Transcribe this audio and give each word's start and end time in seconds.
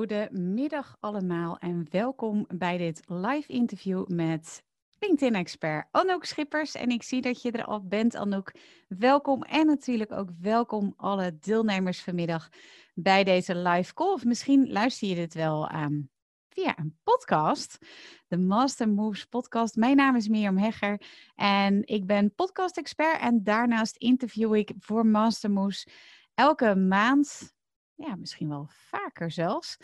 Goedemiddag 0.00 0.96
allemaal 1.00 1.58
en 1.58 1.86
welkom 1.90 2.46
bij 2.54 2.78
dit 2.78 3.02
live 3.06 3.52
interview 3.52 4.06
met 4.06 4.62
LinkedIn-expert 4.98 5.88
Anouk 5.90 6.24
Schippers. 6.24 6.74
En 6.74 6.90
ik 6.90 7.02
zie 7.02 7.20
dat 7.20 7.42
je 7.42 7.50
er 7.50 7.64
al 7.64 7.86
bent, 7.86 8.16
Anouk. 8.16 8.54
Welkom 8.88 9.42
en 9.42 9.66
natuurlijk 9.66 10.12
ook 10.12 10.28
welkom 10.40 10.94
alle 10.96 11.38
deelnemers 11.38 12.02
vanmiddag 12.02 12.48
bij 12.94 13.24
deze 13.24 13.56
live 13.56 13.94
call. 13.94 14.12
Of 14.12 14.24
misschien 14.24 14.72
luister 14.72 15.08
je 15.08 15.14
dit 15.14 15.34
wel 15.34 15.68
aan 15.68 16.10
via 16.48 16.78
een 16.78 16.98
podcast, 17.02 17.78
de 18.26 18.38
Master 18.38 18.88
Moves 18.88 19.24
podcast. 19.24 19.76
Mijn 19.76 19.96
naam 19.96 20.16
is 20.16 20.28
Mirjam 20.28 20.58
Hegger 20.58 21.02
en 21.34 21.86
ik 21.86 22.06
ben 22.06 22.34
podcast-expert 22.34 23.20
en 23.20 23.42
daarnaast 23.42 23.96
interview 23.96 24.54
ik 24.54 24.72
voor 24.78 25.06
Master 25.06 25.50
Moves 25.50 25.86
elke 26.34 26.74
maand 26.74 27.58
ja, 28.00 28.16
misschien 28.16 28.48
wel 28.48 28.66
vaker 28.68 29.30
zelfs. 29.30 29.76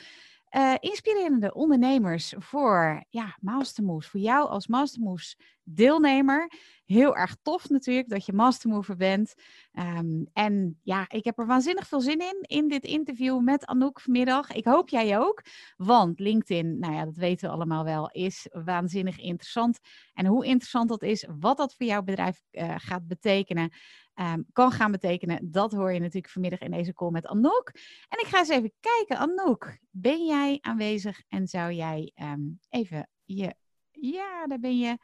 Uh, 0.57 0.75
inspirerende 0.81 1.55
ondernemers 1.55 2.35
voor 2.39 3.05
ja, 3.09 3.37
Mastermoves. 3.41 4.09
Voor 4.09 4.21
jou 4.21 4.49
als 4.49 4.67
Mastermoves 4.67 5.37
deelnemer. 5.63 6.53
Heel 6.85 7.17
erg 7.17 7.37
tof 7.43 7.69
natuurlijk 7.69 8.09
dat 8.09 8.27
je 8.27 8.33
Mastermover 8.33 8.97
bent. 8.97 9.35
Um, 9.73 10.27
en 10.33 10.81
ja, 10.83 11.05
ik 11.09 11.25
heb 11.25 11.39
er 11.39 11.47
waanzinnig 11.47 11.87
veel 11.87 12.01
zin 12.01 12.19
in, 12.19 12.39
in 12.41 12.69
dit 12.69 12.85
interview 12.85 13.41
met 13.41 13.67
Anouk 13.67 14.01
vanmiddag. 14.01 14.53
Ik 14.53 14.65
hoop 14.65 14.89
jij 14.89 15.19
ook. 15.19 15.43
Want 15.77 16.21
LinkedIn, 16.21 16.79
nou 16.79 16.95
ja, 16.95 17.05
dat 17.05 17.17
weten 17.17 17.49
we 17.49 17.55
allemaal 17.55 17.85
wel, 17.85 18.11
is 18.11 18.49
waanzinnig 18.51 19.19
interessant. 19.19 19.79
En 20.15 20.27
hoe 20.27 20.47
interessant 20.47 20.89
dat 20.89 21.03
is, 21.03 21.27
wat 21.39 21.57
dat 21.57 21.75
voor 21.75 21.87
jouw 21.87 22.03
bedrijf 22.03 22.41
uh, 22.51 22.75
gaat 22.77 23.07
betekenen. 23.07 23.73
Um, 24.21 24.47
kan 24.53 24.71
gaan 24.71 24.91
betekenen. 24.91 25.51
Dat 25.51 25.73
hoor 25.73 25.93
je 25.93 25.99
natuurlijk 26.01 26.33
vanmiddag 26.33 26.61
in 26.61 26.71
deze 26.71 26.93
call 26.93 27.11
met 27.11 27.27
Anouk. 27.27 27.71
En 28.09 28.19
ik 28.21 28.27
ga 28.27 28.39
eens 28.39 28.49
even 28.49 28.73
kijken. 28.81 29.19
Anouk, 29.19 29.79
ben 29.91 30.27
jij 30.27 30.59
aanwezig 30.61 31.23
en 31.29 31.47
zou 31.47 31.73
jij 31.73 32.13
um, 32.23 32.61
even 32.69 33.09
je... 33.25 33.55
Ja, 33.91 34.47
daar 34.47 34.59
ben 34.59 34.79
je. 34.79 34.99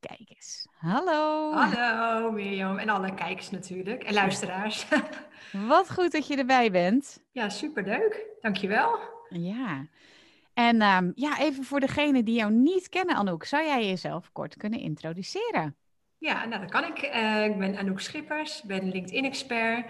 Kijk 0.00 0.30
eens. 0.30 0.68
Hallo. 0.70 1.52
Hallo 1.52 2.30
Mirjam 2.30 2.78
en 2.78 2.88
alle 2.88 3.14
kijkers 3.14 3.50
natuurlijk 3.50 4.02
en 4.02 4.14
luisteraars. 4.14 4.88
Wat 5.68 5.92
goed 5.92 6.12
dat 6.12 6.26
je 6.26 6.36
erbij 6.36 6.70
bent. 6.70 7.24
Ja, 7.32 7.48
superleuk. 7.48 8.26
Dankjewel. 8.40 8.98
Ja. 9.28 9.88
En 10.54 10.82
um, 10.82 11.12
ja, 11.14 11.38
even 11.38 11.64
voor 11.64 11.80
degenen 11.80 12.24
die 12.24 12.34
jou 12.34 12.52
niet 12.52 12.88
kennen, 12.88 13.16
Anouk, 13.16 13.44
zou 13.44 13.64
jij 13.64 13.86
jezelf 13.86 14.32
kort 14.32 14.56
kunnen 14.56 14.80
introduceren? 14.80 15.76
Ja, 16.20 16.44
nou 16.46 16.60
dat 16.60 16.70
kan 16.70 16.84
ik. 16.84 17.14
Uh, 17.14 17.44
ik 17.44 17.58
ben 17.58 17.76
Anouk 17.76 18.00
Schippers, 18.00 18.62
ben 18.62 18.90
LinkedIn-expert. 18.90 19.84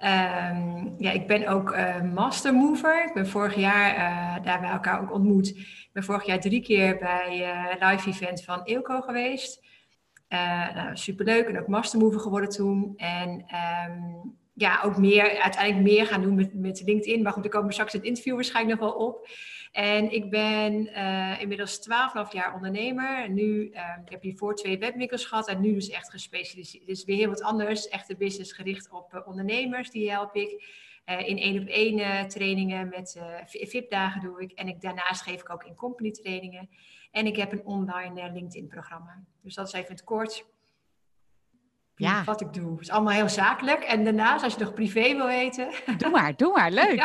Um, 0.00 0.94
ja, 0.98 1.10
ik 1.10 1.26
ben 1.26 1.46
ook 1.46 1.72
uh, 1.72 2.02
master 2.02 2.54
mover. 2.54 3.04
Ik 3.06 3.14
ben 3.14 3.28
vorig 3.28 3.54
jaar, 3.54 3.94
uh, 3.94 4.44
daar 4.44 4.60
bij 4.60 4.70
elkaar 4.70 5.00
ook 5.00 5.12
ontmoet. 5.12 5.48
Ik 5.48 5.90
ben 5.92 6.04
vorig 6.04 6.26
jaar 6.26 6.40
drie 6.40 6.62
keer 6.62 6.98
bij 6.98 7.54
live 7.80 8.08
event 8.08 8.44
van 8.44 8.62
Eelco 8.64 9.00
geweest. 9.00 9.64
nou, 10.74 10.96
superleuk 10.96 11.46
en 11.46 11.60
ook 11.60 11.66
master 11.66 11.98
mover 11.98 12.20
geworden 12.20 12.50
toen. 12.50 12.92
En 12.96 13.30
um, 13.30 14.36
ja, 14.54 14.80
ook 14.84 14.96
meer, 14.96 15.40
uiteindelijk 15.40 15.84
meer 15.90 16.06
gaan 16.06 16.22
doen 16.22 16.34
met, 16.34 16.54
met 16.54 16.82
LinkedIn. 16.84 17.22
Maar 17.22 17.32
goed, 17.32 17.42
daar 17.42 17.52
komen 17.52 17.72
straks 17.72 17.92
het 17.92 18.02
interview 18.02 18.34
waarschijnlijk 18.34 18.80
nog 18.80 18.90
wel 18.90 19.06
op. 19.06 19.28
En 19.72 20.12
ik 20.12 20.30
ben 20.30 20.88
uh, 20.88 21.40
inmiddels 21.40 21.88
12,5 22.26 22.32
jaar 22.32 22.54
ondernemer. 22.54 23.30
Nu, 23.30 23.70
uh, 23.70 23.96
ik 24.04 24.10
heb 24.10 24.22
hiervoor 24.22 24.54
twee 24.54 24.78
webwinkels 24.78 25.24
gehad 25.24 25.48
en 25.48 25.60
nu 25.60 25.74
dus 25.74 25.88
echt 25.88 26.10
gespecialiseerd. 26.10 26.86
Dus 26.86 27.04
weer 27.04 27.16
heel 27.16 27.28
wat 27.28 27.42
anders. 27.42 27.88
Echte 27.88 28.16
business 28.16 28.52
gericht 28.52 28.90
op 28.90 29.14
uh, 29.14 29.26
ondernemers, 29.26 29.90
die 29.90 30.10
help 30.10 30.34
ik. 30.34 30.64
in 31.04 31.38
één 31.38 31.62
op 31.62 31.68
één 31.68 32.28
trainingen 32.28 32.88
met 32.88 33.20
VIP-dagen 33.46 34.20
doe 34.20 34.42
ik. 34.42 34.52
En 34.52 34.68
ik, 34.68 34.80
daarnaast 34.80 35.22
geef 35.22 35.40
ik 35.40 35.50
ook 35.50 35.64
in 35.64 35.74
company 35.74 36.10
trainingen. 36.10 36.68
En 37.10 37.26
ik 37.26 37.36
heb 37.36 37.52
een 37.52 37.64
online 37.64 38.32
LinkedIn 38.32 38.68
programma. 38.68 39.24
Dus 39.42 39.54
dat 39.54 39.66
is 39.66 39.72
even 39.72 39.92
het 39.92 40.04
kort 40.04 40.44
ja. 41.96 42.24
wat 42.24 42.40
ik 42.40 42.52
doe. 42.52 42.70
Het 42.70 42.80
is 42.80 42.90
allemaal 42.90 43.12
heel 43.12 43.28
zakelijk. 43.28 43.82
En 43.82 44.04
daarnaast, 44.04 44.44
als 44.44 44.54
je 44.54 44.60
nog 44.60 44.74
privé 44.74 45.14
wil 45.14 45.26
weten. 45.26 45.68
Doe 45.98 46.10
maar, 46.10 46.36
doe 46.36 46.52
maar, 46.52 46.70
leuk. 46.70 46.96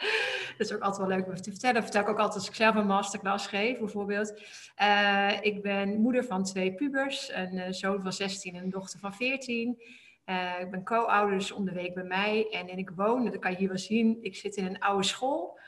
dat 0.58 0.66
is 0.66 0.72
ook 0.72 0.80
altijd 0.80 1.08
wel 1.08 1.16
leuk 1.16 1.26
om 1.26 1.34
te 1.34 1.50
vertellen. 1.50 1.82
vertel 1.82 2.02
ik 2.02 2.08
ook 2.08 2.18
altijd 2.18 2.34
als 2.34 2.48
ik 2.48 2.54
zelf 2.54 2.74
een 2.74 2.86
masterclass 2.86 3.46
geef, 3.46 3.78
bijvoorbeeld. 3.78 4.42
Uh, 4.82 5.32
ik 5.40 5.62
ben 5.62 6.00
moeder 6.00 6.24
van 6.24 6.44
twee 6.44 6.74
pubers, 6.74 7.32
een 7.32 7.54
uh, 7.54 7.64
zoon 7.70 8.02
van 8.02 8.12
16 8.12 8.54
en 8.54 8.62
een 8.62 8.70
dochter 8.70 8.98
van 8.98 9.14
14. 9.14 9.82
Uh, 10.26 10.54
eh, 10.54 10.60
ik 10.60 10.70
ben 10.70 10.84
co-ouder, 10.84 11.38
dus 11.38 11.52
om 11.52 11.64
de 11.64 11.72
week 11.72 11.94
bij 11.94 12.04
mij. 12.04 12.48
En, 12.50 12.68
en 12.68 12.78
ik 12.78 12.90
woon, 12.90 13.24
dat 13.24 13.38
kan 13.38 13.50
je 13.50 13.56
hier 13.56 13.68
wel 13.68 13.78
zien, 13.78 14.18
ik 14.20 14.36
zit 14.36 14.56
in 14.56 14.66
een 14.66 14.80
oude 14.80 15.04
school. 15.04 15.58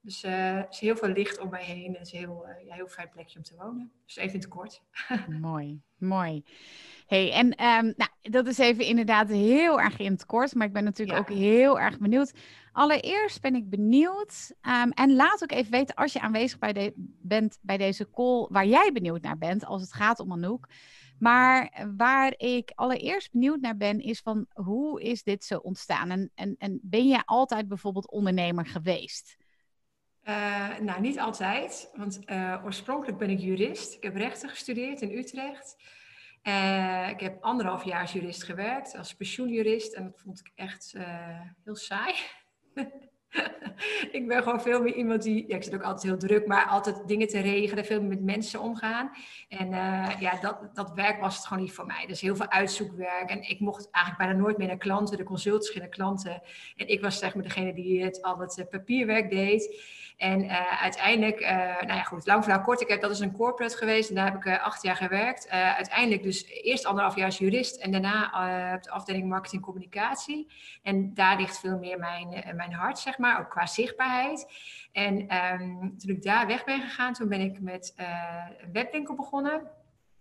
Dus 0.00 0.22
er 0.22 0.66
is 0.70 0.78
heel 0.78 0.96
veel 0.96 1.08
licht 1.08 1.38
om 1.38 1.50
mij 1.50 1.64
heen. 1.64 1.92
Het 1.92 2.06
is 2.06 2.12
een 2.12 2.18
heel, 2.18 2.46
ja, 2.66 2.74
heel 2.74 2.88
fijn 2.88 3.08
plekje 3.08 3.38
om 3.38 3.44
te 3.44 3.56
wonen. 3.56 3.92
Dus 4.06 4.16
even 4.16 4.34
in 4.34 4.40
het 4.40 4.48
kort. 4.48 4.82
mooi, 5.40 5.80
mooi 5.96 6.44
hey, 7.08 7.32
en 7.32 7.46
um, 7.46 7.94
nou, 7.96 8.10
dat 8.22 8.46
is 8.46 8.58
even 8.58 8.84
inderdaad 8.84 9.28
heel 9.28 9.80
erg 9.80 9.98
in 9.98 10.12
het 10.12 10.26
kort, 10.26 10.54
maar 10.54 10.66
ik 10.66 10.72
ben 10.72 10.84
natuurlijk 10.84 11.18
ook 11.18 11.36
heel 11.36 11.80
erg 11.80 11.98
benieuwd. 11.98 12.32
Allereerst 12.72 13.40
ben 13.40 13.54
ik 13.54 13.70
benieuwd, 13.70 14.52
um, 14.62 14.90
en 14.90 15.14
laat 15.14 15.42
ook 15.42 15.52
even 15.52 15.70
weten 15.70 15.94
als 15.94 16.12
je 16.12 16.20
aanwezig 16.20 16.58
bij 16.58 16.72
de, 16.72 16.92
bent 17.22 17.58
bij 17.60 17.76
deze 17.76 18.10
call, 18.10 18.46
waar 18.50 18.66
jij 18.66 18.90
benieuwd 18.92 19.22
naar 19.22 19.38
bent, 19.38 19.64
als 19.64 19.82
het 19.82 19.92
gaat 19.92 20.20
om 20.20 20.32
Anouk. 20.32 20.68
Maar 21.18 21.86
waar 21.96 22.34
ik 22.36 22.72
allereerst 22.74 23.32
benieuwd 23.32 23.60
naar 23.60 23.76
ben, 23.76 24.00
is 24.00 24.20
van 24.20 24.46
hoe 24.52 25.02
is 25.02 25.22
dit 25.22 25.44
zo 25.44 25.58
ontstaan? 25.58 26.10
En, 26.10 26.30
en, 26.34 26.54
en 26.58 26.78
ben 26.82 27.08
je 27.08 27.22
altijd 27.24 27.68
bijvoorbeeld 27.68 28.10
ondernemer 28.10 28.66
geweest? 28.66 29.36
Uh, 30.24 30.78
nou, 30.78 31.00
niet 31.00 31.18
altijd, 31.18 31.90
want 31.94 32.20
uh, 32.26 32.60
oorspronkelijk 32.64 33.18
ben 33.18 33.30
ik 33.30 33.38
jurist. 33.38 33.94
Ik 33.94 34.02
heb 34.02 34.14
rechten 34.16 34.48
gestudeerd 34.48 35.00
in 35.00 35.18
Utrecht. 35.18 35.76
Uh, 36.48 37.08
ik 37.08 37.20
heb 37.20 37.42
anderhalf 37.42 37.84
jaar 37.84 38.00
als 38.00 38.12
jurist 38.12 38.42
gewerkt, 38.42 38.96
als 38.96 39.14
pensioenjurist. 39.14 39.92
En 39.92 40.04
dat 40.04 40.20
vond 40.20 40.40
ik 40.40 40.52
echt 40.54 40.92
uh, 40.96 41.40
heel 41.64 41.76
saai. 41.76 42.14
ik 44.18 44.24
ben 44.26 44.42
gewoon 44.42 44.60
veel 44.60 44.82
meer 44.82 44.94
iemand 44.94 45.22
die, 45.22 45.44
ja, 45.48 45.56
ik 45.56 45.62
zit 45.62 45.74
ook 45.74 45.82
altijd 45.82 46.02
heel 46.02 46.28
druk, 46.28 46.46
maar 46.46 46.66
altijd 46.66 47.02
dingen 47.06 47.28
te 47.28 47.40
regelen, 47.40 47.84
veel 47.84 48.00
meer 48.00 48.08
met 48.08 48.22
mensen 48.22 48.60
omgaan. 48.60 49.10
En 49.48 49.66
uh, 49.72 50.20
ja, 50.20 50.40
dat, 50.40 50.74
dat 50.74 50.92
werk 50.94 51.20
was 51.20 51.36
het 51.36 51.46
gewoon 51.46 51.62
niet 51.62 51.72
voor 51.72 51.86
mij. 51.86 52.06
Dus 52.06 52.20
heel 52.20 52.36
veel 52.36 52.50
uitzoekwerk. 52.50 53.30
En 53.30 53.48
ik 53.48 53.60
mocht 53.60 53.88
eigenlijk 53.90 54.24
bijna 54.24 54.42
nooit 54.42 54.58
meer 54.58 54.66
naar 54.66 54.76
klanten, 54.76 55.16
de 55.16 55.24
consultants 55.24 55.70
gingen 55.70 55.90
klanten. 55.90 56.42
En 56.76 56.88
ik 56.88 57.00
was 57.00 57.18
zeg 57.18 57.34
maar 57.34 57.42
degene 57.42 57.74
die 57.74 58.04
het, 58.04 58.22
al 58.22 58.38
het 58.38 58.66
papierwerk 58.70 59.30
deed. 59.30 59.82
En 60.18 60.44
uh, 60.44 60.82
uiteindelijk, 60.82 61.40
uh, 61.40 61.48
nou 61.80 61.86
ja 61.86 62.02
goed, 62.02 62.26
lang 62.26 62.44
verhaal 62.44 62.62
kort, 62.62 62.80
ik 62.80 62.88
heb, 62.88 63.00
dat 63.00 63.10
is 63.10 63.20
een 63.20 63.32
corporate 63.32 63.76
geweest 63.76 64.08
en 64.08 64.14
daar 64.14 64.24
heb 64.24 64.34
ik 64.34 64.44
uh, 64.44 64.64
acht 64.64 64.82
jaar 64.82 64.96
gewerkt. 64.96 65.48
uiteindelijk 65.50 66.22
dus 66.22 66.46
eerst 66.46 66.84
anderhalf 66.84 67.16
jaar 67.16 67.24
als 67.24 67.38
jurist 67.38 67.76
en 67.76 67.92
daarna 67.92 68.24
op 68.74 68.82
de 68.82 68.90
afdeling 68.90 69.28
marketing 69.28 69.62
communicatie. 69.62 70.50
En 70.82 71.14
daar 71.14 71.36
ligt 71.36 71.60
veel 71.60 71.78
meer 71.78 71.98
mijn, 71.98 72.44
mijn 72.54 72.72
hart, 72.72 72.98
zeg 72.98 73.18
maar, 73.18 73.40
ook 73.40 73.50
qua 73.50 73.66
zichtbaarheid. 73.66 74.52
En 74.92 75.36
um, 75.60 75.98
toen 75.98 76.10
ik 76.10 76.22
daar 76.22 76.46
weg 76.46 76.64
ben 76.64 76.80
gegaan, 76.80 77.12
toen 77.12 77.28
ben 77.28 77.40
ik 77.40 77.60
met 77.60 77.94
een 77.96 78.72
webwinkel 78.72 79.14
begonnen. 79.14 79.77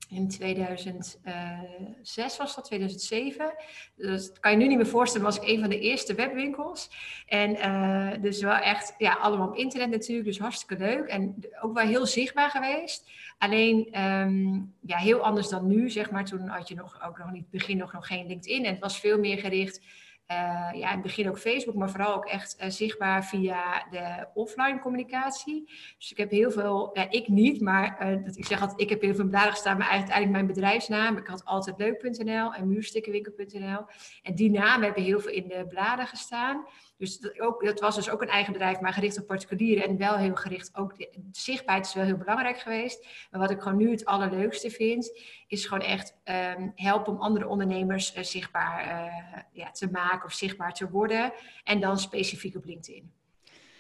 In 0.10 0.28
2006 0.28 2.38
was 2.38 2.56
dat, 2.56 2.66
2007. 2.66 3.54
Dus 3.96 4.28
dat 4.28 4.40
kan 4.40 4.52
je 4.52 4.58
nu 4.58 4.68
niet 4.68 4.78
meer 4.78 4.88
voorstellen, 4.88 5.26
was 5.26 5.38
ik 5.38 5.48
een 5.48 5.60
van 5.60 5.70
de 5.70 5.80
eerste 5.80 6.14
webwinkels. 6.14 6.90
En 7.26 7.56
uh, 7.56 8.12
dus 8.22 8.42
wel 8.42 8.56
echt, 8.56 8.94
ja, 8.98 9.14
allemaal 9.14 9.48
op 9.48 9.56
internet 9.56 9.90
natuurlijk, 9.90 10.28
dus 10.28 10.40
hartstikke 10.40 10.84
leuk. 10.84 11.08
En 11.08 11.36
ook 11.62 11.74
wel 11.74 11.86
heel 11.86 12.06
zichtbaar 12.06 12.50
geweest. 12.50 13.10
Alleen, 13.38 14.02
um, 14.02 14.74
ja, 14.82 14.98
heel 14.98 15.20
anders 15.20 15.50
dan 15.50 15.68
nu, 15.68 15.90
zeg 15.90 16.12
maar. 16.12 16.26
Toen 16.26 16.48
had 16.48 16.68
je 16.68 16.76
nog, 16.76 17.08
ook 17.08 17.18
nog 17.18 17.32
niet, 17.32 17.50
begin 17.50 17.78
nog, 17.78 17.94
nog 17.94 18.08
geen 18.08 18.28
LinkedIn. 18.28 18.66
En 18.66 18.72
het 18.72 18.82
was 18.82 19.00
veel 19.00 19.20
meer 19.20 19.38
gericht 19.38 19.82
ja, 20.28 20.72
in 20.74 20.88
het 20.88 21.02
begin 21.02 21.30
ook 21.30 21.40
Facebook, 21.40 21.76
maar 21.76 21.90
vooral 21.90 22.16
ook 22.16 22.26
echt 22.26 22.58
uh, 22.62 22.70
zichtbaar 22.70 23.26
via 23.26 23.88
de 23.90 24.28
offline 24.34 24.80
communicatie. 24.80 25.64
Dus 25.98 26.12
ik 26.12 26.18
heb 26.18 26.32
heel 26.32 26.52
veel, 26.52 26.90
ja, 26.94 27.10
ik 27.10 27.28
niet, 27.28 27.62
maar 27.62 27.98
uh, 28.02 28.26
dat, 28.26 28.38
ik 28.38 28.46
zeg 28.46 28.62
altijd, 28.62 28.82
ik 28.82 28.90
heb 28.90 29.02
heel 29.02 29.16
veel 29.16 29.28
bladen 29.28 29.52
gestaan, 29.52 29.78
maar 29.78 29.90
eigenlijk 29.90 30.30
mijn 30.30 30.48
bedrijfsnaam. 30.48 31.18
Ik 31.18 31.28
had 31.28 31.46
altijd 31.46 31.78
leuk.nl 31.78 32.54
en 32.54 32.68
muurstikkenwinkel.nl. 32.68 33.86
En 34.22 34.36
die 34.36 34.52
namen 34.52 34.86
hebben 34.86 35.04
heel 35.04 35.20
veel 35.20 35.32
in 35.32 35.48
de 35.48 35.66
bladen 35.70 36.08
gestaan. 36.08 36.66
Dus 36.98 37.20
dat, 37.20 37.40
ook, 37.40 37.66
dat 37.66 37.80
was 37.80 37.96
dus 37.96 38.10
ook 38.10 38.22
een 38.22 38.30
eigen 38.30 38.54
bedrijf, 38.54 38.80
maar 38.80 38.94
gericht 38.94 39.20
op 39.20 39.28
particulieren 39.28 39.84
en 39.84 39.98
wel 39.98 40.18
heel 40.18 40.36
gericht. 40.36 40.76
Ook 40.76 40.98
de, 40.98 41.30
zichtbaarheid 41.32 41.88
is 41.88 41.94
wel 41.94 42.04
heel 42.04 42.18
belangrijk 42.18 42.60
geweest. 42.60 43.08
Maar 43.32 43.40
wat 43.40 43.52
ik 43.52 43.62
gewoon 43.62 43.78
nu 43.78 43.92
het 43.92 44.06
allerleukste 44.06 44.70
vind, 44.70 45.20
is 45.48 45.66
gewoon 45.66 45.84
echt 45.84 46.18
um, 46.26 46.72
helpen 46.76 47.14
om 47.14 47.20
andere 47.20 47.48
ondernemers 47.48 48.16
uh, 48.16 48.24
zichtbaar 48.24 48.86
uh, 48.86 49.42
ja, 49.52 49.72
te 49.72 49.90
maken 49.92 50.26
of 50.26 50.34
zichtbaar 50.34 50.74
te 50.74 50.90
worden. 50.90 51.34
En 51.64 51.80
dan 51.80 52.00
specifiek 52.00 52.56
op 52.56 52.66
LinkedIn. 52.66 53.12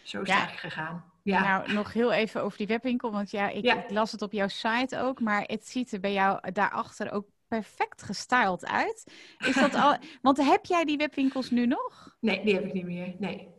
Zo 0.03 0.21
is 0.21 0.27
ja. 0.27 0.33
het 0.33 0.47
eigenlijk 0.47 0.73
gegaan. 0.73 1.11
Ja. 1.23 1.41
Nou, 1.41 1.73
nog 1.73 1.93
heel 1.93 2.11
even 2.11 2.43
over 2.43 2.57
die 2.57 2.67
webwinkel, 2.67 3.11
want 3.11 3.31
ja 3.31 3.49
ik, 3.49 3.65
ja 3.65 3.83
ik, 3.83 3.89
las 3.89 4.11
het 4.11 4.21
op 4.21 4.31
jouw 4.31 4.47
site 4.47 4.99
ook, 4.99 5.19
maar 5.19 5.41
het 5.41 5.67
ziet 5.67 5.91
er 5.91 5.99
bij 5.99 6.13
jou 6.13 6.51
daarachter 6.51 7.11
ook 7.11 7.25
perfect 7.47 8.03
gestyled 8.03 8.65
uit. 8.65 9.11
Is 9.37 9.55
dat 9.55 9.73
al, 9.83 9.97
want 10.21 10.37
heb 10.37 10.65
jij 10.65 10.85
die 10.85 10.97
webwinkels 10.97 11.49
nu 11.49 11.65
nog? 11.65 12.15
Nee, 12.19 12.43
die 12.43 12.53
heb 12.53 12.65
ik 12.65 12.73
niet 12.73 12.85
meer. 12.85 13.15
Nee. 13.17 13.55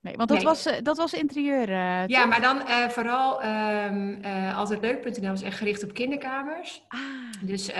Nee, 0.00 0.16
want 0.16 0.28
dat, 0.28 0.42
was, 0.42 0.66
uh, 0.66 0.72
dat 0.82 0.96
was 0.96 1.12
interieur. 1.12 1.68
Uh, 1.68 2.06
ja, 2.06 2.24
maar 2.26 2.40
dan 2.40 2.56
uh, 2.56 2.88
vooral 2.88 3.44
um, 3.44 4.24
altijd 4.54 4.80
leuk.nl 4.80 5.30
was 5.30 5.42
echt 5.42 5.56
gericht 5.56 5.84
op 5.84 5.94
kinderkamers. 5.94 6.84
Ah. 6.88 7.00
Dus, 7.42 7.72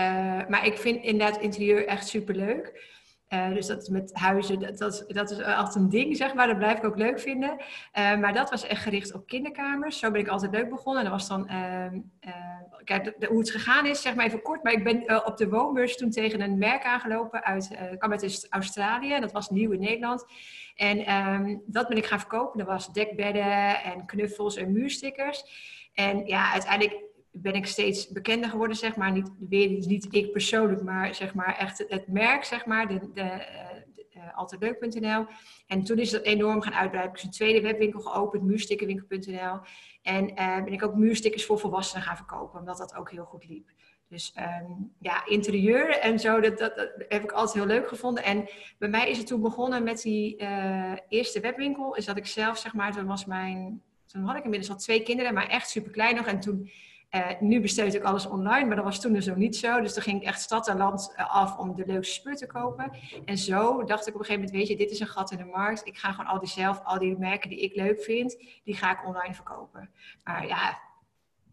maar 0.48 0.66
ik 0.66 0.78
vind 0.78 1.02
inderdaad 1.02 1.40
interieur 1.40 1.86
echt 1.86 2.08
superleuk. 2.08 2.92
Dus 3.54 3.66
dat 3.66 3.82
is 3.82 3.88
met 3.88 4.10
huizen, 4.14 4.60
dat, 4.60 4.78
dat, 4.78 5.04
dat, 5.06 5.30
is 5.30 5.42
altijd 5.42 5.74
een 5.74 5.88
ding, 5.88 6.16
zeg 6.16 6.34
maar. 6.34 6.46
Dat 6.46 6.58
blijf 6.58 6.78
ik 6.78 6.84
ook 6.84 6.96
leuk 6.96 7.20
vinden. 7.20 7.56
maar 7.92 8.32
dat 8.32 8.50
was 8.50 8.66
echt 8.66 8.82
gericht 8.82 9.14
op 9.14 9.26
kinderkamers. 9.26 9.98
Zo 9.98 10.10
ben 10.10 10.20
ik 10.20 10.28
altijd 10.28 10.52
leuk 10.52 10.68
begonnen. 10.68 11.04
En 11.04 11.10
dat 11.10 11.18
was 11.20 11.28
dan, 11.28 11.48
ehm, 11.48 11.98
kijk, 12.84 13.14
hoe 13.28 13.38
het 13.38 13.50
gegaan 13.50 13.86
is, 13.86 14.02
zeg 14.02 14.14
maar 14.14 14.26
even 14.26 14.42
kort. 14.42 14.62
Maar 14.62 14.72
ik 14.72 14.84
ben 14.84 15.26
op 15.26 15.36
de 15.36 15.48
woonbeurs 15.48 15.96
toen 15.96 16.10
tegen 16.10 16.40
een 16.40 16.58
merk 16.58 16.84
aangelopen. 16.84 17.44
Uit, 17.44 17.70
kwam 17.98 18.10
uit 18.10 18.46
Australië. 18.50 19.20
Dat 19.20 19.32
was 19.32 19.50
nieuw 19.50 19.70
in 19.70 19.80
Nederland. 19.80 20.24
En 20.74 21.14
um, 21.14 21.62
dat 21.66 21.88
ben 21.88 21.96
ik 21.96 22.06
gaan 22.06 22.20
verkopen. 22.20 22.58
Dat 22.58 22.66
was 22.66 22.92
dekbedden 22.92 23.82
en 23.82 24.06
knuffels 24.06 24.56
en 24.56 24.72
muurstickers. 24.72 25.44
En 25.94 26.26
ja, 26.26 26.52
uiteindelijk 26.52 27.03
ben 27.36 27.54
ik 27.54 27.66
steeds 27.66 28.08
bekender 28.08 28.50
geworden, 28.50 28.76
zeg 28.76 28.96
maar. 28.96 29.12
Niet, 29.12 29.30
weer 29.48 29.68
niet 29.68 30.14
ik 30.14 30.32
persoonlijk, 30.32 30.82
maar 30.82 31.14
zeg 31.14 31.34
maar 31.34 31.56
echt 31.58 31.84
het, 31.88 32.08
merk, 32.08 32.44
zeg 32.44 32.66
maar. 32.66 32.88
De, 32.88 33.10
de, 33.14 33.22
uh, 34.16 34.36
alterleuk.nl. 34.36 35.26
En 35.66 35.84
toen 35.84 35.98
is 35.98 36.10
dat 36.10 36.22
enorm 36.22 36.62
gaan 36.62 36.74
uitbreiden. 36.74 37.14
Ik 37.14 37.20
heb 37.20 37.26
een 37.26 37.36
tweede 37.36 37.60
webwinkel 37.60 38.00
geopend, 38.00 38.42
muurstickerwinkel.nl. 38.42 39.60
En 40.02 40.30
uh, 40.30 40.64
ben 40.64 40.72
ik 40.72 40.82
ook 40.82 40.94
muurstickers 40.94 41.44
voor 41.44 41.58
volwassenen 41.58 42.02
gaan 42.02 42.16
verkopen, 42.16 42.58
omdat 42.60 42.78
dat 42.78 42.94
ook 42.94 43.10
heel 43.10 43.24
goed 43.24 43.48
liep. 43.48 43.70
Dus 44.08 44.32
ehm, 44.34 44.70
ja, 44.98 45.26
interieur 45.26 45.98
en 45.98 46.18
zo, 46.18 46.40
dat, 46.40 46.58
dat, 46.58 46.92
heb 47.08 47.22
ik 47.22 47.32
altijd 47.32 47.56
heel 47.56 47.74
leuk 47.74 47.88
gevonden. 47.88 48.24
En 48.24 48.48
bij 48.78 48.88
mij 48.88 49.10
is 49.10 49.18
het 49.18 49.26
toen 49.26 49.40
begonnen 49.40 49.82
met 49.82 50.02
die 50.02 50.36
eerste 51.08 51.40
webwinkel. 51.40 51.94
Is 51.94 52.04
dat 52.04 52.16
ik 52.16 52.26
zelf, 52.26 52.58
zeg 52.58 52.74
maar, 52.74 52.92
toen 52.92 53.06
was 53.06 53.24
mijn... 53.24 53.82
Toen 54.06 54.24
had 54.24 54.36
ik 54.36 54.44
inmiddels 54.44 54.70
al 54.70 54.78
twee 54.78 55.02
kinderen, 55.02 55.34
maar 55.34 55.48
echt 55.48 55.68
super 55.68 55.90
klein 55.90 56.16
nog. 56.16 56.26
En 56.26 56.40
toen, 56.40 56.70
uh, 57.14 57.40
nu 57.40 57.60
besteed 57.60 57.94
ik 57.94 58.02
alles 58.02 58.26
online, 58.26 58.66
maar 58.66 58.76
dat 58.76 58.84
was 58.84 59.00
toen 59.00 59.12
dus 59.12 59.26
nog 59.26 59.36
niet 59.36 59.56
zo. 59.56 59.80
Dus 59.80 59.94
toen 59.94 60.02
ging 60.02 60.20
ik 60.20 60.26
echt 60.26 60.40
stad 60.40 60.68
en 60.68 60.76
land 60.76 61.12
eh, 61.16 61.34
af 61.34 61.58
om 61.58 61.74
de 61.74 61.86
leukste 61.86 62.14
spullen 62.14 62.38
te 62.38 62.46
kopen. 62.46 62.90
En 63.24 63.38
zo 63.38 63.84
dacht 63.84 64.06
ik 64.06 64.14
op 64.14 64.20
een 64.20 64.26
gegeven 64.26 64.44
moment, 64.44 64.50
weet 64.50 64.68
je, 64.68 64.76
dit 64.76 64.90
is 64.90 65.00
een 65.00 65.06
gat 65.06 65.30
in 65.30 65.38
de 65.38 65.44
markt. 65.44 65.86
Ik 65.86 65.98
ga 65.98 66.12
gewoon 66.12 66.30
al 66.30 66.38
die 66.38 66.48
zelf, 66.48 66.80
al 66.84 66.98
die 66.98 67.18
merken 67.18 67.50
die 67.50 67.58
ik 67.60 67.74
leuk 67.74 68.02
vind, 68.02 68.36
die 68.64 68.76
ga 68.76 68.92
ik 68.92 69.06
online 69.06 69.34
verkopen. 69.34 69.90
Maar 70.24 70.46
ja, 70.46 70.78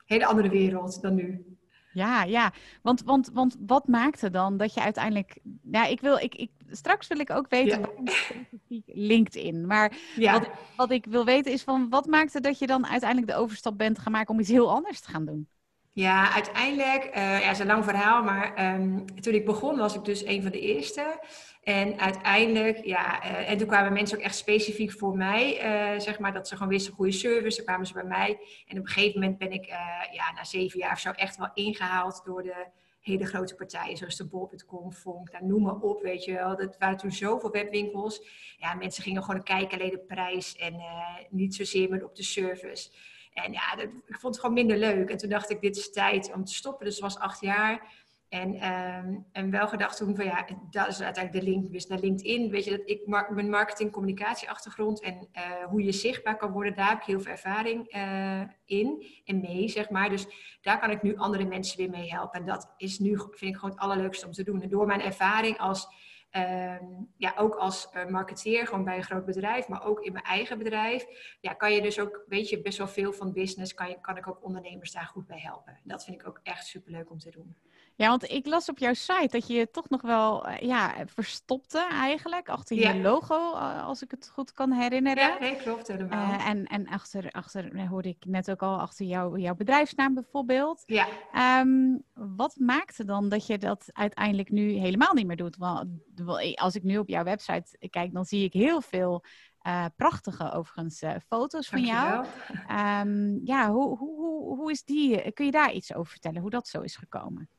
hele 0.05 0.25
andere 0.25 0.49
wereld 0.49 1.01
dan 1.01 1.15
nu. 1.15 1.57
Ja, 1.93 2.23
ja. 2.23 2.53
Want, 2.81 3.03
want, 3.03 3.29
want 3.33 3.55
wat 3.59 3.87
maakte 3.87 4.29
dan 4.29 4.57
dat 4.57 4.73
je 4.73 4.81
uiteindelijk. 4.81 5.39
Ja, 5.71 5.85
ik 5.85 6.01
wil. 6.01 6.17
Ik, 6.17 6.35
ik, 6.35 6.51
straks 6.69 7.07
wil 7.07 7.19
ik 7.19 7.29
ook 7.29 7.49
weten 7.49 7.79
ja. 7.79 8.11
specifiek 8.11 8.83
LinkedIn. 8.85 9.67
Maar 9.67 9.97
ja. 10.15 10.31
wat, 10.31 10.49
wat 10.75 10.91
ik 10.91 11.05
wil 11.05 11.25
weten 11.25 11.51
is 11.51 11.63
van 11.63 11.89
wat 11.89 12.05
maakte 12.05 12.39
dat 12.39 12.59
je 12.59 12.67
dan 12.67 12.87
uiteindelijk 12.87 13.31
de 13.31 13.37
overstap 13.37 13.77
bent 13.77 13.99
gaan 13.99 14.11
maken 14.11 14.33
om 14.33 14.39
iets 14.39 14.49
heel 14.49 14.71
anders 14.71 14.99
te 14.99 15.09
gaan 15.09 15.25
doen? 15.25 15.47
Ja, 15.93 16.33
uiteindelijk, 16.33 17.05
uh, 17.05 17.13
ja, 17.13 17.45
het 17.45 17.51
is 17.51 17.59
een 17.59 17.65
lang 17.65 17.83
verhaal, 17.83 18.23
maar 18.23 18.73
um, 18.75 19.05
toen 19.21 19.33
ik 19.33 19.45
begon 19.45 19.77
was 19.77 19.95
ik 19.95 20.05
dus 20.05 20.25
een 20.25 20.41
van 20.41 20.51
de 20.51 20.59
eerste. 20.59 21.19
En 21.63 21.99
uiteindelijk, 21.99 22.85
ja, 22.85 23.25
uh, 23.25 23.49
en 23.49 23.57
toen 23.57 23.67
kwamen 23.67 23.93
mensen 23.93 24.17
ook 24.17 24.23
echt 24.23 24.35
specifiek 24.35 24.91
voor 24.91 25.17
mij, 25.17 25.55
uh, 25.93 25.99
zeg 25.99 26.19
maar, 26.19 26.33
dat 26.33 26.47
ze 26.47 26.55
gewoon 26.55 26.71
wisten 26.71 26.93
goede 26.93 27.11
service, 27.11 27.55
dan 27.55 27.65
kwamen 27.65 27.85
ze 27.85 27.93
bij 27.93 28.03
mij. 28.03 28.39
En 28.67 28.77
op 28.77 28.85
een 28.85 28.91
gegeven 28.91 29.19
moment 29.19 29.37
ben 29.37 29.51
ik, 29.51 29.65
ja, 30.11 30.31
na 30.35 30.43
zeven 30.43 30.79
jaar 30.79 30.91
of 30.91 30.99
zo 30.99 31.11
echt 31.11 31.37
wel 31.37 31.49
ingehaald 31.53 32.21
door 32.25 32.43
de 32.43 32.67
hele 32.99 33.25
grote 33.25 33.55
partijen, 33.55 33.97
zoals 33.97 34.15
de 34.15 34.27
Bol.com, 34.27 34.91
Fonk, 34.91 35.31
nou, 35.31 35.45
noem 35.45 35.61
maar 35.61 35.79
op, 35.79 36.01
weet 36.01 36.23
je 36.23 36.33
wel. 36.33 36.57
Dat 36.57 36.75
waren 36.79 36.97
toen 36.97 37.11
zoveel 37.11 37.51
webwinkels. 37.51 38.21
Ja, 38.57 38.73
mensen 38.73 39.03
gingen 39.03 39.23
gewoon 39.23 39.43
kijken 39.43 39.79
alleen 39.79 39.91
de 39.91 40.05
prijs 40.07 40.55
en 40.55 40.75
niet 41.29 41.55
zozeer 41.55 41.89
meer 41.89 42.05
op 42.05 42.15
de 42.15 42.23
service. 42.23 42.89
En 43.33 43.51
ja, 43.51 43.75
dat, 43.75 43.85
ik 43.85 44.19
vond 44.19 44.35
het 44.35 44.39
gewoon 44.39 44.55
minder 44.55 44.77
leuk. 44.77 45.09
En 45.09 45.17
toen 45.17 45.29
dacht 45.29 45.49
ik, 45.49 45.61
dit 45.61 45.77
is 45.77 45.91
tijd 45.91 46.33
om 46.33 46.43
te 46.43 46.53
stoppen. 46.53 46.85
Dus 46.85 46.93
het 46.93 47.03
was 47.03 47.17
acht 47.17 47.41
jaar. 47.41 47.99
En, 48.29 48.71
um, 48.71 49.25
en 49.31 49.51
wel 49.51 49.67
gedacht 49.67 49.97
toen 49.97 50.15
van 50.15 50.25
ja, 50.25 50.45
dat 50.69 50.87
is 50.87 51.01
uiteindelijk 51.01 51.45
de 51.45 51.51
link 51.51 51.71
dus 51.71 51.87
naar 51.87 51.99
LinkedIn. 51.99 52.49
Weet 52.49 52.63
je, 52.63 52.71
dat 52.71 52.81
ik 52.85 53.07
mijn 53.07 53.49
marketing 53.49 53.91
communicatie 53.91 54.49
achtergrond 54.49 55.01
en 55.01 55.27
uh, 55.33 55.65
hoe 55.69 55.83
je 55.83 55.91
zichtbaar 55.91 56.37
kan 56.37 56.51
worden, 56.51 56.75
daar 56.75 56.89
heb 56.89 56.97
ik 56.97 57.03
heel 57.03 57.19
veel 57.19 57.31
ervaring 57.31 57.95
uh, 57.95 58.41
in 58.65 59.05
en 59.25 59.41
mee, 59.41 59.67
zeg 59.67 59.89
maar. 59.89 60.09
Dus 60.09 60.27
daar 60.61 60.79
kan 60.79 60.91
ik 60.91 61.01
nu 61.01 61.15
andere 61.17 61.45
mensen 61.45 61.77
weer 61.77 61.89
mee 61.89 62.11
helpen. 62.11 62.39
En 62.39 62.45
dat 62.45 62.73
is 62.77 62.99
nu, 62.99 63.17
vind 63.17 63.41
ik 63.41 63.55
gewoon 63.55 63.71
het 63.71 63.79
allerleukste 63.79 64.25
om 64.25 64.31
te 64.31 64.43
doen. 64.43 64.61
En 64.61 64.69
door 64.69 64.85
mijn 64.85 65.01
ervaring 65.01 65.57
als 65.57 65.87
Um, 66.37 67.13
ja, 67.17 67.33
ook 67.37 67.55
als 67.55 67.89
uh, 67.95 68.05
marketeer, 68.05 68.67
gewoon 68.67 68.83
bij 68.83 68.97
een 68.97 69.03
groot 69.03 69.25
bedrijf, 69.25 69.67
maar 69.67 69.85
ook 69.85 69.99
in 70.01 70.13
mijn 70.13 70.25
eigen 70.25 70.57
bedrijf, 70.57 71.05
ja, 71.41 71.53
kan 71.53 71.73
je 71.73 71.81
dus 71.81 71.99
ook, 71.99 72.23
weet 72.27 72.49
je, 72.49 72.61
best 72.61 72.77
wel 72.77 72.87
veel 72.87 73.13
van 73.13 73.33
business, 73.33 73.73
kan, 73.73 73.89
je, 73.89 74.01
kan 74.01 74.17
ik 74.17 74.27
ook 74.27 74.43
ondernemers 74.43 74.91
daar 74.91 75.05
goed 75.05 75.27
bij 75.27 75.39
helpen. 75.39 75.79
Dat 75.83 76.03
vind 76.03 76.21
ik 76.21 76.27
ook 76.27 76.39
echt 76.43 76.65
superleuk 76.65 77.11
om 77.11 77.17
te 77.17 77.31
doen. 77.31 77.55
Ja, 78.01 78.07
want 78.07 78.31
ik 78.31 78.45
las 78.47 78.69
op 78.69 78.77
jouw 78.77 78.93
site 78.93 79.27
dat 79.29 79.47
je 79.47 79.53
je 79.53 79.71
toch 79.71 79.89
nog 79.89 80.01
wel 80.01 80.49
uh, 80.49 80.57
ja, 80.57 80.93
verstopte 81.05 81.87
eigenlijk 81.91 82.49
achter 82.49 82.77
je 82.77 82.95
logo, 82.95 83.53
uh, 83.53 83.85
als 83.85 84.01
ik 84.01 84.11
het 84.11 84.29
goed 84.33 84.53
kan 84.53 84.71
herinneren. 84.71 85.23
Ja, 85.23 85.39
nee, 85.39 85.55
klopt 85.55 85.87
helemaal. 85.87 86.33
Uh, 86.33 86.47
en 86.47 86.65
en 86.65 86.87
achter, 86.87 87.31
achter, 87.31 87.87
hoorde 87.87 88.09
ik 88.09 88.25
net 88.25 88.51
ook 88.51 88.61
al, 88.61 88.79
achter 88.79 89.05
jou, 89.05 89.39
jouw 89.39 89.55
bedrijfsnaam 89.55 90.13
bijvoorbeeld. 90.13 90.83
Ja. 90.85 91.07
Um, 91.59 92.03
wat 92.13 92.55
maakte 92.55 93.05
dan 93.05 93.29
dat 93.29 93.47
je 93.47 93.57
dat 93.57 93.85
uiteindelijk 93.91 94.49
nu 94.51 94.71
helemaal 94.71 95.13
niet 95.13 95.27
meer 95.27 95.37
doet? 95.37 95.57
Want 95.57 95.87
als 96.55 96.75
ik 96.75 96.83
nu 96.83 96.97
op 96.97 97.07
jouw 97.07 97.23
website 97.23 97.87
kijk, 97.89 98.13
dan 98.13 98.25
zie 98.25 98.43
ik 98.43 98.53
heel 98.53 98.81
veel 98.81 99.23
uh, 99.67 99.85
prachtige, 99.95 100.51
overigens, 100.51 101.01
uh, 101.01 101.13
foto's 101.27 101.67
van 101.67 101.81
jou. 101.81 102.25
Um, 102.71 103.41
ja, 103.43 103.71
hoe, 103.71 103.97
hoe, 103.97 104.15
hoe, 104.15 104.57
hoe 104.57 104.71
is 104.71 104.83
die? 104.83 105.31
Kun 105.31 105.45
je 105.45 105.51
daar 105.51 105.71
iets 105.71 105.93
over 105.93 106.11
vertellen, 106.11 106.41
hoe 106.41 106.49
dat 106.49 106.67
zo 106.67 106.81
is 106.81 106.95
gekomen? 106.95 107.49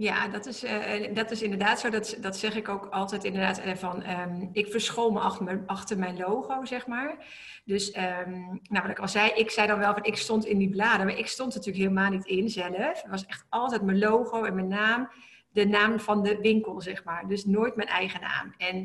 Ja, 0.00 0.28
dat 0.28 0.46
is, 0.46 0.64
uh, 0.64 1.14
dat 1.14 1.30
is 1.30 1.42
inderdaad 1.42 1.80
zo. 1.80 1.90
Dat, 1.90 2.16
dat 2.20 2.36
zeg 2.36 2.56
ik 2.56 2.68
ook 2.68 2.86
altijd 2.86 3.24
inderdaad. 3.24 3.60
Van, 3.74 4.10
um, 4.10 4.50
ik 4.52 4.70
verschool 4.70 5.10
me 5.10 5.20
achter, 5.66 5.98
mijn, 5.98 6.16
logo, 6.16 6.64
zeg 6.64 6.86
maar. 6.86 7.16
Dus, 7.64 7.96
um, 7.96 8.60
nou, 8.62 8.82
wat 8.82 8.90
ik 8.90 8.98
al 8.98 9.08
zei, 9.08 9.30
ik 9.34 9.50
zei 9.50 9.66
dan 9.66 9.78
wel 9.78 9.92
van 9.92 10.04
ik 10.04 10.16
stond 10.16 10.46
in 10.46 10.58
die 10.58 10.70
bladen, 10.70 11.06
maar 11.06 11.18
ik 11.18 11.26
stond 11.26 11.54
natuurlijk 11.54 11.84
helemaal 11.84 12.10
niet 12.10 12.26
in 12.26 12.48
zelf. 12.48 13.02
Het 13.02 13.10
was 13.10 13.26
echt 13.26 13.46
altijd 13.48 13.82
mijn 13.82 13.98
logo 13.98 14.44
en 14.44 14.54
mijn 14.54 14.68
naam, 14.68 15.10
de 15.50 15.66
naam 15.66 16.00
van 16.00 16.22
de 16.22 16.38
winkel, 16.40 16.80
zeg 16.80 17.04
maar. 17.04 17.28
Dus 17.28 17.44
nooit 17.44 17.76
mijn 17.76 17.88
eigen 17.88 18.20
naam. 18.20 18.54
En 18.56 18.76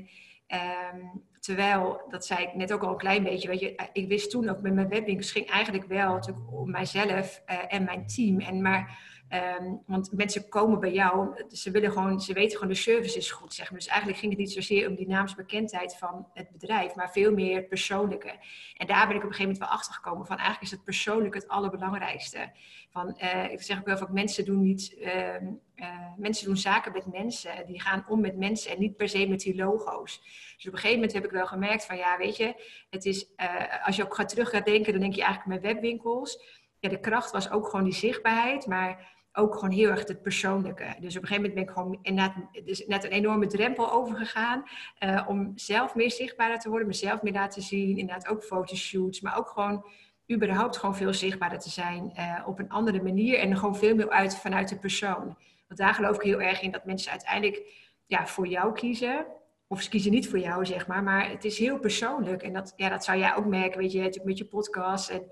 um, 0.92 1.24
terwijl, 1.40 2.02
dat 2.10 2.26
zei 2.26 2.44
ik 2.44 2.56
net 2.56 2.74
ook 2.74 2.84
al 2.84 2.92
een 2.92 2.98
klein 2.98 3.24
beetje, 3.24 3.48
weet 3.48 3.60
je, 3.60 3.90
ik 3.94 4.08
wist 4.08 4.30
toen 4.30 4.50
ook 4.50 4.62
met 4.62 4.74
mijn 4.74 4.90
webwinkels 4.90 5.32
ging 5.32 5.50
eigenlijk 5.50 5.86
wel 5.88 6.14
natuurlijk 6.14 6.54
om 6.54 6.72
mijzelf 6.72 7.42
en 7.68 7.84
mijn 7.84 8.08
team. 8.08 8.40
En 8.40 8.62
maar 8.62 9.14
Um, 9.30 9.82
want 9.86 10.12
mensen 10.12 10.50
komen 10.50 10.80
bij 10.80 10.92
jou, 10.92 11.44
ze 11.52 11.72
willen 11.72 11.92
gewoon, 11.92 12.22
ze 12.22 12.34
weten 12.34 12.58
gewoon 12.58 12.74
de 12.74 12.80
service 12.80 13.18
is 13.18 13.32
goed, 13.32 13.54
zeg 13.54 13.70
maar. 13.70 13.80
Dus 13.80 13.88
eigenlijk 13.88 14.20
ging 14.20 14.32
het 14.32 14.42
niet 14.42 14.52
zozeer 14.52 14.90
om 14.90 14.96
die 14.96 15.08
naamsbekendheid 15.08 15.98
van 15.98 16.28
het 16.34 16.50
bedrijf, 16.52 16.96
maar 16.96 17.12
veel 17.12 17.34
meer 17.34 17.56
het 17.56 17.70
persoonlijke. 17.70 18.40
En 18.78 18.88
daar 18.88 19.08
ben 19.08 19.16
ik 19.16 19.24
op 19.24 19.30
een 19.30 19.36
gegeven 19.36 19.42
moment 19.42 19.58
wel 19.58 19.68
achter 19.68 19.94
gekomen 19.94 20.26
van 20.26 20.36
eigenlijk 20.36 20.66
is 20.66 20.72
het 20.72 20.84
persoonlijk 20.84 21.34
het 21.34 21.48
allerbelangrijkste. 21.48 22.52
Van, 22.90 23.18
uh, 23.24 23.52
ik 23.52 23.62
zeg 23.62 23.80
ook 23.80 23.86
wel 23.86 23.98
van 23.98 24.14
mensen 24.14 24.46
doen 24.46 24.62
niet, 24.62 24.96
uh, 24.98 25.42
uh, 25.76 26.14
mensen 26.18 26.46
doen 26.46 26.58
zaken 26.58 26.92
met 26.92 27.06
mensen, 27.06 27.66
die 27.66 27.82
gaan 27.82 28.06
om 28.08 28.22
met 28.22 28.38
mensen 28.38 28.72
en 28.72 28.80
niet 28.80 28.98
per 28.98 29.10
se 29.10 29.28
met 29.28 29.40
die 29.40 29.56
logo's. 29.56 30.22
Dus 30.56 30.68
op 30.68 30.74
een 30.74 30.80
gegeven 30.80 30.96
moment 30.96 31.14
heb 31.14 31.26
ik 31.26 31.32
wel 31.32 31.48
gemerkt 31.48 31.86
van 31.86 31.98
ja, 31.98 32.18
weet 32.18 32.38
je, 32.38 32.56
het 32.90 33.06
is, 33.06 33.34
eh, 33.36 33.86
als 33.86 33.96
je 33.96 34.04
ook 34.04 34.16
gaat 34.16 34.30
terug 34.30 34.50
gaat 34.50 34.66
denken, 34.66 34.92
dan 34.92 35.02
denk 35.02 35.14
je 35.16 35.24
eigenlijk 35.24 35.62
met 35.62 35.74
webwinkels. 35.74 36.64
Ja, 36.80 36.90
de 36.90 37.00
kracht 37.00 37.32
was 37.32 37.52
ook 37.52 37.68
gewoon 37.68 37.86
die 37.86 37.94
zichtbaarheid, 37.94 38.68
maar 38.68 39.15
ook 39.36 39.54
gewoon 39.54 39.72
heel 39.72 39.90
erg 39.90 40.08
het 40.08 40.22
persoonlijke. 40.22 40.96
Dus 41.00 41.16
op 41.16 41.22
een 41.22 41.28
gegeven 41.28 41.36
moment 41.36 41.54
ben 41.54 41.64
ik 41.64 41.70
gewoon 41.70 42.00
net, 42.02 42.66
dus 42.66 42.86
net 42.86 43.04
een 43.04 43.12
enorme 43.12 43.48
drempel 43.48 43.92
overgegaan 43.92 44.64
uh, 45.00 45.26
om 45.28 45.52
zelf 45.56 45.96
meer 45.96 46.12
zichtbaarder 46.12 46.60
te 46.60 46.70
worden, 46.70 46.88
mezelf 46.88 47.22
meer 47.22 47.34
laten 47.34 47.62
zien, 47.62 47.98
inderdaad 47.98 48.28
ook 48.28 48.44
fotoshoots, 48.44 49.22
maar 49.22 49.38
ook 49.38 49.48
gewoon 49.48 49.86
überhaupt 50.34 50.78
gewoon 50.78 50.96
veel 50.96 51.14
zichtbaarder 51.14 51.60
te 51.60 51.70
zijn 51.70 52.14
uh, 52.18 52.48
op 52.48 52.60
een 52.60 52.70
andere 52.70 53.02
manier 53.04 53.40
en 53.40 53.58
gewoon 53.58 53.76
veel 53.76 53.96
meer 53.96 54.10
uit 54.10 54.38
vanuit 54.38 54.70
de 54.70 54.78
persoon. 54.78 55.38
Want 55.68 55.80
daar 55.80 55.94
geloof 55.94 56.16
ik 56.16 56.22
heel 56.22 56.42
erg 56.42 56.62
in 56.62 56.72
dat 56.72 56.86
mensen 56.86 57.12
uiteindelijk 57.12 57.64
ja, 58.06 58.28
voor 58.28 58.48
jou 58.48 58.74
kiezen. 58.74 59.26
Of 59.68 59.82
ze 59.82 59.90
kiezen 59.90 60.12
niet 60.12 60.30
voor 60.30 60.40
jou, 60.40 60.66
zeg 60.66 60.88
maar. 60.88 61.04
Maar 61.04 61.30
het 61.30 61.46
is 61.46 61.58
heel 61.58 61.80
persoonlijk. 61.80 62.42
En 62.44 62.54
dat, 62.54 62.74
ja, 62.76 62.90
dat 62.90 63.04
zou 63.04 63.18
jij 63.18 63.36
ook 63.36 63.46
merken, 63.46 63.80
weet 63.80 63.92
je, 63.92 64.22
met 64.24 64.38
je 64.38 64.46
podcast. 64.46 65.10
En 65.10 65.24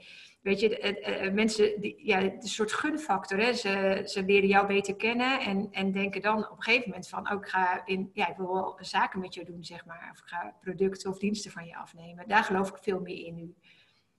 weet 0.43 0.59
je, 0.59 0.97
uh, 1.05 1.25
uh, 1.25 1.33
mensen, 1.33 1.81
die, 1.81 2.05
ja, 2.05 2.17
is 2.17 2.31
een 2.33 2.47
soort 2.47 2.73
gunfactor. 2.73 3.39
Hè? 3.39 3.53
Ze, 3.53 4.01
ze 4.05 4.23
leren 4.23 4.47
jou 4.47 4.67
beter 4.67 4.95
kennen 4.95 5.39
en, 5.39 5.67
en 5.71 5.91
denken 5.91 6.21
dan 6.21 6.37
op 6.37 6.57
een 6.57 6.63
gegeven 6.63 6.89
moment 6.89 7.07
van, 7.07 7.31
ook 7.31 7.43
oh, 7.43 7.49
ga 7.49 7.85
in, 7.85 8.09
ja, 8.13 8.29
ik 8.29 8.37
wil 8.37 8.53
wel 8.53 8.77
zaken 8.79 9.19
met 9.19 9.33
je 9.33 9.45
doen, 9.45 9.63
zeg 9.63 9.85
maar. 9.85 10.09
Of 10.11 10.19
ik 10.19 10.25
ga 10.25 10.55
producten 10.61 11.09
of 11.09 11.19
diensten 11.19 11.51
van 11.51 11.65
je 11.65 11.75
afnemen. 11.75 12.27
Daar 12.27 12.43
geloof 12.43 12.69
ik 12.69 12.77
veel 12.81 12.99
meer 12.99 13.25
in 13.25 13.35
nu. 13.35 13.55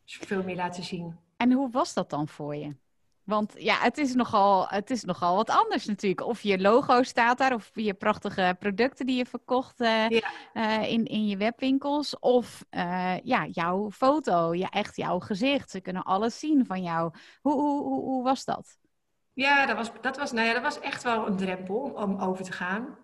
Dus 0.04 0.16
veel 0.16 0.42
meer 0.42 0.56
laten 0.56 0.84
zien. 0.84 1.18
En 1.36 1.52
hoe 1.52 1.70
was 1.70 1.94
dat 1.94 2.10
dan 2.10 2.28
voor 2.28 2.56
je? 2.56 2.74
Want 3.24 3.54
ja, 3.56 3.78
het 3.78 3.98
is, 3.98 4.14
nogal, 4.14 4.68
het 4.68 4.90
is 4.90 5.04
nogal 5.04 5.36
wat 5.36 5.50
anders 5.50 5.86
natuurlijk. 5.86 6.26
Of 6.26 6.42
je 6.42 6.60
logo 6.60 7.02
staat 7.02 7.38
daar, 7.38 7.54
of 7.54 7.70
je 7.74 7.94
prachtige 7.94 8.56
producten 8.58 9.06
die 9.06 9.16
je 9.16 9.26
verkocht 9.26 9.80
uh, 9.80 10.10
in, 10.82 11.04
in 11.04 11.26
je 11.26 11.36
webwinkels. 11.36 12.18
Of 12.18 12.64
uh, 12.70 13.18
ja, 13.22 13.46
jouw 13.46 13.90
foto, 13.90 14.54
ja, 14.54 14.68
echt 14.68 14.96
jouw 14.96 15.18
gezicht. 15.18 15.70
Ze 15.70 15.80
kunnen 15.80 16.02
alles 16.02 16.38
zien 16.38 16.66
van 16.66 16.82
jou. 16.82 17.12
Hoe, 17.40 17.52
hoe, 17.52 17.82
hoe, 17.82 18.02
hoe 18.02 18.22
was 18.22 18.44
dat? 18.44 18.78
Ja, 19.32 19.66
dat 19.66 19.76
was, 19.76 19.90
dat, 20.00 20.16
was, 20.16 20.32
nou 20.32 20.46
ja, 20.46 20.52
dat 20.52 20.62
was 20.62 20.80
echt 20.80 21.02
wel 21.02 21.26
een 21.26 21.36
drempel 21.36 21.76
om 21.76 22.20
over 22.20 22.44
te 22.44 22.52
gaan. 22.52 22.98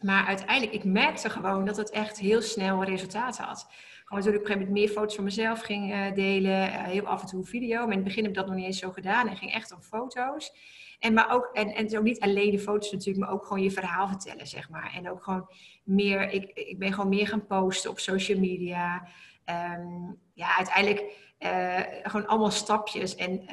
Maar 0.00 0.26
uiteindelijk, 0.26 0.72
ik 0.72 0.84
merkte 0.84 1.30
gewoon 1.30 1.64
dat 1.64 1.76
het 1.76 1.90
echt 1.90 2.18
heel 2.18 2.42
snel 2.42 2.84
resultaat 2.84 3.38
had. 3.38 3.66
Gewoon 4.12 4.26
toen 4.26 4.34
ik 4.34 4.40
op 4.40 4.46
een 4.46 4.52
gegeven 4.52 4.72
moment 4.72 4.86
meer 4.86 4.96
foto's 4.96 5.14
van 5.14 5.24
mezelf 5.24 5.60
ging 5.60 5.92
uh, 5.92 6.14
delen, 6.14 6.68
uh, 6.68 6.84
heel 6.84 7.06
af 7.06 7.20
en 7.20 7.26
toe 7.26 7.44
video. 7.44 7.78
Maar 7.78 7.90
in 7.90 7.98
het 7.98 8.04
begin 8.04 8.22
heb 8.22 8.32
ik 8.32 8.38
dat 8.38 8.46
nog 8.46 8.56
niet 8.56 8.64
eens 8.64 8.78
zo 8.78 8.90
gedaan 8.90 9.28
en 9.28 9.36
ging 9.36 9.52
echt 9.52 9.72
om 9.72 9.82
foto's. 9.82 10.52
En, 10.98 11.14
maar 11.14 11.34
ook, 11.34 11.50
en, 11.52 11.68
en 11.68 11.98
ook 11.98 12.04
niet 12.04 12.20
alleen 12.20 12.50
de 12.50 12.58
foto's 12.58 12.92
natuurlijk, 12.92 13.24
maar 13.24 13.34
ook 13.34 13.46
gewoon 13.46 13.62
je 13.62 13.70
verhaal 13.70 14.08
vertellen, 14.08 14.46
zeg 14.46 14.70
maar. 14.70 14.92
En 14.96 15.10
ook 15.10 15.22
gewoon 15.22 15.48
meer, 15.84 16.30
ik, 16.30 16.50
ik 16.54 16.78
ben 16.78 16.92
gewoon 16.92 17.08
meer 17.08 17.26
gaan 17.26 17.46
posten 17.46 17.90
op 17.90 17.98
social 17.98 18.38
media. 18.38 19.08
Um, 19.76 20.18
ja, 20.34 20.56
uiteindelijk 20.56 21.31
uh, 21.44 21.80
gewoon 22.02 22.26
allemaal 22.26 22.50
stapjes. 22.50 23.14
En 23.14 23.46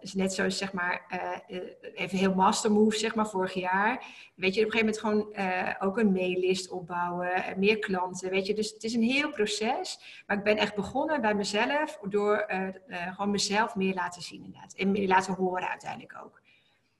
is 0.00 0.14
net 0.14 0.34
zoals 0.34 0.58
zeg 0.58 0.72
maar, 0.72 1.06
uh, 1.48 1.58
even 1.94 2.18
heel 2.18 2.34
master 2.34 2.72
move, 2.72 2.96
zeg 2.96 3.14
maar, 3.14 3.28
vorig 3.28 3.54
jaar. 3.54 4.04
Weet 4.34 4.54
je, 4.54 4.64
op 4.64 4.72
een 4.72 4.78
gegeven 4.78 5.02
moment 5.04 5.34
gewoon 5.34 5.88
ook 5.88 5.98
een 5.98 6.12
maillist 6.12 6.70
opbouwen, 6.70 7.30
meer 7.56 7.78
klanten, 7.78 8.30
weet 8.30 8.46
je. 8.46 8.54
Dus 8.54 8.72
het 8.72 8.84
is 8.84 8.94
een 8.94 9.02
heel 9.02 9.30
proces. 9.30 10.22
Maar 10.26 10.36
ik 10.36 10.42
ben 10.42 10.56
echt 10.56 10.74
begonnen 10.74 11.20
bij 11.20 11.34
mezelf 11.34 11.98
door 12.08 12.44
gewoon 12.88 13.30
mezelf 13.30 13.74
meer 13.74 13.94
laten 13.94 14.22
zien 14.22 14.44
inderdaad. 14.44 14.74
En 14.74 14.90
meer 14.90 15.08
laten 15.08 15.34
horen 15.34 15.68
uiteindelijk 15.68 16.20
ook. 16.24 16.40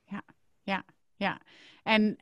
Ja, 0.04 0.22
ja, 0.62 0.84
ja. 1.16 1.40
En 1.82 2.16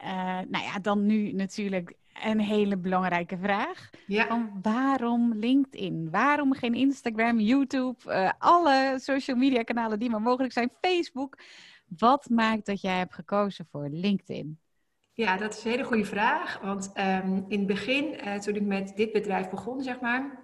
nou 0.49 0.64
ja, 0.64 0.78
dan 0.78 1.06
nu 1.06 1.32
natuurlijk 1.32 1.94
een 2.23 2.40
hele 2.40 2.76
belangrijke 2.76 3.38
vraag. 3.38 3.90
Ja. 4.06 4.26
Van 4.26 4.59
waarom 4.62 5.35
LinkedIn? 5.35 6.11
Waarom 6.11 6.54
geen 6.54 6.75
Instagram, 6.75 7.40
YouTube, 7.40 7.97
uh, 8.06 8.30
alle 8.38 8.94
social 9.00 9.37
media 9.37 9.62
kanalen 9.62 9.99
die 9.99 10.11
maar 10.11 10.23
mogelijk 10.23 10.52
zijn, 10.52 10.71
Facebook? 10.80 11.38
Wat 11.99 12.28
maakt 12.28 12.66
dat 12.66 12.80
jij 12.80 12.99
hebt 12.99 13.14
gekozen 13.14 13.66
voor 13.71 13.88
LinkedIn? 13.90 14.59
Ja, 15.12 15.37
dat 15.37 15.56
is 15.56 15.64
een 15.64 15.71
hele 15.71 15.85
goede 15.85 16.04
vraag. 16.04 16.61
Want 16.62 16.92
um, 16.99 17.44
in 17.49 17.59
het 17.59 17.66
begin, 17.66 18.04
uh, 18.04 18.35
toen 18.35 18.54
ik 18.54 18.62
met 18.62 18.92
dit 18.97 19.12
bedrijf 19.12 19.50
begon, 19.50 19.83
zeg 19.83 20.00
maar, 20.00 20.42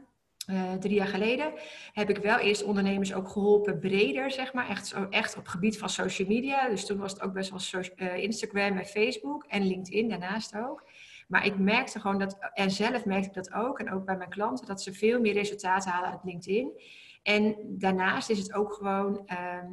uh, 0.51 0.73
drie 0.73 0.95
jaar 0.95 1.07
geleden, 1.07 1.53
heb 1.93 2.11
ik 2.11 2.19
wel 2.19 2.39
eerst 2.39 2.63
ondernemers 2.63 3.15
ook 3.15 3.29
geholpen 3.29 3.79
breder, 3.79 4.31
zeg 4.31 4.53
maar, 4.53 4.69
echt, 4.69 4.95
echt 5.11 5.37
op 5.37 5.43
het 5.43 5.51
gebied 5.51 5.79
van 5.79 5.89
social 5.89 6.29
media. 6.29 6.69
Dus 6.69 6.87
toen 6.87 6.99
was 6.99 7.13
het 7.13 7.23
ook 7.23 7.33
best 7.33 7.51
wel 7.51 7.59
so 7.59 7.81
Instagram 8.17 8.79
en 8.79 8.87
Facebook 8.87 9.45
en 9.49 9.67
LinkedIn 9.67 10.09
daarnaast 10.09 10.57
ook. 10.57 10.85
Maar 11.31 11.47
ik 11.47 11.59
merkte 11.59 12.01
gewoon 12.01 12.19
dat, 12.19 12.39
en 12.55 12.71
zelf 12.71 13.05
merkte 13.05 13.29
ik 13.29 13.35
dat 13.35 13.53
ook, 13.53 13.79
en 13.79 13.93
ook 13.93 14.05
bij 14.05 14.17
mijn 14.17 14.31
klanten, 14.31 14.67
dat 14.67 14.83
ze 14.83 14.93
veel 14.93 15.21
meer 15.21 15.33
resultaten 15.33 15.91
halen 15.91 16.11
uit 16.11 16.25
LinkedIn. 16.25 16.81
En 17.23 17.57
daarnaast 17.65 18.31
is 18.31 18.39
het 18.39 18.55
ook 18.55 18.73
gewoon, 18.73 19.27
ehm, 19.27 19.73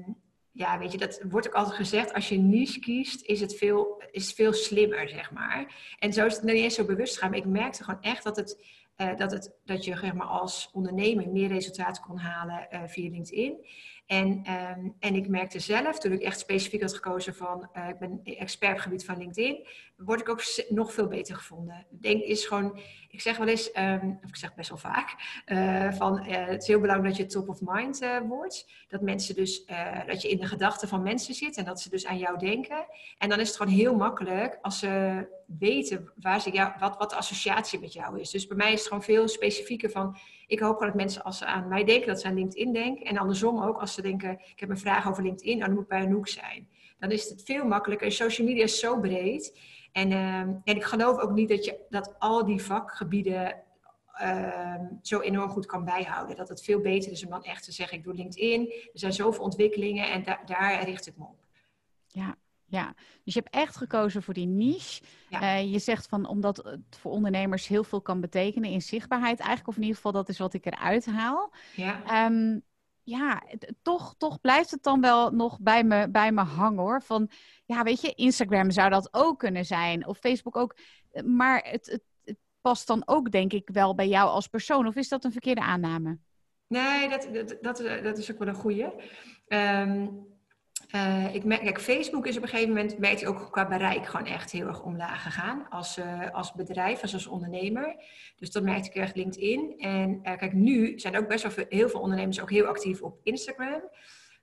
ja, 0.51 0.77
weet 0.77 0.91
je, 0.91 0.97
dat 0.97 1.21
wordt 1.29 1.47
ook 1.47 1.53
altijd 1.53 1.75
gezegd, 1.75 2.13
als 2.13 2.29
je 2.29 2.37
niche 2.37 2.79
kiest, 2.79 3.25
is 3.25 3.39
het 3.39 3.55
veel, 3.55 4.03
is 4.11 4.33
veel 4.33 4.53
slimmer, 4.53 5.09
zeg 5.09 5.31
maar. 5.31 5.75
En 5.99 6.13
zo 6.13 6.25
is 6.25 6.35
het 6.35 6.43
niet 6.43 6.55
eens 6.55 6.75
zo 6.75 6.85
bewust 6.85 7.17
gaan, 7.17 7.29
maar 7.29 7.39
ik 7.39 7.45
merkte 7.45 7.83
gewoon 7.83 8.01
echt 8.01 8.23
dat 8.23 8.35
het, 8.35 8.63
uh, 8.97 9.15
dat, 9.15 9.31
het, 9.31 9.53
dat 9.65 9.85
je 9.85 9.97
zeg 9.97 10.13
maar, 10.13 10.27
als 10.27 10.69
ondernemer 10.73 11.29
meer 11.29 11.47
resultaten 11.47 12.03
kon 12.03 12.17
halen 12.17 12.67
uh, 12.71 12.81
via 12.85 13.09
LinkedIn. 13.09 13.65
En, 14.07 14.27
um, 14.27 14.95
en 14.99 15.15
ik 15.15 15.27
merkte 15.27 15.59
zelf, 15.59 15.99
toen 15.99 16.11
ik 16.11 16.21
echt 16.21 16.39
specifiek 16.39 16.81
had 16.81 16.93
gekozen 16.93 17.35
van, 17.35 17.69
uh, 17.77 17.87
ik 17.89 17.99
ben 17.99 18.19
expert 18.23 18.75
op 18.75 18.79
gebied 18.79 19.05
van 19.05 19.17
LinkedIn, 19.17 19.67
word 19.97 20.19
ik 20.19 20.29
ook 20.29 20.41
nog 20.69 20.93
veel 20.93 21.07
beter 21.07 21.35
gevonden. 21.35 21.85
Denk 21.89 22.23
is 22.23 22.45
gewoon, 22.45 22.79
ik 23.09 23.21
zeg 23.21 23.37
wel 23.37 23.47
eens, 23.47 23.77
um, 23.77 24.19
of 24.23 24.29
ik 24.29 24.35
zeg 24.35 24.55
best 24.55 24.69
wel 24.69 24.77
vaak, 24.77 25.41
uh, 25.45 25.91
van 25.91 26.27
uh, 26.27 26.45
het 26.45 26.61
is 26.61 26.67
heel 26.67 26.79
belangrijk 26.79 27.17
dat 27.17 27.25
je 27.25 27.39
top 27.39 27.49
of 27.49 27.59
mind 27.61 27.99
wordt. 28.27 28.69
Dat 28.87 29.01
mensen 29.01 29.35
dus, 29.35 29.65
dat 30.07 30.21
je 30.21 30.29
in 30.29 30.39
de 30.39 30.47
gedachten 30.47 30.87
van 30.87 31.03
mensen 31.03 31.33
zit 31.33 31.57
en 31.57 31.65
dat 31.65 31.81
ze 31.81 31.89
dus 31.89 32.05
aan 32.05 32.17
jou 32.17 32.37
denken. 32.37 32.85
En 33.17 33.29
dan 33.29 33.39
is 33.39 33.47
het 33.47 33.57
gewoon 33.57 33.73
heel 33.73 33.95
makkelijk 33.95 34.57
als 34.61 34.79
ze 34.79 35.25
weten 35.59 36.11
waar 36.15 36.41
ze 36.41 36.51
jou, 36.51 36.73
wat, 36.79 36.97
wat 36.97 37.09
de 37.09 37.15
associatie 37.15 37.79
met 37.79 37.93
jou 37.93 38.19
is. 38.19 38.29
Dus 38.29 38.47
bij 38.47 38.57
mij 38.57 38.73
is 38.73 38.79
het 38.79 38.87
gewoon 38.87 39.03
veel 39.03 39.27
specifieker 39.27 39.89
van, 39.89 40.17
ik 40.47 40.59
hoop 40.59 40.73
gewoon 40.73 40.87
dat 40.87 40.97
mensen 40.97 41.23
als 41.23 41.37
ze 41.37 41.45
aan 41.45 41.67
mij 41.67 41.83
denken, 41.83 42.07
dat 42.07 42.21
ze 42.21 42.27
aan 42.27 42.33
LinkedIn 42.33 42.73
denken. 42.73 43.05
En 43.05 43.17
andersom 43.17 43.61
ook, 43.61 43.77
als 43.77 43.93
ze 43.93 44.01
denken, 44.01 44.31
ik 44.31 44.59
heb 44.59 44.69
een 44.69 44.77
vraag 44.77 45.07
over 45.07 45.23
LinkedIn, 45.23 45.59
dan 45.59 45.73
moet 45.73 45.81
ik 45.81 45.87
bij 45.87 46.01
Anouk 46.01 46.27
zijn. 46.27 46.69
Dan 46.99 47.11
is 47.11 47.29
het 47.29 47.43
veel 47.43 47.65
makkelijker. 47.65 48.11
Social 48.11 48.47
media 48.47 48.63
is 48.63 48.79
zo 48.79 48.99
breed. 48.99 49.59
En, 49.91 50.11
uh, 50.11 50.39
en 50.39 50.61
ik 50.63 50.83
geloof 50.83 51.19
ook 51.19 51.31
niet 51.31 51.49
dat 51.49 51.65
je 51.65 51.79
dat 51.89 52.15
al 52.19 52.45
die 52.45 52.61
vakgebieden 52.61 53.63
uh, 54.21 54.75
zo 55.01 55.19
enorm 55.19 55.49
goed 55.49 55.65
kan 55.65 55.85
bijhouden. 55.85 56.35
Dat 56.35 56.49
het 56.49 56.63
veel 56.63 56.81
beter 56.81 57.11
is 57.11 57.23
om 57.23 57.29
dan 57.29 57.43
echt 57.43 57.63
te 57.63 57.71
zeggen, 57.71 57.97
ik 57.97 58.03
doe 58.03 58.13
LinkedIn. 58.13 58.71
Er 58.71 58.99
zijn 58.99 59.13
zoveel 59.13 59.43
ontwikkelingen 59.43 60.11
en 60.11 60.23
da 60.23 60.41
daar 60.45 60.83
richt 60.83 61.07
ik 61.07 61.17
me 61.17 61.23
op. 61.23 61.39
Ja, 62.07 62.37
ja, 62.69 62.93
dus 63.23 63.33
je 63.33 63.39
hebt 63.39 63.53
echt 63.53 63.75
gekozen 63.75 64.23
voor 64.23 64.33
die 64.33 64.47
niche. 64.47 65.03
Uh, 65.29 65.71
je 65.71 65.79
zegt 65.79 66.07
van 66.07 66.25
omdat 66.27 66.57
het 66.57 66.97
voor 66.99 67.11
ondernemers 67.11 67.67
heel 67.67 67.83
veel 67.83 68.01
kan 68.01 68.21
betekenen 68.21 68.69
in 68.69 68.81
zichtbaarheid, 68.81 69.39
eigenlijk, 69.39 69.67
of 69.67 69.75
in 69.75 69.81
ieder 69.81 69.95
geval 69.95 70.11
dat 70.11 70.29
is 70.29 70.37
wat 70.37 70.53
ik 70.53 70.65
eruit 70.65 71.05
haal. 71.05 71.53
Ja, 71.75 72.25
um, 72.25 72.61
ja 73.03 73.43
toch, 73.81 74.15
toch 74.17 74.41
blijft 74.41 74.71
het 74.71 74.83
dan 74.83 75.01
wel 75.01 75.31
nog 75.31 75.59
bij 75.59 75.83
me, 75.83 76.09
bij 76.09 76.31
me 76.31 76.41
hangen 76.41 76.79
hoor. 76.79 77.01
Van 77.01 77.29
ja, 77.65 77.83
weet 77.83 78.01
je, 78.01 78.13
Instagram 78.13 78.71
zou 78.71 78.89
dat 78.89 79.09
ook 79.11 79.39
kunnen 79.39 79.65
zijn, 79.65 80.07
of 80.07 80.17
Facebook 80.17 80.55
ook. 80.55 80.75
Maar 81.25 81.63
het, 81.63 81.85
het, 81.85 82.03
het 82.23 82.37
past 82.61 82.87
dan 82.87 83.01
ook, 83.05 83.31
denk 83.31 83.53
ik, 83.53 83.69
wel 83.73 83.95
bij 83.95 84.07
jou 84.07 84.29
als 84.29 84.47
persoon. 84.47 84.87
Of 84.87 84.95
is 84.95 85.09
dat 85.09 85.23
een 85.23 85.31
verkeerde 85.31 85.61
aanname? 85.61 86.17
Nee, 86.67 87.09
dat, 87.09 87.29
dat, 87.33 87.57
dat, 87.61 88.03
dat 88.03 88.17
is 88.17 88.31
ook 88.31 88.39
wel 88.39 88.47
een 88.47 88.55
goede. 88.55 88.93
Um, 89.47 90.25
uh, 90.95 91.35
ik 91.35 91.43
merk, 91.43 91.61
kijk, 91.61 91.81
Facebook 91.81 92.27
is 92.27 92.37
op 92.37 92.43
een 92.43 92.49
gegeven 92.49 92.73
moment, 92.73 92.97
merkt 92.97 93.25
ook 93.25 93.51
qua 93.51 93.67
bereik 93.67 94.05
gewoon 94.05 94.25
echt 94.25 94.51
heel 94.51 94.67
erg 94.67 94.83
omlaag 94.83 95.23
gegaan 95.23 95.69
als, 95.69 95.97
uh, 95.97 96.31
als 96.31 96.53
bedrijf, 96.53 97.01
als, 97.01 97.13
als 97.13 97.27
ondernemer. 97.27 97.95
Dus 98.35 98.51
dat 98.51 98.63
merkte 98.63 98.89
ik 98.89 98.95
echt 98.95 99.15
LinkedIn. 99.15 99.73
En 99.77 100.09
uh, 100.09 100.37
kijk, 100.37 100.53
nu 100.53 100.99
zijn 100.99 101.17
ook 101.17 101.27
best 101.27 101.43
wel 101.43 101.51
veel, 101.51 101.65
heel 101.69 101.89
veel 101.89 101.99
ondernemers 101.99 102.41
ook 102.41 102.51
heel 102.51 102.65
actief 102.65 103.01
op 103.01 103.19
Instagram. 103.23 103.81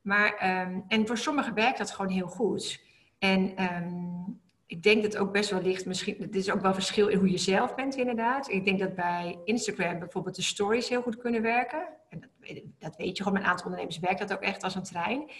Maar, 0.00 0.62
um, 0.66 0.84
en 0.88 1.06
voor 1.06 1.18
sommigen 1.18 1.54
werkt 1.54 1.78
dat 1.78 1.90
gewoon 1.90 2.10
heel 2.10 2.26
goed. 2.26 2.80
En 3.18 3.62
um, 3.62 4.40
ik 4.66 4.82
denk 4.82 5.02
dat 5.02 5.16
ook 5.16 5.32
best 5.32 5.50
wel 5.50 5.62
ligt, 5.62 5.86
misschien, 5.86 6.16
het 6.18 6.36
is 6.36 6.50
ook 6.50 6.60
wel 6.60 6.74
verschil 6.74 7.08
in 7.08 7.18
hoe 7.18 7.30
je 7.30 7.38
zelf 7.38 7.74
bent 7.74 7.96
inderdaad. 7.96 8.50
Ik 8.50 8.64
denk 8.64 8.78
dat 8.78 8.94
bij 8.94 9.38
Instagram 9.44 9.98
bijvoorbeeld 9.98 10.36
de 10.36 10.42
stories 10.42 10.88
heel 10.88 11.02
goed 11.02 11.16
kunnen 11.16 11.42
werken. 11.42 11.88
En 12.08 12.20
dat, 12.20 12.62
dat 12.78 12.96
weet 12.96 13.16
je 13.16 13.22
gewoon, 13.22 13.32
met 13.32 13.42
een 13.42 13.48
aantal 13.48 13.66
ondernemers 13.66 13.98
werkt 13.98 14.18
dat 14.18 14.32
ook 14.32 14.42
echt 14.42 14.62
als 14.62 14.74
een 14.74 14.82
trein. 14.82 15.30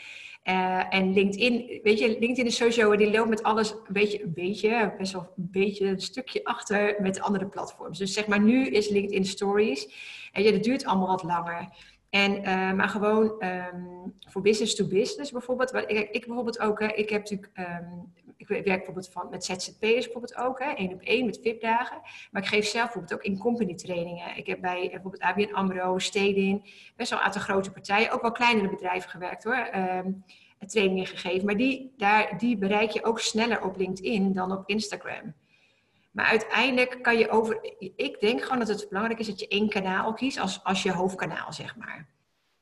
Uh, 0.49 0.95
en 0.95 1.13
LinkedIn, 1.13 1.81
weet 1.83 1.99
je, 1.99 2.09
LinkedIn 2.09 2.47
is 2.47 2.57
sowieso, 2.57 2.97
die 2.97 3.11
loopt 3.11 3.29
met 3.29 3.43
alles 3.43 3.71
een 3.71 3.79
beetje, 3.89 4.23
een 4.23 4.33
beetje, 4.35 4.95
best 4.99 5.13
wel 5.13 5.33
een 5.37 5.49
beetje 5.51 5.87
een 5.87 6.01
stukje 6.01 6.45
achter 6.45 6.97
met 7.01 7.21
andere 7.21 7.47
platforms. 7.47 7.99
Dus 7.99 8.13
zeg 8.13 8.27
maar, 8.27 8.41
nu 8.41 8.67
is 8.67 8.89
LinkedIn 8.89 9.25
Stories. 9.25 9.89
En 10.33 10.43
ja, 10.43 10.51
dat 10.51 10.63
duurt 10.63 10.85
allemaal 10.85 11.07
wat 11.07 11.23
langer. 11.23 11.69
En, 12.11 12.37
uh, 12.37 12.73
maar 12.73 12.89
gewoon 12.89 13.45
um, 13.45 14.15
voor 14.29 14.43
business 14.43 14.75
to 14.75 14.87
business 14.87 15.33
bijvoorbeeld. 15.33 15.75
Ik, 15.75 16.09
ik 16.11 16.27
bijvoorbeeld 16.27 16.61
ook, 16.61 16.81
hè, 16.81 16.87
ik 16.87 17.11
heb 17.11 17.21
natuurlijk, 17.21 17.51
um, 17.59 18.13
ik 18.37 18.47
werk 18.47 18.65
bijvoorbeeld 18.65 19.09
van, 19.09 19.29
met 19.31 19.45
ZZP'ers 19.45 20.05
bijvoorbeeld 20.05 20.37
ook, 20.37 20.63
hè, 20.63 20.71
één 20.71 20.93
op 20.93 21.01
één 21.01 21.27
met 21.27 21.41
VIP-dagen. 21.43 22.01
Maar 22.31 22.43
ik 22.43 22.49
geef 22.49 22.67
zelf 22.67 22.85
bijvoorbeeld 22.85 23.15
ook 23.15 23.27
in 23.27 23.39
company 23.39 23.75
trainingen. 23.75 24.37
Ik 24.37 24.47
heb 24.47 24.61
bij 24.61 24.89
bijvoorbeeld 24.91 25.23
ABN 25.23 25.55
AMRO, 25.55 25.99
Stedin, 25.99 26.65
best 26.97 27.11
wel 27.11 27.19
een 27.19 27.25
aantal 27.25 27.43
grote 27.43 27.71
partijen, 27.71 28.11
ook 28.11 28.23
wel 28.23 28.33
kleinere 28.33 28.69
bedrijven 28.69 29.11
gewerkt 29.11 29.45
hoor. 29.45 29.69
Um, 29.75 30.25
trainingen 30.67 31.07
gegeven. 31.07 31.45
Maar 31.47 31.57
die, 31.57 31.95
daar, 31.97 32.39
die 32.39 32.57
bereik 32.57 32.91
je 32.91 33.05
ook 33.05 33.21
sneller 33.21 33.63
op 33.63 33.77
LinkedIn 33.77 34.33
dan 34.33 34.53
op 34.53 34.69
Instagram. 34.69 35.35
Maar 36.11 36.25
uiteindelijk 36.27 36.99
kan 37.03 37.19
je 37.19 37.31
over. 37.31 37.75
Ik 37.97 38.21
denk 38.21 38.43
gewoon 38.43 38.59
dat 38.59 38.69
het 38.69 38.89
belangrijk 38.89 39.21
is 39.21 39.27
dat 39.27 39.41
je 39.41 39.49
één 39.49 39.69
kanaal 39.69 40.13
kiest 40.13 40.39
als, 40.39 40.65
als 40.65 40.83
je 40.83 40.93
hoofdkanaal, 40.93 41.53
zeg 41.53 41.77
maar. 41.77 42.09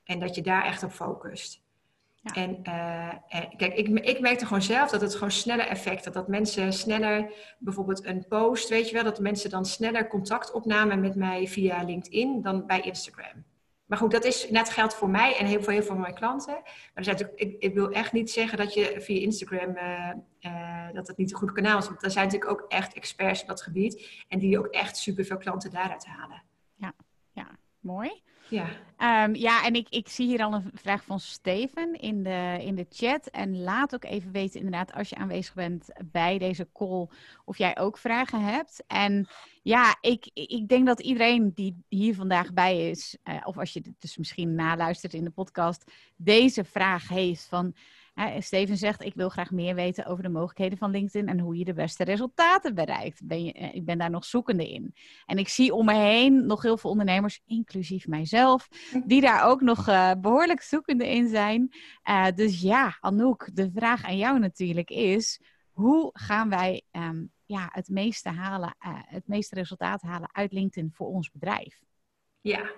En 0.04 0.20
dat 0.20 0.34
je 0.34 0.42
daar 0.42 0.64
echt 0.64 0.82
op 0.82 0.90
focust. 0.90 1.61
Ja. 2.22 2.32
En 2.34 2.58
uh, 2.68 3.08
kijk, 3.56 3.74
ik, 3.74 3.88
ik 3.88 4.20
merkte 4.20 4.46
gewoon 4.46 4.62
zelf 4.62 4.90
dat 4.90 5.00
het 5.00 5.12
gewoon 5.12 5.30
sneller 5.30 5.66
effect 5.66 6.04
had. 6.04 6.14
Dat 6.14 6.28
mensen 6.28 6.72
sneller, 6.72 7.32
bijvoorbeeld 7.58 8.04
een 8.04 8.26
post, 8.28 8.68
weet 8.68 8.88
je 8.88 8.94
wel, 8.94 9.04
dat 9.04 9.20
mensen 9.20 9.50
dan 9.50 9.64
sneller 9.64 10.08
contact 10.08 10.52
opnamen 10.52 11.00
met 11.00 11.14
mij 11.14 11.48
via 11.48 11.82
LinkedIn 11.82 12.42
dan 12.42 12.66
bij 12.66 12.80
Instagram. 12.80 13.44
Maar 13.86 13.98
goed, 13.98 14.10
dat 14.10 14.24
is 14.24 14.50
net 14.50 14.70
geldt 14.70 14.94
voor 14.94 15.10
mij 15.10 15.36
en 15.36 15.46
heel 15.46 15.62
veel, 15.62 15.72
heel 15.72 15.82
veel 15.82 15.92
van 15.92 16.00
mijn 16.00 16.14
klanten. 16.14 16.62
Maar 16.94 17.06
er 17.06 17.32
ik, 17.34 17.56
ik, 17.58 17.74
wil 17.74 17.90
echt 17.90 18.12
niet 18.12 18.30
zeggen 18.30 18.58
dat 18.58 18.74
je 18.74 18.96
via 18.98 19.20
Instagram 19.20 19.76
uh, 19.76 20.10
uh, 20.40 20.92
dat 20.92 21.06
het 21.06 21.16
niet 21.16 21.30
een 21.30 21.38
goed 21.38 21.52
kanaal 21.52 21.78
is. 21.78 21.86
Want 21.86 22.02
er 22.02 22.10
zijn 22.10 22.24
natuurlijk 22.24 22.52
ook 22.52 22.64
echt 22.68 22.94
experts 22.94 23.40
op 23.42 23.48
dat 23.48 23.62
gebied. 23.62 24.24
En 24.28 24.38
die 24.38 24.58
ook 24.58 24.66
echt 24.66 24.96
superveel 24.96 25.36
klanten 25.36 25.70
daaruit 25.70 26.06
halen. 26.06 26.42
Ja, 26.74 26.92
ja 27.32 27.46
mooi. 27.80 28.22
Ja. 28.52 28.68
Ehm, 28.96 29.34
ja, 29.34 29.64
en 29.64 29.74
ik, 29.74 29.86
ik 29.88 30.08
zie 30.08 30.26
hier 30.26 30.42
al 30.42 30.54
een 30.54 30.70
vraag 30.74 31.04
van 31.04 31.20
Steven 31.20 32.00
in 32.00 32.22
de, 32.22 32.58
in 32.60 32.74
de 32.74 32.86
chat. 32.90 33.26
En 33.26 33.62
laat 33.62 33.94
ook 33.94 34.04
even 34.04 34.32
weten, 34.32 34.56
inderdaad, 34.56 34.92
als 34.92 35.08
je 35.08 35.16
aanwezig 35.16 35.54
bent 35.54 35.88
bij 36.04 36.38
deze 36.38 36.68
call, 36.72 37.08
of 37.44 37.58
jij 37.58 37.78
ook 37.78 37.98
vragen 37.98 38.40
hebt. 38.40 38.84
En 38.86 39.28
ja, 39.62 39.96
ik, 40.00 40.30
ik 40.34 40.68
denk 40.68 40.86
dat 40.86 41.00
iedereen 41.00 41.52
die 41.54 41.84
hier 41.88 42.14
vandaag 42.14 42.52
bij 42.52 42.90
is, 42.90 43.16
uh, 43.24 43.36
of 43.44 43.58
als 43.58 43.72
je 43.72 43.82
dus 43.98 44.16
misschien 44.16 44.54
naluistert 44.54 45.14
in 45.14 45.24
de 45.24 45.30
podcast, 45.30 45.92
deze 46.16 46.64
vraag 46.64 47.08
heeft 47.08 47.46
van 47.46 47.74
Steven 48.38 48.76
zegt, 48.76 49.02
ik 49.02 49.14
wil 49.14 49.28
graag 49.28 49.50
meer 49.50 49.74
weten 49.74 50.06
over 50.06 50.22
de 50.22 50.28
mogelijkheden 50.28 50.78
van 50.78 50.90
LinkedIn 50.90 51.28
en 51.28 51.38
hoe 51.38 51.56
je 51.56 51.64
de 51.64 51.72
beste 51.72 52.04
resultaten 52.04 52.74
bereikt. 52.74 53.26
Ben 53.26 53.44
je, 53.44 53.52
eh, 53.52 53.74
ik 53.74 53.84
ben 53.84 53.98
daar 53.98 54.10
nog 54.10 54.24
zoekende 54.24 54.70
in. 54.70 54.94
En 55.26 55.38
ik 55.38 55.48
zie 55.48 55.74
om 55.74 55.84
me 55.84 55.94
heen 55.94 56.46
nog 56.46 56.62
heel 56.62 56.76
veel 56.76 56.90
ondernemers, 56.90 57.40
inclusief 57.46 58.06
mijzelf, 58.06 58.68
die 59.06 59.20
daar 59.20 59.44
ook 59.44 59.60
nog 59.60 59.88
uh, 59.88 60.12
behoorlijk 60.20 60.62
zoekende 60.62 61.08
in 61.08 61.28
zijn. 61.28 61.74
Uh, 62.08 62.26
dus 62.34 62.60
ja, 62.60 62.96
Anouk, 63.00 63.50
de 63.54 63.70
vraag 63.74 64.04
aan 64.04 64.16
jou 64.16 64.38
natuurlijk 64.38 64.90
is, 64.90 65.40
hoe 65.70 66.10
gaan 66.12 66.48
wij 66.48 66.82
um, 66.92 67.32
ja, 67.46 67.68
het 67.72 67.88
meeste 67.88 68.28
halen, 68.28 68.76
het 69.06 69.28
meeste 69.28 69.54
resultaat 69.54 70.02
halen 70.02 70.34
uit 70.34 70.52
LinkedIn 70.52 70.90
voor 70.92 71.06
ons 71.06 71.30
bedrijf? 71.30 71.80
Ja, 72.40 72.70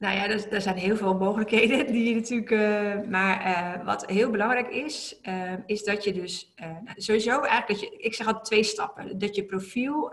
nou 0.00 0.16
ja, 0.16 0.28
er, 0.28 0.52
er, 0.52 0.60
zijn 0.60 0.76
heel 0.76 0.96
veel 0.96 1.14
mogelijkheden 1.14 1.86
die 1.92 2.08
je 2.08 2.14
natuurlijk. 2.14 2.50
Uh, 2.50 3.10
maar 3.10 3.46
uh, 3.46 3.84
wat 3.84 4.06
heel 4.06 4.30
belangrijk 4.30 4.68
is, 4.68 5.20
uh, 5.28 5.52
is 5.66 5.84
dat 5.84 6.04
je 6.04 6.12
dus 6.12 6.52
nou, 6.56 6.84
sowieso 6.96 7.30
eigenlijk 7.30 7.66
dat 7.66 7.80
je. 7.80 7.98
Ik 7.98 8.14
zeg 8.14 8.26
altijd 8.26 8.44
twee 8.44 8.62
stappen. 8.62 9.18
Dat 9.18 9.36
je 9.36 9.44
profiel 9.44 10.12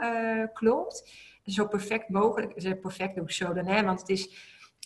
klopt. 0.54 1.12
Zo 1.46 1.68
perfect 1.68 2.10
mogelijk. 2.10 2.80
Perfect 2.82 3.16
doe 3.16 3.34
zo 3.34 3.54
dan, 3.54 3.66
hè? 3.66 3.84
Want 3.84 4.00
het 4.00 4.10
is 4.10 4.30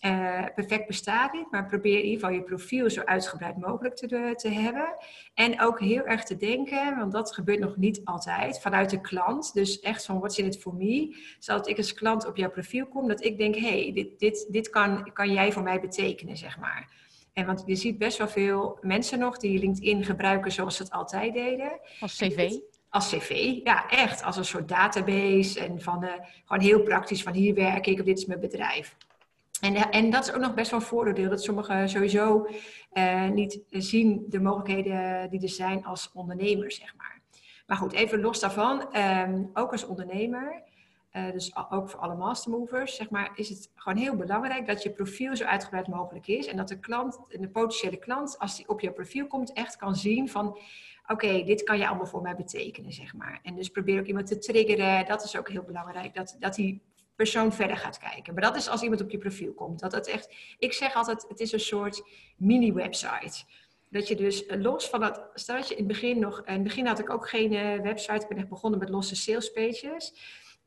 uh, 0.01 0.46
perfect 0.55 0.88
bestaat 0.88 1.34
niet, 1.34 1.51
maar 1.51 1.65
probeer 1.65 1.98
in 1.98 2.03
ieder 2.03 2.20
geval 2.20 2.36
je 2.36 2.43
profiel 2.43 2.89
zo 2.89 3.01
uitgebreid 3.01 3.58
mogelijk 3.58 3.96
te, 3.96 4.34
te 4.36 4.50
hebben. 4.50 4.96
En 5.34 5.62
ook 5.62 5.79
heel 5.79 6.05
erg 6.05 6.24
te 6.24 6.38
denken, 6.38 6.98
want 6.98 7.12
dat 7.12 7.34
gebeurt 7.34 7.60
nog 7.60 7.77
niet 7.77 8.01
altijd, 8.03 8.62
vanuit 8.62 8.89
de 8.89 9.01
klant. 9.01 9.53
Dus 9.53 9.79
echt 9.79 10.05
van, 10.05 10.20
what's 10.20 10.38
in 10.38 10.46
it 10.46 10.60
for 10.60 10.75
me? 10.75 11.17
Zodat 11.39 11.67
ik 11.67 11.77
als 11.77 11.93
klant 11.93 12.27
op 12.27 12.38
jouw 12.38 12.50
profiel 12.50 12.88
kom, 12.88 13.08
dat 13.08 13.24
ik 13.24 13.38
denk, 13.38 13.55
hey, 13.55 13.91
dit, 13.93 14.20
dit, 14.20 14.48
dit 14.50 14.70
kan, 14.70 15.13
kan 15.13 15.34
jij 15.34 15.51
voor 15.51 15.63
mij 15.63 15.79
betekenen, 15.79 16.38
zeg 16.38 16.60
maar. 16.60 16.89
En 17.34 17.46
want 17.46 17.63
je 17.65 17.75
ziet 17.75 17.98
best 17.98 18.17
wel 18.17 18.27
veel 18.27 18.77
mensen 18.81 19.20
nog 19.20 19.38
die 19.38 19.60
LinkedIn 19.60 20.03
gebruiken 20.03 20.51
zoals 20.51 20.75
ze 20.75 20.84
het 20.84 20.91
altijd 20.91 21.34
deden. 21.34 21.79
Als 22.00 22.17
cv? 22.17 22.51
als 22.89 23.10
cv, 23.10 23.60
ja, 23.63 23.89
echt. 23.89 24.24
Als 24.24 24.38
een 24.38 24.46
soort 24.46 24.67
database 24.67 25.60
en 25.60 25.81
van 25.81 26.03
uh, 26.03 26.12
gewoon 26.46 26.63
heel 26.63 26.84
praktisch 26.84 27.24
van 27.24 27.34
hier 27.34 27.53
werk 27.53 27.88
ik 27.88 28.00
of 28.00 28.05
dit 28.05 28.17
is 28.17 28.25
mijn 28.25 28.39
bedrijf. 28.39 28.96
En, 29.62 29.75
en 29.75 30.10
dat 30.10 30.27
is 30.27 30.34
ook 30.34 30.41
nog 30.41 30.53
best 30.53 30.72
wel 30.72 30.80
een 30.80 30.86
voordeel, 30.86 31.30
dat 31.30 31.44
sommigen 31.44 31.89
sowieso 31.89 32.48
uh, 32.94 33.30
niet 33.30 33.62
zien 33.70 34.25
de 34.30 34.39
mogelijkheden 34.39 35.30
die 35.30 35.41
er 35.41 35.50
zijn 35.50 35.86
als 35.86 36.12
ondernemer, 36.13 36.72
zeg 36.72 36.96
maar. 36.98 37.22
Maar 37.68 37.77
goed, 37.77 37.94
even 37.94 38.22
los 38.22 38.39
daarvan, 38.39 38.98
um, 38.98 39.50
ook 39.53 39.72
als 39.72 39.86
ondernemer, 39.86 40.63
uh, 41.13 41.32
dus 41.32 41.56
ook 41.70 41.89
voor 41.89 42.00
alle 42.00 42.15
mastermovers, 42.15 42.96
zeg 42.96 43.10
maar, 43.10 43.32
is 43.36 43.50
het 43.50 43.72
gewoon 43.75 43.98
heel 43.98 44.15
belangrijk 44.15 44.68
dat 44.68 44.84
je 44.84 44.89
profiel 44.89 45.36
zo 45.36 45.44
uitgebreid 45.44 45.88
mogelijk 45.88 46.27
is. 46.27 46.48
En 46.48 46.58
dat 46.58 46.68
de 46.68 46.80
klant, 46.80 47.20
de 47.27 47.50
potentiële 47.50 47.98
klant, 47.98 48.39
als 48.39 48.56
die 48.56 48.70
op 48.70 48.80
je 48.80 48.91
profiel 48.91 49.27
komt, 49.27 49.53
echt 49.53 49.75
kan 49.75 49.96
zien 49.96 50.30
van, 50.30 50.58
oké, 51.08 51.44
dit 51.44 51.63
kan 51.63 51.77
je 51.77 51.88
allemaal 51.88 52.06
voor 52.06 52.22
mij 52.22 52.36
betekenen, 52.36 52.91
zeg 52.91 53.13
maar. 53.13 53.39
En 53.44 53.56
dus 53.56 53.70
probeer 53.70 54.00
ook 54.00 54.06
iemand 54.06 54.27
te 54.27 54.38
triggeren, 54.38 55.06
dat 55.06 55.24
is 55.24 55.38
ook 55.38 55.50
heel 55.50 55.63
belangrijk, 55.63 56.13
dat, 56.13 56.36
dat 56.39 56.56
die 56.56 56.82
verder 57.28 57.78
gaat 57.78 57.98
kijken. 57.98 58.34
Maar 58.34 58.44
dat 58.44 58.56
is 58.56 58.70
als 58.70 58.82
iemand 58.82 59.01
op 59.01 59.10
je 59.10 59.18
profiel 59.18 59.54
komt. 59.54 59.80
Dat 59.80 59.92
het 59.92 60.08
echt, 60.08 60.34
ik 60.58 60.74
zeg 60.74 60.94
altijd, 60.94 61.25
het 61.28 61.40
is 61.40 61.51
een 61.51 61.60
soort 61.60 62.04
mini-website. 62.38 63.44
Dat 63.90 64.08
je 64.08 64.16
dus 64.16 64.46
eh, 64.46 64.62
los 64.62 64.90
van 64.90 65.00
dat, 65.00 65.30
stel 65.34 65.56
dat 65.56 65.68
je 65.68 65.75
in 65.75 65.84
het 65.84 65.94
begin 65.94 66.20
nog, 66.20 66.42
in 66.46 66.54
het 66.54 66.63
begin 66.63 66.86
had 66.88 67.00
ik 67.00 67.10
ook 67.10 67.30
geen 67.30 67.54
uh, 67.54 67.82
website, 67.82 68.22
ik 68.22 68.28
ben 68.28 68.38
echt 68.38 68.50
begonnen 68.50 68.80
met 68.80 68.90
losse 68.90 69.16
sales 69.16 69.51
pages. 69.51 70.13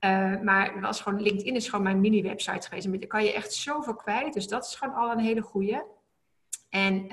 Uh, 0.01 0.41
maar 0.41 0.81
was 0.81 1.01
gewoon, 1.01 1.23
LinkedIn 1.23 1.55
is 1.55 1.69
gewoon 1.69 1.85
mijn 1.85 2.01
mini-website 2.01 2.69
geweest. 2.69 2.87
En 2.87 2.99
daar 2.99 3.09
kan 3.09 3.25
je 3.25 3.33
echt 3.33 3.53
zoveel 3.53 3.95
kwijt. 3.95 4.35
Dus 4.35 4.49
dat 4.49 4.65
is 4.65 4.75
gewoon 4.75 4.95
al 4.95 5.11
een 5.11 5.19
hele 5.19 5.43
goede. 5.43 5.87
En 6.71 7.09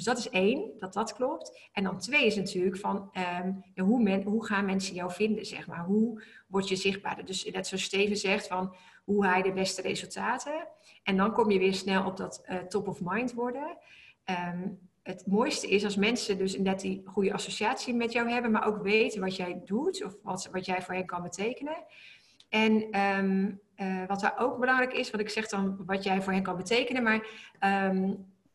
dus 0.00 0.14
dat 0.14 0.18
is 0.18 0.30
één, 0.30 0.70
dat 0.78 0.92
dat 0.92 1.14
klopt. 1.14 1.68
En 1.72 1.84
dan 1.84 1.98
twee 1.98 2.26
is 2.26 2.36
natuurlijk 2.36 2.76
van 2.76 3.10
um, 3.44 3.84
hoe, 3.84 4.22
hoe 4.24 4.46
gaan 4.46 4.64
mensen 4.64 4.94
jou 4.94 5.12
vinden, 5.12 5.46
zeg 5.46 5.66
maar. 5.66 5.84
Hoe 5.84 6.22
word 6.46 6.68
je 6.68 6.76
zichtbaarder? 6.76 7.24
Dus 7.24 7.50
net 7.50 7.66
zoals 7.66 7.82
Steven 7.82 8.16
zegt, 8.16 8.46
van 8.46 8.74
hoe 9.04 9.26
haal 9.26 9.36
je 9.36 9.42
de 9.42 9.52
beste 9.52 9.82
resultaten? 9.82 10.68
En 11.02 11.16
dan 11.16 11.32
kom 11.32 11.50
je 11.50 11.58
weer 11.58 11.74
snel 11.74 12.06
op 12.06 12.16
dat 12.16 12.44
uh, 12.46 12.58
top 12.58 12.88
of 12.88 13.00
mind 13.02 13.32
worden. 13.32 13.78
Um, 14.24 14.78
het 15.02 15.26
mooiste 15.26 15.68
is 15.68 15.84
als 15.84 15.96
mensen 15.96 16.38
dus 16.38 16.58
net 16.58 16.80
die 16.80 17.02
goede 17.04 17.32
associatie 17.32 17.94
met 17.94 18.12
jou 18.12 18.30
hebben, 18.30 18.50
maar 18.50 18.66
ook 18.66 18.82
weten 18.82 19.20
wat 19.20 19.36
jij 19.36 19.60
doet 19.64 20.04
of 20.04 20.16
wat, 20.22 20.48
wat 20.52 20.66
jij 20.66 20.82
voor 20.82 20.94
hen 20.94 21.06
kan 21.06 21.22
betekenen. 21.22 21.84
En 22.48 23.00
um, 23.00 23.60
uh, 23.76 24.06
wat 24.06 24.20
daar 24.20 24.38
ook 24.38 24.58
belangrijk 24.58 24.92
is, 24.92 25.10
wat 25.10 25.20
ik 25.20 25.30
zeg 25.30 25.48
dan 25.48 25.82
wat 25.86 26.04
jij 26.04 26.22
voor 26.22 26.32
hen 26.32 26.42
kan 26.42 26.56
betekenen, 26.56 27.02
maar 27.02 27.26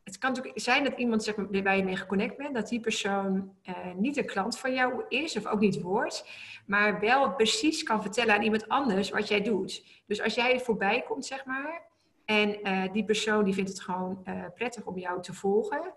het 0.06 0.18
kan 0.18 0.32
natuurlijk 0.32 0.60
zijn 0.60 0.84
dat 0.84 0.98
iemand 0.98 1.24
zeg 1.24 1.34
waar 1.34 1.76
je 1.76 1.84
mee 1.84 1.96
geconnect 1.96 2.36
bent, 2.36 2.54
dat 2.54 2.68
die 2.68 2.80
persoon 2.80 3.52
uh, 3.68 3.74
niet 3.96 4.16
een 4.16 4.26
klant 4.26 4.58
van 4.58 4.74
jou 4.74 5.04
is 5.08 5.36
of 5.36 5.46
ook 5.46 5.60
niet 5.60 5.80
wordt, 5.80 6.28
maar 6.66 7.00
wel 7.00 7.34
precies 7.34 7.82
kan 7.82 8.02
vertellen 8.02 8.34
aan 8.34 8.42
iemand 8.42 8.68
anders 8.68 9.10
wat 9.10 9.28
jij 9.28 9.42
doet. 9.42 9.84
Dus 10.06 10.22
als 10.22 10.34
jij 10.34 10.60
voorbij 10.60 11.02
komt, 11.02 11.26
zeg 11.26 11.44
maar, 11.44 11.82
en 12.24 12.68
uh, 12.68 12.92
die 12.92 13.04
persoon 13.04 13.44
die 13.44 13.54
vindt 13.54 13.70
het 13.70 13.80
gewoon 13.80 14.22
uh, 14.24 14.44
prettig 14.54 14.84
om 14.84 14.98
jou 14.98 15.22
te 15.22 15.34
volgen, 15.34 15.94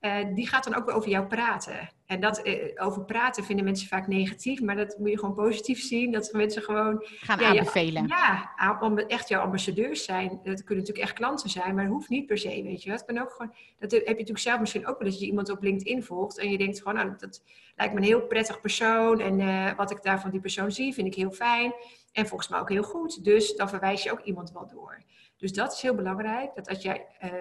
uh, 0.00 0.34
die 0.34 0.48
gaat 0.48 0.64
dan 0.64 0.74
ook 0.74 0.86
weer 0.86 0.94
over 0.94 1.10
jou 1.10 1.26
praten. 1.26 1.90
En 2.06 2.20
dat 2.20 2.46
uh, 2.46 2.54
over 2.76 3.04
praten 3.04 3.44
vinden 3.44 3.64
mensen 3.64 3.88
vaak 3.88 4.06
negatief, 4.06 4.60
maar 4.60 4.76
dat 4.76 4.98
moet 4.98 5.10
je 5.10 5.18
gewoon 5.18 5.34
positief 5.34 5.80
zien. 5.80 6.12
Dat 6.12 6.32
mensen 6.32 6.62
gewoon 6.62 7.04
gaan 7.04 7.38
ja, 7.38 7.48
aanbevelen. 7.48 8.06
Ja, 8.06 8.78
om 8.80 8.98
echt 8.98 9.28
jouw 9.28 9.42
ambassadeurs 9.42 10.04
zijn. 10.04 10.28
Dat 10.28 10.64
kunnen 10.64 10.84
natuurlijk 10.84 10.98
echt 10.98 11.12
klanten 11.12 11.50
zijn, 11.50 11.74
maar 11.74 11.84
dat 11.84 11.92
hoeft 11.92 12.08
niet 12.08 12.26
per 12.26 12.38
se, 12.38 12.62
weet 12.62 12.82
je. 12.82 12.90
Dat 12.90 13.04
kan 13.04 13.20
ook 13.20 13.30
gewoon. 13.30 13.52
Dat 13.78 13.90
heb 13.90 14.02
je 14.02 14.08
natuurlijk 14.08 14.38
zelf 14.38 14.60
misschien 14.60 14.86
ook 14.86 14.98
wel 14.98 15.10
dat 15.10 15.20
je 15.20 15.26
iemand 15.26 15.50
op 15.50 15.62
LinkedIn 15.62 16.02
volgt 16.02 16.38
en 16.38 16.50
je 16.50 16.58
denkt 16.58 16.78
gewoon, 16.78 16.94
nou, 16.94 17.14
dat 17.18 17.42
lijkt 17.76 17.94
me 17.94 18.00
een 18.00 18.06
heel 18.06 18.26
prettig 18.26 18.60
persoon 18.60 19.20
en 19.20 19.40
uh, 19.40 19.76
wat 19.76 19.90
ik 19.90 20.02
daar 20.02 20.20
van 20.20 20.30
die 20.30 20.40
persoon 20.40 20.72
zie, 20.72 20.94
vind 20.94 21.06
ik 21.06 21.14
heel 21.14 21.30
fijn 21.30 21.72
en 22.12 22.26
volgens 22.26 22.48
mij 22.48 22.60
ook 22.60 22.70
heel 22.70 22.82
goed. 22.82 23.24
Dus 23.24 23.56
dan 23.56 23.68
verwijs 23.68 24.02
je 24.02 24.12
ook 24.12 24.22
iemand 24.22 24.52
wel 24.52 24.68
door. 24.68 25.02
Dus 25.40 25.52
dat 25.52 25.72
is 25.72 25.80
heel 25.80 25.94
belangrijk, 25.94 26.54
dat, 26.54 26.68
als 26.68 26.82
jij, 26.82 27.06
uh, 27.24 27.32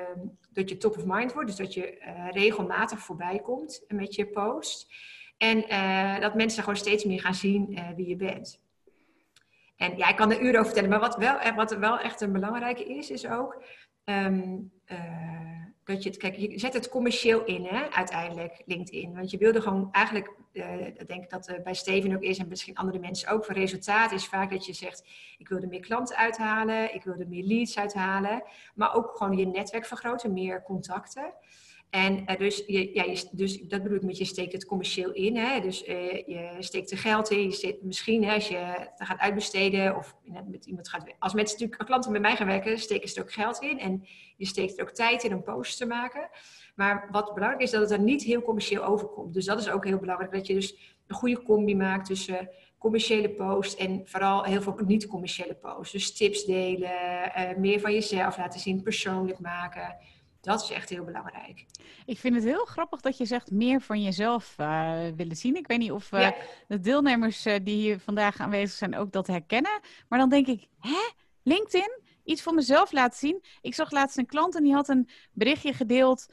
dat 0.53 0.69
je 0.69 0.77
top 0.77 0.97
of 0.97 1.05
mind 1.05 1.33
wordt, 1.33 1.47
dus 1.47 1.57
dat 1.57 1.73
je 1.73 1.97
uh, 1.97 2.31
regelmatig 2.31 2.99
voorbij 2.99 3.39
komt 3.39 3.83
met 3.87 4.15
je 4.15 4.27
post. 4.27 4.87
En 5.37 5.57
uh, 5.57 6.19
dat 6.19 6.35
mensen 6.35 6.63
gewoon 6.63 6.77
steeds 6.77 7.03
meer 7.03 7.19
gaan 7.19 7.35
zien 7.35 7.75
eh, 7.75 7.89
wie 7.95 8.07
je 8.07 8.15
bent. 8.15 8.59
En 9.75 9.97
ja, 9.97 10.07
ik 10.07 10.15
kan 10.15 10.31
er 10.31 10.41
uren 10.41 10.53
over 10.53 10.65
vertellen, 10.65 10.89
maar 10.89 10.99
wat 10.99 11.15
wel, 11.15 11.53
wat 11.55 11.77
wel 11.77 11.99
echt 11.99 12.21
een 12.21 12.31
belangrijke 12.31 12.83
is, 12.83 13.09
is 13.09 13.27
ook 13.27 13.63
um, 14.09 14.71
dat 15.89 16.03
je 16.03 16.09
het, 16.09 16.17
kijk, 16.17 16.35
je 16.35 16.59
zet 16.59 16.73
het 16.73 16.89
commercieel 16.89 17.43
in, 17.43 17.65
hè, 17.65 17.89
uiteindelijk, 17.91 18.61
LinkedIn. 18.65 19.13
Want 19.13 19.31
je 19.31 19.37
wilde 19.37 19.61
gewoon 19.61 19.89
eigenlijk, 19.91 20.31
uh, 20.53 20.85
ik 20.87 21.07
denk 21.07 21.29
dat 21.29 21.49
uh, 21.49 21.63
bij 21.63 21.73
Steven 21.73 22.15
ook 22.15 22.21
is 22.21 22.37
en 22.37 22.47
misschien 22.47 22.75
andere 22.75 22.99
mensen 22.99 23.29
ook, 23.29 23.45
voor 23.45 23.55
resultaat 23.55 24.11
is 24.11 24.25
vaak 24.25 24.49
dat 24.49 24.65
je 24.65 24.73
zegt, 24.73 25.07
ik 25.37 25.49
wil 25.49 25.61
er 25.61 25.67
meer 25.67 25.79
klanten 25.79 26.15
uithalen, 26.15 26.93
ik 26.93 27.03
wil 27.03 27.13
er 27.19 27.27
meer 27.27 27.43
leads 27.43 27.77
uithalen, 27.77 28.43
maar 28.75 28.95
ook 28.95 29.17
gewoon 29.17 29.37
je 29.37 29.45
netwerk 29.45 29.85
vergroten, 29.85 30.33
meer 30.33 30.63
contacten. 30.63 31.33
En 31.89 32.23
uh, 32.31 32.37
dus, 32.37 32.63
je, 32.67 32.93
ja, 32.93 33.15
dus 33.31 33.61
dat 33.61 33.83
bedoel 33.83 33.97
ik 33.97 34.03
met 34.03 34.17
je 34.17 34.25
steekt 34.25 34.53
het 34.53 34.65
commercieel 34.65 35.11
in. 35.11 35.37
Hè? 35.37 35.59
Dus 35.59 35.87
uh, 35.87 36.13
je 36.13 36.55
steekt 36.59 36.91
er 36.91 36.97
geld 36.97 37.29
in. 37.29 37.49
Je 37.49 37.79
misschien 37.81 38.23
hè, 38.23 38.33
als 38.33 38.47
je 38.47 38.55
het 38.55 39.07
gaat 39.07 39.19
uitbesteden 39.19 39.95
of 39.95 40.15
met 40.47 40.65
iemand 40.65 40.89
gaat 40.89 41.13
Als 41.19 41.33
mensen 41.33 41.59
natuurlijk 41.59 41.85
klanten 41.89 42.11
met 42.11 42.21
mij 42.21 42.35
gaan 42.35 42.47
werken, 42.47 42.79
steken 42.79 43.09
ze 43.09 43.15
er 43.15 43.21
ook 43.21 43.31
geld 43.31 43.61
in. 43.61 43.79
En 43.79 44.07
je 44.37 44.45
steekt 44.45 44.77
er 44.77 44.83
ook 44.83 44.91
tijd 44.91 45.23
in 45.23 45.33
om 45.33 45.43
posts 45.43 45.77
te 45.77 45.85
maken. 45.85 46.29
Maar 46.75 47.07
wat 47.11 47.33
belangrijk 47.33 47.63
is, 47.63 47.71
dat 47.71 47.81
het 47.81 47.91
er 47.91 47.99
niet 47.99 48.23
heel 48.23 48.41
commercieel 48.41 48.83
overkomt. 48.83 49.33
Dus 49.33 49.45
dat 49.45 49.59
is 49.59 49.69
ook 49.69 49.85
heel 49.85 49.99
belangrijk. 49.99 50.31
Dat 50.31 50.47
je 50.47 50.53
dus 50.53 50.97
een 51.07 51.15
goede 51.15 51.43
combi 51.43 51.75
maakt 51.75 52.05
tussen 52.05 52.49
commerciële 52.77 53.29
posts 53.29 53.75
en 53.75 54.01
vooral 54.05 54.43
heel 54.43 54.61
veel 54.61 54.79
niet-commerciële 54.85 55.55
posts. 55.55 55.91
Dus 55.91 56.15
tips 56.17 56.45
delen, 56.45 56.91
uh, 57.37 57.57
meer 57.57 57.79
van 57.79 57.93
jezelf 57.93 58.37
laten 58.37 58.59
zien, 58.59 58.83
persoonlijk 58.83 59.39
maken 59.39 59.97
dat 60.41 60.61
is 60.61 60.69
echt 60.69 60.89
heel 60.89 61.03
belangrijk. 61.03 61.65
Ik 62.05 62.17
vind 62.17 62.35
het 62.35 62.43
heel 62.43 62.65
grappig 62.65 63.01
dat 63.01 63.17
je 63.17 63.25
zegt 63.25 63.51
meer 63.51 63.81
van 63.81 64.01
jezelf 64.01 64.55
uh, 64.59 64.99
willen 65.15 65.35
zien. 65.35 65.55
Ik 65.55 65.67
weet 65.67 65.77
niet 65.77 65.91
of 65.91 66.11
uh, 66.11 66.21
ja. 66.21 66.35
de 66.67 66.79
deelnemers 66.79 67.45
uh, 67.45 67.55
die 67.63 67.75
hier 67.75 67.99
vandaag 67.99 68.39
aanwezig 68.39 68.77
zijn 68.77 68.95
ook 68.95 69.11
dat 69.11 69.27
herkennen. 69.27 69.79
Maar 70.07 70.19
dan 70.19 70.29
denk 70.29 70.47
ik, 70.47 70.67
hè? 70.79 71.09
LinkedIn? 71.43 72.01
Iets 72.23 72.41
van 72.41 72.55
mezelf 72.55 72.91
laten 72.91 73.17
zien. 73.17 73.43
Ik 73.61 73.73
zag 73.73 73.91
laatst 73.91 74.17
een 74.17 74.25
klant 74.25 74.55
en 74.55 74.63
die 74.63 74.73
had 74.73 74.89
een 74.89 75.09
berichtje 75.31 75.73
gedeeld 75.73 76.25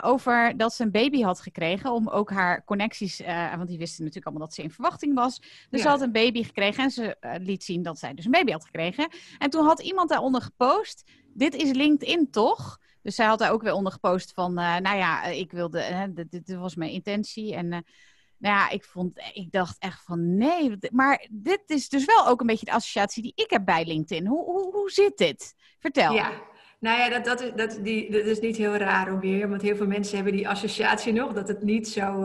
over 0.00 0.56
dat 0.56 0.72
ze 0.72 0.82
een 0.82 0.90
baby 0.90 1.22
had 1.22 1.40
gekregen. 1.40 1.92
Om 1.92 2.08
ook 2.08 2.30
haar 2.30 2.64
connecties, 2.64 3.20
want 3.26 3.68
die 3.68 3.78
wisten 3.78 4.04
natuurlijk 4.04 4.26
allemaal 4.26 4.46
dat 4.46 4.54
ze 4.54 4.62
in 4.62 4.70
verwachting 4.70 5.14
was. 5.14 5.38
Dus 5.40 5.66
ja. 5.70 5.78
ze 5.78 5.88
had 5.88 6.00
een 6.00 6.12
baby 6.12 6.42
gekregen 6.42 6.84
en 6.84 6.90
ze 6.90 7.16
liet 7.40 7.64
zien 7.64 7.82
dat 7.82 7.98
zij 7.98 8.14
dus 8.14 8.24
een 8.24 8.30
baby 8.30 8.52
had 8.52 8.64
gekregen. 8.64 9.08
En 9.38 9.50
toen 9.50 9.64
had 9.64 9.80
iemand 9.80 10.08
daaronder 10.08 10.42
gepost 10.42 11.04
dit 11.38 11.54
is 11.54 11.72
LinkedIn 11.72 12.30
toch? 12.30 12.78
Dus 13.02 13.14
zij 13.14 13.26
had 13.26 13.38
daar 13.38 13.52
ook 13.52 13.62
weer 13.62 13.72
onder 13.72 13.92
gepost 13.92 14.32
van, 14.32 14.54
nou 14.54 14.96
ja, 14.96 15.24
ik 15.24 15.52
wilde, 15.52 16.10
dit, 16.14 16.30
dit, 16.30 16.54
was 16.54 16.74
mijn 16.74 16.90
intentie. 16.90 17.54
En 17.54 17.68
nou 17.68 18.54
ja, 18.54 18.70
ik 18.70 18.84
vond, 18.84 19.20
ik 19.32 19.52
dacht 19.52 19.76
echt 19.78 20.02
van 20.04 20.36
nee. 20.36 20.78
Maar 20.90 21.26
dit 21.30 21.62
is 21.66 21.88
dus 21.88 22.04
wel 22.04 22.26
ook 22.26 22.40
een 22.40 22.46
beetje 22.46 22.64
de 22.64 22.72
associatie 22.72 23.22
die 23.22 23.32
ik 23.34 23.50
heb 23.50 23.64
bij 23.64 23.84
LinkedIn. 23.84 24.26
Hoe, 24.26 24.44
hoe, 24.44 24.72
hoe 24.72 24.90
zit 24.90 25.16
dit? 25.16 25.54
Vertel. 25.78 26.12
Ja, 26.12 26.32
nou 26.80 26.98
ja, 26.98 27.08
dat, 27.08 27.24
dat, 27.24 27.40
is, 27.40 27.52
dat, 27.56 27.84
die, 27.84 28.10
dat 28.10 28.24
is 28.24 28.40
niet 28.40 28.56
heel 28.56 28.76
raar 28.76 29.12
ook 29.12 29.20
weer. 29.20 29.48
Want 29.48 29.62
heel 29.62 29.76
veel 29.76 29.86
mensen 29.86 30.16
hebben 30.16 30.32
die 30.32 30.48
associatie 30.48 31.12
nog. 31.12 31.32
Dat 31.32 31.48
het 31.48 31.62
niet 31.62 31.88
zo... 31.88 32.22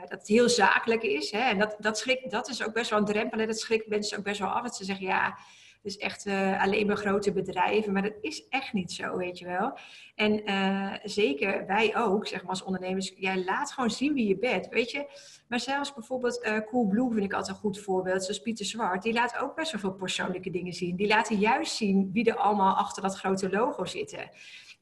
Dat 0.00 0.18
het 0.20 0.28
heel 0.28 0.48
zakelijk 0.48 1.02
is. 1.02 1.30
Hè? 1.30 1.38
En 1.38 1.58
dat, 1.58 1.76
dat, 1.78 1.98
schrikt, 1.98 2.30
dat 2.30 2.48
is 2.48 2.64
ook 2.64 2.72
best 2.72 2.90
wel 2.90 2.98
een 2.98 3.04
drempel. 3.04 3.38
En 3.40 3.46
dat 3.46 3.58
schrikt 3.58 3.88
mensen 3.88 4.18
ook 4.18 4.24
best 4.24 4.40
wel 4.40 4.48
af. 4.48 4.62
Dat 4.62 4.76
ze 4.76 4.84
zeggen, 4.84 5.06
ja, 5.06 5.38
dus 5.84 5.96
echt 5.96 6.26
uh, 6.26 6.62
alleen 6.62 6.86
maar 6.86 6.96
grote 6.96 7.32
bedrijven. 7.32 7.92
Maar 7.92 8.02
dat 8.02 8.16
is 8.20 8.48
echt 8.48 8.72
niet 8.72 8.92
zo, 8.92 9.16
weet 9.16 9.38
je 9.38 9.46
wel. 9.46 9.78
En 10.14 10.50
uh, 10.50 10.92
zeker 11.02 11.66
wij 11.66 11.96
ook, 11.96 12.26
zeg 12.26 12.40
maar 12.40 12.50
als 12.50 12.62
ondernemers. 12.62 13.12
Jij 13.16 13.44
laat 13.44 13.72
gewoon 13.72 13.90
zien 13.90 14.14
wie 14.14 14.28
je 14.28 14.38
bent, 14.38 14.68
weet 14.68 14.90
je. 14.90 15.06
Maar 15.48 15.60
zelfs 15.60 15.94
bijvoorbeeld 15.94 16.44
uh, 16.44 16.58
Coolblue 16.58 17.12
vind 17.12 17.24
ik 17.24 17.32
altijd 17.32 17.56
een 17.56 17.62
goed 17.62 17.78
voorbeeld. 17.78 18.22
Zoals 18.22 18.40
Pieter 18.40 18.66
Zwart. 18.66 19.02
Die 19.02 19.12
laat 19.12 19.38
ook 19.38 19.54
best 19.54 19.72
wel 19.72 19.80
veel 19.80 19.92
persoonlijke 19.92 20.50
dingen 20.50 20.72
zien. 20.72 20.96
Die 20.96 21.06
laten 21.06 21.38
juist 21.38 21.76
zien 21.76 22.10
wie 22.12 22.30
er 22.30 22.36
allemaal 22.36 22.74
achter 22.74 23.02
dat 23.02 23.16
grote 23.16 23.50
logo 23.50 23.84
zitten. 23.84 24.30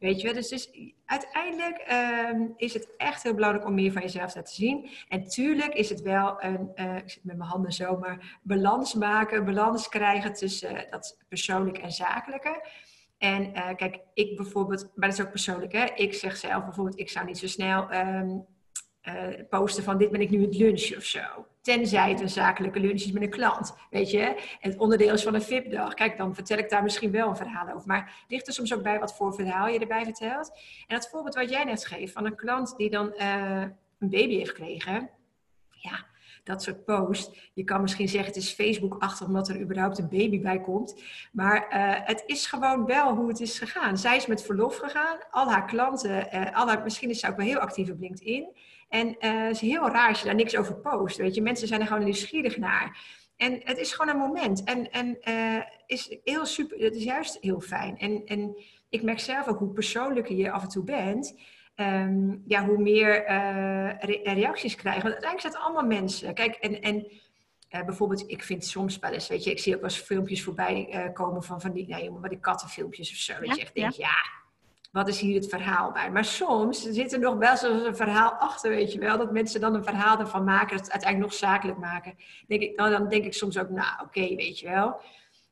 Weet 0.03 0.21
je, 0.21 0.35
dus, 0.35 0.49
dus 0.49 0.71
uiteindelijk 1.05 1.85
um, 2.33 2.55
is 2.57 2.75
het 2.75 2.89
echt 2.97 3.23
heel 3.23 3.35
belangrijk 3.35 3.67
om 3.67 3.75
meer 3.75 3.93
van 3.93 4.03
jezelf 4.03 4.31
te 4.31 4.39
laten 4.39 4.55
zien. 4.55 4.89
En 5.09 5.29
tuurlijk 5.29 5.75
is 5.75 5.89
het 5.89 6.01
wel 6.01 6.43
een, 6.43 6.71
uh, 6.75 6.97
ik 6.97 7.11
zit 7.11 7.25
met 7.25 7.37
mijn 7.37 7.51
handen 7.51 7.73
zo, 7.73 7.99
maar 7.99 8.39
balans 8.43 8.95
maken, 8.95 9.45
balans 9.45 9.89
krijgen 9.89 10.33
tussen 10.33 10.87
dat 10.91 11.19
persoonlijke 11.29 11.81
en 11.81 11.93
zakelijke. 11.93 12.69
En 13.19 13.43
uh, 13.43 13.75
kijk, 13.75 13.99
ik 14.15 14.37
bijvoorbeeld, 14.37 14.91
maar 14.95 15.09
dat 15.09 15.19
is 15.19 15.25
ook 15.25 15.31
persoonlijk, 15.31 15.73
hè? 15.73 15.85
Ik 15.95 16.15
zeg 16.15 16.37
zelf 16.37 16.65
bijvoorbeeld, 16.65 16.99
ik 16.99 17.11
zou 17.11 17.27
niet 17.27 17.39
zo 17.39 17.47
snel 17.47 17.93
um, 17.95 18.47
posten 19.49 19.85
van 19.85 19.99
dit 19.99 20.11
ben 20.11 20.21
ik 20.21 20.31
nu 20.31 20.43
het 20.43 20.57
lunch 20.57 20.97
of 20.97 21.05
zo. 21.05 21.47
Tenzij 21.63 22.11
het 22.11 22.21
een 22.21 22.29
zakelijke 22.29 22.81
lunch 22.81 23.01
is 23.01 23.13
met 23.13 23.23
een 23.23 23.31
klant, 23.31 23.75
weet 23.91 24.11
je. 24.11 24.57
Het 24.61 24.77
onderdeel 24.77 25.13
is 25.15 25.23
van 25.23 25.35
een 25.35 25.43
VIP-dag. 25.43 25.95
Kijk, 25.95 26.17
dan 26.17 26.35
vertel 26.35 26.59
ik 26.59 26.71
daar 26.71 26.83
misschien 26.83 27.11
wel 27.11 27.29
een 27.29 27.37
verhaal 27.37 27.75
over. 27.75 27.87
Maar 27.87 28.05
het 28.23 28.31
ligt 28.31 28.47
er 28.47 28.53
soms 28.53 28.75
ook 28.75 28.83
bij 28.83 28.99
wat 28.99 29.17
voor 29.17 29.35
verhaal 29.35 29.69
je 29.69 29.79
erbij 29.79 30.05
vertelt. 30.05 30.51
En 30.87 30.97
dat 30.97 31.09
voorbeeld 31.09 31.35
wat 31.35 31.51
jij 31.51 31.65
net 31.65 31.87
geeft 31.87 32.13
van 32.13 32.27
een 32.27 32.37
klant 32.37 32.77
die 32.77 32.91
dan 32.91 33.13
uh, 33.19 33.63
een 33.99 34.11
baby 34.11 34.37
heeft 34.37 34.51
gekregen. 34.51 35.11
Ja, 35.71 36.05
dat 36.45 36.63
soort 36.63 36.85
post. 36.85 37.51
Je 37.55 37.65
kan 37.65 37.81
misschien 37.81 38.09
zeggen 38.09 38.29
het 38.29 38.43
is 38.43 38.53
Facebook-achtig 38.53 39.27
omdat 39.27 39.49
er 39.49 39.61
überhaupt 39.61 39.99
een 39.99 40.09
baby 40.09 40.41
bij 40.41 40.61
komt. 40.61 41.03
Maar 41.33 41.67
uh, 41.71 42.07
het 42.07 42.23
is 42.27 42.47
gewoon 42.47 42.85
wel 42.85 43.15
hoe 43.15 43.29
het 43.29 43.41
is 43.41 43.59
gegaan. 43.59 43.99
Zij 43.99 44.17
is 44.17 44.27
met 44.27 44.43
verlof 44.43 44.77
gegaan. 44.77 45.19
Al 45.31 45.51
haar 45.51 45.67
klanten, 45.67 46.29
uh, 46.35 46.57
al 46.57 46.69
haar, 46.69 46.83
misschien 46.83 47.11
is 47.11 47.21
ze 47.21 47.29
ook 47.29 47.37
wel 47.37 47.47
heel 47.47 47.59
actief 47.59 47.91
op 47.91 48.01
LinkedIn. 48.01 48.57
En 48.93 49.09
uh, 49.09 49.43
het 49.43 49.55
is 49.55 49.61
heel 49.61 49.89
raar 49.89 50.09
als 50.09 50.19
je 50.19 50.25
daar 50.25 50.35
niks 50.35 50.57
over 50.57 50.75
post. 50.77 51.17
Weet 51.17 51.35
je, 51.35 51.43
mensen 51.43 51.69
zijn 51.69 51.81
er 51.81 51.87
gewoon 51.87 52.05
nieuwsgierig 52.05 52.57
naar. 52.57 52.99
En 53.37 53.61
het 53.65 53.79
is 53.79 53.93
gewoon 53.93 54.15
een 54.15 54.21
moment. 54.21 54.65
En, 54.65 54.91
en 54.91 55.19
uh, 55.29 55.63
is 55.87 56.19
heel 56.25 56.47
super, 56.47 56.79
het 56.79 56.95
is 56.95 57.05
juist 57.05 57.39
heel 57.41 57.61
fijn. 57.61 57.99
En, 57.99 58.23
en 58.25 58.57
ik 58.89 59.03
merk 59.03 59.19
zelf 59.19 59.49
ook 59.49 59.59
hoe 59.59 59.73
persoonlijker 59.73 60.37
je 60.37 60.51
af 60.51 60.63
en 60.63 60.69
toe 60.69 60.85
bent. 60.85 61.41
Um, 61.77 62.43
ja, 62.47 62.65
hoe 62.65 62.79
meer 62.79 63.31
uh, 63.31 63.99
re 63.99 64.21
reacties 64.23 64.75
krijgen. 64.75 65.03
Want 65.03 65.15
uiteindelijk 65.15 65.41
zijn 65.41 65.53
het 65.53 65.63
allemaal 65.63 65.99
mensen. 65.99 66.35
Kijk, 66.35 66.55
en, 66.55 66.81
en 66.81 67.07
uh, 67.71 67.85
bijvoorbeeld, 67.85 68.31
ik 68.31 68.43
vind 68.43 68.65
soms 68.65 68.99
wel 68.99 69.13
eens, 69.13 69.29
weet 69.29 69.45
je, 69.45 69.51
ik 69.51 69.59
zie 69.59 69.75
ook 69.75 69.81
wel 69.81 69.91
eens 69.91 70.01
filmpjes 70.01 70.43
voorbij 70.43 71.11
komen 71.15 71.43
van, 71.43 71.61
van 71.61 71.73
die, 71.73 71.89
nou, 71.89 72.05
jongen, 72.05 72.29
die 72.29 72.41
kattenfilmpjes 72.41 73.11
of 73.11 73.17
zo. 73.17 73.33
Ja, 73.33 73.41
dat 73.41 73.57
je 73.57 73.63
echt 73.63 73.75
denkt, 73.75 73.97
ja, 73.97 74.07
ja 74.07 74.42
wat 74.93 75.09
is 75.09 75.21
hier 75.21 75.35
het 75.35 75.49
verhaal 75.49 75.93
bij? 75.93 76.11
Maar 76.11 76.25
soms 76.25 76.83
zit 76.83 77.13
er 77.13 77.19
nog 77.19 77.37
wel 77.37 77.57
zo'n 77.57 77.95
verhaal 77.95 78.33
achter, 78.33 78.71
weet 78.71 78.93
je 78.93 78.99
wel. 78.99 79.19
Dat 79.19 79.33
mensen 79.33 79.61
dan 79.61 79.75
een 79.75 79.85
verhaal 79.85 80.19
ervan 80.19 80.45
maken, 80.45 80.77
dat 80.77 80.81
het 80.81 80.93
uiteindelijk 80.93 81.31
nog 81.31 81.41
zakelijk 81.41 81.79
maken. 81.79 82.17
Denk 82.47 82.63
ik, 82.63 82.77
nou, 82.77 82.91
dan 82.91 83.09
denk 83.09 83.25
ik 83.25 83.35
soms 83.35 83.59
ook, 83.59 83.69
nou 83.69 83.93
oké, 83.93 84.03
okay, 84.03 84.37
weet 84.37 84.59
je 84.59 84.69
wel. 84.69 85.01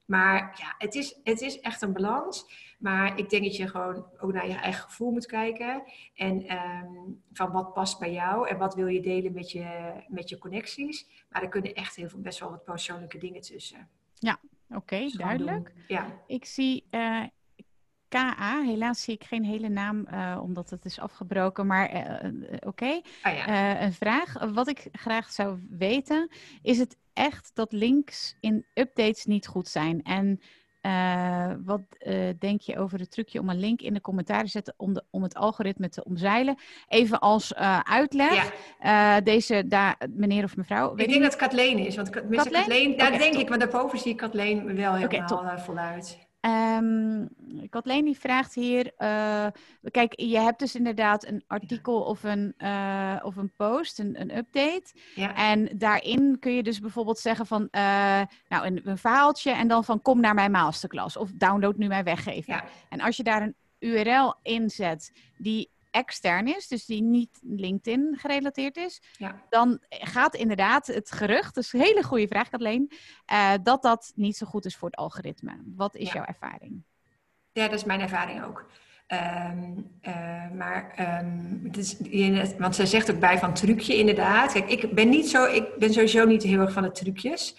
Maar 0.04 0.54
ja, 0.58 0.74
het 0.78 0.94
is, 0.94 1.20
het 1.24 1.40
is 1.40 1.60
echt 1.60 1.82
een 1.82 1.92
balans. 1.92 2.44
Maar 2.78 3.18
ik 3.18 3.30
denk 3.30 3.44
dat 3.44 3.56
je 3.56 3.68
gewoon 3.68 4.06
ook 4.18 4.32
naar 4.32 4.48
je 4.48 4.54
eigen 4.54 4.82
gevoel 4.82 5.10
moet 5.10 5.26
kijken. 5.26 5.82
En 6.14 6.52
um, 6.52 7.22
van 7.32 7.52
wat 7.52 7.72
past 7.72 7.98
bij 7.98 8.12
jou 8.12 8.48
en 8.48 8.58
wat 8.58 8.74
wil 8.74 8.86
je 8.86 9.00
delen 9.00 9.32
met 9.32 9.50
je, 9.50 9.92
met 10.08 10.28
je 10.28 10.38
connecties. 10.38 11.06
Maar 11.28 11.42
er 11.42 11.48
kunnen 11.48 11.74
echt 11.74 11.96
heel 11.96 12.08
veel, 12.08 12.20
best 12.20 12.38
wel 12.38 12.50
wat 12.50 12.64
persoonlijke 12.64 13.18
dingen 13.18 13.40
tussen. 13.40 13.88
Ja, 14.14 14.38
oké, 14.68 14.76
okay, 14.76 15.12
duidelijk. 15.16 15.72
Ja. 15.88 16.06
Ik 16.26 16.44
zie 16.44 16.84
uh, 16.90 17.24
KA. 18.10 18.62
Helaas 18.62 19.02
zie 19.02 19.14
ik 19.14 19.24
geen 19.24 19.44
hele 19.44 19.68
naam, 19.68 20.06
uh, 20.12 20.38
omdat 20.42 20.70
het 20.70 20.84
is 20.84 21.00
afgebroken. 21.00 21.66
Maar 21.66 21.94
uh, 21.94 22.30
oké. 22.54 22.66
Okay. 22.66 23.02
Ah, 23.22 23.34
ja. 23.34 23.82
een 23.82 23.92
vraag. 23.92 24.52
Wat 24.52 24.68
ik 24.68 24.88
graag 24.92 25.30
zou 25.30 25.58
weten, 25.70 26.30
is 26.62 26.78
het 26.78 26.96
echt 27.12 27.50
dat 27.54 27.72
links 27.72 28.36
in 28.40 28.66
updates 28.74 29.24
niet 29.24 29.46
goed 29.46 29.68
zijn? 29.68 30.02
En 30.02 30.40
wat 31.64 31.82
denk 32.38 32.60
je 32.60 32.78
over 32.78 32.98
het 32.98 33.10
trucje 33.10 33.40
om 33.40 33.48
een 33.48 33.60
link 33.60 33.80
in 33.80 33.94
de 33.94 34.00
commentaar 34.00 34.42
te 34.42 34.50
zetten 34.50 34.74
om, 34.76 34.92
de, 34.94 35.04
om 35.10 35.22
het 35.22 35.34
algoritme 35.34 35.88
te 35.88 36.04
omzeilen? 36.04 36.58
Even 36.88 37.20
als 37.20 37.54
uitleg. 37.84 38.52
Ja. 38.80 39.20
deze 39.20 39.66
daar, 39.66 39.96
meneer 40.10 40.44
of 40.44 40.56
mevrouw. 40.56 40.96
Ik 40.96 41.08
denk 41.08 41.22
dat 41.22 41.36
Kathleen 41.36 41.78
is. 41.78 41.96
Want 41.96 42.10
Kathleen 42.10 42.96
daar 42.96 43.06
okay, 43.06 43.18
denk 43.18 43.32
top. 43.32 43.42
ik, 43.42 43.48
maar 43.48 43.58
daarboven 43.58 43.98
zie 43.98 44.10
ik 44.10 44.16
Kathleen 44.16 44.76
wel 44.76 44.94
helemaal 44.94 45.38
okay, 45.38 45.58
voluit. 45.58 46.28
Um, 46.40 47.28
Kathleen 47.70 48.04
die 48.04 48.18
vraagt 48.18 48.54
hier, 48.54 48.92
uh, 48.98 49.46
kijk, 49.90 50.20
je 50.20 50.38
hebt 50.38 50.58
dus 50.58 50.74
inderdaad 50.74 51.26
een 51.26 51.44
artikel 51.46 52.00
of 52.00 52.22
een, 52.22 52.54
uh, 52.58 53.16
of 53.22 53.36
een 53.36 53.52
post, 53.56 53.98
een, 53.98 54.20
een 54.20 54.36
update. 54.36 54.92
Ja. 55.14 55.34
En 55.34 55.78
daarin 55.78 56.38
kun 56.38 56.52
je 56.52 56.62
dus 56.62 56.80
bijvoorbeeld 56.80 57.18
zeggen 57.18 57.46
van, 57.46 57.62
uh, 57.62 57.70
nou, 58.48 58.66
een, 58.66 58.80
een, 58.84 58.98
verhaaltje 58.98 59.50
en 59.50 59.68
dan 59.68 59.84
van 59.84 60.02
kom 60.02 60.20
naar 60.20 60.34
mijn 60.34 60.50
masterclass 60.50 61.16
of 61.16 61.30
download 61.30 61.76
nu 61.76 61.86
mijn 61.86 62.04
weggever. 62.04 62.54
Ja. 62.54 62.64
En 62.88 63.00
als 63.00 63.16
je 63.16 63.22
daar 63.22 63.42
een 63.42 63.54
URL 63.78 64.34
inzet 64.42 65.12
die 65.36 65.70
extern 65.90 66.46
is, 66.56 66.68
dus 66.68 66.84
die 66.84 67.02
niet 67.02 67.38
LinkedIn 67.42 68.16
gerelateerd 68.18 68.76
is, 68.76 69.02
ja. 69.16 69.42
dan 69.48 69.78
gaat 69.88 70.34
inderdaad 70.34 70.86
het 70.86 71.12
gerucht, 71.12 71.54
dus 71.54 71.72
een 71.72 71.80
hele 71.80 72.02
goede 72.02 72.28
vraag 72.28 72.50
alleen, 72.50 72.92
uh, 73.32 73.52
dat 73.62 73.82
dat 73.82 74.12
niet 74.14 74.36
zo 74.36 74.46
goed 74.46 74.64
is 74.64 74.76
voor 74.76 74.88
het 74.88 74.98
algoritme. 74.98 75.62
Wat 75.76 75.94
is 75.94 76.06
ja. 76.06 76.14
jouw 76.14 76.24
ervaring? 76.24 76.82
Ja, 77.52 77.64
dat 77.68 77.78
is 77.78 77.84
mijn 77.84 78.00
ervaring 78.00 78.44
ook. 78.44 78.70
Um, 79.12 79.90
uh, 80.02 80.50
maar, 80.50 80.94
um, 81.22 81.60
het 81.64 81.76
is, 81.76 81.96
want 82.58 82.74
zij 82.74 82.86
zegt 82.86 83.10
ook 83.10 83.18
bij 83.18 83.38
van 83.38 83.54
trucje 83.54 83.96
inderdaad. 83.96 84.52
Kijk, 84.52 84.70
ik 84.70 84.94
ben 84.94 85.08
niet 85.08 85.28
zo, 85.28 85.44
ik 85.44 85.78
ben 85.78 85.92
sowieso 85.92 86.24
niet 86.24 86.42
heel 86.42 86.60
erg 86.60 86.72
van 86.72 86.82
de 86.82 86.90
trucjes. 86.90 87.56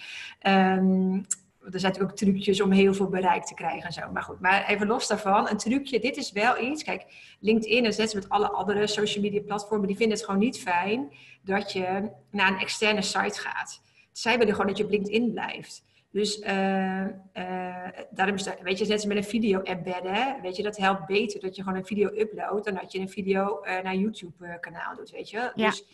Um, 0.47 1.25
er 1.63 1.79
zijn 1.79 1.91
natuurlijk 1.91 2.11
ook 2.11 2.17
trucjes 2.17 2.61
om 2.61 2.71
heel 2.71 2.93
veel 2.93 3.09
bereik 3.09 3.45
te 3.45 3.53
krijgen 3.53 3.83
en 3.83 3.93
zo. 3.93 4.11
Maar 4.11 4.23
goed, 4.23 4.39
maar 4.39 4.67
even 4.67 4.87
los 4.87 5.07
daarvan. 5.07 5.49
Een 5.49 5.57
trucje, 5.57 5.99
dit 5.99 6.17
is 6.17 6.31
wel 6.31 6.59
iets. 6.59 6.83
Kijk, 6.83 7.05
LinkedIn 7.39 7.85
en 7.85 7.93
zet 7.93 8.13
met 8.13 8.29
alle 8.29 8.49
andere 8.51 8.87
social 8.87 9.23
media 9.23 9.41
platformen, 9.41 9.87
die 9.87 9.97
vinden 9.97 10.17
het 10.17 10.25
gewoon 10.25 10.39
niet 10.39 10.59
fijn 10.59 11.11
dat 11.41 11.71
je 11.71 12.09
naar 12.31 12.51
een 12.51 12.59
externe 12.59 13.01
site 13.01 13.39
gaat. 13.39 13.81
Zij 14.11 14.37
willen 14.37 14.53
gewoon 14.53 14.67
dat 14.67 14.77
je 14.77 14.83
op 14.83 14.89
LinkedIn 14.89 15.31
blijft. 15.31 15.83
Dus 16.11 16.39
uh, 16.39 17.05
uh, 17.33 17.87
daarom 18.11 18.35
is 18.35 18.43
dat, 18.43 18.61
weet 18.61 18.77
je, 18.77 18.83
net 18.83 18.93
als 18.93 19.05
met 19.05 19.17
een 19.17 19.23
video 19.23 19.61
embedden, 19.61 20.41
weet 20.41 20.55
je, 20.55 20.63
dat 20.63 20.77
helpt 20.77 21.05
beter 21.05 21.39
dat 21.39 21.55
je 21.55 21.63
gewoon 21.63 21.77
een 21.77 21.85
video 21.85 22.07
uploadt 22.07 22.65
dan 22.65 22.73
dat 22.73 22.91
je 22.91 22.99
een 22.99 23.09
video 23.09 23.61
uh, 23.63 23.79
naar 23.79 23.95
YouTube 23.95 24.57
kanaal 24.59 24.95
doet, 24.95 25.11
weet 25.11 25.29
je. 25.29 25.51
Ja. 25.55 25.69
Dus, 25.69 25.85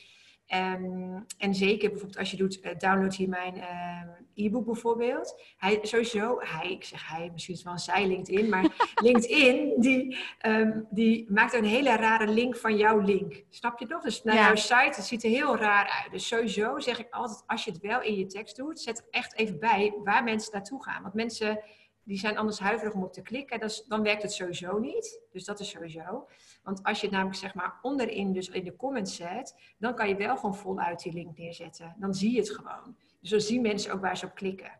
um, 0.55 1.25
en 1.38 1.55
zeker 1.55 1.89
bijvoorbeeld 1.89 2.19
als 2.19 2.31
je 2.31 2.38
doet, 2.38 2.63
uh, 2.63 2.71
download 2.77 3.15
hier 3.15 3.29
mijn 3.29 3.55
uh, 3.57 4.45
e-book 4.45 4.65
bijvoorbeeld. 4.65 5.41
Hij 5.57 5.79
sowieso, 5.81 6.39
hij, 6.39 6.71
ik 6.71 6.83
zeg 6.83 7.10
hij, 7.10 7.29
misschien 7.33 7.53
is 7.53 7.60
het 7.60 7.69
wel 7.69 7.77
een 7.77 7.83
zij 7.83 8.07
LinkedIn, 8.07 8.49
maar 8.49 8.65
LinkedIn 9.03 9.73
die, 9.81 10.17
um, 10.45 10.88
die 10.89 11.31
maakt 11.31 11.53
een 11.53 11.65
hele 11.65 11.95
rare 11.95 12.27
link 12.27 12.55
van 12.55 12.77
jouw 12.77 12.99
link. 12.99 13.43
Snap 13.49 13.79
je 13.79 13.88
toch? 13.88 14.01
Dus 14.01 14.23
naar 14.23 14.36
ja. 14.36 14.45
jouw 14.45 14.55
site, 14.55 14.95
het 14.95 15.05
ziet 15.05 15.23
er 15.23 15.29
heel 15.29 15.57
raar 15.57 16.01
uit. 16.03 16.12
Dus 16.12 16.27
sowieso 16.27 16.79
zeg 16.79 16.99
ik 16.99 17.07
altijd, 17.10 17.43
als 17.47 17.63
je 17.63 17.71
het 17.71 17.81
wel 17.81 18.01
in 18.01 18.15
je 18.15 18.25
tekst 18.25 18.55
doet, 18.55 18.79
zet 18.79 18.97
er 18.97 19.05
echt 19.10 19.36
even 19.36 19.60
bij 19.60 19.93
waar 20.03 20.23
mensen 20.23 20.53
naartoe 20.53 20.83
gaan. 20.83 21.01
Want 21.01 21.13
mensen 21.13 21.60
die 22.03 22.19
zijn 22.19 22.38
anders 22.38 22.60
huiverig 22.60 22.93
om 22.93 23.03
op 23.03 23.13
te 23.13 23.21
klikken. 23.21 23.71
Dan 23.88 24.03
werkt 24.03 24.21
het 24.21 24.33
sowieso 24.33 24.79
niet. 24.79 25.21
Dus 25.31 25.45
dat 25.45 25.60
is 25.60 25.69
sowieso. 25.69 26.27
Want 26.67 26.84
als 26.84 26.99
je 26.99 27.06
het 27.06 27.15
namelijk 27.15 27.38
zeg 27.38 27.53
maar 27.53 27.80
onderin, 27.82 28.34
dus 28.34 28.49
in 28.49 28.63
de 28.63 28.75
comments 28.75 29.15
zet, 29.15 29.56
dan 29.77 29.95
kan 29.95 30.08
je 30.08 30.15
wel 30.15 30.36
gewoon 30.36 30.56
voluit 30.56 31.03
die 31.03 31.13
link 31.13 31.38
neerzetten. 31.38 31.95
Dan 31.97 32.13
zie 32.13 32.32
je 32.32 32.39
het 32.39 32.49
gewoon. 32.49 32.95
Dus 33.21 33.30
dan 33.30 33.39
zien 33.39 33.62
mensen 33.62 33.93
ook 33.93 34.01
waar 34.01 34.17
ze 34.17 34.25
op 34.25 34.36
klikken. 34.36 34.71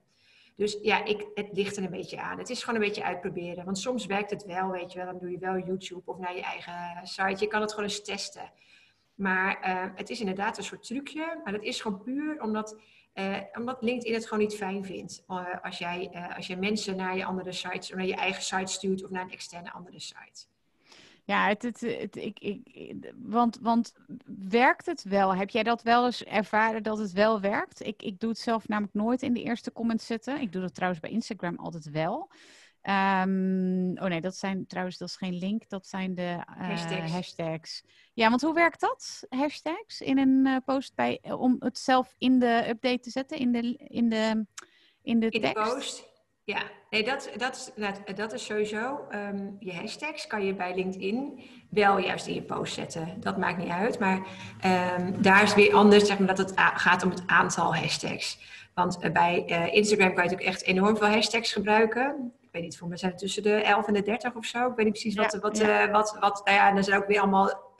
Dus 0.56 0.78
ja, 0.82 1.06
ik, 1.06 1.28
het 1.34 1.50
ligt 1.52 1.78
er 1.78 1.84
een 1.84 1.89
beetje 1.89 2.21
aan. 2.21 2.38
Het 2.38 2.50
is 2.50 2.63
gewoon 2.63 2.82
een 2.82 2.88
beetje 2.88 3.04
uitproberen. 3.04 3.65
Want 3.65 3.78
soms 3.78 4.06
werkt 4.06 4.30
het 4.30 4.45
wel, 4.45 4.69
weet 4.69 4.91
je 4.91 4.97
wel. 4.97 5.08
Dan 5.08 5.19
doe 5.19 5.32
je 5.32 5.38
wel 5.38 5.58
YouTube 5.58 6.02
of 6.06 6.17
naar 6.17 6.36
je 6.36 6.41
eigen 6.41 7.08
site. 7.08 7.43
Je 7.43 7.47
kan 7.47 7.62
het 7.62 7.69
gewoon 7.69 7.86
eens 7.86 8.04
testen. 8.04 8.52
Maar 9.15 9.58
het 9.95 10.10
is 10.10 10.19
inderdaad 10.19 10.58
een 10.58 10.63
soort 10.63 10.84
trucje. 10.84 11.41
Maar 11.43 11.54
dat 11.54 11.63
is 11.63 11.82
gewoon 11.82 12.02
puur 12.02 12.41
omdat 12.41 12.80
uh, 13.13 13.38
omdat 13.54 13.82
LinkedIn 13.82 14.13
het 14.13 14.28
gewoon 14.28 14.43
niet 14.43 14.56
fijn 14.56 14.86
vindt. 14.86 15.23
als, 15.62 15.78
jij, 15.78 16.30
als 16.36 16.47
jij 16.47 16.58
mensen 16.58 16.95
naar 16.95 17.17
je 17.17 17.26
andere 17.26 17.52
sites, 17.52 17.89
of 17.89 17.97
naar 17.97 18.06
je 18.06 18.15
eigen 18.15 18.43
site 18.43 18.71
stuurt 18.71 19.04
of 19.04 19.10
naar 19.10 19.23
een 19.23 19.32
externe 19.32 19.71
andere 19.71 20.00
site. 20.00 20.45
Ja, 21.28 21.48
het, 21.48 21.62
het, 21.62 21.82
het, 21.82 22.16
ik, 22.16 22.40
ik, 22.40 23.13
want, 23.16 23.60
want 23.62 23.94
werkt 24.50 24.86
het 24.86 25.04
wel? 25.04 25.36
Heb 25.36 25.50
jij 25.50 25.63
dat 25.63 25.82
wel 25.82 26.06
eens 26.06 26.24
ervaren 26.24 26.84
dat 26.84 26.98
het 26.98 27.12
wel 27.12 27.42
werkt? 27.42 27.86
Ik, 27.86 28.02
ik 28.02 28.20
doe 28.20 28.30
het 28.30 28.40
zelf 28.40 28.68
namelijk 28.68 28.94
nooit 28.94 29.22
in 29.22 29.34
de 29.34 29.44
eerste 29.44 29.72
comment 29.72 30.02
zetten. 30.02 30.42
Ik 30.42 30.52
doe 30.52 30.62
dat 30.62 30.74
trouwens 30.74 31.02
bij 31.02 31.12
Instagram 31.12 31.56
altijd 31.56 31.90
wel. 31.90 32.30
Um, 32.84 33.98
oh 33.98 34.08
nee, 34.08 34.22
dat 34.22 34.36
zijn 34.36 34.68
trouwens, 34.68 34.98
dat 34.98 35.08
is 35.08 35.16
geen 35.16 35.34
link, 35.34 35.70
dat 35.70 35.88
zijn 35.88 36.16
de 36.16 36.44
uh, 36.60 37.12
hashtags. 37.12 37.84
Ja, 38.13 38.30
want 38.30 38.42
hoe 38.42 38.54
werkt 38.54 38.80
dat? 38.80 39.26
Hashtags 39.30 40.02
in 40.02 40.18
een 40.18 40.46
uh, 40.46 40.58
post 40.66 40.96
bij, 40.96 41.22
om 41.38 41.56
het 41.60 41.78
zelf 41.78 42.16
in 42.18 42.40
de 42.40 42.66
update 42.70 43.00
te 43.00 43.10
zetten, 43.10 43.38
in 43.38 43.52
de, 43.52 43.76
in 43.78 44.10
de, 44.10 44.46
in 45.02 45.20
de 45.20 45.30
in 45.30 45.42
tekst? 45.42 45.66
De 45.66 45.74
post. 45.74 46.07
Ja, 46.48 46.62
nee, 46.90 47.04
dat, 47.04 47.30
dat, 47.38 47.74
is, 47.76 47.86
dat 48.16 48.34
is 48.34 48.46
sowieso. 48.46 49.08
Um, 49.12 49.56
je 49.60 49.74
hashtags 49.74 50.28
kan 50.28 50.46
je 50.46 50.54
bij 50.54 50.76
LinkedIn 50.76 51.40
wel 51.70 51.98
juist 51.98 52.28
in 52.28 52.34
je 52.34 52.42
post 52.42 52.74
zetten. 52.74 53.18
Dat 53.20 53.38
maakt 53.38 53.58
niet 53.58 53.70
uit. 53.70 54.00
Maar 54.00 54.18
um, 54.98 55.22
daar 55.22 55.44
is 55.44 55.56
weer 55.56 55.74
anders, 55.74 56.06
zeg 56.06 56.20
maar, 56.20 56.28
dat 56.28 56.38
het 56.38 56.54
gaat 56.56 57.04
om 57.04 57.10
het 57.10 57.24
aantal 57.26 57.76
hashtags. 57.76 58.40
Want 58.74 58.98
uh, 59.02 59.12
bij 59.12 59.44
uh, 59.48 59.74
Instagram 59.74 60.14
kan 60.14 60.24
je 60.24 60.30
natuurlijk 60.30 60.56
echt 60.56 60.64
enorm 60.64 60.98
veel 60.98 61.08
hashtags 61.08 61.54
gebruiken. 61.54 62.34
Ik 62.42 62.50
weet 62.52 62.62
niet, 62.62 62.78
voor 62.78 62.88
mij 62.88 62.98
zijn 62.98 63.12
het 63.12 63.20
tussen 63.20 63.44
de 63.44 63.56
11 63.56 63.88
en 63.88 63.94
de 63.94 64.02
30 64.02 64.36
of 64.36 64.46
zo. 64.46 64.70
Ik 64.70 64.76
weet 64.76 64.86
niet 64.86 64.94
precies 64.94 65.16
wat, 65.16 65.32
ja, 65.32 65.40
wat, 65.40 65.58
ja. 65.58 65.88
Uh, 65.88 65.92
wat, 65.92 66.18
wat, 66.20 66.42
nou 66.46 66.58
ja, 66.58 66.70
en 66.70 66.78
er 66.78 66.84
zijn 66.84 67.02
ook 67.02 67.08
weer 67.08 67.20
allemaal 67.20 67.76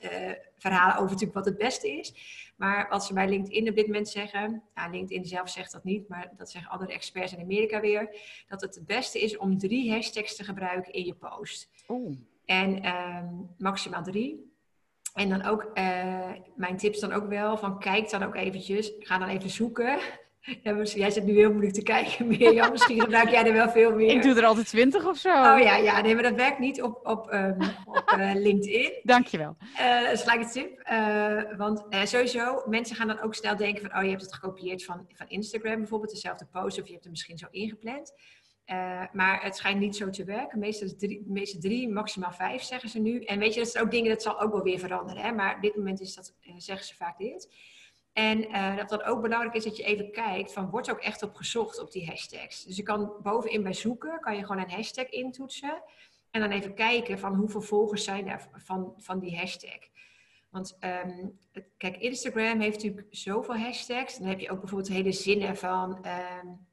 verhalen 0.58 0.96
over 0.96 1.10
natuurlijk 1.10 1.34
wat 1.34 1.44
het 1.44 1.58
beste 1.58 1.90
is. 1.98 2.14
Maar 2.56 2.86
wat 2.88 3.04
ze 3.04 3.14
bij 3.14 3.28
LinkedIn 3.28 3.68
op 3.68 3.74
dit 3.74 3.86
moment 3.86 4.08
zeggen, 4.08 4.62
nou, 4.74 4.90
LinkedIn 4.90 5.24
zelf 5.24 5.48
zegt 5.48 5.72
dat 5.72 5.84
niet, 5.84 6.08
maar 6.08 6.32
dat 6.36 6.50
zeggen 6.50 6.70
andere 6.70 6.92
experts 6.92 7.32
in 7.32 7.40
Amerika 7.42 7.80
weer, 7.80 8.16
dat 8.48 8.60
het 8.60 8.74
het 8.74 8.86
beste 8.86 9.20
is 9.20 9.36
om 9.36 9.58
drie 9.58 9.92
hashtags 9.92 10.36
te 10.36 10.44
gebruiken 10.44 10.92
in 10.92 11.04
je 11.04 11.14
post. 11.14 11.70
Oeh. 11.88 12.16
En 12.44 12.86
um, 12.86 13.48
maximaal 13.58 14.02
drie. 14.02 14.52
En 15.14 15.28
dan 15.28 15.44
ook, 15.44 15.62
uh, 15.74 16.30
mijn 16.56 16.76
tips 16.76 17.00
dan 17.00 17.12
ook 17.12 17.28
wel, 17.28 17.56
van 17.56 17.78
kijk 17.78 18.10
dan 18.10 18.22
ook 18.22 18.34
eventjes, 18.34 18.92
ga 18.98 19.18
dan 19.18 19.28
even 19.28 19.50
zoeken 19.50 19.98
ja, 20.62 20.82
jij 20.82 21.10
zit 21.10 21.24
nu 21.24 21.34
heel 21.34 21.50
moeilijk 21.50 21.74
te 21.74 21.82
kijken, 21.82 22.26
Mirjam. 22.28 22.70
Misschien 22.70 23.00
gebruik 23.00 23.30
jij 23.30 23.46
er 23.46 23.52
wel 23.52 23.68
veel 23.68 23.94
meer. 23.94 24.10
Ik 24.10 24.22
doe 24.22 24.34
er 24.34 24.44
altijd 24.44 24.66
twintig 24.66 25.06
of 25.06 25.16
zo. 25.16 25.28
Oh 25.28 25.60
ja, 25.60 25.76
ja 25.76 26.00
nee, 26.00 26.14
maar 26.14 26.22
dat 26.22 26.34
werkt 26.34 26.58
niet 26.58 26.82
op, 26.82 27.06
op, 27.06 27.32
um, 27.32 27.56
op 27.84 28.14
uh, 28.18 28.34
LinkedIn. 28.46 28.92
Dankjewel. 29.02 29.56
Uh, 29.80 30.02
dat 30.02 30.12
is 30.12 30.22
gelijk 30.22 30.40
een 30.40 30.50
tip. 30.50 30.88
Uh, 30.90 31.56
want 31.56 31.84
sowieso, 32.04 32.62
mensen 32.66 32.96
gaan 32.96 33.06
dan 33.06 33.20
ook 33.20 33.34
snel 33.34 33.56
denken 33.56 33.82
van... 33.82 33.98
oh, 33.98 34.04
je 34.04 34.10
hebt 34.10 34.22
het 34.22 34.34
gekopieerd 34.34 34.84
van, 34.84 35.06
van 35.14 35.28
Instagram 35.28 35.76
bijvoorbeeld, 35.76 36.10
dezelfde 36.10 36.46
post... 36.52 36.80
of 36.80 36.86
je 36.86 36.92
hebt 36.92 37.04
hem 37.04 37.12
misschien 37.12 37.38
zo 37.38 37.46
ingepland. 37.50 38.12
maar 39.12 39.42
het 39.42 39.56
schijnt 39.56 39.80
niet 39.80 39.96
zo 39.96 40.10
te 40.10 40.24
werken. 40.24 40.58
Meestal 40.58 40.88
drie, 40.96 41.24
meestal 41.26 41.60
drie, 41.60 41.88
maximaal 41.88 42.32
vijf, 42.32 42.62
zeggen 42.62 42.88
ze 42.88 42.98
nu. 42.98 43.20
En 43.20 43.38
weet 43.38 43.54
je, 43.54 43.60
dat 43.60 43.68
zijn 43.68 43.84
ook 43.84 43.90
dingen, 43.90 44.10
dat 44.10 44.22
zal 44.22 44.40
ook 44.40 44.52
wel 44.52 44.62
weer 44.62 44.78
veranderen. 44.78 45.22
Hè? 45.22 45.32
Maar 45.32 45.54
op 45.54 45.62
dit 45.62 45.76
moment 45.76 46.00
is 46.00 46.14
dat, 46.14 46.34
zeggen 46.56 46.86
ze 46.86 46.94
vaak 46.94 47.18
dit... 47.18 47.48
En 48.12 48.50
uh, 48.50 48.76
dat 48.76 48.88
dat 48.88 49.02
ook 49.02 49.22
belangrijk 49.22 49.54
is 49.54 49.64
dat 49.64 49.76
je 49.76 49.82
even 49.82 50.12
kijkt 50.12 50.52
van 50.52 50.70
wordt 50.70 50.90
ook 50.90 50.98
echt 50.98 51.22
op 51.22 51.34
gezocht 51.34 51.80
op 51.80 51.92
die 51.92 52.06
hashtags. 52.06 52.64
Dus 52.64 52.76
je 52.76 52.82
kan 52.82 53.12
bovenin 53.22 53.62
bij 53.62 53.72
zoeken, 53.72 54.20
kan 54.20 54.36
je 54.36 54.44
gewoon 54.46 54.62
een 54.62 54.70
hashtag 54.70 55.08
intoetsen. 55.08 55.82
En 56.30 56.40
dan 56.40 56.50
even 56.50 56.74
kijken 56.74 57.18
van 57.18 57.34
hoeveel 57.34 57.60
volgers 57.60 58.04
zijn 58.04 58.28
er 58.28 58.48
van, 58.52 58.94
van 58.96 59.18
die 59.18 59.36
hashtag. 59.36 59.78
Want 60.48 60.78
um, 60.80 61.38
kijk, 61.76 61.96
Instagram 61.96 62.60
heeft 62.60 62.74
natuurlijk 62.74 63.06
zoveel 63.10 63.56
hashtags. 63.56 64.18
Dan 64.18 64.28
heb 64.28 64.40
je 64.40 64.50
ook 64.50 64.60
bijvoorbeeld 64.60 64.90
hele 64.90 65.12
zinnen 65.12 65.56
van, 65.56 65.90
um, 65.90 66.66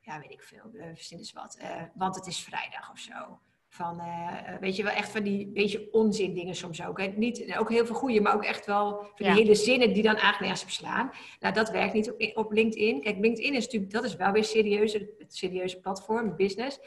ja 0.00 0.20
weet 0.20 0.30
ik 0.30 0.42
veel, 0.42 0.70
uh, 0.72 0.84
verzin 0.94 1.18
eens 1.18 1.32
wat. 1.32 1.58
Uh, 1.60 1.82
want 1.94 2.14
het 2.14 2.26
is 2.26 2.42
vrijdag 2.42 2.90
of 2.90 2.98
zo. 2.98 3.40
Van, 3.72 4.00
uh, 4.00 4.58
weet 4.60 4.76
je 4.76 4.82
wel, 4.82 4.92
echt 4.92 5.10
van 5.10 5.22
die 5.22 5.46
beetje 5.46 5.88
onzin 5.92 6.34
dingen 6.34 6.54
soms 6.54 6.86
ook. 6.86 7.00
Hè? 7.00 7.06
Niet, 7.06 7.56
ook 7.58 7.70
heel 7.70 7.86
veel 7.86 7.94
goede, 7.94 8.20
maar 8.20 8.34
ook 8.34 8.44
echt 8.44 8.66
wel 8.66 8.90
van 8.90 9.26
die 9.26 9.30
hele 9.30 9.54
zinnen 9.54 9.92
die 9.92 10.02
dan 10.02 10.12
eigenlijk 10.12 10.40
nergens 10.40 10.64
beslaan. 10.64 11.10
Nou, 11.40 11.54
dat 11.54 11.70
werkt 11.70 11.94
niet 11.94 12.10
op, 12.10 12.30
op 12.34 12.52
LinkedIn. 12.52 13.00
Kijk, 13.00 13.18
LinkedIn 13.18 13.54
is 13.54 13.64
natuurlijk, 13.64 13.92
dat 13.92 14.04
is 14.04 14.16
wel 14.16 14.32
weer 14.32 14.44
serieus, 14.44 14.92
het 14.92 15.06
serieuze 15.28 15.80
platform, 15.80 16.36
business. 16.36 16.78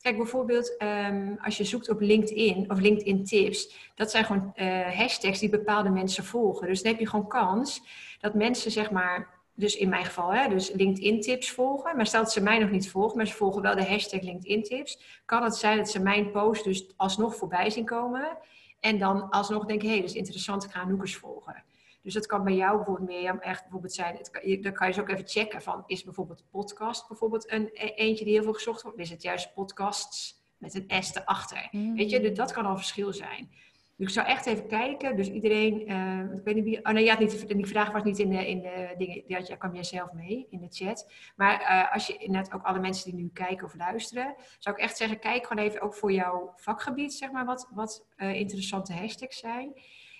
Kijk, 0.00 0.16
bijvoorbeeld 0.16 0.82
um, 0.82 1.38
als 1.42 1.56
je 1.56 1.64
zoekt 1.64 1.88
op 1.88 2.00
LinkedIn 2.00 2.70
of 2.70 2.80
LinkedIn 2.80 3.24
tips, 3.24 3.90
dat 3.94 4.10
zijn 4.10 4.24
gewoon 4.24 4.52
uh, 4.56 4.80
hashtags 4.80 5.38
die 5.38 5.48
bepaalde 5.48 5.90
mensen 5.90 6.24
volgen. 6.24 6.66
Dus 6.66 6.82
dan 6.82 6.90
heb 6.90 7.00
je 7.00 7.08
gewoon 7.08 7.28
kans 7.28 7.82
dat 8.20 8.34
mensen, 8.34 8.70
zeg 8.70 8.90
maar, 8.90 9.33
dus 9.54 9.76
in 9.76 9.88
mijn 9.88 10.04
geval, 10.04 10.34
hè, 10.34 10.48
dus 10.48 10.70
LinkedIn 10.70 11.20
tips 11.20 11.50
volgen. 11.50 11.96
Maar 11.96 12.06
stel 12.06 12.22
dat 12.22 12.32
ze 12.32 12.42
mij 12.42 12.58
nog 12.58 12.70
niet 12.70 12.90
volgen, 12.90 13.16
maar 13.16 13.26
ze 13.26 13.34
volgen 13.34 13.62
wel 13.62 13.74
de 13.74 13.84
hashtag 13.84 14.20
LinkedIn 14.20 14.62
tips. 14.62 15.20
Kan 15.24 15.42
het 15.42 15.56
zijn 15.56 15.76
dat 15.76 15.90
ze 15.90 16.00
mijn 16.00 16.30
post 16.30 16.64
dus 16.64 16.86
alsnog 16.96 17.36
voorbij 17.36 17.70
zien 17.70 17.84
komen. 17.84 18.38
En 18.80 18.98
dan 18.98 19.30
alsnog 19.30 19.64
denken, 19.64 19.86
hé, 19.86 19.92
hey, 19.92 20.02
dat 20.02 20.10
is 20.10 20.16
interessant, 20.16 20.64
ik 20.64 20.70
ga 20.70 20.84
Noekers 20.84 21.16
volgen. 21.16 21.64
Dus 22.02 22.14
dat 22.14 22.26
kan 22.26 22.44
bij 22.44 22.54
jou 22.54 22.76
bijvoorbeeld 22.76 23.08
meer 23.08 23.38
echt 23.38 23.62
bijvoorbeeld 23.62 23.92
zijn. 23.92 24.16
Het 24.16 24.30
kan, 24.30 24.60
dan 24.62 24.72
kan 24.72 24.86
je 24.86 24.92
dus 24.92 25.02
ook 25.02 25.08
even 25.08 25.28
checken 25.28 25.62
van, 25.62 25.82
is 25.86 26.04
bijvoorbeeld 26.04 26.44
podcast 26.50 27.08
bijvoorbeeld 27.08 27.50
een 27.50 27.70
e-, 27.72 27.86
eentje 27.94 28.24
die 28.24 28.34
heel 28.34 28.42
veel 28.42 28.52
gezocht 28.52 28.82
wordt? 28.82 28.98
Is 28.98 29.10
het 29.10 29.22
juist 29.22 29.54
podcasts 29.54 30.42
met 30.58 30.74
een 30.74 31.02
S 31.02 31.14
erachter? 31.14 31.68
Mm. 31.70 31.96
Weet 31.96 32.10
je, 32.10 32.20
dus 32.20 32.36
dat 32.36 32.52
kan 32.52 32.66
al 32.66 32.76
verschil 32.76 33.12
zijn. 33.12 33.50
Dus 33.96 34.06
ik 34.06 34.12
zou 34.12 34.26
echt 34.26 34.46
even 34.46 34.66
kijken. 34.66 35.16
Dus 35.16 35.30
iedereen, 35.30 35.90
uh, 35.90 36.36
ik 36.36 36.44
weet 36.44 36.54
niet 36.54 36.64
wie. 36.64 36.84
Oh 36.84 36.92
nee, 36.92 37.04
ja, 37.04 37.18
niet, 37.18 37.48
die 37.48 37.66
vraag 37.66 37.92
was 37.92 38.02
niet 38.02 38.18
in 38.18 38.30
de, 38.30 38.48
in 38.48 38.60
de 38.60 38.94
dingen. 38.98 39.22
Die 39.26 39.36
had, 39.36 39.46
ja, 39.46 39.56
kwam 39.56 39.74
jij 39.74 39.84
zelf 39.84 40.12
mee 40.12 40.46
in 40.50 40.60
de 40.60 40.66
chat. 40.70 41.12
Maar 41.36 41.60
uh, 41.60 41.92
als 41.92 42.06
je 42.06 42.30
net 42.30 42.52
ook 42.52 42.62
alle 42.62 42.78
mensen 42.78 43.10
die 43.10 43.22
nu 43.22 43.30
kijken 43.32 43.66
of 43.66 43.74
luisteren, 43.74 44.34
zou 44.58 44.76
ik 44.76 44.82
echt 44.82 44.96
zeggen: 44.96 45.18
kijk 45.18 45.46
gewoon 45.46 45.64
even 45.64 45.80
ook 45.80 45.94
voor 45.94 46.12
jouw 46.12 46.52
vakgebied, 46.56 47.14
zeg 47.14 47.30
maar, 47.30 47.44
wat, 47.44 47.68
wat 47.74 48.06
uh, 48.16 48.34
interessante 48.34 48.92
hashtags 48.92 49.38
zijn. 49.38 49.72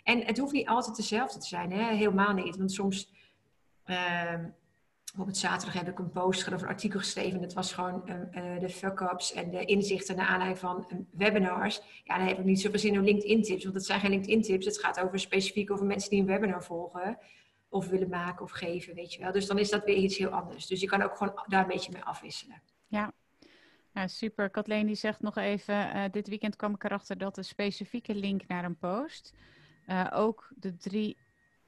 En 0.02 0.24
het 0.24 0.38
hoeft 0.38 0.52
niet 0.52 0.68
altijd 0.68 0.96
dezelfde 0.96 1.38
te 1.38 1.46
zijn, 1.46 1.72
hè? 1.72 1.94
helemaal 1.94 2.32
niet. 2.32 2.56
Want 2.56 2.72
soms. 2.72 3.12
Ehm, 5.18 5.26
het 5.26 5.36
zaterdag 5.36 5.74
heb 5.74 5.88
ik 5.88 5.98
een 5.98 6.10
post 6.10 6.52
of 6.52 6.62
een 6.62 6.68
artikel 6.68 6.98
geschreven. 6.98 7.40
Dat 7.40 7.52
was 7.52 7.72
gewoon 7.72 8.02
uh, 8.06 8.60
de 8.60 8.68
fuck-ups 8.68 9.32
en 9.32 9.50
de 9.50 9.64
inzichten 9.64 10.16
naar 10.16 10.26
aanleiding 10.26 10.58
van 10.58 10.86
um, 10.92 11.08
webinars. 11.10 11.80
Ja, 12.04 12.18
dan 12.18 12.26
heb 12.26 12.38
ik 12.38 12.44
niet 12.44 12.60
zoveel 12.60 12.78
zin 12.78 12.94
in 12.94 13.04
LinkedIn-tips, 13.04 13.62
want 13.62 13.74
dat 13.74 13.84
zijn 13.84 14.00
geen 14.00 14.10
LinkedIn-tips. 14.10 14.66
Het 14.66 14.78
gaat 14.78 15.00
over 15.00 15.18
specifiek 15.18 15.70
over 15.70 15.86
mensen 15.86 16.10
die 16.10 16.20
een 16.20 16.26
webinar 16.26 16.64
volgen 16.64 17.18
of 17.68 17.88
willen 17.88 18.08
maken 18.08 18.44
of 18.44 18.50
geven, 18.50 18.94
weet 18.94 19.12
je 19.12 19.20
wel. 19.20 19.32
Dus 19.32 19.46
dan 19.46 19.58
is 19.58 19.70
dat 19.70 19.84
weer 19.84 19.96
iets 19.96 20.18
heel 20.18 20.28
anders. 20.28 20.66
Dus 20.66 20.80
je 20.80 20.86
kan 20.86 21.02
ook 21.02 21.16
gewoon 21.16 21.42
daar 21.46 21.62
een 21.62 21.68
beetje 21.68 21.92
mee 21.92 22.04
afwisselen. 22.04 22.62
Ja, 22.86 23.12
ja, 23.92 24.06
super. 24.06 24.50
Kathleen 24.50 24.86
die 24.86 24.94
zegt 24.94 25.20
nog 25.20 25.36
even, 25.36 25.96
uh, 25.96 26.04
dit 26.10 26.28
weekend 26.28 26.56
kwam 26.56 26.74
ik 26.74 26.84
erachter 26.84 27.18
dat 27.18 27.34
de 27.34 27.42
specifieke 27.42 28.14
link 28.14 28.46
naar 28.46 28.64
een 28.64 28.78
post 28.78 29.34
uh, 29.86 30.06
ook 30.12 30.52
de 30.56 30.76
drie 30.76 31.16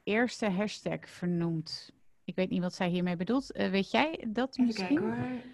eerste 0.02 0.50
hashtag 0.50 1.08
vernoemt. 1.08 1.92
Ik 2.26 2.34
weet 2.34 2.50
niet 2.50 2.60
wat 2.60 2.74
zij 2.74 2.88
hiermee 2.88 3.16
bedoelt. 3.16 3.56
Uh, 3.56 3.68
weet 3.68 3.90
jij 3.90 4.24
dat 4.26 4.50
Even 4.50 4.64
misschien? 4.66 5.00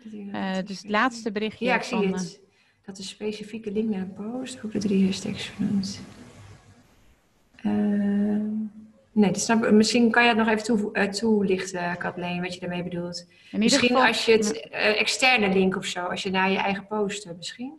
Kijken, 0.02 0.34
uh, 0.34 0.66
dus 0.66 0.78
het 0.78 0.90
laatste 0.90 1.32
berichtje. 1.32 1.64
Ja, 1.64 1.74
ik 1.74 1.82
zie 1.82 1.98
van, 1.98 2.12
het. 2.12 2.40
Dat 2.84 2.98
is 2.98 3.08
specifieke 3.08 3.72
link 3.72 3.88
naar 3.88 4.00
een 4.00 4.12
post. 4.12 4.64
Ook 4.64 4.72
de 4.72 4.78
drie 4.78 5.04
hashtags 5.04 5.44
vernoemd. 5.44 6.00
Uh, 7.62 8.42
nee, 9.12 9.38
snap, 9.38 9.70
misschien 9.70 10.10
kan 10.10 10.22
je 10.22 10.28
het 10.28 10.38
nog 10.38 10.48
even 10.48 10.64
toe, 10.64 11.08
toelichten, 11.08 11.96
Kathleen, 11.96 12.40
wat 12.40 12.54
je 12.54 12.60
daarmee 12.60 12.82
bedoelt. 12.82 13.26
Misschien 13.50 13.88
geval, 13.88 14.06
als 14.06 14.24
je 14.24 14.32
het 14.32 14.60
externe 14.70 15.48
link 15.48 15.76
of 15.76 15.84
zo, 15.84 16.04
als 16.04 16.22
je 16.22 16.30
naar 16.30 16.50
je 16.50 16.58
eigen 16.58 16.86
post 16.86 17.32
misschien. 17.36 17.78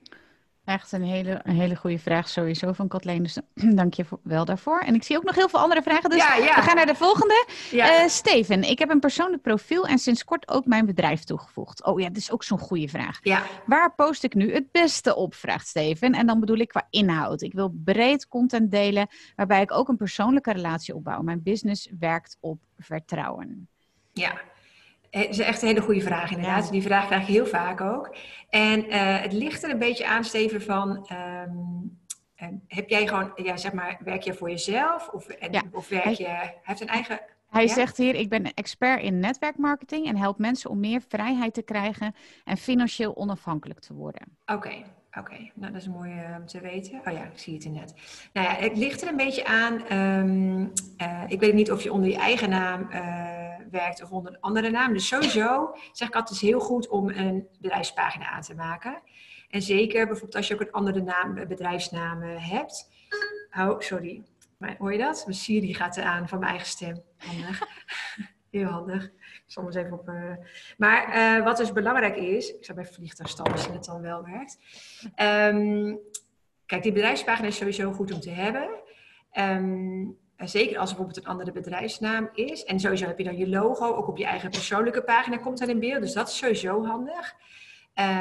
Echt 0.65 0.91
een 0.91 1.03
hele, 1.03 1.39
een 1.43 1.55
hele 1.55 1.75
goede 1.75 1.99
vraag 1.99 2.29
sowieso 2.29 2.73
van 2.73 2.87
Kathleen. 2.87 3.23
Dus 3.23 3.37
dank 3.75 3.93
je 3.93 4.05
wel 4.21 4.45
daarvoor. 4.45 4.79
En 4.79 4.95
ik 4.95 5.03
zie 5.03 5.17
ook 5.17 5.23
nog 5.23 5.35
heel 5.35 5.49
veel 5.49 5.59
andere 5.59 5.81
vragen. 5.81 6.09
Dus 6.09 6.19
ja, 6.19 6.35
ja. 6.35 6.55
we 6.55 6.61
gaan 6.61 6.75
naar 6.75 6.85
de 6.85 6.95
volgende. 6.95 7.47
Ja. 7.71 8.03
Uh, 8.03 8.07
Steven, 8.07 8.69
ik 8.69 8.79
heb 8.79 8.89
een 8.89 8.99
persoonlijk 8.99 9.41
profiel 9.41 9.87
en 9.87 9.97
sinds 9.97 10.23
kort 10.23 10.47
ook 10.47 10.65
mijn 10.65 10.85
bedrijf 10.85 11.23
toegevoegd. 11.23 11.83
Oh 11.83 11.99
ja, 11.99 12.07
dat 12.07 12.17
is 12.17 12.31
ook 12.31 12.43
zo'n 12.43 12.59
goede 12.59 12.87
vraag. 12.87 13.19
Waar 13.65 13.93
post 13.95 14.23
ik 14.23 14.33
nu 14.33 14.53
het 14.53 14.71
beste 14.71 15.15
op, 15.15 15.35
vraagt 15.35 15.67
Steven. 15.67 16.13
En 16.13 16.25
dan 16.25 16.39
bedoel 16.39 16.57
ik 16.57 16.67
qua 16.67 16.87
inhoud. 16.89 17.41
Ik 17.41 17.53
wil 17.53 17.73
breed 17.83 18.27
content 18.27 18.71
delen 18.71 19.07
waarbij 19.35 19.61
ik 19.61 19.71
ook 19.71 19.87
een 19.87 19.97
persoonlijke 19.97 20.51
relatie 20.51 20.95
opbouw. 20.95 21.21
Mijn 21.21 21.43
business 21.43 21.89
werkt 21.99 22.37
op 22.39 22.59
vertrouwen. 22.77 23.67
Ja, 24.13 24.41
het 25.19 25.29
is 25.29 25.39
echt 25.39 25.61
een 25.61 25.67
hele 25.67 25.81
goede 25.81 26.01
vraag 26.01 26.31
inderdaad. 26.31 26.71
Die 26.71 26.81
vraag 26.81 27.05
krijg 27.05 27.27
je 27.27 27.33
heel 27.33 27.45
vaak 27.45 27.81
ook. 27.81 28.15
En 28.49 28.85
uh, 28.85 29.21
het 29.21 29.33
ligt 29.33 29.63
er 29.63 29.69
een 29.69 29.79
beetje 29.79 30.07
aan, 30.07 30.23
Steven, 30.23 30.61
van... 30.61 31.09
Um, 31.47 32.01
heb 32.67 32.89
jij 32.89 33.07
gewoon, 33.07 33.31
ja, 33.35 33.57
zeg 33.57 33.73
maar, 33.73 33.97
werk 34.03 34.21
je 34.21 34.33
voor 34.33 34.49
jezelf? 34.49 35.09
Of, 35.09 35.27
en, 35.27 35.51
ja. 35.51 35.61
of 35.71 35.89
werk 35.89 36.13
je... 36.13 36.27
Hij 36.27 36.59
heeft 36.61 36.81
een 36.81 36.87
eigen... 36.87 37.19
Hij 37.49 37.65
ja? 37.65 37.73
zegt 37.73 37.97
hier, 37.97 38.15
ik 38.15 38.29
ben 38.29 38.53
expert 38.53 39.01
in 39.01 39.19
netwerkmarketing... 39.19 40.07
en 40.07 40.17
help 40.17 40.37
mensen 40.37 40.69
om 40.69 40.79
meer 40.79 41.01
vrijheid 41.07 41.53
te 41.53 41.61
krijgen... 41.61 42.15
en 42.43 42.57
financieel 42.57 43.15
onafhankelijk 43.15 43.79
te 43.79 43.93
worden. 43.93 44.37
Oké. 44.45 44.83
Oké, 45.19 45.51
nou 45.53 45.73
dat 45.73 45.81
is 45.81 45.87
mooi 45.87 46.13
uh, 46.13 46.35
om 46.39 46.45
te 46.45 46.59
weten. 46.59 47.01
Oh 47.05 47.13
ja, 47.13 47.23
ik 47.23 47.39
zie 47.39 47.53
het 47.53 47.65
net. 47.65 47.93
Nou 48.33 48.47
ja, 48.47 48.53
het 48.53 48.77
ligt 48.77 49.01
er 49.01 49.07
een 49.07 49.17
beetje 49.17 49.45
aan. 49.45 49.97
Um, 49.97 50.71
uh, 51.01 51.23
ik 51.27 51.39
weet 51.39 51.53
niet 51.53 51.71
of 51.71 51.83
je 51.83 51.91
onder 51.91 52.09
je 52.09 52.17
eigen 52.17 52.49
naam 52.49 52.87
uh, 52.91 53.69
werkt 53.71 54.03
of 54.03 54.11
onder 54.11 54.33
een 54.33 54.41
andere 54.41 54.69
naam. 54.69 54.93
Dus 54.93 55.07
sowieso 55.07 55.75
zeg 55.91 56.07
ik 56.07 56.15
altijd, 56.15 56.35
is 56.35 56.47
heel 56.47 56.59
goed 56.59 56.87
om 56.87 57.09
een 57.09 57.47
bedrijfspagina 57.59 58.29
aan 58.29 58.41
te 58.41 58.55
maken. 58.55 59.01
En 59.49 59.61
zeker 59.61 60.05
bijvoorbeeld 60.05 60.35
als 60.35 60.47
je 60.47 60.53
ook 60.53 60.61
een 60.61 60.71
andere 60.71 61.01
naam, 61.01 61.47
bedrijfsnaam 61.47 62.21
hebt. 62.21 62.89
Oh, 63.57 63.79
sorry. 63.79 64.23
Maar, 64.57 64.75
hoor 64.77 64.91
je 64.91 64.97
dat? 64.97 65.23
Mijn 65.25 65.37
Siri 65.37 65.73
gaat 65.73 65.99
aan 65.99 66.27
van 66.27 66.39
mijn 66.39 66.51
eigen 66.51 66.69
stem. 66.69 67.03
Handig. 67.17 67.61
Heel 68.51 68.67
handig. 68.67 69.11
Eens 69.55 69.75
even 69.75 69.93
op. 69.93 70.09
Uh... 70.09 70.35
Maar 70.77 71.17
uh, 71.17 71.43
wat 71.43 71.57
dus 71.57 71.71
belangrijk 71.71 72.15
is, 72.15 72.53
ik 72.53 72.65
zou 72.65 72.77
bij 72.77 72.87
vliegtuigstand 72.87 73.51
misschien 73.51 73.73
het 73.73 73.85
dan 73.85 74.01
wel 74.01 74.23
werkt. 74.23 74.57
Um, 75.55 75.99
kijk, 76.65 76.83
die 76.83 76.91
bedrijfspagina 76.91 77.47
is 77.47 77.55
sowieso 77.55 77.91
goed 77.91 78.13
om 78.13 78.19
te 78.19 78.29
hebben. 78.29 78.69
Um, 79.39 80.17
zeker 80.37 80.77
als 80.77 80.89
er 80.89 80.95
bijvoorbeeld 80.95 81.25
een 81.25 81.31
andere 81.31 81.51
bedrijfsnaam 81.51 82.29
is. 82.33 82.63
En 82.63 82.79
sowieso 82.79 83.05
heb 83.05 83.17
je 83.17 83.23
dan 83.23 83.37
je 83.37 83.49
logo, 83.49 83.93
ook 83.93 84.07
op 84.07 84.17
je 84.17 84.25
eigen 84.25 84.49
persoonlijke 84.49 85.03
pagina 85.03 85.37
komt 85.37 85.59
dan 85.59 85.69
in 85.69 85.79
beeld. 85.79 86.01
Dus 86.01 86.13
dat 86.13 86.27
is 86.27 86.37
sowieso 86.37 86.85
handig. 86.85 87.35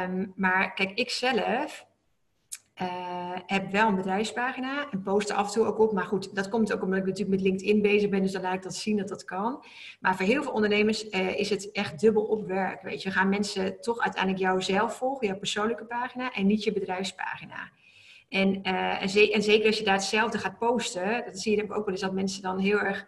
Um, 0.05 0.33
maar 0.37 0.75
kijk, 0.75 0.91
ik 0.91 1.11
zelf 1.11 1.87
uh, 2.83 3.39
heb 3.47 3.71
wel 3.71 3.89
een 3.89 3.95
bedrijfspagina 3.95 4.91
en 4.91 5.03
post 5.03 5.31
er 5.31 5.37
af 5.37 5.47
en 5.47 5.53
toe 5.53 5.67
ook 5.67 5.79
op. 5.79 5.93
Maar 5.93 6.05
goed, 6.05 6.35
dat 6.35 6.49
komt 6.49 6.73
ook 6.73 6.83
omdat 6.83 6.99
ik 6.99 7.07
natuurlijk 7.07 7.31
met 7.31 7.41
LinkedIn 7.41 7.83
bezig 7.83 8.09
ben. 8.11 8.23
Dus 8.23 8.33
dan 8.33 8.43
laat 8.43 8.55
ik 8.55 8.63
dat 8.63 8.75
zien 8.75 8.97
dat 8.97 9.09
dat 9.09 9.25
kan. 9.25 9.65
Maar 10.01 10.17
voor 10.17 10.27
heel 10.27 10.43
veel 10.43 10.53
ondernemers 10.53 11.11
uh, 11.11 11.39
is 11.39 11.51
het 11.51 11.71
echt 11.71 12.01
dubbel 12.01 12.23
op 12.23 12.47
werk. 12.47 12.83
Weet 12.83 13.03
je, 13.03 13.11
gaan 13.11 13.29
mensen 13.29 13.81
toch 13.81 14.01
uiteindelijk 14.01 14.43
jou 14.43 14.63
zelf 14.63 14.97
volgen, 14.97 15.27
jouw 15.27 15.39
persoonlijke 15.39 15.85
pagina 15.85 16.33
en 16.33 16.47
niet 16.47 16.65
je 16.65 16.73
bedrijfspagina. 16.73 17.71
En, 18.29 18.49
uh, 18.49 19.03
en, 19.03 19.33
en, 19.33 19.43
zeker 19.43 19.67
als 19.67 19.79
je 19.79 19.85
daar 19.85 19.95
hetzelfde 19.95 20.39
gaat 20.39 20.59
posten, 20.59 21.23
dat 21.25 21.39
zie 21.39 21.57
je 21.57 21.63
ook 21.63 21.69
wel 21.69 21.89
eens 21.89 22.01
dat 22.01 22.13
mensen 22.13 22.43
dan 22.43 22.59
heel 22.59 22.79
erg 22.79 23.07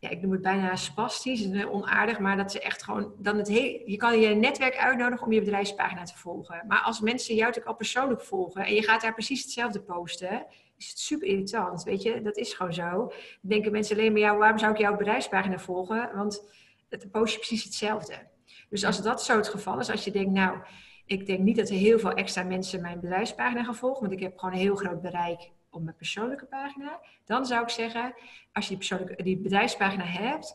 ja, 0.00 0.08
ik 0.08 0.20
noem 0.22 0.32
het 0.32 0.42
bijna 0.42 0.76
spastisch, 0.76 1.64
onaardig, 1.66 2.18
maar 2.18 2.36
dat 2.36 2.52
ze 2.52 2.60
echt 2.60 2.82
gewoon 2.82 3.14
dan 3.18 3.36
het 3.36 3.48
heel, 3.48 3.82
je 3.84 3.96
kan 3.96 4.20
je 4.20 4.34
netwerk 4.34 4.76
uitnodigen 4.76 5.26
om 5.26 5.32
je 5.32 5.40
bedrijfspagina 5.40 6.02
te 6.02 6.18
volgen. 6.18 6.64
Maar 6.68 6.80
als 6.80 7.00
mensen 7.00 7.34
jou 7.34 7.46
natuurlijk 7.46 7.70
al 7.70 7.76
persoonlijk 7.76 8.22
volgen 8.22 8.64
en 8.64 8.74
je 8.74 8.82
gaat 8.82 9.00
daar 9.00 9.12
precies 9.12 9.42
hetzelfde 9.42 9.80
posten, 9.80 10.46
is 10.76 10.88
het 10.88 10.98
super 10.98 11.28
irritant, 11.28 11.82
weet 11.82 12.02
je, 12.02 12.22
dat 12.22 12.36
is 12.36 12.52
gewoon 12.52 12.72
zo. 12.72 12.90
Dan 12.90 13.10
denken 13.40 13.72
mensen 13.72 13.96
alleen 13.96 14.12
maar, 14.12 14.20
jou, 14.20 14.38
waarom 14.38 14.58
zou 14.58 14.72
ik 14.72 14.78
jouw 14.78 14.96
bedrijfspagina 14.96 15.58
volgen? 15.58 16.10
Want 16.14 16.44
het 16.88 17.10
post 17.10 17.32
je 17.32 17.38
precies 17.38 17.64
hetzelfde. 17.64 18.28
Dus 18.68 18.84
als 18.84 19.02
dat 19.02 19.24
zo 19.24 19.36
het 19.36 19.48
geval 19.48 19.78
is, 19.78 19.90
als 19.90 20.04
je 20.04 20.10
denkt, 20.10 20.30
nou, 20.30 20.58
ik 21.04 21.26
denk 21.26 21.40
niet 21.40 21.56
dat 21.56 21.68
er 21.68 21.74
heel 21.74 21.98
veel 21.98 22.12
extra 22.12 22.42
mensen 22.42 22.80
mijn 22.80 23.00
bedrijfspagina 23.00 23.64
gaan 23.64 23.74
volgen, 23.74 24.00
want 24.00 24.12
ik 24.12 24.20
heb 24.20 24.38
gewoon 24.38 24.54
een 24.54 24.60
heel 24.60 24.76
groot 24.76 25.00
bereik 25.00 25.50
op 25.70 25.82
mijn 25.82 25.96
persoonlijke 25.96 26.44
pagina. 26.44 27.00
Dan 27.24 27.46
zou 27.46 27.62
ik 27.62 27.68
zeggen, 27.68 28.14
als 28.52 28.64
je 28.64 28.70
die, 28.70 28.78
persoonlijke, 28.78 29.22
die 29.22 29.38
bedrijfspagina 29.38 30.04
hebt, 30.04 30.54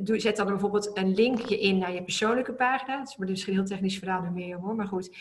doe, 0.00 0.20
zet 0.20 0.36
dan 0.36 0.46
bijvoorbeeld 0.46 0.96
een 0.96 1.14
linkje 1.14 1.60
in 1.60 1.78
naar 1.78 1.92
je 1.92 2.02
persoonlijke 2.02 2.52
pagina. 2.52 2.98
Het 2.98 3.08
is 3.08 3.16
misschien 3.16 3.52
een 3.52 3.58
heel 3.58 3.68
technisch 3.68 3.98
verhaal 3.98 4.22
nu 4.22 4.30
meer 4.30 4.56
hoor, 4.56 4.74
maar 4.74 4.86
goed. 4.86 5.16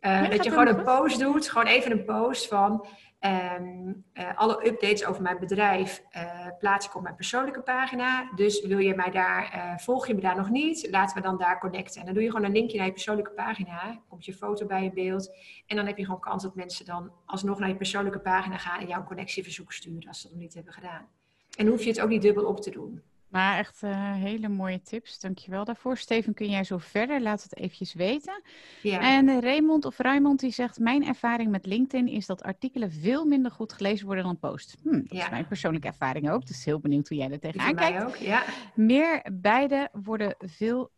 Uh, 0.00 0.30
dat 0.30 0.44
je 0.44 0.50
gewoon 0.50 0.66
een 0.66 0.82
post 0.82 1.18
doet, 1.18 1.48
gewoon 1.48 1.66
even 1.66 1.90
een 1.90 2.04
post 2.04 2.48
van 2.48 2.86
um, 3.20 4.04
uh, 4.14 4.38
alle 4.38 4.66
updates 4.66 5.04
over 5.04 5.22
mijn 5.22 5.38
bedrijf 5.38 6.02
uh, 6.16 6.46
plaats 6.58 6.86
ik 6.86 6.96
op 6.96 7.02
mijn 7.02 7.14
persoonlijke 7.14 7.62
pagina. 7.62 8.30
Dus 8.34 8.66
wil 8.66 8.78
je 8.78 8.94
mij 8.94 9.10
daar, 9.10 9.74
volg 9.80 10.06
je 10.06 10.14
me 10.14 10.20
daar 10.20 10.36
nog 10.36 10.50
niet, 10.50 10.88
laten 10.90 11.16
we 11.16 11.22
dan 11.22 11.38
daar 11.38 11.60
connecten. 11.60 12.00
En 12.00 12.06
dan 12.06 12.14
doe 12.14 12.22
je 12.22 12.30
gewoon 12.30 12.44
een 12.44 12.52
linkje 12.52 12.76
naar 12.76 12.86
je 12.86 12.92
persoonlijke 12.92 13.30
pagina, 13.30 14.00
komt 14.08 14.24
je 14.24 14.34
foto 14.34 14.66
bij 14.66 14.82
je 14.82 14.92
beeld. 14.92 15.36
En 15.66 15.76
dan 15.76 15.86
heb 15.86 15.98
je 15.98 16.04
gewoon 16.04 16.20
kans 16.20 16.42
dat 16.42 16.54
mensen 16.54 16.84
dan 16.84 17.12
alsnog 17.26 17.58
naar 17.58 17.68
je 17.68 17.76
persoonlijke 17.76 18.20
pagina 18.20 18.56
gaan 18.56 18.80
en 18.80 18.86
jouw 18.86 19.04
connectieverzoek 19.04 19.72
sturen 19.72 20.08
als 20.08 20.20
ze 20.20 20.22
dat 20.22 20.32
nog 20.32 20.42
niet 20.42 20.54
hebben 20.54 20.72
gedaan. 20.72 21.08
En 21.56 21.66
hoef 21.66 21.82
je 21.82 21.88
het 21.88 22.00
ook 22.00 22.08
niet 22.08 22.22
dubbel 22.22 22.44
op 22.44 22.60
te 22.60 22.70
doen. 22.70 23.02
Maar 23.28 23.58
echt 23.58 23.82
uh, 23.82 24.12
hele 24.12 24.48
mooie 24.48 24.82
tips. 24.82 25.20
Dankjewel 25.20 25.64
daarvoor. 25.64 25.96
Steven, 25.96 26.34
kun 26.34 26.50
jij 26.50 26.64
zo 26.64 26.78
verder? 26.78 27.20
Laat 27.20 27.42
het 27.42 27.56
eventjes 27.56 27.94
weten. 27.94 28.42
Ja. 28.82 29.00
En 29.00 29.28
uh, 29.28 29.38
Raymond 29.40 29.84
of 29.84 29.98
Raymond 29.98 30.40
die 30.40 30.52
zegt... 30.52 30.78
Mijn 30.78 31.06
ervaring 31.06 31.50
met 31.50 31.66
LinkedIn 31.66 32.08
is 32.08 32.26
dat 32.26 32.42
artikelen 32.42 32.92
veel 32.92 33.24
minder 33.24 33.50
goed 33.50 33.72
gelezen 33.72 34.06
worden 34.06 34.24
dan 34.24 34.38
posts. 34.38 34.76
Hm, 34.82 34.90
dat 34.90 35.02
ja. 35.08 35.24
is 35.24 35.30
mijn 35.30 35.46
persoonlijke 35.46 35.88
ervaring 35.88 36.30
ook. 36.30 36.46
Dus 36.46 36.64
heel 36.64 36.80
benieuwd 36.80 37.08
hoe 37.08 37.18
jij 37.18 37.30
er 37.30 37.40
tegenaan 37.40 37.74
kijkt. 37.74 38.04
Ook, 38.04 38.16
ja. 38.16 38.44
Meer 38.74 39.30
beide 39.32 39.88
worden 39.92 40.34
veel... 40.38 40.90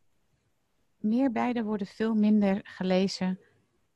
Meer 0.98 1.32
beide 1.32 1.62
worden 1.62 1.86
veel 1.86 2.14
minder 2.14 2.60
gelezen 2.62 3.38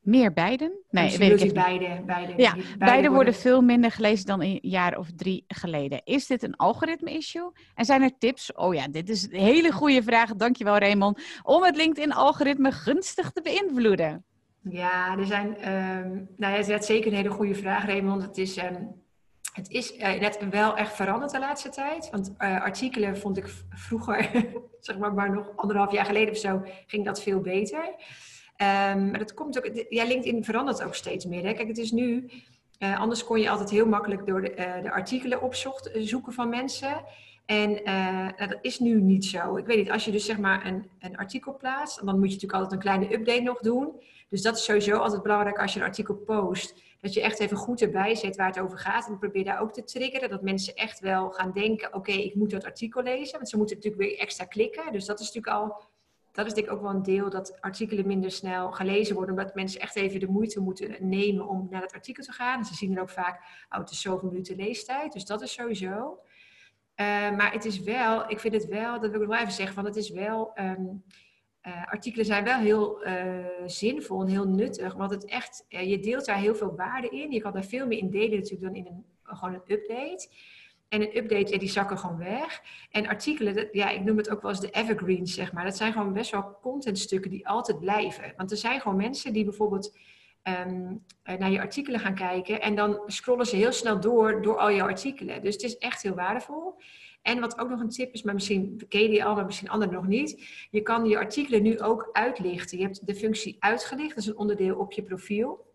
meer 0.05 0.33
beiden? 0.33 0.71
Nee, 0.89 1.17
weet 1.17 1.43
ik 1.43 1.53
beide, 1.53 2.01
beide. 2.05 2.33
Ja, 2.37 2.51
beide, 2.51 2.77
beide 2.77 3.09
worden 3.09 3.33
veel 3.33 3.61
minder 3.61 3.91
gelezen 3.91 4.25
dan 4.25 4.41
een 4.41 4.59
jaar 4.61 4.97
of 4.97 5.07
drie 5.15 5.43
geleden. 5.47 6.01
Is 6.03 6.27
dit 6.27 6.43
een 6.43 6.55
algoritme-issue? 6.55 7.51
En 7.75 7.85
zijn 7.85 8.01
er 8.01 8.17
tips? 8.17 8.53
Oh 8.53 8.73
ja, 8.73 8.87
dit 8.87 9.09
is 9.09 9.23
een 9.23 9.39
hele 9.39 9.71
goede 9.71 10.03
vraag. 10.03 10.35
Dankjewel 10.35 10.77
Raymond. 10.77 11.21
Om 11.43 11.63
het 11.63 11.75
LinkedIn-algoritme 11.75 12.71
gunstig 12.71 13.31
te 13.31 13.41
beïnvloeden. 13.41 14.25
Ja, 14.61 15.17
er 15.17 15.25
zijn... 15.25 15.47
Um, 15.47 16.29
nou 16.37 16.53
ja, 16.53 16.61
dat 16.61 16.81
is 16.81 16.85
zeker 16.85 17.11
een 17.11 17.17
hele 17.17 17.29
goede 17.29 17.55
vraag, 17.55 17.85
Raymond. 17.85 18.21
Het 18.21 18.37
is... 18.37 18.57
Um, 18.57 19.03
het 19.53 19.69
is 19.69 19.97
uh, 19.97 20.19
net 20.19 20.49
wel 20.49 20.77
echt 20.77 20.95
veranderd 20.95 21.31
de 21.31 21.39
laatste 21.39 21.69
tijd. 21.69 22.09
Want 22.09 22.33
uh, 22.37 22.61
artikelen 22.61 23.17
vond 23.17 23.37
ik 23.37 23.47
vroeger, 23.69 24.29
zeg 24.79 24.97
maar, 24.97 25.13
maar 25.13 25.31
nog 25.31 25.51
anderhalf 25.55 25.91
jaar 25.91 26.05
geleden 26.05 26.29
of 26.29 26.37
zo, 26.37 26.61
ging 26.87 27.05
dat 27.05 27.21
veel 27.21 27.39
beter. 27.39 27.95
Um, 28.57 29.09
maar 29.09 29.19
dat 29.19 29.33
komt 29.33 29.57
ook, 29.57 29.85
LinkedIn 29.89 30.43
verandert 30.43 30.83
ook 30.83 30.95
steeds 30.95 31.25
meer. 31.25 31.43
Hè? 31.45 31.53
Kijk, 31.53 31.67
het 31.67 31.77
is 31.77 31.91
nu, 31.91 32.29
uh, 32.79 32.99
anders 32.99 33.23
kon 33.23 33.39
je 33.39 33.49
altijd 33.49 33.69
heel 33.69 33.85
makkelijk 33.85 34.25
door 34.25 34.41
de, 34.41 34.55
uh, 34.55 34.81
de 34.81 34.91
artikelen 34.91 35.41
opzocht, 35.41 35.95
uh, 35.95 36.01
zoeken 36.07 36.33
van 36.33 36.49
mensen. 36.49 37.03
En 37.45 37.79
nou, 37.83 38.47
dat 38.47 38.57
is 38.61 38.79
nu 38.79 39.01
niet 39.01 39.25
zo. 39.25 39.57
Ik 39.57 39.65
weet 39.65 39.77
niet, 39.77 39.91
als 39.91 40.05
je 40.05 40.11
dus 40.11 40.25
zeg 40.25 40.37
maar 40.37 40.65
een, 40.65 40.89
een 40.99 41.17
artikel 41.17 41.57
plaatst, 41.57 42.05
dan 42.05 42.19
moet 42.19 42.29
je 42.29 42.33
natuurlijk 42.33 42.53
altijd 42.53 42.71
een 42.71 42.79
kleine 42.79 43.13
update 43.13 43.41
nog 43.41 43.59
doen. 43.59 44.01
Dus 44.29 44.41
dat 44.41 44.57
is 44.57 44.63
sowieso 44.63 44.97
altijd 44.97 45.21
belangrijk 45.21 45.59
als 45.59 45.73
je 45.73 45.79
een 45.79 45.85
artikel 45.85 46.15
post. 46.15 46.81
Dat 47.01 47.13
je 47.13 47.21
echt 47.21 47.39
even 47.39 47.57
goed 47.57 47.81
erbij 47.81 48.15
zet 48.15 48.35
waar 48.35 48.47
het 48.47 48.59
over 48.59 48.77
gaat. 48.77 49.07
En 49.07 49.19
probeer 49.19 49.43
daar 49.43 49.61
ook 49.61 49.73
te 49.73 49.83
triggeren. 49.83 50.29
Dat 50.29 50.41
mensen 50.41 50.75
echt 50.75 50.99
wel 50.99 51.29
gaan 51.29 51.51
denken, 51.51 51.93
oké, 51.93 52.11
ik 52.11 52.35
moet 52.35 52.51
dat 52.51 52.65
artikel 52.65 53.03
lezen. 53.03 53.37
Want 53.37 53.49
ze 53.49 53.57
moeten 53.57 53.75
natuurlijk 53.75 54.03
weer 54.03 54.19
extra 54.19 54.45
klikken. 54.45 54.91
Dus 54.91 55.05
dat 55.05 55.19
is 55.19 55.25
natuurlijk 55.25 55.55
al 55.63 55.83
dat 56.35 56.45
is 56.45 56.53
denk 56.53 56.67
ik 56.67 56.73
ook 56.73 56.81
wel 56.81 56.91
een 56.91 57.03
deel 57.03 57.29
dat 57.29 57.61
artikelen 57.61 58.07
minder 58.07 58.31
snel 58.31 58.71
gelezen 58.71 59.15
worden, 59.15 59.37
omdat 59.37 59.55
mensen 59.55 59.81
echt 59.81 59.95
even 59.95 60.19
de 60.19 60.27
moeite 60.27 60.59
moeten 60.59 60.95
nemen 60.99 61.47
om 61.47 61.67
naar 61.69 61.81
het 61.81 61.93
artikel 61.93 62.23
te 62.23 62.31
gaan. 62.31 62.59
En 62.59 62.65
ze 62.65 62.73
zien 62.73 62.93
dan 62.93 63.03
ook 63.03 63.09
vaak, 63.09 63.39
oh, 63.69 63.79
het 63.79 63.89
is 63.89 64.01
zoveel 64.01 64.29
minuten 64.29 64.55
leestijd, 64.55 65.13
dus 65.13 65.25
dat 65.25 65.41
is 65.41 65.53
sowieso. 65.53 66.19
Uh, 66.95 67.05
maar 67.31 67.51
het 67.51 67.65
is 67.65 67.79
wel, 67.79 68.29
ik 68.29 68.39
vind 68.39 68.53
het 68.53 68.65
wel, 68.65 68.99
dat 68.99 69.11
wil 69.11 69.21
ik 69.21 69.27
wel 69.27 69.39
even 69.39 69.51
zeggen, 69.51 69.75
van 69.75 69.85
het 69.85 69.95
is 69.95 70.09
wel, 70.09 70.51
um, 70.59 71.03
uh, 71.67 71.85
artikelen 71.85 72.25
zijn 72.25 72.43
wel 72.43 72.59
heel 72.59 73.07
uh, 73.07 73.45
zinvol 73.65 74.21
en 74.21 74.27
heel 74.27 74.47
nuttig, 74.47 74.93
want 74.93 75.11
het 75.11 75.25
echt, 75.25 75.65
je 75.67 75.99
deelt 75.99 76.25
daar 76.25 76.37
heel 76.37 76.55
veel 76.55 76.75
waarde 76.75 77.09
in. 77.09 77.31
Je 77.31 77.41
kan 77.41 77.53
daar 77.53 77.63
veel 77.63 77.87
meer 77.87 77.97
in 77.97 78.09
delen 78.09 78.39
natuurlijk 78.39 78.61
dan 78.61 78.75
in 78.75 78.85
een, 78.85 79.05
gewoon 79.23 79.53
een 79.53 79.73
update. 79.73 80.29
En 80.89 81.01
een 81.01 81.17
update, 81.17 81.57
die 81.57 81.69
zakken 81.69 81.97
gewoon 81.97 82.17
weg. 82.17 82.61
En 82.91 83.07
artikelen, 83.07 83.69
ja, 83.71 83.89
ik 83.89 84.03
noem 84.03 84.17
het 84.17 84.29
ook 84.29 84.41
wel 84.41 84.51
eens 84.51 84.59
de 84.59 84.69
evergreens, 84.69 85.33
zeg 85.33 85.51
maar. 85.53 85.63
Dat 85.63 85.77
zijn 85.77 85.93
gewoon 85.93 86.13
best 86.13 86.31
wel 86.31 86.57
contentstukken 86.61 87.31
die 87.31 87.47
altijd 87.47 87.79
blijven. 87.79 88.33
Want 88.37 88.51
er 88.51 88.57
zijn 88.57 88.81
gewoon 88.81 88.97
mensen 88.97 89.33
die 89.33 89.43
bijvoorbeeld 89.43 89.97
um, 90.43 91.03
naar 91.23 91.51
je 91.51 91.61
artikelen 91.61 91.99
gaan 91.99 92.15
kijken. 92.15 92.61
En 92.61 92.75
dan 92.75 92.99
scrollen 93.05 93.45
ze 93.45 93.55
heel 93.55 93.71
snel 93.71 93.99
door, 93.99 94.41
door 94.41 94.57
al 94.57 94.69
je 94.69 94.81
artikelen. 94.81 95.41
Dus 95.41 95.53
het 95.53 95.63
is 95.63 95.77
echt 95.77 96.01
heel 96.01 96.15
waardevol. 96.15 96.75
En 97.21 97.39
wat 97.39 97.59
ook 97.59 97.69
nog 97.69 97.79
een 97.79 97.89
tip 97.89 98.13
is, 98.13 98.23
maar 98.23 98.33
misschien 98.33 98.81
ken 98.89 99.01
je 99.01 99.09
die 99.09 99.25
al, 99.25 99.35
maar 99.35 99.45
misschien 99.45 99.69
anderen 99.69 99.93
nog 99.93 100.07
niet. 100.07 100.43
Je 100.71 100.81
kan 100.81 101.05
je 101.05 101.17
artikelen 101.17 101.61
nu 101.61 101.79
ook 101.79 102.09
uitlichten. 102.11 102.77
Je 102.77 102.83
hebt 102.83 103.07
de 103.07 103.15
functie 103.15 103.55
uitgelicht, 103.59 104.09
dat 104.09 104.17
is 104.17 104.27
een 104.27 104.37
onderdeel 104.37 104.75
op 104.75 104.91
je 104.91 105.03
profiel. 105.03 105.73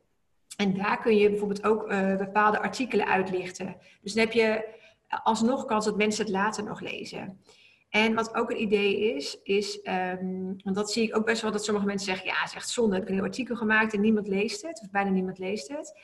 En 0.56 0.74
daar 0.74 1.00
kun 1.00 1.16
je 1.16 1.28
bijvoorbeeld 1.28 1.64
ook 1.64 1.92
uh, 1.92 2.16
bepaalde 2.16 2.60
artikelen 2.60 3.06
uitlichten. 3.06 3.76
Dus 4.02 4.12
dan 4.12 4.24
heb 4.24 4.32
je 4.32 4.78
alsnog 5.22 5.64
kans 5.64 5.84
dat 5.84 5.96
mensen 5.96 6.24
het 6.24 6.32
later 6.32 6.64
nog 6.64 6.80
lezen. 6.80 7.40
En 7.88 8.14
wat 8.14 8.34
ook 8.34 8.50
een 8.50 8.62
idee 8.62 9.14
is, 9.14 9.40
is, 9.42 9.80
um, 9.84 10.56
want 10.64 10.76
dat 10.76 10.92
zie 10.92 11.02
ik 11.02 11.16
ook 11.16 11.24
best 11.24 11.42
wel 11.42 11.52
dat 11.52 11.64
sommige 11.64 11.86
mensen 11.86 12.06
zeggen, 12.06 12.26
ja, 12.26 12.40
het 12.40 12.48
is 12.48 12.56
echt 12.56 12.68
zonde, 12.68 12.96
heb 12.96 13.08
een 13.08 13.20
artikel 13.20 13.56
gemaakt 13.56 13.94
en 13.94 14.00
niemand 14.00 14.28
leest 14.28 14.62
het, 14.62 14.80
of 14.82 14.90
bijna 14.90 15.10
niemand 15.10 15.38
leest 15.38 15.68
het. 15.68 15.98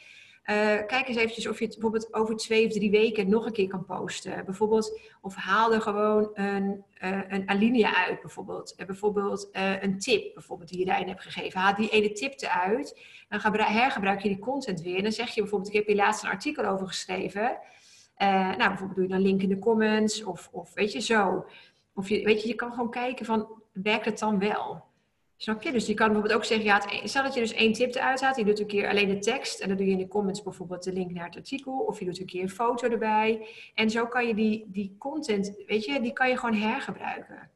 Uh, 0.50 0.54
kijk 0.86 1.08
eens 1.08 1.16
eventjes 1.16 1.46
of 1.46 1.58
je 1.58 1.64
het 1.64 1.72
bijvoorbeeld 1.74 2.14
over 2.14 2.36
twee 2.36 2.66
of 2.66 2.72
drie 2.72 2.90
weken 2.90 3.28
nog 3.28 3.46
een 3.46 3.52
keer 3.52 3.68
kan 3.68 3.84
posten. 3.84 4.44
Bijvoorbeeld, 4.44 5.00
of 5.20 5.34
haal 5.34 5.74
er 5.74 5.80
gewoon 5.80 6.30
een, 6.34 6.84
uh, 7.02 7.20
een 7.28 7.48
alinea 7.48 8.06
uit, 8.06 8.20
bijvoorbeeld. 8.20 8.74
Uh, 8.76 8.86
bijvoorbeeld 8.86 9.48
een 9.80 9.98
tip, 9.98 10.34
bijvoorbeeld, 10.34 10.68
die 10.68 10.78
je 10.78 10.84
daarin 10.84 11.08
hebt 11.08 11.22
gegeven. 11.22 11.60
Haal 11.60 11.74
die 11.74 11.90
ene 11.90 12.12
tip 12.12 12.40
eruit, 12.40 13.00
dan 13.28 13.40
hergebruik 13.54 14.22
je 14.22 14.28
die 14.28 14.38
content 14.38 14.82
weer. 14.82 14.96
En 14.96 15.02
dan 15.02 15.12
zeg 15.12 15.28
je 15.34 15.40
bijvoorbeeld, 15.40 15.70
ik 15.70 15.76
heb 15.76 15.86
hier 15.86 15.96
laatst 15.96 16.22
een 16.22 16.30
artikel 16.30 16.64
over 16.64 16.86
geschreven. 16.86 17.58
Uh, 18.22 18.28
nou, 18.28 18.56
bijvoorbeeld 18.56 18.94
doe 18.94 19.02
je 19.02 19.10
dan 19.10 19.20
link 19.20 19.42
in 19.42 19.48
de 19.48 19.58
comments 19.58 20.24
of, 20.24 20.48
of 20.52 20.74
weet 20.74 20.92
je 20.92 21.00
zo. 21.00 21.46
Of 21.94 22.08
je, 22.08 22.24
weet 22.24 22.42
je, 22.42 22.48
je 22.48 22.54
kan 22.54 22.70
gewoon 22.70 22.90
kijken 22.90 23.26
van, 23.26 23.48
werkt 23.72 24.04
het 24.04 24.18
dan 24.18 24.38
wel? 24.38 24.84
Snap 25.36 25.62
je? 25.62 25.72
Dus 25.72 25.86
je 25.86 25.94
kan 25.94 26.06
bijvoorbeeld 26.06 26.38
ook 26.38 26.44
zeggen, 26.44 26.66
ja, 26.66 26.74
het, 26.74 27.10
stel 27.10 27.22
dat 27.22 27.34
je 27.34 27.40
dus 27.40 27.52
één 27.52 27.72
tip 27.72 27.94
eruit 27.94 28.20
haalt, 28.20 28.36
je 28.36 28.44
doet 28.44 28.60
een 28.60 28.66
keer 28.66 28.88
alleen 28.88 29.08
de 29.08 29.18
tekst 29.18 29.60
en 29.60 29.68
dan 29.68 29.76
doe 29.76 29.86
je 29.86 29.92
in 29.92 29.98
de 29.98 30.08
comments 30.08 30.42
bijvoorbeeld 30.42 30.82
de 30.82 30.92
link 30.92 31.10
naar 31.10 31.24
het 31.24 31.36
artikel 31.36 31.78
of 31.78 31.98
je 31.98 32.04
doet 32.04 32.20
een 32.20 32.26
keer 32.26 32.42
een 32.42 32.50
foto 32.50 32.88
erbij. 32.88 33.46
En 33.74 33.90
zo 33.90 34.06
kan 34.06 34.26
je 34.26 34.34
die, 34.34 34.64
die 34.68 34.94
content, 34.98 35.54
weet 35.66 35.84
je, 35.84 36.00
die 36.00 36.12
kan 36.12 36.28
je 36.28 36.38
gewoon 36.38 36.54
hergebruiken. 36.54 37.50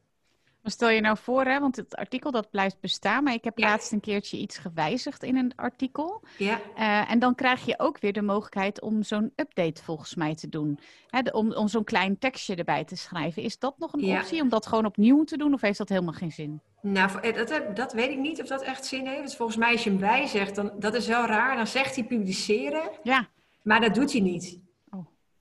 Maar 0.61 0.71
stel 0.71 0.89
je 0.89 1.01
nou 1.01 1.17
voor, 1.17 1.45
hè, 1.45 1.59
want 1.59 1.75
het 1.75 1.95
artikel 1.95 2.31
dat 2.31 2.49
blijft 2.49 2.79
bestaan, 2.79 3.23
maar 3.23 3.33
ik 3.33 3.43
heb 3.43 3.57
laatst 3.57 3.91
een 3.91 3.99
keertje 3.99 4.37
iets 4.37 4.57
gewijzigd 4.57 5.23
in 5.23 5.37
een 5.37 5.53
artikel. 5.55 6.21
Ja. 6.37 6.59
Uh, 6.77 7.11
en 7.11 7.19
dan 7.19 7.35
krijg 7.35 7.65
je 7.65 7.79
ook 7.79 7.99
weer 7.99 8.13
de 8.13 8.21
mogelijkheid 8.21 8.81
om 8.81 9.03
zo'n 9.03 9.31
update 9.35 9.83
volgens 9.83 10.15
mij 10.15 10.35
te 10.35 10.49
doen. 10.49 10.79
Hè, 11.07 11.21
de, 11.21 11.31
om 11.31 11.53
om 11.53 11.67
zo'n 11.67 11.83
klein 11.83 12.17
tekstje 12.17 12.55
erbij 12.55 12.83
te 12.83 12.95
schrijven. 12.95 13.43
Is 13.43 13.59
dat 13.59 13.75
nog 13.77 13.93
een 13.93 14.17
optie 14.17 14.41
om 14.41 14.49
dat 14.49 14.65
gewoon 14.65 14.85
opnieuw 14.85 15.23
te 15.23 15.37
doen 15.37 15.53
of 15.53 15.61
heeft 15.61 15.77
dat 15.77 15.89
helemaal 15.89 16.13
geen 16.13 16.31
zin? 16.31 16.61
Nou, 16.81 17.19
eh, 17.21 17.35
dat, 17.35 17.75
dat 17.75 17.93
weet 17.93 18.09
ik 18.09 18.19
niet 18.19 18.41
of 18.41 18.47
dat 18.47 18.61
echt 18.61 18.85
zin 18.85 19.07
heeft. 19.07 19.35
Volgens 19.35 19.57
mij 19.57 19.71
als 19.71 19.83
je 19.83 19.89
hem 19.89 19.99
wijzigt, 19.99 20.55
dan, 20.55 20.71
dat 20.79 20.93
is 20.93 21.07
wel 21.07 21.25
raar. 21.25 21.55
Dan 21.55 21.67
zegt 21.67 21.95
hij 21.95 22.03
publiceren, 22.03 22.89
ja. 23.03 23.27
maar 23.63 23.81
dat 23.81 23.93
doet 23.93 24.11
hij 24.11 24.21
niet. 24.21 24.59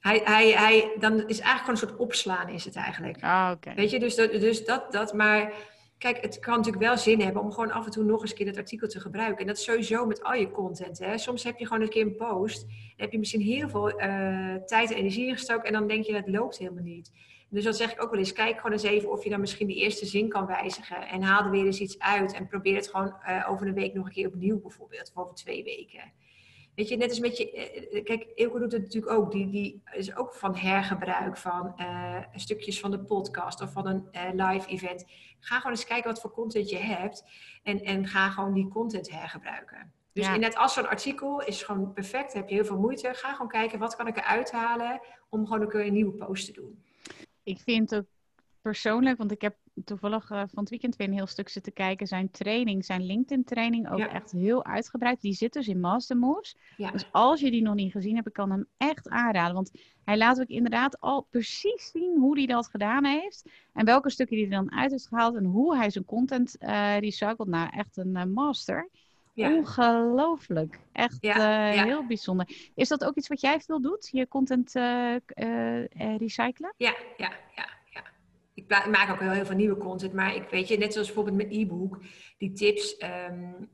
Hij, 0.01 0.21
hij, 0.25 0.51
hij, 0.51 0.93
dan 0.99 1.13
is 1.13 1.41
eigenlijk 1.41 1.59
gewoon 1.59 1.71
een 1.71 1.89
soort 1.89 1.97
opslaan 1.97 2.49
is 2.49 2.65
het 2.65 2.77
eigenlijk. 2.77 3.23
Ah, 3.23 3.51
oké. 3.55 3.75
Weet 3.75 3.91
je, 3.91 3.99
dus 3.99 4.17
dat, 4.17 4.31
dus 4.31 4.65
dat, 4.65 4.93
dat, 4.93 5.13
maar 5.13 5.53
kijk, 5.99 6.21
het 6.21 6.39
kan 6.39 6.57
natuurlijk 6.57 6.85
wel 6.85 6.99
zin 6.99 7.21
hebben 7.21 7.43
om 7.43 7.53
gewoon 7.53 7.71
af 7.71 7.85
en 7.85 7.91
toe 7.91 8.05
nog 8.05 8.21
eens 8.21 8.31
een 8.31 8.37
keer 8.37 8.47
dat 8.47 8.57
artikel 8.57 8.89
te 8.89 9.01
gebruiken. 9.01 9.39
En 9.39 9.47
dat 9.47 9.57
is 9.57 9.65
sowieso 9.65 10.07
met 10.07 10.23
al 10.23 10.35
je 10.35 10.51
content. 10.51 10.99
Hè. 10.99 11.19
Soms 11.19 11.45
heb 11.45 11.59
je 11.59 11.67
gewoon 11.67 11.83
een 11.83 11.89
keer 11.89 12.07
een 12.07 12.17
post, 12.17 12.61
dan 12.61 12.71
heb 12.97 13.13
je 13.13 13.19
misschien 13.19 13.41
heel 13.41 13.69
veel 13.69 14.01
uh, 14.01 14.55
tijd 14.55 14.91
en 14.91 14.97
energie 14.97 15.33
gestoken 15.33 15.65
en 15.65 15.73
dan 15.73 15.87
denk 15.87 16.05
je 16.05 16.13
dat 16.13 16.29
loopt 16.29 16.59
helemaal 16.59 16.83
niet. 16.83 17.13
Dus 17.49 17.65
dan 17.65 17.75
zeg 17.75 17.93
ik 17.93 18.03
ook 18.03 18.11
wel 18.11 18.19
eens, 18.19 18.33
kijk 18.33 18.57
gewoon 18.57 18.73
eens 18.73 18.83
even 18.83 19.11
of 19.11 19.25
je 19.25 19.31
dan 19.31 19.41
misschien 19.41 19.67
die 19.67 19.77
eerste 19.77 20.07
zin 20.07 20.29
kan 20.29 20.47
wijzigen. 20.47 21.09
En 21.09 21.23
haal 21.23 21.45
er 21.45 21.51
weer 21.51 21.65
eens 21.65 21.81
iets 21.81 21.99
uit 21.99 22.33
en 22.33 22.47
probeer 22.47 22.77
het 22.77 22.89
gewoon 22.89 23.15
uh, 23.29 23.47
over 23.51 23.67
een 23.67 23.75
week 23.75 23.95
nog 23.95 24.07
een 24.07 24.13
keer 24.13 24.27
opnieuw 24.27 24.61
bijvoorbeeld, 24.61 25.13
of 25.15 25.23
over 25.23 25.35
twee 25.35 25.65
weken. 25.65 26.13
Weet 26.81 26.89
je, 26.89 26.97
net 26.97 27.09
als 27.09 27.21
met 27.21 27.37
je. 27.37 27.53
Eh, 27.53 27.97
eh, 27.97 28.05
kijk, 28.05 28.27
Eelco 28.35 28.59
doet 28.59 28.73
het 28.73 28.83
natuurlijk 28.83 29.13
ook. 29.13 29.33
Die, 29.33 29.51
die 29.51 29.83
is 29.93 30.17
ook 30.17 30.35
van 30.35 30.57
hergebruik 30.57 31.37
van 31.37 31.75
uh, 31.77 32.23
stukjes 32.35 32.81
van 32.81 32.91
de 32.91 33.01
podcast 33.01 33.61
of 33.61 33.73
van 33.73 33.87
een 33.87 34.09
live 34.35 34.69
event. 34.69 35.05
Ga 35.41 35.57
gewoon 35.57 35.73
eens 35.73 35.87
kijken 35.87 36.11
wat 36.11 36.21
voor 36.21 36.31
content 36.31 36.71
je 36.71 36.77
hebt. 36.77 37.25
En, 37.63 37.81
en 37.81 38.07
ga 38.07 38.31
gewoon 38.31 38.53
die 38.53 38.69
content 38.69 39.11
hergebruiken. 39.11 39.93
Dus 40.13 40.27
ja. 40.27 40.37
net 40.37 40.57
als 40.57 40.75
zo'n 40.75 40.89
artikel 40.89 41.43
is 41.43 41.63
gewoon 41.63 41.93
perfect. 41.93 42.33
Heb 42.33 42.49
je 42.49 42.55
heel 42.55 42.65
veel 42.65 42.79
moeite. 42.79 43.11
Ga 43.15 43.33
gewoon 43.33 43.49
kijken 43.49 43.79
wat 43.79 43.97
kan 43.97 44.07
ik 44.07 44.17
eruit 44.17 44.51
halen 44.51 45.01
om 45.29 45.47
gewoon 45.47 45.63
een 45.63 45.69
keer 45.69 45.87
een 45.87 45.93
nieuwe 45.93 46.25
post 46.25 46.47
te 46.47 46.53
doen. 46.53 46.85
Ik 47.43 47.61
vind 47.61 47.91
het 47.91 48.07
persoonlijk, 48.63 49.19
want 49.19 49.31
ik 49.31 49.41
heb 49.41 49.57
toevallig 49.85 50.31
uh, 50.31 50.39
van 50.39 50.61
het 50.61 50.71
weekend 50.71 50.97
weer 50.97 51.07
een 51.07 51.15
heel 51.15 51.27
stuk 51.27 51.49
zitten 51.49 51.73
kijken. 51.73 52.07
Zijn 52.07 52.31
training, 52.31 52.85
zijn 52.85 53.07
LinkedIn-training, 53.07 53.91
ook 53.91 53.99
echt 53.99 54.31
heel 54.31 54.65
uitgebreid. 54.65 55.21
Die 55.21 55.33
zit 55.33 55.53
dus 55.53 55.69
in 55.69 55.81
Mastermoves. 55.81 56.57
Ja. 56.77 56.91
Dus 56.91 57.09
als 57.13 57.41
je 57.41 57.51
die 57.51 57.63
nog 57.63 57.75
niet 57.75 57.93
gezien 57.93 58.15
hebt, 58.15 58.27
ik 58.27 58.33
kan 58.33 58.51
hem 58.51 58.67
echt 58.77 59.09
aanraden. 59.09 59.55
Want 59.55 59.71
hij 60.05 60.17
laat 60.17 60.41
ook 60.41 60.49
inderdaad 60.49 61.01
al 61.01 61.27
precies 61.31 61.91
zien 61.91 62.19
hoe 62.19 62.37
hij 62.37 62.47
dat 62.47 62.69
gedaan 62.69 63.05
heeft. 63.05 63.51
En 63.73 63.85
welke 63.85 64.11
stukken 64.11 64.37
hij 64.37 64.45
er 64.45 64.51
dan 64.51 64.73
uit 64.73 64.91
heeft 64.91 65.09
gehaald. 65.09 65.37
En 65.37 65.45
hoe 65.45 65.77
hij 65.77 65.91
zijn 65.91 66.05
content 66.05 66.57
uh, 66.61 66.99
recycelt. 66.99 67.49
Nou, 67.49 67.69
echt 67.77 67.97
een 67.97 68.17
uh, 68.17 68.25
master. 68.25 68.89
Ja. 69.35 69.55
Ongelooflijk. 69.55 70.79
Echt 70.93 71.19
heel 71.21 72.07
bijzonder. 72.07 72.71
Is 72.75 72.89
dat 72.89 73.05
ook 73.05 73.17
iets 73.17 73.29
wat 73.29 73.41
jij 73.41 73.61
veel 73.61 73.81
doet? 73.81 74.09
Je 74.13 74.29
content 74.29 74.73
recyclen? 76.19 76.75
Ja, 76.77 76.95
ja, 77.17 77.33
ja 77.55 77.79
ik 78.55 78.89
maak 78.91 79.11
ook 79.11 79.21
heel, 79.21 79.45
veel 79.45 79.57
nieuwe 79.57 79.77
content, 79.77 80.13
maar 80.13 80.35
ik 80.35 80.49
weet 80.51 80.69
je, 80.69 80.79
net 80.79 80.93
zoals 80.93 81.07
bijvoorbeeld 81.07 81.37
mijn 81.37 81.61
e-book, 81.61 82.03
die 82.39 82.53
tips, 82.53 83.03
um, 83.03 83.69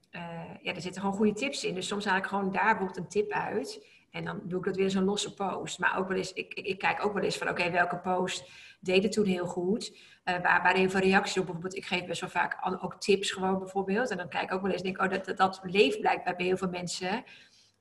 ja, 0.63 0.75
er 0.75 0.81
zitten 0.81 1.01
gewoon 1.01 1.17
goede 1.17 1.33
tips 1.33 1.65
in. 1.65 1.75
Dus 1.75 1.87
soms 1.87 2.05
haal 2.05 2.17
ik 2.17 2.27
gewoon 2.27 2.53
daar 2.53 2.77
bijvoorbeeld 2.77 2.97
een 2.97 3.09
tip 3.09 3.31
uit 3.31 3.87
en 4.11 4.25
dan 4.25 4.41
doe 4.45 4.59
ik 4.59 4.65
dat 4.65 4.77
weer 4.77 4.91
zo'n 4.91 5.05
losse 5.05 5.35
post. 5.35 5.79
Maar 5.79 5.99
ook 5.99 6.09
wel 6.09 6.17
eens, 6.17 6.33
ik, 6.33 6.55
ik, 6.55 6.79
kijk 6.79 7.05
ook 7.05 7.13
wel 7.13 7.23
eens 7.23 7.39
van, 7.39 7.49
oké, 7.49 7.71
welke 7.71 7.99
post 7.99 8.51
deed 8.81 9.03
het 9.03 9.13
toen 9.13 9.25
heel 9.25 9.47
goed? 9.47 9.91
Uh, 9.91 9.99
waar, 10.25 10.63
waar 10.63 10.77
heel 10.77 10.91
veel 10.91 11.01
reacties 11.01 11.39
op, 11.39 11.45
bijvoorbeeld, 11.45 11.77
ik 11.77 11.87
geef 11.87 12.05
best 12.05 12.21
wel 12.21 12.31
vaak 12.31 12.59
ook 12.83 13.01
tips 13.01 13.31
gewoon 13.31 13.59
bijvoorbeeld. 13.59 14.11
En 14.11 14.17
dan 14.17 14.29
kijk 14.29 14.45
ik 14.45 14.53
ook 14.53 14.63
wel 14.63 14.71
eens, 14.71 14.83
denk 14.83 15.03
oh, 15.03 15.11
dat, 15.11 15.25
dat, 15.25 15.37
dat 15.37 15.61
leeft 15.63 16.01
blijkbaar 16.01 16.37
bij 16.37 16.47
heel 16.47 16.57
veel 16.57 16.69
mensen. 16.69 17.25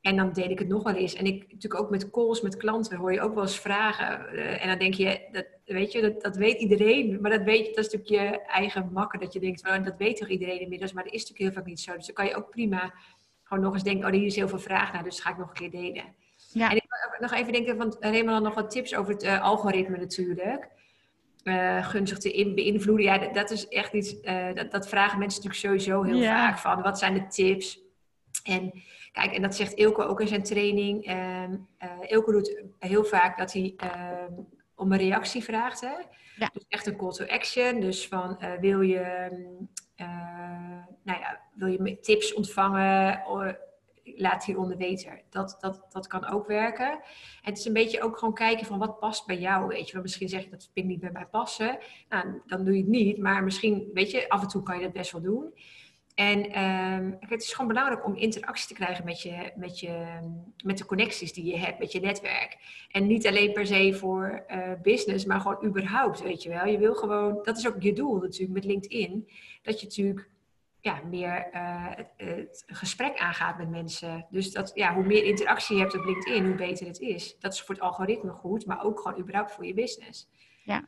En 0.05 0.15
dan 0.15 0.33
deed 0.33 0.49
ik 0.49 0.59
het 0.59 0.67
nog 0.67 0.83
wel 0.83 0.93
eens. 0.93 1.13
En 1.13 1.25
ik 1.25 1.41
natuurlijk 1.51 1.81
ook 1.81 1.89
met 1.89 2.09
calls 2.09 2.41
met 2.41 2.57
klanten 2.57 2.97
hoor 2.97 3.13
je 3.13 3.21
ook 3.21 3.33
wel 3.33 3.43
eens 3.43 3.59
vragen. 3.59 4.35
Uh, 4.35 4.61
en 4.61 4.67
dan 4.67 4.77
denk 4.77 4.93
je, 4.93 5.19
dat, 5.31 5.45
weet 5.65 5.91
je, 5.91 6.01
dat, 6.01 6.21
dat 6.21 6.35
weet 6.35 6.59
iedereen. 6.59 7.21
Maar 7.21 7.31
dat, 7.31 7.43
weet 7.43 7.67
je, 7.67 7.73
dat 7.73 7.85
is 7.85 7.93
natuurlijk 7.93 8.31
je 8.31 8.41
eigen 8.41 8.89
makker. 8.93 9.19
Dat 9.19 9.33
je 9.33 9.39
denkt, 9.39 9.61
well, 9.61 9.83
dat 9.83 9.97
weet 9.97 10.17
toch 10.17 10.27
iedereen 10.27 10.59
inmiddels. 10.59 10.93
Maar 10.93 11.03
dat 11.03 11.13
is 11.13 11.19
natuurlijk 11.19 11.39
heel 11.39 11.61
vaak 11.61 11.69
niet 11.69 11.79
zo. 11.79 11.95
Dus 11.95 12.05
dan 12.05 12.15
kan 12.15 12.25
je 12.25 12.35
ook 12.35 12.49
prima 12.49 12.93
gewoon 13.43 13.63
nog 13.63 13.73
eens 13.73 13.83
denken, 13.83 14.07
oh, 14.07 14.13
hier 14.13 14.25
is 14.25 14.35
heel 14.35 14.47
veel 14.47 14.59
vraag 14.59 14.93
naar. 14.93 15.03
Dus 15.03 15.19
ga 15.19 15.29
ik 15.29 15.37
nog 15.37 15.47
een 15.47 15.53
keer 15.53 15.71
delen. 15.71 16.03
Ja. 16.51 16.69
En 16.69 16.75
ik 16.75 16.85
wil 16.87 17.29
nog 17.29 17.39
even 17.39 17.53
denken, 17.53 17.77
want 17.77 17.97
Raymond 17.99 18.29
had 18.29 18.43
nog 18.43 18.53
wat 18.53 18.71
tips 18.71 18.95
over 18.95 19.13
het 19.13 19.23
uh, 19.23 19.41
algoritme 19.41 19.97
natuurlijk. 19.97 20.67
Uh, 21.43 21.87
gunstig 21.87 22.17
te 22.17 22.51
beïnvloeden. 22.55 23.05
Ja, 23.05 23.17
dat, 23.17 23.33
dat 23.33 23.51
is 23.51 23.67
echt 23.67 23.93
iets, 23.93 24.21
dat, 24.53 24.71
dat, 24.71 24.87
vragen 24.87 25.19
mensen 25.19 25.43
natuurlijk 25.43 25.83
sowieso 25.85 26.03
heel 26.03 26.23
vaak 26.23 26.57
van. 26.57 26.81
Wat 26.81 26.99
zijn 26.99 27.13
de 27.13 27.27
tips? 27.27 27.79
En 28.43 28.71
kijk, 29.15 29.31
en 29.31 29.41
dat 29.41 29.55
zegt 29.55 29.73
Ilko 29.73 30.03
ook 30.03 30.21
in 30.21 30.27
zijn 30.27 30.43
training. 30.43 31.11
Um, 31.11 31.67
Ilko 32.07 32.31
doet 32.31 32.63
heel 32.79 33.03
vaak 33.03 33.37
dat 33.37 33.53
hij 33.53 33.73
ehm, 33.77 34.33
om 34.75 34.91
een 34.91 34.97
reactie 34.97 35.43
vraagt. 35.43 35.81
Hè? 35.81 35.93
Ja. 36.35 36.49
Dus 36.53 36.65
echt 36.67 36.85
een 36.85 36.97
call 36.97 37.11
to 37.11 37.25
action. 37.25 37.79
Dus 37.79 38.07
van 38.07 38.37
uh, 38.41 38.53
wil 38.59 38.81
je, 38.81 39.29
uh, 39.97 40.07
nou 41.03 41.19
ja, 41.19 41.39
wil 41.53 41.67
je 41.67 41.99
tips 41.99 42.33
ontvangen? 42.33 43.23
laat 44.05 44.45
hieronder 44.45 44.77
weten. 44.77 45.21
Dat, 45.29 45.57
dat, 45.59 45.85
dat 45.89 46.07
kan 46.07 46.25
ook 46.25 46.47
werken. 46.47 46.91
En 46.91 46.99
het 47.41 47.57
is 47.57 47.65
een 47.65 47.73
beetje 47.73 48.01
ook 48.01 48.17
gewoon 48.17 48.33
kijken 48.33 48.65
van 48.65 48.79
wat 48.79 48.99
past 48.99 49.25
bij 49.25 49.37
jou. 49.39 49.67
Weet 49.67 49.85
je, 49.85 49.91
want 49.91 50.03
misschien 50.03 50.29
zeg 50.29 50.43
je 50.43 50.49
dat 50.49 50.69
vind 50.73 50.85
ik 50.85 50.91
niet 50.91 50.99
bij 50.99 51.11
mij 51.11 51.25
passen. 51.25 51.77
Nou, 52.09 52.41
dan 52.45 52.63
doe 52.65 52.73
je 52.73 52.79
het 52.79 52.89
niet. 52.89 53.17
Maar 53.17 53.43
misschien, 53.43 53.89
weet 53.93 54.11
je, 54.11 54.29
af 54.29 54.41
en 54.41 54.47
toe 54.47 54.63
kan 54.63 54.77
je 54.77 54.83
dat 54.83 54.93
best 54.93 55.11
wel 55.11 55.21
doen. 55.21 55.53
En 56.15 56.63
um, 56.63 57.17
het 57.19 57.41
is 57.41 57.51
gewoon 57.51 57.67
belangrijk 57.67 58.05
om 58.05 58.15
interactie 58.15 58.67
te 58.67 58.73
krijgen 58.73 59.05
met, 59.05 59.21
je, 59.21 59.51
met, 59.55 59.79
je, 59.79 60.19
met 60.63 60.77
de 60.77 60.85
connecties 60.85 61.33
die 61.33 61.45
je 61.45 61.57
hebt, 61.57 61.79
met 61.79 61.91
je 61.91 61.99
netwerk. 61.99 62.57
En 62.91 63.07
niet 63.07 63.27
alleen 63.27 63.53
per 63.53 63.65
se 63.65 63.93
voor 63.93 64.45
uh, 64.47 64.71
business, 64.81 65.25
maar 65.25 65.39
gewoon 65.39 65.65
überhaupt, 65.65 66.21
weet 66.21 66.43
je 66.43 66.49
wel. 66.49 66.65
Je 66.65 66.77
wil 66.77 66.95
gewoon, 66.95 67.39
dat 67.43 67.57
is 67.57 67.67
ook 67.67 67.81
je 67.81 67.93
doel 67.93 68.19
natuurlijk 68.19 68.53
met 68.53 68.63
LinkedIn, 68.63 69.29
dat 69.61 69.79
je 69.79 69.85
natuurlijk 69.85 70.29
ja, 70.79 71.01
meer 71.09 71.49
uh, 71.53 71.85
het, 71.89 72.11
het, 72.17 72.63
gesprek 72.67 73.17
aangaat 73.17 73.57
met 73.57 73.69
mensen. 73.69 74.25
Dus 74.29 74.51
dat, 74.51 74.71
ja, 74.73 74.93
hoe 74.93 75.05
meer 75.05 75.23
interactie 75.23 75.75
je 75.75 75.81
hebt 75.81 75.97
op 75.97 76.05
LinkedIn, 76.05 76.45
hoe 76.45 76.55
beter 76.55 76.87
het 76.87 76.99
is. 76.99 77.39
Dat 77.39 77.53
is 77.53 77.61
voor 77.61 77.75
het 77.75 77.83
algoritme 77.83 78.31
goed, 78.31 78.65
maar 78.65 78.83
ook 78.83 78.99
gewoon 78.99 79.19
überhaupt 79.19 79.51
voor 79.51 79.65
je 79.65 79.73
business. 79.73 80.27
Ja, 80.63 80.87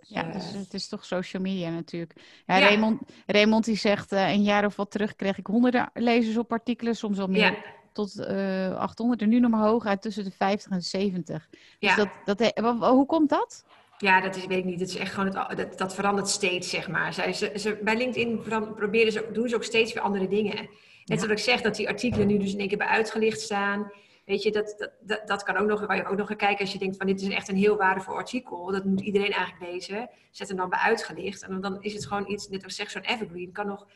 ja, 0.00 0.22
ja 0.22 0.32
dus 0.32 0.52
het 0.52 0.74
is 0.74 0.88
toch 0.88 1.04
social 1.04 1.42
media 1.42 1.70
natuurlijk. 1.70 2.12
Ja, 2.46 2.58
Raymond, 2.58 3.00
Raymond 3.26 3.64
die 3.64 3.76
zegt, 3.76 4.12
uh, 4.12 4.32
een 4.32 4.42
jaar 4.42 4.64
of 4.64 4.76
wat 4.76 4.90
terug 4.90 5.16
kreeg 5.16 5.38
ik 5.38 5.46
honderden 5.46 5.90
lezers 5.94 6.36
op 6.36 6.52
artikelen, 6.52 6.96
soms 6.96 7.18
al 7.18 7.26
meer 7.26 7.76
tot 7.92 8.14
uh, 8.16 8.66
eh, 8.66 8.76
800 8.76 9.22
en 9.22 9.28
nu 9.28 9.40
nog 9.40 9.50
maar 9.50 9.68
hoger 9.68 9.88
uit 9.88 10.02
tussen 10.02 10.24
de 10.24 10.30
50 10.30 10.72
en 10.72 10.82
70. 10.82 11.48
Dus 11.78 11.94
dat, 11.94 12.08
dat, 12.24 12.40
eh, 12.40 12.80
hoe 12.80 13.06
komt 13.06 13.28
dat? 13.28 13.64
Ja, 13.98 14.20
dat 14.20 14.36
is, 14.36 14.46
weet 14.46 14.58
ik 14.58 14.64
niet. 14.64 14.80
Het 14.80 14.88
is 14.88 14.96
echt 14.96 15.12
gewoon 15.12 15.36
het, 15.36 15.56
dat, 15.56 15.78
dat 15.78 15.94
verandert 15.94 16.28
steeds, 16.28 16.70
zeg 16.70 16.88
maar. 16.88 17.14
Zij, 17.14 17.32
ze, 17.32 17.52
ze, 17.56 17.78
bij 17.82 17.96
LinkedIn 17.96 18.40
proberen 18.74 19.12
ze, 19.12 19.28
doen 19.32 19.48
ze 19.48 19.54
ook 19.54 19.64
steeds 19.64 19.92
weer 19.92 20.02
andere 20.02 20.28
dingen. 20.28 20.68
Net 21.04 21.20
zoals 21.20 21.32
ik 21.32 21.44
zeg 21.44 21.60
dat 21.60 21.76
die 21.76 21.88
artikelen 21.88 22.26
nu 22.26 22.38
dus 22.38 22.52
in 22.52 22.58
één 22.58 22.68
keer 22.68 22.78
bij 22.78 22.86
uitgelicht 22.86 23.40
staan. 23.40 23.92
Weet 24.28 24.42
je, 24.42 24.52
dat, 24.52 24.90
dat, 25.00 25.26
dat, 25.26 25.42
kan 25.42 25.56
ook 25.56 25.68
nog, 25.68 25.86
waar 25.86 25.96
je 25.96 26.06
ook 26.06 26.16
nog 26.16 26.26
gaan 26.26 26.36
kijken 26.36 26.60
als 26.60 26.72
je 26.72 26.78
denkt 26.78 26.96
van 26.96 27.06
dit 27.06 27.20
is 27.20 27.28
echt 27.28 27.48
een 27.48 27.56
heel 27.56 27.76
waardevol 27.76 28.14
artikel. 28.14 28.70
Dat 28.70 28.84
moet 28.84 29.00
iedereen 29.00 29.32
eigenlijk 29.32 29.72
lezen. 29.72 30.10
Zet 30.30 30.48
hem 30.48 30.56
dan 30.56 30.68
bij 30.68 30.78
uitgelicht. 30.78 31.42
En 31.42 31.60
dan 31.60 31.82
is 31.82 31.94
het 31.94 32.06
gewoon 32.06 32.30
iets, 32.30 32.48
net 32.48 32.64
als 32.64 32.74
zeg 32.74 32.90
zo'n 32.90 33.02
evergreen, 33.02 33.52
kan 33.52 33.66
nog 33.66 33.86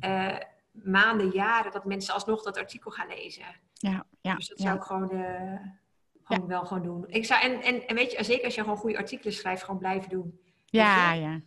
uh, 0.00 0.36
maanden, 0.70 1.30
jaren 1.30 1.72
dat 1.72 1.84
mensen 1.84 2.14
alsnog 2.14 2.42
dat 2.42 2.58
artikel 2.58 2.90
gaan 2.90 3.08
lezen. 3.08 3.44
Ja, 3.72 4.06
ja. 4.20 4.34
Dus 4.34 4.48
dat 4.48 4.58
zou 4.58 4.76
ik 4.76 4.82
gewoon, 4.82 5.14
uh, 5.14 5.58
gewoon 6.22 6.46
wel 6.46 6.64
gewoon 6.66 6.82
doen. 6.82 7.04
Ik 7.08 7.24
zou, 7.24 7.42
en, 7.42 7.62
en, 7.62 7.86
en 7.86 7.94
weet 7.94 8.12
je, 8.12 8.24
zeker 8.24 8.44
als 8.44 8.54
je 8.54 8.60
gewoon 8.60 8.76
goede 8.76 8.98
artikelen 8.98 9.32
schrijft, 9.32 9.62
gewoon 9.62 9.80
blijven 9.80 10.10
doen. 10.10 10.40
Ja, 10.64 11.12
ja. 11.12 11.40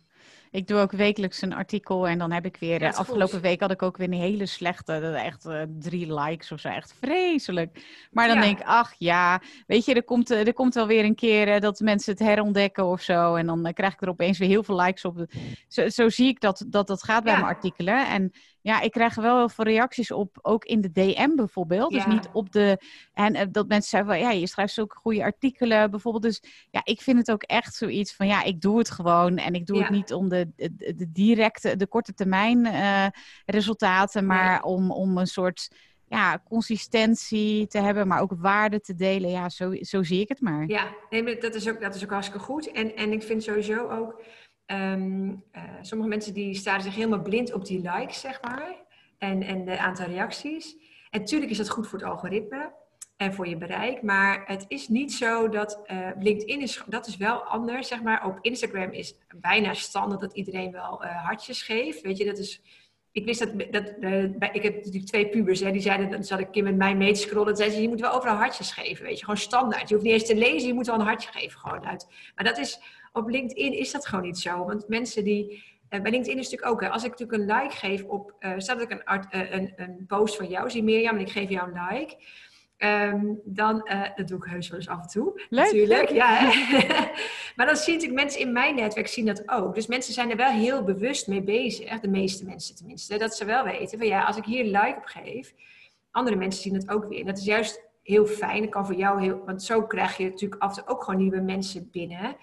Ik 0.50 0.66
doe 0.66 0.80
ook 0.80 0.92
wekelijks 0.92 1.42
een 1.42 1.54
artikel 1.54 2.08
en 2.08 2.18
dan 2.18 2.32
heb 2.32 2.44
ik 2.44 2.56
weer. 2.56 2.80
Ja, 2.80 2.90
eh, 2.90 2.98
afgelopen 2.98 3.40
week 3.40 3.60
had 3.60 3.70
ik 3.70 3.82
ook 3.82 3.96
weer 3.96 4.06
een 4.06 4.12
hele 4.12 4.46
slechte, 4.46 4.92
echt 4.92 5.46
uh, 5.46 5.62
drie 5.78 6.14
likes 6.14 6.52
of 6.52 6.60
zo. 6.60 6.68
Echt 6.68 6.94
vreselijk. 6.98 7.84
Maar 8.10 8.28
dan 8.28 8.40
denk 8.40 8.58
ik, 8.58 8.66
ach 8.66 8.94
ja, 8.98 9.40
weet 9.66 9.84
je, 9.84 9.94
er 9.94 10.04
komt, 10.04 10.30
er 10.30 10.54
komt 10.54 10.74
wel 10.74 10.86
weer 10.86 11.04
een 11.04 11.14
keer 11.14 11.60
dat 11.60 11.80
mensen 11.80 12.12
het 12.12 12.22
herontdekken 12.22 12.84
of 12.84 13.00
zo. 13.00 13.34
En 13.34 13.46
dan 13.46 13.72
krijg 13.72 13.92
ik 13.92 14.02
er 14.02 14.08
opeens 14.08 14.38
weer 14.38 14.48
heel 14.48 14.62
veel 14.62 14.80
likes 14.80 15.04
op. 15.04 15.24
Zo, 15.68 15.88
zo 15.88 16.08
zie 16.08 16.28
ik 16.28 16.40
dat 16.40 16.64
dat, 16.68 16.86
dat 16.86 17.02
gaat 17.02 17.24
bij 17.24 17.32
mijn 17.32 17.44
artikelen. 17.44 18.06
En 18.08 18.32
ja, 18.66 18.80
ik 18.80 18.90
krijg 18.90 19.14
wel 19.14 19.36
heel 19.36 19.48
veel 19.48 19.64
reacties 19.64 20.10
op, 20.10 20.38
ook 20.42 20.64
in 20.64 20.80
de 20.80 20.92
DM 20.92 21.34
bijvoorbeeld. 21.34 21.92
Dus 21.92 22.06
niet 22.06 22.28
op 22.32 22.52
de. 22.52 22.78
En 23.12 23.34
uh, 23.34 23.42
dat 23.50 23.68
mensen 23.68 23.90
zeggen 23.90 24.08
van 24.08 24.18
ja, 24.18 24.30
je 24.30 24.46
schrijft 24.46 24.72
zulke 24.74 24.96
goede 24.96 25.22
artikelen 25.22 25.90
bijvoorbeeld. 25.90 26.22
Dus 26.22 26.42
ja, 26.70 26.80
ik 26.84 27.00
vind 27.00 27.18
het 27.18 27.30
ook 27.30 27.42
echt 27.42 27.74
zoiets 27.74 28.14
van 28.14 28.26
ja, 28.26 28.42
ik 28.42 28.60
doe 28.60 28.78
het 28.78 28.90
gewoon. 28.90 29.36
En 29.36 29.54
ik 29.54 29.66
doe 29.66 29.78
het 29.78 29.90
niet 29.90 30.12
om 30.12 30.28
de 30.28 30.48
de, 30.56 31.12
directe, 31.12 31.76
de 31.76 31.86
korte 31.86 32.14
termijn 32.14 32.68
resultaten, 33.44 34.26
maar 34.26 34.62
om, 34.62 34.90
om 34.90 35.18
een 35.18 35.26
soort 35.26 35.68
ja, 36.08 36.42
consistentie 36.48 37.66
te 37.66 37.78
hebben, 37.78 38.08
maar 38.08 38.20
ook 38.20 38.32
waarde 38.36 38.80
te 38.80 38.94
delen. 38.94 39.30
Ja, 39.30 39.48
zo, 39.48 39.74
zo 39.80 40.02
zie 40.02 40.20
ik 40.20 40.28
het 40.28 40.40
maar. 40.40 40.68
Ja, 40.68 40.94
nee, 41.10 41.38
dat, 41.38 41.54
is 41.54 41.68
ook, 41.68 41.80
dat 41.80 41.94
is 41.94 42.04
ook 42.04 42.10
hartstikke 42.10 42.44
goed. 42.44 42.70
En, 42.70 42.96
en 42.96 43.12
ik 43.12 43.22
vind 43.22 43.42
sowieso 43.42 43.88
ook, 43.88 44.22
ehm, 44.66 45.34
eh, 45.50 45.62
sommige 45.80 46.10
mensen 46.10 46.34
die 46.34 46.54
staan 46.54 46.82
zich 46.82 46.94
helemaal 46.94 47.22
blind 47.22 47.52
op 47.52 47.64
die 47.64 47.80
likes, 47.80 48.20
zeg 48.20 48.42
maar. 48.42 48.74
En, 49.18 49.42
en 49.42 49.64
de 49.64 49.78
aantal 49.78 50.06
reacties. 50.06 50.76
En 51.10 51.20
natuurlijk 51.20 51.50
is 51.50 51.56
dat 51.56 51.68
goed 51.68 51.88
voor 51.88 51.98
het 51.98 52.08
algoritme 52.08 52.72
en 53.16 53.34
voor 53.34 53.48
je 53.48 53.56
bereik. 53.56 54.02
Maar 54.02 54.42
het 54.46 54.64
is 54.68 54.88
niet 54.88 55.12
zo 55.12 55.48
dat 55.48 55.80
uh, 55.86 56.08
LinkedIn 56.18 56.60
is, 56.60 56.82
dat 56.86 57.06
is 57.06 57.16
wel 57.16 57.42
anders, 57.42 57.88
zeg 57.88 58.02
maar. 58.02 58.26
Op 58.26 58.38
Instagram 58.40 58.90
is 58.90 59.14
bijna 59.36 59.74
standaard 59.74 60.20
dat 60.20 60.32
iedereen 60.32 60.72
wel 60.72 61.04
uh, 61.04 61.24
hartjes 61.24 61.62
geeft. 61.62 62.00
Weet 62.00 62.16
je, 62.16 62.24
dat 62.24 62.38
is 62.38 62.62
ik 63.16 63.24
wist 63.24 63.38
dat, 63.38 63.72
dat 63.72 63.86
ik 64.52 64.62
heb 64.62 64.74
natuurlijk 64.74 65.06
twee 65.06 65.28
pubers, 65.28 65.60
hè, 65.60 65.70
die 65.70 65.80
zeiden, 65.80 66.10
dan 66.10 66.24
zat 66.24 66.38
ik 66.38 66.50
keer 66.50 66.62
met 66.62 66.76
mij 66.76 66.96
mee 66.96 67.12
te 67.12 67.20
scrollen, 67.20 67.56
zeiden 67.56 67.76
ze, 67.76 67.82
je 67.82 67.88
moet 67.88 68.00
wel 68.00 68.12
overal 68.12 68.36
hartjes 68.36 68.72
geven, 68.72 69.04
weet 69.04 69.18
je, 69.18 69.24
gewoon 69.24 69.40
standaard. 69.40 69.88
Je 69.88 69.94
hoeft 69.94 70.06
niet 70.06 70.14
eens 70.14 70.26
te 70.26 70.36
lezen, 70.36 70.68
je 70.68 70.74
moet 70.74 70.86
wel 70.86 70.94
een 70.94 71.06
hartje 71.06 71.28
geven 71.32 71.60
gewoon 71.60 71.86
uit. 71.86 72.06
Maar 72.34 72.44
dat 72.44 72.58
is, 72.58 72.80
op 73.16 73.28
LinkedIn 73.28 73.72
is 73.72 73.90
dat 73.90 74.06
gewoon 74.06 74.24
niet 74.24 74.38
zo, 74.38 74.64
want 74.64 74.88
mensen 74.88 75.24
die, 75.24 75.64
uh, 75.90 76.00
bij 76.00 76.10
LinkedIn 76.10 76.38
is 76.38 76.50
natuurlijk 76.50 76.72
ook, 76.72 76.80
hè, 76.80 76.88
als 76.88 77.04
ik 77.04 77.10
natuurlijk 77.10 77.38
een 77.38 77.56
like 77.56 77.76
geef 77.76 78.04
op, 78.04 78.34
uh, 78.40 78.52
staat 78.56 78.80
ik 78.80 78.90
een, 78.90 79.04
art, 79.04 79.26
een, 79.30 79.72
een 79.76 80.04
post 80.06 80.36
van 80.36 80.48
jou, 80.48 80.70
zie 80.70 80.82
Mirjam, 80.82 81.14
en 81.14 81.20
ik 81.20 81.30
geef 81.30 81.48
jou 81.48 81.72
een 81.72 81.86
like, 81.88 82.16
Um, 82.78 83.40
dan, 83.44 83.88
dat 84.16 84.28
doe 84.28 84.38
ik 84.38 84.44
heus 84.44 84.68
wel 84.68 84.78
eens 84.78 84.88
af 84.88 85.02
en 85.02 85.08
toe. 85.08 85.42
Leuk. 85.48 85.64
Natuurlijk, 85.64 86.08
ja. 86.08 86.40
maar 87.56 87.66
dan 87.66 87.76
zie 87.76 87.94
natuurlijk 87.94 88.20
mensen 88.20 88.40
in 88.40 88.52
mijn 88.52 88.74
netwerk 88.74 89.06
zien 89.06 89.26
dat 89.26 89.48
ook. 89.48 89.74
Dus 89.74 89.86
mensen 89.86 90.14
zijn 90.14 90.30
er 90.30 90.36
wel 90.36 90.50
heel 90.50 90.82
bewust 90.82 91.26
mee 91.26 91.42
bezig. 91.42 92.00
De 92.00 92.08
meeste 92.08 92.44
mensen 92.44 92.76
tenminste. 92.76 93.18
Dat 93.18 93.36
ze 93.36 93.44
wel 93.44 93.64
weten 93.64 93.98
van 93.98 94.06
ja, 94.06 94.24
als 94.24 94.36
ik 94.36 94.44
hier 94.44 94.64
like 94.64 94.94
op 94.96 95.04
geef, 95.04 95.54
andere 96.10 96.36
mensen 96.36 96.62
zien 96.62 96.74
het 96.74 96.90
ook 96.90 97.08
weer. 97.08 97.20
En 97.20 97.26
dat 97.26 97.38
is 97.38 97.44
juist 97.44 97.82
heel 98.02 98.26
fijn. 98.26 98.62
Dat 98.62 98.70
kan 98.70 98.86
voor 98.86 98.94
jou 98.94 99.22
heel... 99.22 99.42
Want 99.44 99.62
zo 99.62 99.82
krijg 99.82 100.16
je 100.16 100.24
natuurlijk 100.24 100.62
af 100.62 100.76
en 100.76 100.82
toe 100.84 100.94
ook 100.94 101.04
gewoon 101.04 101.20
nieuwe 101.20 101.40
mensen 101.40 101.88
binnen 101.90 102.36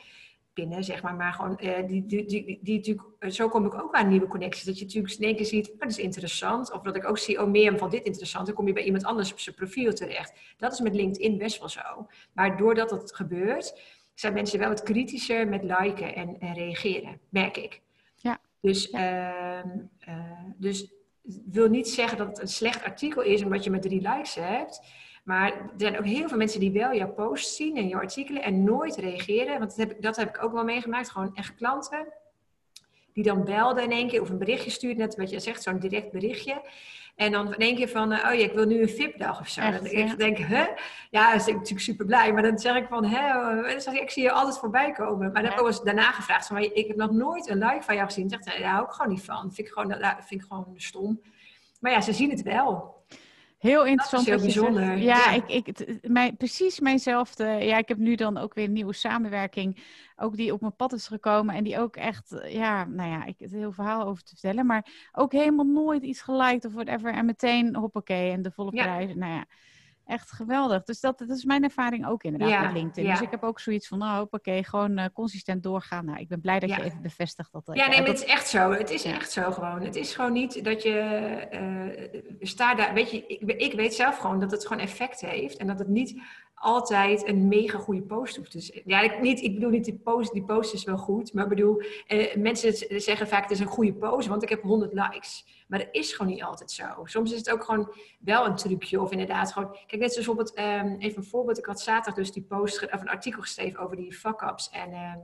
binnen, 0.53 0.83
zeg 0.83 1.01
maar. 1.01 1.15
Maar 1.15 1.33
gewoon, 1.33 1.59
uh, 1.61 1.87
die, 1.87 2.05
die, 2.05 2.25
die, 2.25 2.59
die, 2.61 2.75
natuurlijk, 2.75 3.07
eh, 3.19 3.29
zo 3.29 3.49
kom 3.49 3.65
ik 3.65 3.73
ook 3.73 3.93
aan 3.93 4.07
nieuwe 4.07 4.27
connecties. 4.27 4.63
Dat 4.63 4.79
je 4.79 4.85
natuurlijk 4.85 5.13
in 5.13 5.25
één 5.25 5.35
keer 5.35 5.45
ziet, 5.45 5.71
oh, 5.71 5.79
dat 5.79 5.89
is 5.89 5.97
interessant. 5.97 6.71
Of 6.73 6.81
dat 6.81 6.95
ik 6.95 7.07
ook 7.07 7.17
zie, 7.17 7.41
oh, 7.41 7.49
meer 7.49 7.77
van 7.77 7.89
dit 7.89 8.03
interessant. 8.03 8.45
Dan 8.45 8.55
kom 8.55 8.67
je 8.67 8.73
bij 8.73 8.83
iemand 8.83 9.03
anders 9.03 9.31
op 9.31 9.39
zijn 9.39 9.55
profiel 9.55 9.93
terecht. 9.93 10.33
Dat 10.57 10.73
is 10.73 10.79
met 10.79 10.95
LinkedIn 10.95 11.37
best 11.37 11.59
wel 11.59 11.69
zo. 11.69 12.07
Maar 12.33 12.57
doordat 12.57 12.89
dat 12.89 13.15
gebeurt, 13.15 13.79
zijn 14.13 14.33
mensen 14.33 14.59
wel 14.59 14.69
wat 14.69 14.83
kritischer 14.83 15.47
met 15.47 15.63
liken 15.63 16.15
en, 16.15 16.39
en 16.39 16.53
reageren, 16.53 17.19
merk 17.29 17.57
ik. 17.57 17.81
Ja. 18.15 18.39
Dus, 18.61 18.89
ja. 18.91 19.63
Uh, 19.63 19.71
uh, 20.07 20.15
dus 20.57 20.93
wil 21.45 21.69
niet 21.69 21.89
zeggen 21.89 22.17
dat 22.17 22.27
het 22.27 22.39
een 22.39 22.47
slecht 22.47 22.83
artikel 22.83 23.21
is 23.21 23.43
omdat 23.43 23.63
je 23.63 23.69
maar 23.69 23.79
drie 23.79 24.01
likes 24.01 24.35
hebt. 24.35 24.81
Maar 25.23 25.51
er 25.51 25.71
zijn 25.77 25.97
ook 25.97 26.05
heel 26.05 26.27
veel 26.27 26.37
mensen 26.37 26.59
die 26.59 26.71
wel 26.71 26.93
jouw 26.95 27.13
posts 27.13 27.55
zien 27.55 27.77
en 27.77 27.87
jouw 27.87 27.99
artikelen 27.99 28.43
en 28.43 28.63
nooit 28.63 28.95
reageren. 28.95 29.59
Want 29.59 29.69
dat 29.69 29.77
heb, 29.77 29.91
ik, 29.91 30.01
dat 30.01 30.15
heb 30.15 30.29
ik 30.29 30.43
ook 30.43 30.53
wel 30.53 30.63
meegemaakt. 30.63 31.09
Gewoon 31.09 31.35
echt 31.35 31.55
klanten 31.55 32.07
die 33.13 33.23
dan 33.23 33.43
belden 33.43 33.83
in 33.83 33.91
één 33.91 34.07
keer 34.07 34.21
of 34.21 34.29
een 34.29 34.37
berichtje 34.37 34.69
stuurden, 34.69 34.97
net 34.97 35.15
wat 35.15 35.29
je 35.29 35.39
zegt, 35.39 35.63
zo'n 35.63 35.79
direct 35.79 36.11
berichtje. 36.11 36.61
En 37.15 37.31
dan 37.31 37.53
in 37.53 37.59
één 37.59 37.75
keer 37.75 37.89
van, 37.89 38.11
uh, 38.11 38.17
oh 38.17 38.33
ja, 38.33 38.43
ik 38.43 38.53
wil 38.53 38.65
nu 38.65 38.81
een 38.81 38.89
VIP-dag 38.89 39.39
of 39.39 39.47
zo. 39.47 39.61
Echt, 39.61 39.77
dan 39.77 39.91
ik 39.91 40.17
denk, 40.17 40.37
hè? 40.37 40.65
Ja, 41.09 41.29
dan 41.29 41.37
ben 41.37 41.47
ik 41.47 41.53
natuurlijk 41.53 41.79
super 41.79 42.05
blij. 42.05 42.33
Maar 42.33 42.41
dan 42.41 42.59
zeg 42.59 42.75
ik 42.75 42.87
van, 42.87 43.05
hè? 43.05 43.53
Dan 43.61 43.81
zeg 43.81 43.93
ik, 43.93 44.01
ik 44.01 44.09
zie 44.09 44.23
je 44.23 44.31
altijd 44.31 44.57
voorbij 44.57 44.91
komen. 44.91 45.31
Maar 45.31 45.41
dan 45.41 45.51
heb 45.51 45.59
ik 45.59 45.65
ook 45.65 45.85
daarna 45.85 46.11
gevraagd, 46.11 46.47
van, 46.47 46.57
ik 46.57 46.87
heb 46.87 46.95
nog 46.95 47.11
nooit 47.11 47.49
een 47.49 47.57
like 47.57 47.81
van 47.81 47.95
jou 47.95 48.07
gezien. 48.07 48.27
Dan 48.27 48.43
zegt 48.43 48.55
hij, 48.55 48.63
daar 48.63 48.73
hou 48.73 48.85
ik 48.85 48.91
gewoon 48.91 49.11
niet 49.11 49.23
van. 49.23 49.43
Dat 49.43 49.55
vind 49.55 49.67
ik 49.67 49.73
gewoon, 49.73 49.89
dat 49.89 50.15
vind 50.25 50.41
ik 50.41 50.47
gewoon 50.47 50.73
stom. 50.75 51.21
Maar 51.79 51.91
ja, 51.91 52.01
ze 52.01 52.13
zien 52.13 52.29
het 52.29 52.41
wel. 52.41 53.02
Heel 53.63 53.85
interessant. 53.85 54.25
Dat 54.27 54.41
is 54.41 54.53
heel 54.53 54.63
bijzonder. 54.63 54.97
Ja, 54.97 55.31
Ik, 55.31 55.47
ik, 55.47 55.99
mijn, 56.07 56.37
precies 56.37 56.79
mijnzelfde. 56.79 57.45
Ja, 57.45 57.77
ik 57.77 57.87
heb 57.87 57.97
nu 57.97 58.15
dan 58.15 58.37
ook 58.37 58.53
weer 58.53 58.65
een 58.65 58.73
nieuwe 58.73 58.93
samenwerking. 58.93 59.83
Ook 60.15 60.35
die 60.35 60.53
op 60.53 60.61
mijn 60.61 60.75
pad 60.75 60.93
is 60.93 61.07
gekomen. 61.07 61.55
En 61.55 61.63
die 61.63 61.79
ook 61.79 61.95
echt, 61.95 62.35
ja, 62.47 62.85
nou 62.85 63.09
ja, 63.09 63.25
ik 63.25 63.35
heb 63.39 63.51
er 63.51 63.57
heel 63.57 63.71
verhaal 63.71 64.05
over 64.05 64.23
te 64.23 64.29
vertellen. 64.29 64.65
Maar 64.65 65.09
ook 65.11 65.31
helemaal 65.31 65.65
nooit 65.65 66.03
iets 66.03 66.21
geliked 66.21 66.65
of 66.65 66.73
whatever. 66.73 67.13
En 67.13 67.25
meteen 67.25 67.75
hoppakee 67.75 68.31
en 68.31 68.41
de 68.41 68.51
volle 68.51 68.71
prijs. 68.71 69.15
Nou 69.15 69.33
ja, 69.33 69.45
echt 70.05 70.31
geweldig. 70.31 70.83
Dus 70.83 70.99
dat, 70.99 71.19
dat 71.19 71.29
is 71.29 71.43
mijn 71.43 71.63
ervaring 71.63 72.07
ook 72.07 72.23
inderdaad 72.23 72.49
ja, 72.49 72.61
met 72.61 72.73
LinkedIn. 72.73 73.03
Ja. 73.03 73.11
Dus 73.11 73.21
ik 73.21 73.31
heb 73.31 73.43
ook 73.43 73.59
zoiets 73.59 73.87
van, 73.87 73.97
nou, 73.97 74.27
oké, 74.31 74.63
gewoon 74.63 74.99
uh, 74.99 75.05
consistent 75.13 75.63
doorgaan. 75.63 76.05
Nou, 76.05 76.19
ik 76.19 76.27
ben 76.27 76.41
blij 76.41 76.59
dat 76.59 76.69
ja. 76.69 76.77
je 76.77 76.83
even 76.83 77.01
bevestigt 77.01 77.51
dat. 77.51 77.61
Ja, 77.65 77.87
nee, 77.87 77.99
maar 77.99 78.07
het 78.07 78.17
is 78.17 78.25
echt 78.25 78.47
zo. 78.47 78.71
Het 78.71 78.89
is 78.89 79.03
echt 79.03 79.31
zo 79.31 79.51
gewoon. 79.51 79.81
Het 79.81 79.95
is 79.95 80.15
gewoon 80.15 80.33
niet 80.33 80.63
dat 80.63 80.83
je 80.83 81.47
uh, 81.51 82.21
staat 82.39 82.77
daar. 82.77 82.93
Weet 82.93 83.11
je, 83.11 83.25
ik, 83.27 83.41
ik, 83.61 83.73
weet 83.73 83.93
zelf 83.93 84.17
gewoon 84.17 84.39
dat 84.39 84.51
het 84.51 84.67
gewoon 84.67 84.83
effect 84.83 85.21
heeft 85.21 85.57
en 85.57 85.67
dat 85.67 85.79
het 85.79 85.87
niet 85.87 86.21
altijd 86.63 87.27
een 87.27 87.47
mega 87.47 87.77
goede 87.77 88.01
post 88.01 88.35
hoeft. 88.35 88.51
Dus 88.51 88.81
ja, 88.85 89.01
ik, 89.01 89.21
niet, 89.21 89.41
ik 89.41 89.53
bedoel 89.53 89.69
niet 89.69 89.85
die 89.85 89.99
post, 90.03 90.33
die 90.33 90.43
post 90.43 90.73
is 90.73 90.83
wel 90.83 90.97
goed, 90.97 91.33
maar 91.33 91.43
ik 91.43 91.49
bedoel, 91.49 91.83
eh, 92.07 92.35
mensen 92.35 93.01
zeggen 93.01 93.27
vaak 93.27 93.41
het 93.41 93.51
is 93.51 93.59
een 93.59 93.65
goede 93.65 93.93
post, 93.93 94.27
want 94.27 94.43
ik 94.43 94.49
heb 94.49 94.61
100 94.61 94.93
likes. 94.93 95.45
Maar 95.67 95.79
dat 95.79 95.87
is 95.91 96.13
gewoon 96.13 96.31
niet 96.31 96.43
altijd 96.43 96.71
zo. 96.71 96.85
Soms 97.03 97.31
is 97.31 97.37
het 97.37 97.49
ook 97.49 97.63
gewoon 97.63 97.93
wel 98.19 98.45
een 98.45 98.55
trucje 98.55 99.01
of 99.01 99.11
inderdaad 99.11 99.51
gewoon... 99.51 99.71
Kijk, 99.71 100.01
net 100.01 100.13
zoals 100.13 100.15
bijvoorbeeld, 100.15 100.59
um, 100.59 100.99
even 100.99 101.17
een 101.17 101.29
voorbeeld. 101.29 101.57
Ik 101.57 101.65
had 101.65 101.81
zaterdag 101.81 102.13
dus 102.13 102.31
die 102.31 102.43
post, 102.43 102.91
of 102.91 103.01
een 103.01 103.09
artikel 103.09 103.41
geschreven 103.41 103.79
over 103.79 103.95
die 103.95 104.13
fuck-ups 104.13 104.69
en 104.69 104.93
um, 104.93 105.21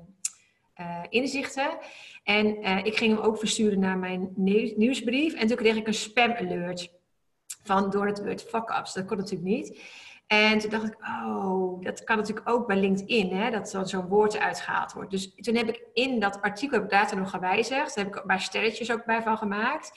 uh, 0.80 1.04
inzichten. 1.10 1.78
En 2.24 2.46
uh, 2.46 2.86
ik 2.86 2.98
ging 2.98 3.16
hem 3.16 3.24
ook 3.24 3.38
versturen 3.38 3.80
naar 3.80 3.98
mijn 3.98 4.32
nieuwsbrief. 4.36 5.34
En 5.34 5.48
toen 5.48 5.58
kreeg 5.58 5.76
ik 5.76 5.88
een 5.88 5.94
spam 5.94 6.32
alert 6.32 6.92
van 7.64 7.90
door 7.90 8.08
het 8.08 8.24
woord 8.24 8.44
fuck-ups. 8.44 8.94
Dat 8.94 9.06
kon 9.06 9.18
natuurlijk 9.18 9.50
niet. 9.50 9.82
En 10.30 10.60
toen 10.60 10.70
dacht 10.70 10.86
ik, 10.86 10.96
oh, 11.26 11.82
dat 11.84 12.04
kan 12.04 12.18
natuurlijk 12.18 12.50
ook 12.50 12.68
bij 12.68 12.78
LinkedIn, 12.78 13.34
hè, 13.34 13.52
dat 13.52 13.80
zo'n 13.84 14.08
woord 14.08 14.38
uitgehaald 14.38 14.94
wordt. 14.94 15.12
Dus 15.12 15.34
toen 15.36 15.56
heb 15.56 15.68
ik 15.68 15.84
in 15.94 16.20
dat 16.20 16.42
artikel 16.42 16.80
heb 16.80 16.92
ik 16.92 17.18
nog 17.18 17.30
gewijzigd. 17.30 17.96
Daar 17.96 18.06
heb 18.06 18.16
ik 18.16 18.26
maar 18.26 18.42
sterretjes 18.42 18.92
ook 18.92 19.06
bij 19.06 19.22
van 19.22 19.38
gemaakt. 19.38 19.92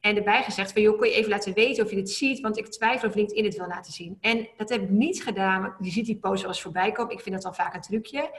En 0.00 0.16
erbij 0.16 0.42
gezegd 0.42 0.72
van, 0.72 0.82
joh, 0.82 0.98
kun 0.98 1.08
je 1.08 1.14
even 1.14 1.30
laten 1.30 1.54
weten 1.54 1.84
of 1.84 1.90
je 1.90 1.96
dit 1.96 2.10
ziet? 2.10 2.40
Want 2.40 2.58
ik 2.58 2.66
twijfel 2.66 3.08
of 3.08 3.14
LinkedIn 3.14 3.44
het 3.44 3.56
wil 3.56 3.66
laten 3.66 3.92
zien. 3.92 4.18
En 4.20 4.48
dat 4.56 4.68
heb 4.68 4.82
ik 4.82 4.90
niet 4.90 5.22
gedaan. 5.22 5.74
Je 5.80 5.90
ziet 5.90 6.06
die 6.06 6.16
post 6.16 6.40
wel 6.40 6.50
eens 6.50 6.62
voorbij 6.62 6.92
komen. 6.92 7.12
Ik 7.12 7.20
vind 7.20 7.34
dat 7.34 7.44
dan 7.44 7.54
vaak 7.54 7.74
een 7.74 7.80
trucje. 7.80 8.38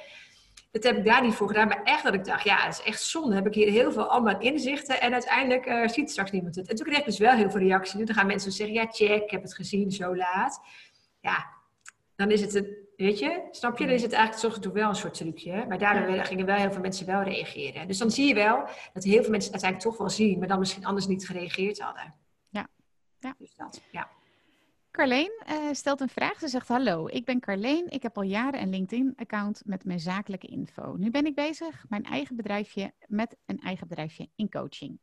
Dat 0.72 0.84
heb 0.84 0.98
ik 0.98 1.06
daar 1.06 1.24
niet 1.24 1.34
voor 1.34 1.48
gedaan. 1.48 1.68
Maar 1.68 1.84
echt 1.84 2.04
dat 2.04 2.14
ik 2.14 2.26
dacht, 2.26 2.44
ja, 2.44 2.66
dat 2.66 2.74
is 2.74 2.84
echt 2.84 3.02
zonde. 3.02 3.36
Heb 3.36 3.48
ik 3.48 3.54
hier 3.54 3.70
heel 3.70 3.92
veel 3.92 4.06
allemaal 4.06 4.40
inzichten. 4.40 5.02
En 5.02 5.14
uiteindelijk 5.14 5.66
uh, 5.66 5.88
ziet 5.88 6.12
straks 6.12 6.32
niemand 6.32 6.56
het. 6.56 6.68
En 6.68 6.76
toen 6.76 6.86
kreeg 6.86 7.00
ik 7.00 7.06
dus 7.06 7.20
wel 7.20 7.36
heel 7.36 7.50
veel 7.50 7.60
reacties. 7.60 8.06
Dan 8.06 8.16
gaan 8.16 8.28
mensen 8.28 8.52
zeggen, 8.52 8.76
ja, 8.76 8.86
check, 8.90 9.24
ik 9.24 9.32
heb 9.32 9.42
het 9.42 9.54
gezien, 9.54 9.92
zo 9.92 10.16
laat. 10.16 10.62
Ja, 11.26 11.54
dan 12.16 12.32
is 12.32 12.42
het 12.42 12.54
een, 12.54 12.76
weet 12.96 13.20
je, 13.20 13.48
snap 13.52 13.78
je? 13.78 13.86
Dan 13.86 13.94
is 13.94 14.02
het 14.02 14.14
eigenlijk 14.14 14.62
toch 14.62 14.74
wel 14.74 14.90
een 14.90 14.96
soort 14.96 15.14
trucje. 15.14 15.66
Maar 15.68 15.78
daardoor 15.78 16.26
gingen 16.26 16.46
wel 16.46 16.56
heel 16.56 16.72
veel 16.72 16.82
mensen 16.82 17.06
wel 17.06 17.22
reageren. 17.22 17.88
Dus 17.88 17.98
dan 17.98 18.12
zie 18.12 18.28
je 18.28 18.34
wel 18.34 18.68
dat 18.94 19.04
heel 19.04 19.22
veel 19.22 19.32
mensen 19.32 19.54
het 19.54 19.64
uiteindelijk 19.64 19.82
toch 19.82 19.98
wel 19.98 20.10
zien, 20.10 20.40
maar 20.40 20.48
dan 20.48 20.60
misschien 20.60 20.86
anders 20.86 21.08
niet 21.08 21.28
gereageerd 21.28 21.80
hadden. 21.80 22.14
Ja. 22.50 22.68
ja. 23.20 23.36
Dus 23.38 23.56
dat, 23.56 23.82
ja. 23.92 24.10
Carleen 24.96 25.32
uh, 25.50 25.56
stelt 25.72 26.02
een 26.02 26.10
vraag. 26.10 26.40
Ze 26.40 26.48
zegt: 26.48 26.68
Hallo, 26.68 27.08
ik 27.08 27.26
ben 27.26 27.40
Carleen. 27.40 27.90
Ik 27.90 28.04
heb 28.04 28.18
al 28.18 28.24
jaren 28.24 28.62
een 28.62 28.70
LinkedIn-account 28.70 29.62
met 29.66 29.86
mijn 29.86 30.00
zakelijke 30.00 30.48
info. 30.48 30.96
Nu 30.98 31.12
ben 31.12 31.26
ik 31.26 31.36
bezig 31.36 31.86
mijn 31.90 32.04
eigen 32.04 32.36
bedrijfje 32.36 32.94
met 33.08 33.38
een 33.46 33.60
eigen 33.60 33.88
bedrijfje 33.88 34.30
in 34.36 34.50
coaching. 34.50 35.00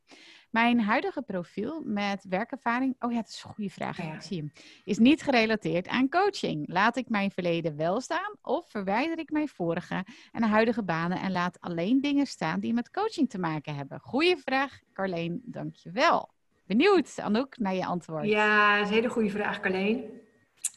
Mijn 0.51 0.81
huidige 0.81 1.23
profiel 1.23 1.83
met 1.85 2.25
werkervaring, 2.29 2.97
oh 2.99 3.11
ja, 3.11 3.17
dat 3.17 3.29
is 3.29 3.43
een 3.45 3.55
goede 3.55 3.71
vraag, 3.71 3.97
ja. 3.97 4.15
ik 4.15 4.23
zie 4.23 4.39
hem, 4.39 4.53
is 4.85 4.99
niet 4.99 5.23
gerelateerd 5.23 5.89
aan 5.89 6.09
coaching. 6.09 6.69
Laat 6.69 6.97
ik 6.97 7.09
mijn 7.09 7.31
verleden 7.31 7.77
wel 7.77 8.01
staan 8.01 8.37
of 8.43 8.71
verwijder 8.71 9.19
ik 9.19 9.31
mijn 9.31 9.49
vorige 9.49 10.07
en 10.33 10.43
huidige 10.43 10.83
banen 10.83 11.21
en 11.21 11.33
laat 11.33 11.61
alleen 11.61 12.01
dingen 12.01 12.27
staan 12.27 12.61
die 12.61 12.73
met 12.73 12.91
coaching 12.91 13.31
te 13.31 13.39
maken 13.39 13.75
hebben? 13.75 14.01
Goeie 14.01 14.37
vraag, 14.37 14.81
Carleen, 14.93 15.43
dankjewel. 15.45 16.31
Benieuwd, 16.77 17.19
Anouk, 17.21 17.59
naar 17.59 17.75
je 17.75 17.87
antwoord. 17.87 18.27
Ja, 18.27 18.77
is 18.77 18.89
een 18.89 18.95
hele 18.95 19.09
goede 19.09 19.31
vraag, 19.31 19.61
Carleen. 19.61 20.21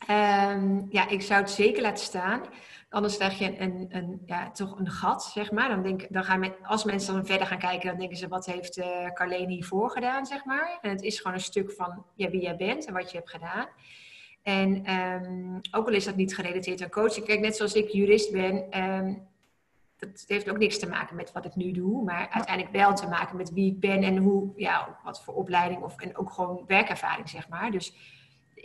Um, 0.10 0.88
ja, 0.90 1.08
ik 1.10 1.22
zou 1.22 1.42
het 1.42 1.50
zeker 1.50 1.82
laten 1.82 2.06
staan. 2.06 2.42
Anders 2.90 3.18
krijg 3.18 3.40
je 3.40 3.60
een, 3.60 3.86
een, 3.90 4.22
ja, 4.26 4.52
toch 4.52 4.80
een 4.80 4.90
gat, 4.90 5.24
zeg 5.24 5.52
maar. 5.52 5.70
Dan 5.70 5.84
denk, 5.84 6.06
dan 6.10 6.24
gaan 6.24 6.40
men, 6.40 6.54
als 6.62 6.84
mensen 6.84 7.14
dan 7.14 7.26
verder 7.26 7.48
gaan 7.48 7.60
kijken, 7.60 7.90
dan 7.90 8.00
denken 8.00 8.18
ze, 8.18 8.28
wat 8.28 8.46
heeft 8.46 8.78
uh, 8.78 9.12
Carleen 9.14 9.50
hiervoor 9.50 9.90
gedaan, 9.90 10.26
zeg 10.26 10.46
maar. 10.46 10.78
En 10.82 10.90
het 10.90 11.02
is 11.02 11.18
gewoon 11.18 11.34
een 11.34 11.44
stuk 11.44 11.72
van 11.72 12.06
wie 12.16 12.42
jij 12.42 12.56
bent 12.56 12.86
en 12.86 12.94
wat 12.94 13.12
je 13.12 13.18
hebt 13.18 13.30
gedaan. 13.30 13.68
En 14.44 14.94
um, 14.94 15.60
ook 15.72 15.88
al 15.88 15.94
is 15.94 16.06
dat 16.06 16.16
niet 16.16 16.36
gerelateerd 16.36 16.82
aan 16.82 16.90
coaching. 16.90 17.26
Kijk, 17.26 17.40
net 17.40 17.56
zoals 17.56 17.74
ik 17.74 17.90
jurist 17.90 18.32
ben, 18.32 18.82
um, 18.84 19.28
dat 20.12 20.24
heeft 20.28 20.50
ook 20.50 20.58
niks 20.58 20.80
te 20.80 20.90
maken 20.90 21.16
met 21.16 21.32
wat 21.32 21.46
ik 21.46 21.56
nu 21.56 21.72
doe, 21.72 22.04
maar 22.04 22.30
uiteindelijk 22.30 22.76
wel 22.76 22.94
te 22.94 23.08
maken 23.08 23.38
met 23.38 23.54
wie 23.54 23.72
ik 23.72 23.80
ben 23.80 24.04
en 24.04 24.18
hoe, 24.18 24.54
ja, 24.56 25.00
wat 25.04 25.24
voor 25.24 25.34
opleiding 25.34 25.82
of 25.82 26.00
en 26.00 26.18
ook 26.18 26.32
gewoon 26.32 26.64
werkervaring, 26.68 27.30
zeg 27.30 27.50
maar. 27.50 27.72
Dus 27.72 27.94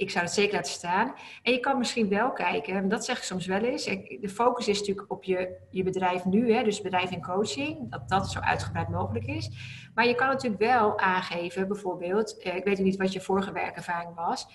ik 0.01 0.11
zou 0.11 0.25
het 0.25 0.35
zeker 0.35 0.55
laten 0.55 0.73
staan. 0.73 1.15
En 1.43 1.53
je 1.53 1.61
kan 1.61 1.79
misschien 1.79 2.09
wel 2.09 2.33
kijken, 2.33 2.89
dat 2.89 3.05
zeg 3.05 3.17
ik 3.17 3.23
soms 3.23 3.47
wel 3.47 3.61
eens. 3.61 3.85
De 4.21 4.29
focus 4.29 4.69
is 4.69 4.79
natuurlijk 4.79 5.11
op 5.11 5.25
je, 5.25 5.57
je 5.71 5.83
bedrijf 5.83 6.25
nu, 6.25 6.53
hè, 6.53 6.63
dus 6.63 6.81
bedrijf 6.81 7.11
en 7.11 7.23
coaching, 7.23 7.91
dat 7.91 8.09
dat 8.09 8.31
zo 8.31 8.41
uitgebreid 8.41 8.89
mogelijk 8.89 9.27
is. 9.27 9.51
Maar 9.95 10.07
je 10.07 10.15
kan 10.15 10.29
natuurlijk 10.29 10.63
wel 10.63 10.99
aangeven, 10.99 11.69
bijvoorbeeld, 11.69 12.39
eh, 12.39 12.57
ik 12.57 12.65
weet 12.65 12.79
niet 12.79 12.97
wat 12.97 13.13
je 13.13 13.21
vorige 13.21 13.53
werkervaring 13.53 14.15
was. 14.15 14.47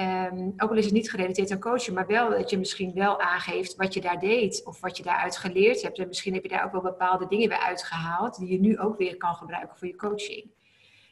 Um, 0.00 0.52
ook 0.56 0.70
al 0.70 0.76
is 0.76 0.84
het 0.84 0.94
niet 0.94 1.10
gerelateerd 1.10 1.50
aan 1.50 1.60
coaching, 1.60 1.96
maar 1.96 2.06
wel 2.06 2.30
dat 2.30 2.50
je 2.50 2.58
misschien 2.58 2.94
wel 2.94 3.20
aangeeft 3.20 3.76
wat 3.76 3.94
je 3.94 4.00
daar 4.00 4.18
deed 4.18 4.64
of 4.64 4.80
wat 4.80 4.96
je 4.96 5.02
daaruit 5.02 5.36
geleerd 5.36 5.82
hebt. 5.82 5.98
En 5.98 6.08
misschien 6.08 6.34
heb 6.34 6.42
je 6.42 6.48
daar 6.48 6.64
ook 6.64 6.72
wel 6.72 6.80
bepaalde 6.80 7.26
dingen 7.26 7.48
weer 7.48 7.58
uitgehaald 7.58 8.38
die 8.38 8.48
je 8.48 8.60
nu 8.60 8.78
ook 8.78 8.98
weer 8.98 9.16
kan 9.16 9.34
gebruiken 9.34 9.78
voor 9.78 9.88
je 9.88 9.96
coaching. 9.96 10.50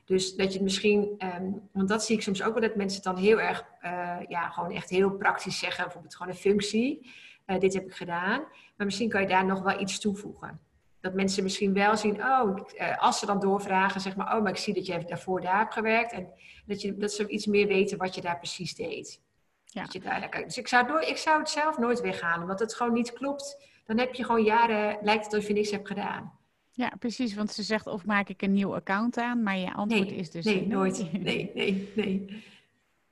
Dus 0.05 0.37
dat 0.37 0.47
je 0.47 0.53
het 0.53 0.63
misschien, 0.63 1.15
ehm, 1.19 1.51
want 1.73 1.89
dat 1.89 2.05
zie 2.05 2.17
ik 2.17 2.23
soms 2.23 2.43
ook 2.43 2.53
wel, 2.53 2.63
dat 2.63 2.77
mensen 2.77 3.03
het 3.03 3.15
dan 3.15 3.25
heel 3.25 3.41
erg, 3.41 3.65
uh, 3.83 4.17
ja, 4.29 4.49
gewoon 4.49 4.71
echt 4.71 4.91
heel 4.91 5.11
praktisch 5.11 5.59
zeggen, 5.59 5.85
bijvoorbeeld 5.85 6.17
gewoon 6.17 6.33
een 6.33 6.39
functie. 6.39 7.11
Uh, 7.47 7.59
dit 7.59 7.75
heb 7.75 7.85
ik 7.85 7.95
gedaan. 7.95 8.45
Maar 8.77 8.87
misschien 8.87 9.09
kan 9.09 9.21
je 9.21 9.27
daar 9.27 9.47
nog 9.47 9.63
wel 9.63 9.81
iets 9.81 10.01
toevoegen. 10.01 10.61
Dat 11.01 11.15
mensen 11.15 11.43
misschien 11.43 11.73
wel 11.73 11.97
zien, 11.97 12.25
oh, 12.25 12.59
uh, 12.81 12.99
als 12.99 13.19
ze 13.19 13.27
dan 13.27 13.41
doorvragen, 13.41 14.01
zeg 14.01 14.17
maar, 14.17 14.37
oh, 14.37 14.43
maar 14.43 14.53
ik 14.53 14.59
zie 14.59 14.75
dat 14.75 14.87
je 14.87 15.05
daarvoor 15.05 15.41
daar 15.41 15.59
hebt 15.59 15.73
gewerkt. 15.73 16.13
En 16.13 16.29
dat, 16.67 16.83
je, 16.83 16.97
dat 16.97 17.13
ze 17.13 17.29
iets 17.29 17.47
meer 17.47 17.67
weten 17.67 17.99
wat 17.99 18.15
je 18.15 18.21
daar 18.21 18.39
precies 18.39 18.75
deed. 18.75 19.21
Ja. 19.65 19.83
Dat 19.83 19.93
je 19.93 20.01
daar, 20.01 20.43
dus 20.45 20.59
ik 20.59 20.69
zou, 20.69 21.07
ik 21.07 21.17
zou 21.17 21.39
het 21.39 21.49
zelf 21.49 21.79
nooit 21.79 22.01
weghalen, 22.01 22.47
want 22.47 22.59
het 22.61 22.75
gewoon 22.75 22.93
niet 22.93 23.13
klopt. 23.13 23.65
Dan 23.85 23.99
heb 23.99 24.15
je 24.15 24.25
gewoon 24.25 24.45
jaren, 24.45 24.99
lijkt 25.03 25.25
het 25.25 25.35
alsof 25.35 25.49
je 25.49 25.55
niks 25.55 25.71
hebt 25.71 25.87
gedaan. 25.87 26.33
Ja, 26.77 26.93
precies. 26.99 27.35
Want 27.35 27.53
ze 27.53 27.63
zegt 27.63 27.87
of 27.87 28.05
maak 28.05 28.29
ik 28.29 28.43
een 28.43 28.53
nieuw 28.53 28.75
account 28.75 29.19
aan, 29.19 29.43
maar 29.43 29.57
je 29.57 29.75
antwoord 29.75 30.13
is 30.13 30.31
dus 30.31 30.45
nee, 30.45 30.67
nooit. 30.67 31.13
Nee, 31.13 31.51
nee, 31.55 31.93
nee. 31.95 32.45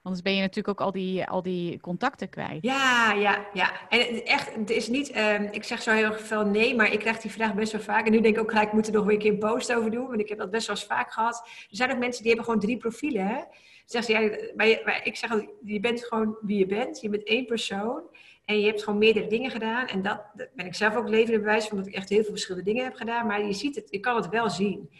Anders 0.05 0.23
ben 0.23 0.35
je 0.35 0.41
natuurlijk 0.41 0.69
ook 0.69 0.87
al 0.87 0.93
die, 0.93 1.27
al 1.27 1.43
die 1.43 1.81
contacten 1.81 2.29
kwijt. 2.29 2.63
Ja, 2.63 3.13
ja, 3.13 3.47
ja. 3.53 3.89
En 3.89 4.25
echt, 4.25 4.55
het 4.55 4.71
is 4.71 4.89
niet, 4.89 5.17
um, 5.17 5.49
ik 5.51 5.65
zeg 5.65 5.83
zo 5.83 5.91
heel 5.91 6.13
veel 6.13 6.47
nee, 6.47 6.75
maar 6.75 6.93
ik 6.93 6.99
krijg 6.99 7.19
die 7.19 7.31
vraag 7.31 7.55
best 7.55 7.73
wel 7.73 7.81
vaak. 7.81 8.07
En 8.07 8.13
nu 8.13 8.21
denk 8.21 8.37
ik 8.37 8.43
ook 8.43 8.51
gelijk, 8.51 8.69
ik 8.69 8.73
moet 8.73 8.87
er 8.87 8.93
nog 8.93 9.05
weer 9.05 9.15
een 9.15 9.21
keer 9.21 9.33
een 9.33 9.39
post 9.39 9.75
over 9.75 9.91
doen, 9.91 10.07
want 10.07 10.21
ik 10.21 10.29
heb 10.29 10.39
dat 10.39 10.51
best 10.51 10.67
wel 10.67 10.77
eens 10.77 10.85
vaak 10.85 11.13
gehad. 11.13 11.49
Er 11.71 11.77
zijn 11.77 11.93
ook 11.93 11.99
mensen 11.99 12.23
die 12.23 12.33
hebben 12.33 12.45
gewoon 12.45 12.61
drie 12.61 12.77
profielen. 12.77 13.27
Hè? 13.27 13.41
Zeggen 13.85 14.15
ze, 14.15 14.53
maar, 14.57 14.81
maar 14.85 15.07
ik 15.07 15.17
zeg 15.17 15.31
altijd, 15.31 15.51
je 15.65 15.81
bent 15.81 16.05
gewoon 16.05 16.37
wie 16.41 16.59
je 16.59 16.67
bent. 16.67 17.01
Je 17.01 17.09
bent 17.09 17.25
één 17.25 17.47
persoon. 17.47 18.03
En 18.45 18.61
je 18.61 18.67
hebt 18.67 18.83
gewoon 18.83 18.99
meerdere 18.99 19.27
dingen 19.27 19.51
gedaan. 19.51 19.87
En 19.87 20.03
dat, 20.03 20.21
ben 20.55 20.67
ik 20.67 20.75
zelf 20.75 20.97
ook 20.97 21.09
levende 21.09 21.39
bewijs 21.39 21.67
van 21.67 21.77
dat 21.77 21.87
ik 21.87 21.95
echt 21.95 22.09
heel 22.09 22.23
veel 22.23 22.31
verschillende 22.31 22.71
dingen 22.71 22.85
heb 22.85 22.95
gedaan. 22.95 23.27
Maar 23.27 23.45
je 23.47 23.53
ziet 23.53 23.75
het, 23.75 23.87
je 23.91 24.01
kan 24.01 24.17
het 24.17 24.29
wel 24.29 24.51
zien 24.51 24.91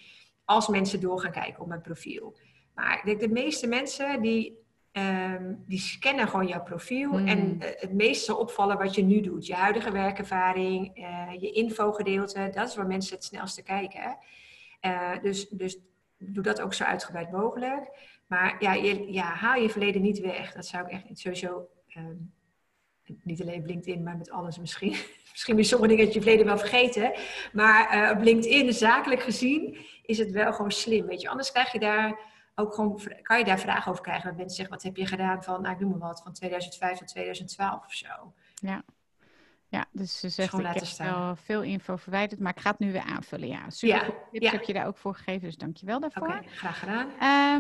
als 0.45 0.69
mensen 0.69 1.01
door 1.01 1.21
gaan 1.21 1.33
kijken 1.33 1.63
op 1.63 1.69
mijn 1.69 1.81
profiel. 1.81 2.37
Maar 2.75 2.99
ik 2.99 3.05
denk 3.05 3.21
de 3.21 3.43
meeste 3.43 3.67
mensen 3.67 4.23
die, 4.23 4.64
um, 4.97 5.65
die 5.67 5.79
scannen 5.79 6.29
gewoon 6.29 6.47
jouw 6.47 6.63
profiel. 6.63 7.11
Hmm. 7.11 7.27
En 7.27 7.57
uh, 7.63 7.69
het 7.77 7.93
meeste 7.93 8.37
opvallen 8.37 8.79
wat 8.79 8.95
je 8.95 9.03
nu 9.03 9.21
doet. 9.21 9.47
Je 9.47 9.55
huidige 9.55 9.91
werkervaring, 9.91 10.99
uh, 10.99 11.41
je 11.41 11.51
infogedeelte. 11.51 12.51
Dat 12.53 12.69
is 12.69 12.77
waar 12.77 12.87
mensen 12.87 13.15
het 13.15 13.25
snelste 13.25 13.63
kijken. 13.63 14.17
Uh, 14.81 15.23
dus, 15.23 15.49
dus 15.49 15.79
doe 16.19 16.43
dat 16.43 16.61
ook 16.61 16.75
zo 16.75 16.85
uitgebreid 16.85 17.31
mogelijk. 17.31 17.91
Maar 18.27 18.57
ja, 18.59 18.73
je, 18.73 19.13
ja, 19.13 19.25
haal 19.25 19.61
je 19.61 19.71
verleden 19.71 20.03
niet 20.03 20.19
weg. 20.19 20.53
Dat 20.53 20.67
zou 20.67 20.85
ik 20.85 20.93
echt 20.93 21.19
sowieso 21.19 21.69
um, 21.97 22.33
niet 23.23 23.43
alleen 23.43 23.61
op 23.61 23.67
LinkedIn, 23.67 24.03
maar 24.03 24.17
met 24.17 24.31
alles 24.31 24.59
misschien. 24.59 24.97
misschien 25.33 25.55
weer 25.55 25.65
sommige 25.65 25.91
dingen 25.91 26.05
uit 26.05 26.15
je 26.15 26.21
verleden 26.21 26.47
wel 26.47 26.59
vergeten. 26.59 27.13
Maar 27.53 28.11
op 28.17 28.23
LinkedIn, 28.23 28.73
zakelijk 28.73 29.23
gezien, 29.23 29.77
is 30.03 30.19
het 30.19 30.31
wel 30.31 30.53
gewoon 30.53 30.73
slim. 30.73 31.07
Weet 31.07 31.21
je, 31.21 31.29
anders 31.29 31.53
krijg 31.53 31.73
je 31.73 31.79
daar 31.79 32.33
ook 32.55 32.75
gewoon, 32.75 33.01
kan 33.23 33.39
je 33.39 33.45
daar 33.45 33.59
vragen 33.59 33.91
over 33.91 34.03
krijgen. 34.03 34.37
Mensen 34.37 34.57
zeggen, 34.57 34.75
wat 34.75 34.85
heb 34.85 34.97
je 34.97 35.07
gedaan 35.07 35.43
van, 35.43 35.63
nou, 35.63 35.75
ik 35.75 35.81
noem 35.81 35.91
maar 35.91 36.09
wat, 36.09 36.23
van 36.23 36.33
2005 36.33 36.99
tot 36.99 37.09
2012 37.09 37.85
of 37.85 37.93
zo. 37.93 38.33
Ja. 38.55 38.85
Ja, 39.75 39.87
dus 39.93 40.19
ze 40.19 40.29
zegt, 40.29 40.59
ik 40.59 40.67
heb 40.67 40.85
wel 40.97 41.37
veel 41.37 41.63
info 41.63 41.97
verwijderd, 41.97 42.41
maar 42.41 42.53
ik 42.57 42.61
ga 42.63 42.71
het 42.71 42.79
nu 42.79 42.93
weer 42.93 43.03
aanvullen. 43.03 43.49
Ja, 43.49 43.71
super 43.71 43.97
ja, 43.97 44.15
tips 44.33 44.51
heb 44.51 44.63
je 44.63 44.73
daar 44.73 44.87
ook 44.87 44.97
voor 44.97 45.15
gegeven, 45.15 45.41
dus 45.41 45.57
dankjewel 45.57 46.01
daarvoor. 46.01 46.29
Oké, 46.29 46.49
graag 46.49 46.79
gedaan. 46.79 47.09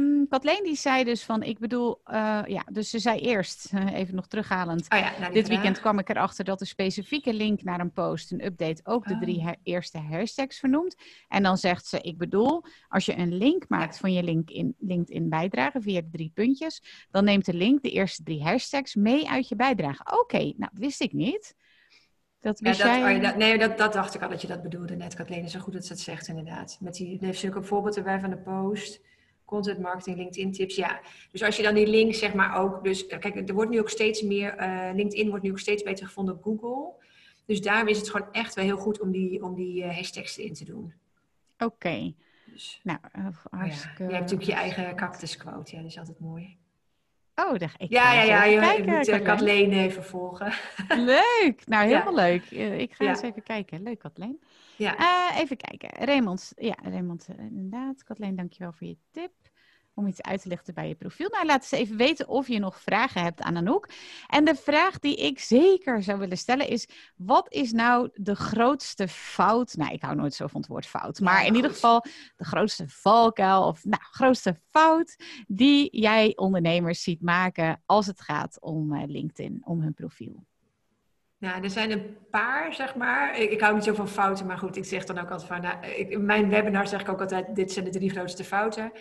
Um, 0.03 0.29
Kathleen 0.29 0.65
die 0.65 0.77
zei 0.77 1.05
dus 1.05 1.25
van, 1.25 1.43
ik 1.43 1.59
bedoel, 1.59 2.01
uh, 2.07 2.41
ja, 2.47 2.65
dus 2.73 2.91
ze 2.91 2.99
zei 2.99 3.19
eerst, 3.21 3.71
uh, 3.75 3.93
even 3.93 4.15
nog 4.15 4.27
terughalend, 4.27 4.87
oh 4.89 4.99
ja, 4.99 5.31
dit 5.31 5.49
weekend 5.49 5.81
kwam 5.81 5.99
ik 5.99 6.09
erachter 6.09 6.45
dat 6.45 6.59
de 6.59 6.65
specifieke 6.65 7.35
link 7.35 7.63
naar 7.63 7.81
een 7.81 7.93
post, 7.93 8.33
een 8.33 8.45
update, 8.45 8.81
ook 8.85 9.07
de 9.07 9.19
drie 9.19 9.39
oh. 9.39 9.51
eerste 9.63 9.99
hashtags 9.99 10.59
vernoemt. 10.59 10.97
En 11.29 11.43
dan 11.43 11.57
zegt 11.57 11.87
ze, 11.87 12.01
ik 12.01 12.19
bedoel, 12.19 12.65
als 12.89 13.05
je 13.05 13.17
een 13.17 13.37
link 13.37 13.69
maakt 13.69 13.99
van 13.99 14.13
je 14.13 14.23
LinkedIn, 14.23 14.75
LinkedIn 14.79 15.29
bijdrage 15.29 15.81
via 15.81 16.01
de 16.01 16.11
drie 16.11 16.31
puntjes, 16.35 17.07
dan 17.11 17.25
neemt 17.25 17.45
de 17.45 17.55
link 17.55 17.83
de 17.83 17.91
eerste 17.91 18.23
drie 18.23 18.43
hashtags 18.43 18.95
mee 18.95 19.29
uit 19.29 19.49
je 19.49 19.57
bijdrage. 19.57 20.19
Oké, 20.21 20.39
nou, 20.39 20.55
dat 20.57 20.79
wist 20.79 21.01
ik 21.01 21.13
niet. 21.13 21.55
Dat 22.45 22.59
ja, 22.59 22.65
dat, 22.65 22.77
jij... 22.77 23.17
oh, 23.17 23.23
dat, 23.23 23.37
nee, 23.37 23.59
dat, 23.59 23.79
dat 23.79 23.93
dacht 23.93 24.15
ik 24.15 24.23
al 24.23 24.29
dat 24.29 24.41
je 24.41 24.47
dat 24.47 24.63
bedoelde 24.63 24.97
net, 24.97 25.15
Kathleen. 25.15 25.49
Zo 25.49 25.61
goed 25.61 25.73
dat 25.73 25.87
ze 25.87 25.93
het 25.93 26.03
zegt, 26.03 26.29
inderdaad. 26.29 26.77
Met 26.81 26.95
die, 26.95 27.19
heeft 27.21 27.39
ze 27.39 27.49
ook 27.49 27.55
een 27.55 27.65
voorbeeld 27.65 27.97
erbij 27.97 28.21
van 28.21 28.31
de 28.31 28.37
post. 28.37 29.01
Content 29.45 29.79
marketing, 29.79 30.17
LinkedIn 30.17 30.53
tips, 30.53 30.77
ja. 30.77 31.01
Dus 31.31 31.43
als 31.43 31.57
je 31.57 31.63
dan 31.63 31.75
die 31.75 31.87
link, 31.87 32.15
zeg 32.15 32.35
maar 32.35 32.57
ook... 32.57 32.85
Dus 32.85 33.07
kijk, 33.07 33.49
er 33.49 33.55
wordt 33.55 33.71
nu 33.71 33.81
ook 33.81 33.89
steeds 33.89 34.23
meer... 34.23 34.61
Uh, 34.61 34.91
LinkedIn 34.95 35.29
wordt 35.29 35.45
nu 35.45 35.51
ook 35.51 35.59
steeds 35.59 35.83
beter 35.83 36.07
gevonden 36.07 36.35
op 36.35 36.43
Google. 36.43 36.93
Dus 37.47 37.61
daarom 37.61 37.89
is 37.89 37.99
het 37.99 38.11
gewoon 38.11 38.33
echt 38.33 38.55
wel 38.55 38.65
heel 38.65 38.77
goed 38.77 39.01
om 39.01 39.11
die, 39.11 39.43
om 39.43 39.55
die 39.55 39.85
uh, 39.85 39.97
hashtags 39.97 40.37
erin 40.37 40.55
te 40.55 40.65
doen. 40.65 40.95
Oké. 41.55 41.65
Okay. 41.65 42.15
Dus, 42.47 42.81
nou, 42.83 42.99
hartstikke... 43.51 44.03
Ja. 44.03 44.09
Je 44.09 44.15
hebt 44.15 44.31
natuurlijk 44.31 44.51
je 44.51 44.57
eigen 44.57 44.97
cactus 44.97 45.37
quote. 45.37 45.77
Ja, 45.77 45.83
dat 45.83 45.91
is 45.91 45.99
altijd 45.99 46.21
mooi. 46.21 46.57
Oh, 47.35 47.59
dacht 47.59 47.81
ik. 47.81 47.91
Ja, 47.91 48.13
ja, 48.13 48.45
ja. 48.45 48.61
Kijken, 48.61 48.95
moet 48.95 49.09
uh, 49.09 49.23
Kathleen 49.23 49.73
even 49.73 50.05
volgen. 50.05 50.53
Leuk. 51.13 51.67
Nou, 51.67 51.87
helemaal 51.87 52.15
leuk. 52.15 52.51
Eh, 52.51 52.79
ik 52.79 52.95
ga 52.95 53.05
eens 53.05 53.23
even 53.23 53.43
kijken. 53.43 53.83
Leuk, 53.83 53.99
Kathleen. 53.99 54.41
Ja. 54.77 54.99
Uh, 54.99 55.41
even 55.41 55.57
kijken. 55.57 56.05
Raymond. 56.05 56.53
Ja, 56.57 56.77
Raymond, 56.83 57.29
inderdaad. 57.39 58.05
Kathleen, 58.05 58.37
dankjewel 58.37 58.73
voor 58.73 58.87
je 58.87 58.97
tip 59.11 59.33
om 59.95 60.07
iets 60.07 60.23
uit 60.23 60.43
te 60.43 60.49
lichten 60.49 60.75
bij 60.75 60.89
je 60.89 60.95
profiel. 60.95 61.29
Nou, 61.31 61.47
laat 61.47 61.61
eens 61.61 61.71
even 61.71 61.97
weten 61.97 62.29
of 62.29 62.49
je 62.49 62.59
nog 62.59 62.81
vragen 62.81 63.23
hebt 63.23 63.41
aan 63.41 63.57
Anouk. 63.57 63.89
En 64.27 64.45
de 64.45 64.55
vraag 64.55 64.99
die 64.99 65.17
ik 65.17 65.39
zeker 65.39 66.03
zou 66.03 66.19
willen 66.19 66.39
stellen 66.39 66.69
is: 66.69 66.89
wat 67.17 67.53
is 67.53 67.73
nou 67.73 68.09
de 68.15 68.35
grootste 68.35 69.09
fout? 69.09 69.77
Nou, 69.77 69.93
ik 69.93 70.03
hou 70.03 70.17
nooit 70.17 70.35
zo 70.35 70.47
van 70.47 70.61
het 70.61 70.71
woord 70.71 70.87
fout, 70.87 71.21
maar 71.21 71.47
in 71.47 71.55
ieder 71.55 71.71
geval 71.71 72.05
de 72.37 72.45
grootste 72.45 72.89
valkuil 72.89 73.67
of 73.67 73.85
nou, 73.85 74.03
grootste 74.03 74.57
fout 74.71 75.17
die 75.47 76.01
jij 76.01 76.33
ondernemers 76.37 77.03
ziet 77.03 77.23
maken 77.23 77.83
als 77.87 78.07
het 78.07 78.21
gaat 78.21 78.61
om 78.61 78.95
uh, 78.95 79.03
LinkedIn, 79.07 79.61
om 79.65 79.81
hun 79.81 79.95
profiel. 79.95 80.45
Nou, 81.39 81.63
er 81.63 81.71
zijn 81.71 81.91
een 81.91 82.17
paar, 82.31 82.75
zeg 82.75 82.95
maar. 82.95 83.41
Ik, 83.41 83.51
ik, 83.51 83.61
hou 83.61 83.75
niet 83.75 83.85
zo 83.85 83.95
van 83.95 84.09
fouten, 84.09 84.47
maar 84.47 84.59
goed, 84.59 84.77
ik 84.77 84.85
zeg 84.85 85.05
dan 85.05 85.19
ook 85.19 85.31
altijd 85.31 85.49
van... 85.49 85.61
Nou, 85.61 85.87
ik, 85.87 86.11
in 86.11 86.25
mijn 86.25 86.49
webinar 86.49 86.87
zeg 86.87 87.01
ik 87.01 87.09
ook 87.09 87.21
altijd, 87.21 87.57
dit 87.57 87.73
zijn 87.73 87.85
de 87.85 87.91
drie 87.91 88.11
grootste 88.11 88.45
fouten. 88.45 88.93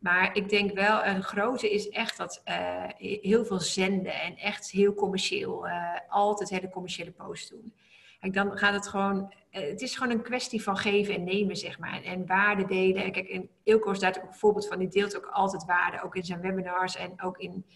Maar 0.00 0.36
ik 0.36 0.48
denk 0.48 0.72
wel, 0.72 1.04
een 1.04 1.22
grote 1.22 1.70
is 1.70 1.88
echt 1.88 2.16
dat 2.16 2.42
uh, 2.44 2.84
heel 2.98 3.44
veel 3.44 3.60
zenden 3.60 4.20
en 4.20 4.36
echt 4.36 4.70
heel 4.70 4.94
commercieel. 4.94 5.66
Uh, 5.66 5.98
altijd 6.08 6.50
hele 6.50 6.70
commerciële 6.70 7.10
posts 7.10 7.48
doen. 7.48 7.74
Kijk, 8.20 8.34
dan 8.34 8.58
gaat 8.58 8.74
het 8.74 8.88
gewoon, 8.88 9.32
het 9.50 9.80
is 9.80 9.96
gewoon 9.96 10.12
een 10.12 10.22
kwestie 10.22 10.62
van 10.62 10.76
geven 10.76 11.14
en 11.14 11.24
nemen, 11.24 11.56
zeg 11.56 11.78
maar. 11.78 11.92
En, 11.92 12.02
en 12.02 12.26
waarde 12.26 12.64
delen. 12.64 13.04
En 13.04 13.12
kijk, 13.12 13.28
en 13.28 13.48
Ilko 13.62 13.90
is 13.90 13.98
daar 13.98 14.16
ook 14.16 14.28
een 14.28 14.34
voorbeeld 14.34 14.68
van. 14.68 14.78
Die 14.78 14.88
deelt 14.88 15.16
ook 15.16 15.26
altijd 15.26 15.64
waarde, 15.64 16.02
ook 16.02 16.16
in 16.16 16.24
zijn 16.24 16.40
webinars 16.40 16.96
en 16.96 17.22
ook, 17.22 17.38
in, 17.38 17.66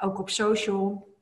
ook 0.00 0.18
op 0.18 0.30
social. 0.30 1.13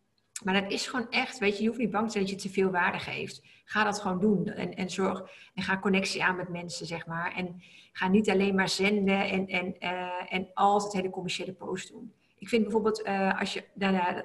Maar 0.44 0.62
dat 0.62 0.72
is 0.72 0.86
gewoon 0.86 1.10
echt, 1.10 1.38
weet 1.38 1.56
je, 1.56 1.62
je 1.62 1.68
hoeft 1.68 1.80
niet 1.80 1.90
bang 1.90 2.06
te 2.06 2.12
zijn 2.12 2.24
dat 2.24 2.32
je 2.32 2.48
te 2.48 2.54
veel 2.54 2.70
waarde 2.70 2.98
geeft. 2.98 3.42
Ga 3.64 3.84
dat 3.84 4.00
gewoon 4.00 4.20
doen. 4.20 4.46
En, 4.46 4.74
en 4.74 4.90
zorg 4.90 5.30
en 5.54 5.62
ga 5.62 5.78
connectie 5.78 6.24
aan 6.24 6.36
met 6.36 6.48
mensen, 6.48 6.86
zeg 6.86 7.06
maar. 7.06 7.34
En 7.34 7.62
ga 7.92 8.08
niet 8.08 8.30
alleen 8.30 8.54
maar 8.54 8.68
zenden 8.68 9.28
en, 9.28 9.46
en, 9.46 9.76
uh, 9.80 10.34
en 10.34 10.50
altijd 10.54 10.92
hele 10.92 11.10
commerciële 11.10 11.52
posts 11.52 11.90
doen. 11.90 12.12
Ik 12.42 12.48
vind 12.48 12.62
bijvoorbeeld, 12.62 13.06
uh, 13.06 13.40
als, 13.40 13.52
je, 13.52 13.64
nou, 13.74 14.22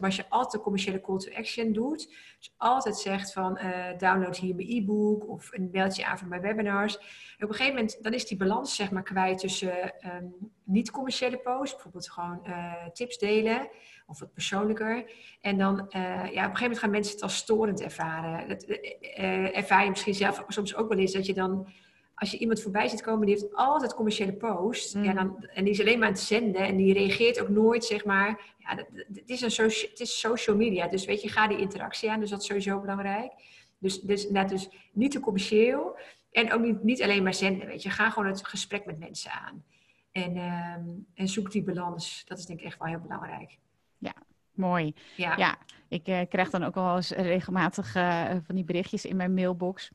als 0.00 0.16
je 0.16 0.24
altijd 0.28 0.62
commerciële 0.62 1.00
call 1.00 1.18
to 1.18 1.32
action 1.32 1.72
doet, 1.72 2.08
dus 2.38 2.54
altijd 2.56 2.96
zegt 2.96 3.32
van 3.32 3.58
uh, 3.62 3.98
download 3.98 4.36
hier 4.36 4.54
mijn 4.54 4.68
e-book 4.68 5.28
of 5.28 5.52
een 5.52 5.68
mailtje 5.72 6.06
aan 6.06 6.18
van 6.18 6.28
mijn 6.28 6.40
webinars. 6.40 6.96
op 6.96 7.02
een 7.48 7.54
gegeven 7.54 7.74
moment, 7.74 8.02
dan 8.02 8.12
is 8.12 8.26
die 8.26 8.36
balans 8.36 8.76
zeg 8.76 8.90
maar 8.90 9.02
kwijt 9.02 9.38
tussen 9.38 9.94
um, 10.06 10.34
niet-commerciële 10.64 11.36
posts, 11.38 11.74
bijvoorbeeld 11.74 12.10
gewoon 12.10 12.42
tips 12.92 13.18
delen 13.18 13.68
of 14.06 14.18
wat 14.18 14.32
persoonlijker. 14.32 15.10
En 15.40 15.58
dan, 15.58 15.86
ja, 15.90 16.10
op 16.10 16.24
een 16.24 16.32
gegeven 16.32 16.60
moment 16.60 16.78
gaan 16.78 16.90
mensen 16.90 17.12
het 17.12 17.22
als 17.22 17.36
storend 17.36 17.82
ervaren. 17.82 18.48
Dat 18.48 18.62
ervaar 19.52 19.84
je 19.84 19.90
misschien 19.90 20.14
zelf 20.14 20.44
soms 20.48 20.74
ook 20.74 20.88
wel 20.88 20.98
eens 20.98 21.12
dat 21.12 21.26
je 21.26 21.34
dan, 21.34 21.68
als 22.14 22.30
je 22.30 22.38
iemand 22.38 22.60
voorbij 22.62 22.88
ziet 22.88 23.02
komen, 23.02 23.26
die 23.26 23.34
heeft 23.34 23.54
altijd 23.54 23.94
commerciële 23.94 24.32
post. 24.32 24.94
Mm. 24.94 25.04
Ja, 25.04 25.12
dan, 25.12 25.46
en 25.54 25.64
die 25.64 25.72
is 25.72 25.80
alleen 25.80 25.98
maar 25.98 26.08
aan 26.08 26.14
het 26.14 26.22
zenden 26.22 26.62
en 26.62 26.76
die 26.76 26.92
reageert 26.92 27.40
ook 27.40 27.48
nooit, 27.48 27.84
zeg 27.84 28.04
maar. 28.04 28.54
Ja, 28.58 28.76
het, 29.14 29.30
is 29.30 29.40
een 29.40 29.50
socia 29.50 29.88
het 29.88 30.00
is 30.00 30.20
social 30.20 30.56
media, 30.56 30.88
dus 30.88 31.04
weet 31.04 31.22
je, 31.22 31.28
ga 31.28 31.48
die 31.48 31.58
interactie 31.58 32.10
aan, 32.10 32.20
dus 32.20 32.30
dat 32.30 32.40
is 32.40 32.46
sowieso 32.46 32.80
belangrijk. 32.80 33.32
Dus, 33.78 34.00
dus, 34.00 34.30
net 34.30 34.48
dus 34.48 34.68
niet 34.92 35.10
te 35.10 35.20
commercieel 35.20 35.98
en 36.30 36.52
ook 36.52 36.60
niet, 36.60 36.82
niet 36.82 37.02
alleen 37.02 37.22
maar 37.22 37.34
zenden, 37.34 37.66
weet 37.66 37.82
je. 37.82 37.90
Ga 37.90 38.10
gewoon 38.10 38.28
het 38.28 38.46
gesprek 38.46 38.86
met 38.86 38.98
mensen 38.98 39.30
aan. 39.30 39.64
En, 40.12 40.36
um, 40.36 41.06
en 41.14 41.28
zoek 41.28 41.50
die 41.50 41.62
balans. 41.62 42.24
Dat 42.26 42.38
is 42.38 42.46
denk 42.46 42.58
ik 42.58 42.66
echt 42.66 42.78
wel 42.78 42.88
heel 42.88 43.00
belangrijk. 43.00 43.58
Ja, 43.98 44.14
mooi. 44.52 44.94
Ja, 45.16 45.36
ja 45.36 45.58
ik 45.88 46.08
uh, 46.08 46.20
krijg 46.28 46.50
dan 46.50 46.64
ook 46.64 46.74
wel 46.74 46.96
eens 46.96 47.10
regelmatig 47.10 47.96
uh, 47.96 48.30
van 48.42 48.54
die 48.54 48.64
berichtjes 48.64 49.04
in 49.04 49.16
mijn 49.16 49.34
mailbox. 49.34 49.90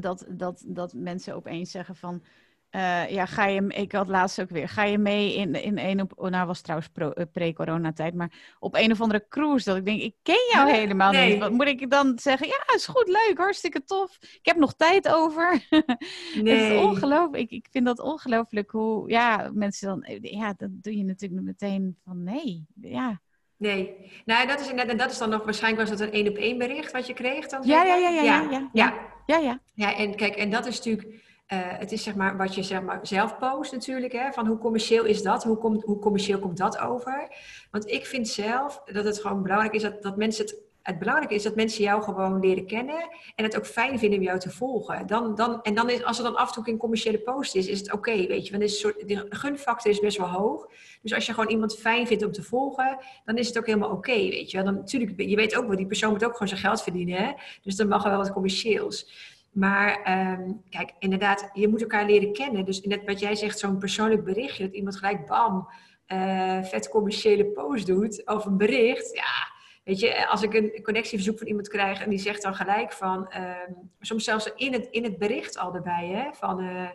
Dat, 0.00 0.26
dat, 0.28 0.64
dat 0.66 0.92
mensen 0.92 1.34
opeens 1.34 1.70
zeggen 1.70 1.96
van... 1.96 2.22
Uh, 2.70 3.10
ja, 3.10 3.26
ga 3.26 3.46
je, 3.46 3.66
ik 3.68 3.92
had 3.92 4.08
laatst 4.08 4.40
ook 4.40 4.50
weer, 4.50 4.68
ga 4.68 4.84
je 4.84 4.98
mee 4.98 5.34
in, 5.34 5.54
in 5.54 5.78
een 5.78 6.00
op, 6.00 6.12
oh, 6.16 6.30
nou 6.30 6.46
was 6.46 6.60
trouwens 6.60 6.90
pre-coronatijd, 7.32 8.14
maar 8.14 8.56
op 8.58 8.74
een 8.74 8.90
of 8.90 9.00
andere 9.00 9.26
cruise, 9.28 9.64
dat 9.64 9.76
ik 9.76 9.84
denk, 9.84 10.00
ik 10.00 10.14
ken 10.22 10.48
jou 10.52 10.70
helemaal 10.70 11.12
niet. 11.12 11.38
Wat 11.38 11.50
moet 11.50 11.66
ik 11.66 11.90
dan 11.90 12.18
zeggen? 12.18 12.46
Ja, 12.46 12.74
is 12.74 12.86
goed, 12.86 13.08
leuk, 13.08 13.38
hartstikke 13.38 13.84
tof. 13.84 14.18
Ik 14.20 14.40
heb 14.42 14.56
nog 14.56 14.74
tijd 14.74 15.08
over. 15.08 15.66
Nee. 15.70 16.54
het 16.58 16.72
is 16.72 16.78
ongelooflijk. 16.78 17.42
Ik, 17.42 17.50
ik 17.50 17.68
vind 17.70 17.86
dat 17.86 18.00
ongelooflijk 18.00 18.70
hoe, 18.70 19.10
ja, 19.10 19.50
mensen 19.54 19.88
dan, 19.88 20.18
ja, 20.20 20.54
dat 20.56 20.70
doe 20.72 20.96
je 20.96 21.04
natuurlijk 21.04 21.42
meteen 21.42 21.96
van 22.04 22.22
nee, 22.22 22.66
ja. 22.80 23.20
Nee, 23.56 24.10
nou 24.24 24.46
dat 24.46 24.60
is, 24.60 24.68
en 24.68 24.96
dat 24.96 25.10
is 25.10 25.18
dan 25.18 25.30
nog, 25.30 25.44
waarschijnlijk 25.44 25.88
was 25.88 25.98
dat 25.98 26.08
een 26.08 26.14
één 26.14 26.28
op 26.28 26.36
één 26.36 26.58
bericht 26.58 26.92
wat 26.92 27.06
je 27.06 27.14
kreeg 27.14 27.46
dan? 27.46 27.62
Ja, 27.64 27.84
ja, 27.84 27.96
ja, 27.96 28.08
ja, 28.08 28.22
ja, 28.22 28.40
ja, 28.40 28.50
ja, 28.50 28.70
ja, 28.72 29.15
ja. 29.26 29.60
Ja, 29.74 29.96
en 29.96 30.14
kijk, 30.14 30.36
en 30.36 30.50
dat 30.50 30.66
is 30.66 30.76
natuurlijk 30.76 31.24
uh, 31.52 31.58
het 31.62 31.92
is 31.92 32.02
zeg 32.02 32.14
maar 32.14 32.36
wat 32.36 32.54
je 32.54 32.62
zeg 32.62 32.82
maar 32.82 32.98
zelf 33.02 33.38
post 33.38 33.72
natuurlijk. 33.72 34.12
Hè, 34.12 34.32
van 34.32 34.46
hoe 34.46 34.58
commercieel 34.58 35.04
is 35.04 35.22
dat? 35.22 35.44
Hoe, 35.44 35.82
hoe 35.84 35.98
commercieel 35.98 36.38
komt 36.38 36.56
dat 36.56 36.78
over? 36.78 37.28
Want 37.70 37.90
ik 37.90 38.06
vind 38.06 38.28
zelf 38.28 38.82
dat 38.84 39.04
het 39.04 39.20
gewoon 39.20 39.42
belangrijk 39.42 39.74
is 39.74 39.82
dat, 39.82 40.02
dat 40.02 40.16
mensen 40.16 40.44
het 40.44 40.56
het 40.86 40.98
belangrijke 40.98 41.34
is 41.34 41.42
dat 41.42 41.54
mensen 41.54 41.84
jou 41.84 42.02
gewoon 42.02 42.40
leren 42.40 42.66
kennen 42.66 43.08
en 43.34 43.44
het 43.44 43.56
ook 43.56 43.66
fijn 43.66 43.98
vinden 43.98 44.18
om 44.18 44.24
jou 44.24 44.38
te 44.38 44.50
volgen. 44.50 45.06
Dan, 45.06 45.34
dan, 45.34 45.62
en 45.62 45.74
dan 45.74 45.90
is, 45.90 46.04
als 46.04 46.18
er 46.18 46.24
dan 46.24 46.36
af 46.36 46.48
en 46.48 46.54
toe 46.62 46.72
een 46.72 46.78
commerciële 46.78 47.18
post 47.18 47.54
is, 47.54 47.66
is 47.66 47.78
het 47.78 47.92
oké, 47.92 48.26
weet 48.26 48.44
je. 48.46 48.50
Want 48.50 48.62
is 48.62 48.80
soort, 48.80 49.08
de 49.08 49.26
gunfactor 49.28 49.90
is 49.90 50.00
best 50.00 50.16
wel 50.16 50.28
hoog. 50.28 50.68
Dus 51.02 51.14
als 51.14 51.26
je 51.26 51.32
gewoon 51.32 51.50
iemand 51.50 51.76
fijn 51.78 52.06
vindt 52.06 52.24
om 52.24 52.32
te 52.32 52.42
volgen, 52.42 52.98
dan 53.24 53.36
is 53.36 53.48
het 53.48 53.58
ook 53.58 53.66
helemaal 53.66 53.90
oké, 53.90 54.12
weet 54.12 54.50
je. 54.50 54.62
Dan 54.62 54.74
natuurlijk, 54.74 55.20
je 55.20 55.36
weet 55.36 55.56
ook 55.56 55.66
wel, 55.66 55.76
die 55.76 55.86
persoon 55.86 56.10
moet 56.10 56.24
ook 56.24 56.32
gewoon 56.32 56.48
zijn 56.48 56.60
geld 56.60 56.82
verdienen, 56.82 57.16
hè. 57.16 57.32
Dus 57.62 57.76
dan 57.76 57.88
mag 57.88 58.04
er 58.04 58.10
wel 58.10 58.18
wat 58.18 58.32
commercieels. 58.32 59.10
Maar 59.52 60.02
ehm, 60.02 60.52
kijk, 60.70 60.92
inderdaad, 60.98 61.50
je 61.52 61.68
moet 61.68 61.80
elkaar 61.80 62.06
leren 62.06 62.32
kennen. 62.32 62.64
Dus 62.64 62.80
net 62.80 63.04
wat 63.04 63.20
jij 63.20 63.34
zegt, 63.34 63.58
zo'n 63.58 63.78
persoonlijk 63.78 64.24
berichtje, 64.24 64.64
dat 64.64 64.74
iemand 64.74 64.96
gelijk 64.96 65.26
bam, 65.26 65.68
uh, 66.12 66.62
vet 66.62 66.88
commerciële 66.88 67.44
post 67.44 67.86
doet 67.86 68.26
of 68.26 68.44
een 68.44 68.56
bericht. 68.56 69.14
Ja, 69.14 69.54
weet 69.86 70.00
je, 70.00 70.28
als 70.28 70.42
ik 70.42 70.54
een 70.54 70.82
connectieverzoek 70.82 71.38
van 71.38 71.46
iemand 71.46 71.68
krijg 71.68 72.02
en 72.02 72.10
die 72.10 72.18
zegt 72.18 72.42
dan 72.42 72.54
gelijk 72.54 72.92
van, 72.92 73.30
ehm, 73.30 73.72
soms 74.00 74.24
zelfs 74.24 74.52
in 74.54 74.72
het, 74.72 74.88
in 74.90 75.04
het 75.04 75.18
bericht 75.18 75.58
al 75.58 75.74
erbij, 75.74 76.06
hè, 76.06 76.32
van 76.32 76.64
uh, 76.64 76.88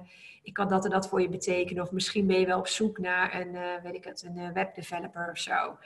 ik 0.43 0.53
kan 0.53 0.67
dat 0.67 0.85
en 0.85 0.91
dat 0.91 1.09
voor 1.09 1.21
je 1.21 1.29
betekenen. 1.29 1.83
Of 1.83 1.91
misschien 1.91 2.27
ben 2.27 2.39
je 2.39 2.45
wel 2.45 2.59
op 2.59 2.67
zoek 2.67 2.97
naar 2.97 3.39
een, 3.41 3.53
uh, 3.53 3.61
weet 3.83 3.93
ik 3.93 4.03
het, 4.03 4.23
een 4.23 4.53
webdeveloper 4.53 5.29
of 5.31 5.37
zo. 5.37 5.77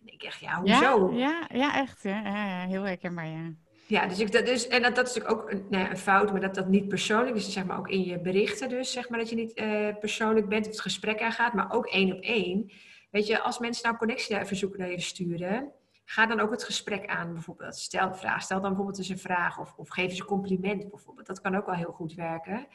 En 0.00 0.12
ik 0.12 0.22
echt, 0.22 0.40
ja, 0.40 0.60
hoezo? 0.60 1.12
Ja, 1.12 1.46
ja, 1.48 1.56
ja 1.58 1.74
echt. 1.74 2.02
Ja, 2.02 2.66
heel 2.68 2.82
herkenbaar, 2.82 3.26
ja. 3.26 3.52
Ja, 3.86 4.06
dus 4.06 4.20
ik, 4.20 4.32
dat 4.32 4.48
is, 4.48 4.68
en 4.68 4.82
dat, 4.82 4.94
dat 4.94 5.08
is 5.08 5.14
natuurlijk 5.14 5.42
ook 5.42 5.50
een, 5.50 5.66
nou 5.70 5.84
ja, 5.84 5.90
een 5.90 5.96
fout, 5.96 6.32
maar 6.32 6.40
dat 6.40 6.54
dat 6.54 6.68
niet 6.68 6.88
persoonlijk 6.88 7.36
is. 7.36 7.44
Dus 7.44 7.54
zeg 7.54 7.64
maar 7.64 7.78
ook 7.78 7.88
in 7.88 8.04
je 8.04 8.20
berichten 8.20 8.68
dus, 8.68 8.92
zeg 8.92 9.08
maar 9.08 9.18
dat 9.18 9.28
je 9.28 9.36
niet 9.36 9.60
uh, 9.60 9.88
persoonlijk 10.00 10.48
bent 10.48 10.66
of 10.66 10.72
het 10.72 10.80
gesprek 10.80 11.22
aangaat, 11.22 11.52
maar 11.52 11.72
ook 11.72 11.86
één 11.86 12.12
op 12.12 12.20
één. 12.20 12.72
Weet 13.10 13.26
je, 13.26 13.40
als 13.40 13.58
mensen 13.58 13.84
nou 13.84 13.96
connectieverzoeken 13.96 14.78
naar 14.78 14.90
je 14.90 15.00
sturen, 15.00 15.72
ga 16.04 16.26
dan 16.26 16.40
ook 16.40 16.50
het 16.50 16.64
gesprek 16.64 17.06
aan 17.06 17.32
bijvoorbeeld. 17.32 17.76
Stel 17.76 18.06
een 18.06 18.14
vraag, 18.14 18.42
stel 18.42 18.60
dan 18.60 18.68
bijvoorbeeld 18.68 18.98
eens 18.98 19.08
een 19.08 19.18
vraag 19.18 19.58
of, 19.58 19.74
of 19.76 19.88
geef 19.88 20.10
eens 20.10 20.18
een 20.18 20.26
compliment 20.26 20.90
bijvoorbeeld. 20.90 21.26
Dat 21.26 21.40
kan 21.40 21.56
ook 21.56 21.66
wel 21.66 21.74
heel 21.74 21.92
goed 21.92 22.14
werken. 22.14 22.66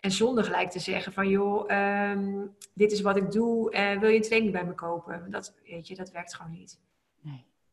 En 0.00 0.10
zonder 0.10 0.44
gelijk 0.44 0.70
te 0.70 0.78
zeggen 0.78 1.12
van 1.12 1.28
joh, 1.28 1.70
um, 2.10 2.56
dit 2.74 2.92
is 2.92 3.00
wat 3.00 3.16
ik 3.16 3.30
doe, 3.30 3.74
uh, 3.74 3.98
wil 3.98 4.08
je 4.08 4.16
een 4.16 4.22
training 4.22 4.52
bij 4.52 4.64
me 4.64 4.74
kopen? 4.74 5.30
Dat, 5.30 5.54
weet 5.64 5.88
je, 5.88 5.94
dat 5.94 6.10
werkt 6.10 6.34
gewoon 6.34 6.52
niet. 6.52 6.80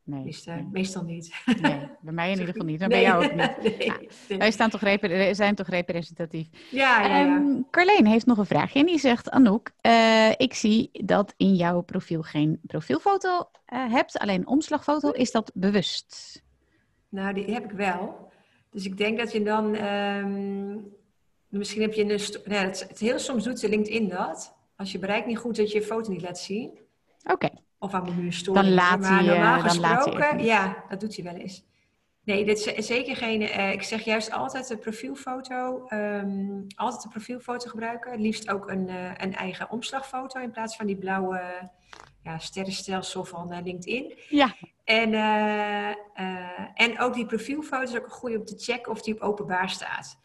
Nee. 0.05 0.37
Nee, 0.45 0.67
Meestal 0.71 1.03
niet. 1.03 1.33
Nee, 1.61 1.89
bij 2.01 2.13
mij 2.13 2.31
in 2.31 2.31
ieder 2.39 2.47
geval 2.47 2.65
niet. 2.65 2.81
En 2.81 2.89
bij 2.89 3.01
jou 3.01 3.25
ook 3.25 3.33
niet. 3.33 3.77
nee, 4.27 4.37
Wij 4.37 4.51
staan 4.51 4.69
toch 4.69 4.81
zijn 5.31 5.55
toch 5.55 5.67
representatief. 5.67 6.47
Ja, 6.71 7.05
ja, 7.05 7.17
ja. 7.17 7.35
Um, 7.35 7.67
Carleen 7.69 8.05
heeft 8.05 8.25
nog 8.25 8.37
een 8.37 8.45
vraagje 8.45 8.79
en 8.79 8.85
die 8.85 8.99
zegt... 8.99 9.29
Anouk, 9.29 9.71
uh, 9.81 10.29
ik 10.29 10.53
zie 10.53 10.89
dat 10.91 11.33
in 11.37 11.55
jouw 11.55 11.81
profiel 11.81 12.21
geen 12.21 12.59
profielfoto 12.61 13.49
uh, 13.73 13.91
hebt, 13.93 14.17
alleen 14.17 14.47
omslagfoto. 14.47 15.09
Is 15.09 15.31
dat 15.31 15.51
bewust? 15.53 16.41
Nou, 17.09 17.33
die 17.33 17.53
heb 17.53 17.63
ik 17.63 17.71
wel. 17.71 18.31
Dus 18.69 18.85
ik 18.85 18.97
denk 18.97 19.17
dat 19.17 19.31
je 19.31 19.43
dan... 19.43 19.75
Um, 19.75 20.93
misschien 21.47 21.81
heb 21.81 21.93
je 21.93 22.01
een... 22.01 22.19
Nee, 22.45 22.59
het, 22.59 22.85
het, 22.87 22.99
heel 22.99 23.19
soms 23.19 23.43
doet 23.43 23.61
LinkedIn 23.61 24.09
dat. 24.09 24.55
Als 24.75 24.91
je 24.91 24.99
bereikt 24.99 25.27
niet 25.27 25.37
goed, 25.37 25.55
dat 25.55 25.71
je 25.71 25.77
je 25.77 25.85
foto 25.85 26.11
niet 26.11 26.21
laat 26.21 26.39
zien. 26.39 26.79
Oké. 27.23 27.49
Of 27.83 27.93
aan 27.93 28.03
mijn 28.03 28.33
story. 28.33 28.61
Dan 28.61 28.73
laat 28.73 29.07
hij, 29.07 29.25
normaal 29.25 29.61
dan 29.61 29.69
gesproken, 29.69 30.43
ja, 30.43 30.83
dat 30.89 30.99
doet 30.99 31.15
hij 31.15 31.25
wel 31.25 31.35
eens. 31.35 31.65
Nee, 32.23 32.45
dit 32.45 32.73
is 32.75 32.87
zeker 32.87 33.15
geen. 33.15 33.41
Uh, 33.41 33.71
ik 33.71 33.83
zeg 33.83 34.03
juist 34.03 34.31
altijd 34.31 34.69
een 34.69 34.79
profielfoto. 34.79 35.85
Um, 35.89 36.65
altijd 36.75 37.03
een 37.03 37.09
profielfoto 37.09 37.69
gebruiken. 37.69 38.11
Het 38.11 38.19
liefst 38.19 38.49
ook 38.49 38.69
een, 38.69 38.87
uh, 38.87 39.11
een 39.17 39.35
eigen 39.35 39.69
omslagfoto 39.69 40.39
in 40.39 40.51
plaats 40.51 40.75
van 40.75 40.85
die 40.85 40.97
blauwe 40.97 41.69
ja, 42.23 42.37
sterrenstelsel 42.37 43.25
van 43.25 43.53
uh, 43.53 43.57
LinkedIn. 43.63 44.17
Ja. 44.29 44.55
En, 44.83 45.13
en 46.73 46.99
ook 46.99 47.13
die 47.13 47.25
profielfoto 47.25 47.83
is 47.83 47.95
ook 47.95 48.05
een 48.05 48.11
goede 48.11 48.37
om 48.37 48.45
te 48.45 48.57
checken 48.57 48.91
of 48.91 49.01
die 49.01 49.13
op 49.13 49.21
openbaar 49.21 49.69
staat. 49.69 50.19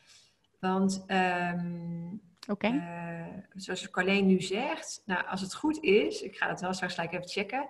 Want 0.60 1.04
um, 1.06 2.10
Oké. 2.12 2.27
Okay. 2.50 2.72
Uh, 2.72 3.42
zoals 3.54 3.90
Carleen 3.90 4.26
nu 4.26 4.40
zegt, 4.40 5.02
nou, 5.06 5.26
als 5.26 5.40
het 5.40 5.54
goed 5.54 5.82
is, 5.82 6.22
ik 6.22 6.36
ga 6.36 6.48
het 6.48 6.60
wel 6.60 6.72
straks 6.72 6.94
gelijk 6.94 7.12
even 7.12 7.28
checken, 7.28 7.68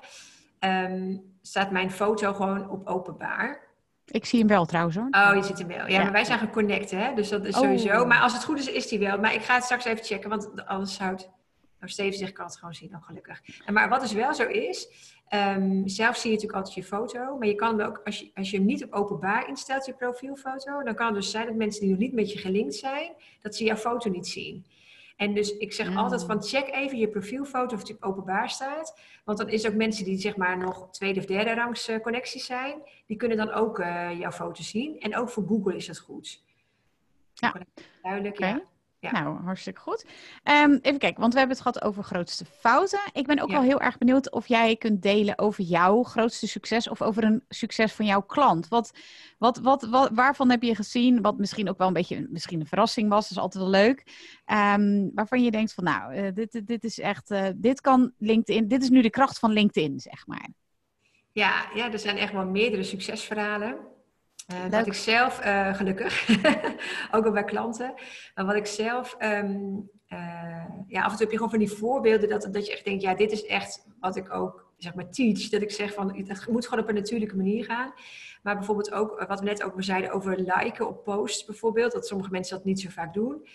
um, 0.60 1.36
staat 1.42 1.70
mijn 1.70 1.90
foto 1.90 2.32
gewoon 2.32 2.70
op 2.70 2.86
openbaar. 2.86 3.66
Ik 4.06 4.24
zie 4.24 4.38
hem 4.38 4.48
wel 4.48 4.66
trouwens 4.66 4.96
hoor. 4.96 5.08
Oh, 5.10 5.30
je 5.34 5.42
ziet 5.42 5.58
hem 5.58 5.68
wel. 5.68 5.88
Ja, 5.88 6.02
maar 6.02 6.12
wij 6.12 6.24
zijn 6.24 6.38
geconnect 6.38 6.90
hè, 6.90 7.14
dus 7.14 7.28
dat 7.28 7.44
is 7.44 7.54
oh. 7.54 7.60
sowieso. 7.60 8.06
Maar 8.06 8.20
als 8.20 8.32
het 8.32 8.44
goed 8.44 8.58
is, 8.58 8.66
is 8.66 8.88
die 8.88 8.98
wel. 8.98 9.18
Maar 9.18 9.34
ik 9.34 9.42
ga 9.42 9.54
het 9.54 9.64
straks 9.64 9.84
even 9.84 10.04
checken, 10.04 10.30
want 10.30 10.66
anders 10.66 10.94
zou 10.94 11.10
het... 11.10 11.30
Nou, 11.78 11.92
Steven 11.92 12.18
zegt, 12.18 12.32
kan 12.32 12.46
het 12.46 12.56
gewoon 12.56 12.74
zien, 12.74 12.90
dan 12.90 13.02
gelukkig. 13.02 13.40
Maar 13.66 13.88
wat 13.88 14.00
dus 14.00 14.12
wel 14.12 14.34
zo 14.34 14.46
is, 14.46 14.88
um, 15.30 15.88
zelf 15.88 16.16
zie 16.16 16.30
je 16.30 16.36
natuurlijk 16.36 16.64
altijd 16.64 16.74
je 16.74 16.84
foto, 16.84 17.38
maar 17.38 17.48
je 17.48 17.54
kan 17.54 17.78
hem 17.78 17.88
ook, 17.88 18.00
als 18.04 18.18
je, 18.18 18.30
als 18.34 18.50
je 18.50 18.56
hem 18.56 18.66
niet 18.66 18.84
op 18.84 18.92
openbaar 18.92 19.48
instelt, 19.48 19.86
je 19.86 19.92
profielfoto, 19.92 20.82
dan 20.82 20.94
kan 20.94 21.06
het 21.06 21.14
dus 21.14 21.30
zijn 21.30 21.46
dat 21.46 21.54
mensen 21.54 21.80
die 21.80 21.90
nog 21.90 21.98
niet 21.98 22.12
met 22.12 22.32
je 22.32 22.38
gelinkt 22.38 22.74
zijn, 22.74 23.12
dat 23.40 23.54
ze 23.54 23.64
jouw 23.64 23.76
foto 23.76 24.10
niet 24.10 24.26
zien. 24.26 24.64
En 25.16 25.34
dus 25.34 25.56
ik 25.56 25.72
zeg 25.72 25.96
altijd 25.96 26.24
van 26.24 26.42
check 26.42 26.68
even 26.68 26.98
je 26.98 27.08
profielfoto 27.08 27.74
of 27.74 27.90
op 27.90 27.96
openbaar 28.00 28.50
staat. 28.50 29.00
Want 29.24 29.38
dan 29.38 29.48
is 29.48 29.66
ook 29.66 29.74
mensen 29.74 30.04
die 30.04 30.18
zeg 30.18 30.36
maar 30.36 30.58
nog 30.58 30.90
tweede 30.90 31.20
of 31.20 31.26
derde 31.26 31.54
rangs 31.54 31.88
uh, 31.88 32.00
connecties 32.00 32.46
zijn, 32.46 32.82
die 33.06 33.16
kunnen 33.16 33.36
dan 33.36 33.50
ook 33.50 33.78
uh, 33.78 34.18
jouw 34.18 34.30
foto 34.30 34.62
zien. 34.62 35.00
En 35.00 35.16
ook 35.16 35.28
voor 35.28 35.46
Google 35.46 35.76
is 35.76 35.86
dat 35.86 35.98
goed. 35.98 36.42
Ja. 37.34 37.54
Duidelijk, 38.02 38.38
ja. 38.38 38.62
Ja. 39.00 39.10
Nou, 39.10 39.42
hartstikke 39.44 39.80
goed. 39.80 40.04
Um, 40.44 40.78
even 40.82 40.98
kijken, 40.98 41.20
want 41.20 41.32
we 41.32 41.38
hebben 41.38 41.56
het 41.56 41.66
gehad 41.66 41.84
over 41.84 42.02
grootste 42.02 42.44
fouten. 42.44 43.00
Ik 43.12 43.26
ben 43.26 43.40
ook 43.40 43.50
wel 43.50 43.62
heel 43.62 43.80
erg 43.80 43.98
benieuwd 43.98 44.30
of 44.30 44.46
jij 44.46 44.76
kunt 44.76 45.02
delen 45.02 45.38
over 45.38 45.64
jouw 45.64 46.02
grootste 46.02 46.46
succes 46.48 46.88
of 46.88 47.02
over 47.02 47.24
een 47.24 47.44
succes 47.48 47.92
van 47.92 48.04
jouw 48.04 48.22
klant. 48.22 48.68
Wat, 48.68 48.92
wat, 49.38 49.58
wat, 49.58 49.82
wat 49.82 50.10
waarvan 50.12 50.50
heb 50.50 50.62
je 50.62 50.74
gezien, 50.74 51.22
wat 51.22 51.38
misschien 51.38 51.68
ook 51.68 51.78
wel 51.78 51.86
een 51.86 51.92
beetje 51.92 52.26
misschien 52.30 52.60
een 52.60 52.66
verrassing 52.66 53.08
was, 53.08 53.22
dat 53.22 53.30
is 53.30 53.42
altijd 53.42 53.62
wel 53.62 53.72
leuk. 53.72 53.98
Um, 54.46 55.10
waarvan 55.14 55.42
je 55.42 55.50
denkt 55.50 55.74
van 55.74 55.84
nou, 55.84 56.14
uh, 56.14 56.34
dit, 56.34 56.66
dit 56.66 56.84
is 56.84 56.98
echt, 56.98 57.30
uh, 57.30 57.48
dit 57.56 57.80
kan 57.80 58.12
LinkedIn, 58.18 58.68
dit 58.68 58.82
is 58.82 58.88
nu 58.88 59.02
de 59.02 59.10
kracht 59.10 59.38
van 59.38 59.52
LinkedIn, 59.52 60.00
zeg 60.00 60.26
maar. 60.26 60.48
Ja, 61.32 61.68
ja 61.74 61.92
er 61.92 61.98
zijn 61.98 62.16
echt 62.16 62.32
wel 62.32 62.46
meerdere 62.46 62.82
succesverhalen. 62.82 63.96
Uh, 64.52 64.66
wat 64.70 64.86
ik 64.86 64.92
zelf, 64.92 65.44
uh, 65.44 65.74
gelukkig, 65.74 66.28
ook 67.14 67.24
al 67.26 67.32
bij 67.32 67.44
klanten, 67.44 67.94
maar 68.34 68.44
wat 68.44 68.54
ik 68.54 68.66
zelf, 68.66 69.16
um, 69.22 69.90
uh, 70.08 70.64
ja, 70.86 71.02
af 71.02 71.10
en 71.10 71.16
toe 71.16 71.18
heb 71.18 71.30
je 71.30 71.36
gewoon 71.36 71.50
van 71.50 71.58
die 71.58 71.70
voorbeelden 71.70 72.28
dat, 72.28 72.48
dat 72.50 72.66
je 72.66 72.72
echt 72.72 72.84
denkt, 72.84 73.02
ja, 73.02 73.14
dit 73.14 73.32
is 73.32 73.46
echt 73.46 73.86
wat 74.00 74.16
ik 74.16 74.34
ook, 74.34 74.72
zeg 74.76 74.94
maar, 74.94 75.10
teach. 75.10 75.48
Dat 75.48 75.62
ik 75.62 75.70
zeg 75.70 75.94
van, 75.94 76.16
het 76.16 76.46
moet 76.48 76.64
gewoon 76.66 76.82
op 76.82 76.88
een 76.88 76.94
natuurlijke 76.94 77.36
manier 77.36 77.64
gaan. 77.64 77.92
Maar 78.42 78.56
bijvoorbeeld 78.56 78.92
ook, 78.92 79.24
wat 79.28 79.40
we 79.40 79.46
net 79.46 79.62
ook 79.62 79.74
zeiden 79.76 80.10
over 80.10 80.38
liken 80.38 80.88
op 80.88 81.04
posts 81.04 81.44
bijvoorbeeld, 81.44 81.92
dat 81.92 82.06
sommige 82.06 82.30
mensen 82.30 82.56
dat 82.56 82.64
niet 82.64 82.80
zo 82.80 82.88
vaak 82.90 83.14
doen. 83.14 83.46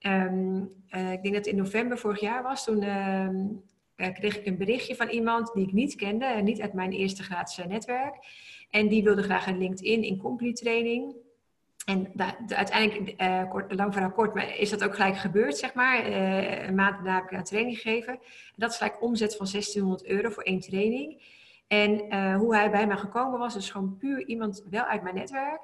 Um, 0.00 0.62
ik 0.88 1.22
denk 1.22 1.22
dat 1.22 1.34
het 1.34 1.46
in 1.46 1.56
november 1.56 1.98
vorig 1.98 2.20
jaar 2.20 2.42
was, 2.42 2.64
toen 2.64 2.82
um, 2.82 3.62
kreeg 3.96 4.38
ik 4.38 4.46
een 4.46 4.58
berichtje 4.58 4.96
van 4.96 5.08
iemand 5.08 5.52
die 5.54 5.66
ik 5.66 5.72
niet 5.72 5.94
kende, 5.94 6.24
en 6.24 6.44
niet 6.44 6.60
uit 6.60 6.72
mijn 6.72 6.92
eerste 6.92 7.22
graadse 7.22 7.66
netwerk. 7.66 8.16
En 8.72 8.88
die 8.88 9.02
wilde 9.02 9.22
graag 9.22 9.46
een 9.46 9.58
LinkedIn 9.58 10.02
in 10.02 10.18
Complete 10.18 10.62
training. 10.62 11.14
En 11.84 12.10
de, 12.14 12.56
uiteindelijk, 12.56 13.22
uh, 13.22 13.50
kort, 13.50 13.74
lang 13.74 13.92
verhaal 13.92 14.12
kort, 14.12 14.34
maar 14.34 14.58
is 14.58 14.70
dat 14.70 14.84
ook 14.84 14.94
gelijk 14.94 15.16
gebeurd, 15.16 15.56
zeg 15.56 15.74
maar. 15.74 16.08
Uh, 16.08 16.66
een 16.66 16.74
maand 16.74 16.94
daarna 16.94 17.14
heb 17.14 17.24
ik 17.24 17.38
een 17.38 17.44
training 17.44 17.78
gegeven. 17.78 18.12
En 18.12 18.20
dat 18.56 18.70
is 18.70 18.76
gelijk 18.76 19.02
omzet 19.02 19.36
van 19.36 19.46
1600 19.50 20.04
euro 20.04 20.30
voor 20.30 20.42
één 20.42 20.60
training. 20.60 21.22
En 21.66 22.14
uh, 22.14 22.36
hoe 22.36 22.54
hij 22.54 22.70
bij 22.70 22.86
mij 22.86 22.96
gekomen 22.96 23.38
was, 23.38 23.56
is 23.56 23.70
gewoon 23.70 23.96
puur 23.96 24.26
iemand 24.26 24.64
wel 24.70 24.84
uit 24.84 25.02
mijn 25.02 25.14
netwerk, 25.14 25.60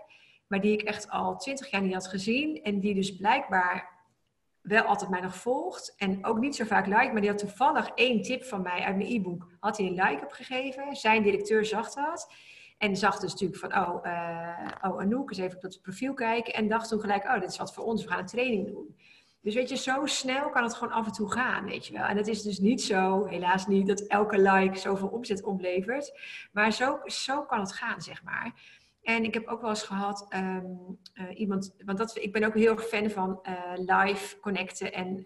maar 0.46 0.60
die 0.60 0.72
ik 0.72 0.82
echt 0.82 1.10
al 1.10 1.36
twintig 1.36 1.70
jaar 1.70 1.82
niet 1.82 1.94
had 1.94 2.06
gezien. 2.06 2.62
En 2.62 2.80
die 2.80 2.94
dus 2.94 3.16
blijkbaar 3.16 3.88
wel 4.60 4.82
altijd 4.82 5.10
mij 5.10 5.20
nog 5.20 5.36
volgt 5.36 5.94
en 5.96 6.24
ook 6.24 6.38
niet 6.38 6.56
zo 6.56 6.64
vaak 6.64 6.86
like, 6.86 7.12
maar 7.12 7.20
die 7.20 7.30
had 7.30 7.38
toevallig 7.38 7.90
één 7.94 8.22
tip 8.22 8.44
van 8.44 8.62
mij 8.62 8.80
uit 8.80 8.96
mijn 8.96 9.10
e-book, 9.10 9.48
had 9.60 9.76
hij 9.76 9.86
een 9.86 9.94
like 9.94 10.24
opgegeven. 10.24 10.96
Zijn 10.96 11.22
directeur 11.22 11.64
zag 11.64 11.94
dat. 11.94 12.32
En 12.78 12.96
zag 12.96 13.18
dus 13.18 13.32
natuurlijk 13.32 13.60
van, 13.60 13.76
oh, 13.76 14.04
uh, 14.04 14.68
oh 14.82 15.00
Anouk, 15.00 15.30
eens 15.30 15.38
even 15.38 15.56
op 15.56 15.62
dat 15.62 15.80
profiel 15.82 16.14
kijken. 16.14 16.54
En 16.54 16.68
dacht 16.68 16.88
toen 16.88 17.00
gelijk, 17.00 17.24
oh, 17.24 17.40
dit 17.40 17.50
is 17.50 17.58
wat 17.58 17.74
voor 17.74 17.84
ons, 17.84 18.04
we 18.04 18.10
gaan 18.10 18.18
een 18.18 18.26
training 18.26 18.66
doen. 18.66 18.96
Dus 19.40 19.54
weet 19.54 19.68
je, 19.68 19.76
zo 19.76 20.06
snel 20.06 20.50
kan 20.50 20.62
het 20.62 20.74
gewoon 20.74 20.92
af 20.92 21.06
en 21.06 21.12
toe 21.12 21.32
gaan, 21.32 21.64
weet 21.64 21.86
je 21.86 21.92
wel. 21.92 22.04
En 22.04 22.16
het 22.16 22.26
is 22.26 22.42
dus 22.42 22.58
niet 22.58 22.82
zo, 22.82 23.26
helaas 23.26 23.66
niet, 23.66 23.86
dat 23.86 24.00
elke 24.00 24.38
like 24.38 24.78
zoveel 24.78 25.08
omzet 25.08 25.42
oplevert. 25.42 26.20
Maar 26.52 26.72
zo, 26.72 27.00
zo 27.04 27.42
kan 27.42 27.60
het 27.60 27.72
gaan, 27.72 28.00
zeg 28.00 28.22
maar. 28.22 28.52
En 29.02 29.24
ik 29.24 29.34
heb 29.34 29.46
ook 29.46 29.60
wel 29.60 29.70
eens 29.70 29.82
gehad 29.82 30.26
ehm, 30.28 30.66
eh, 31.12 31.40
iemand, 31.40 31.74
want 31.84 31.98
dat, 31.98 32.16
ik 32.16 32.32
ben 32.32 32.44
ook 32.44 32.54
heel 32.54 32.72
erg 32.72 32.86
fan 32.86 33.10
van 33.10 33.40
uh, 33.48 33.72
live 33.76 34.40
connecten 34.40 34.92
en, 34.92 35.24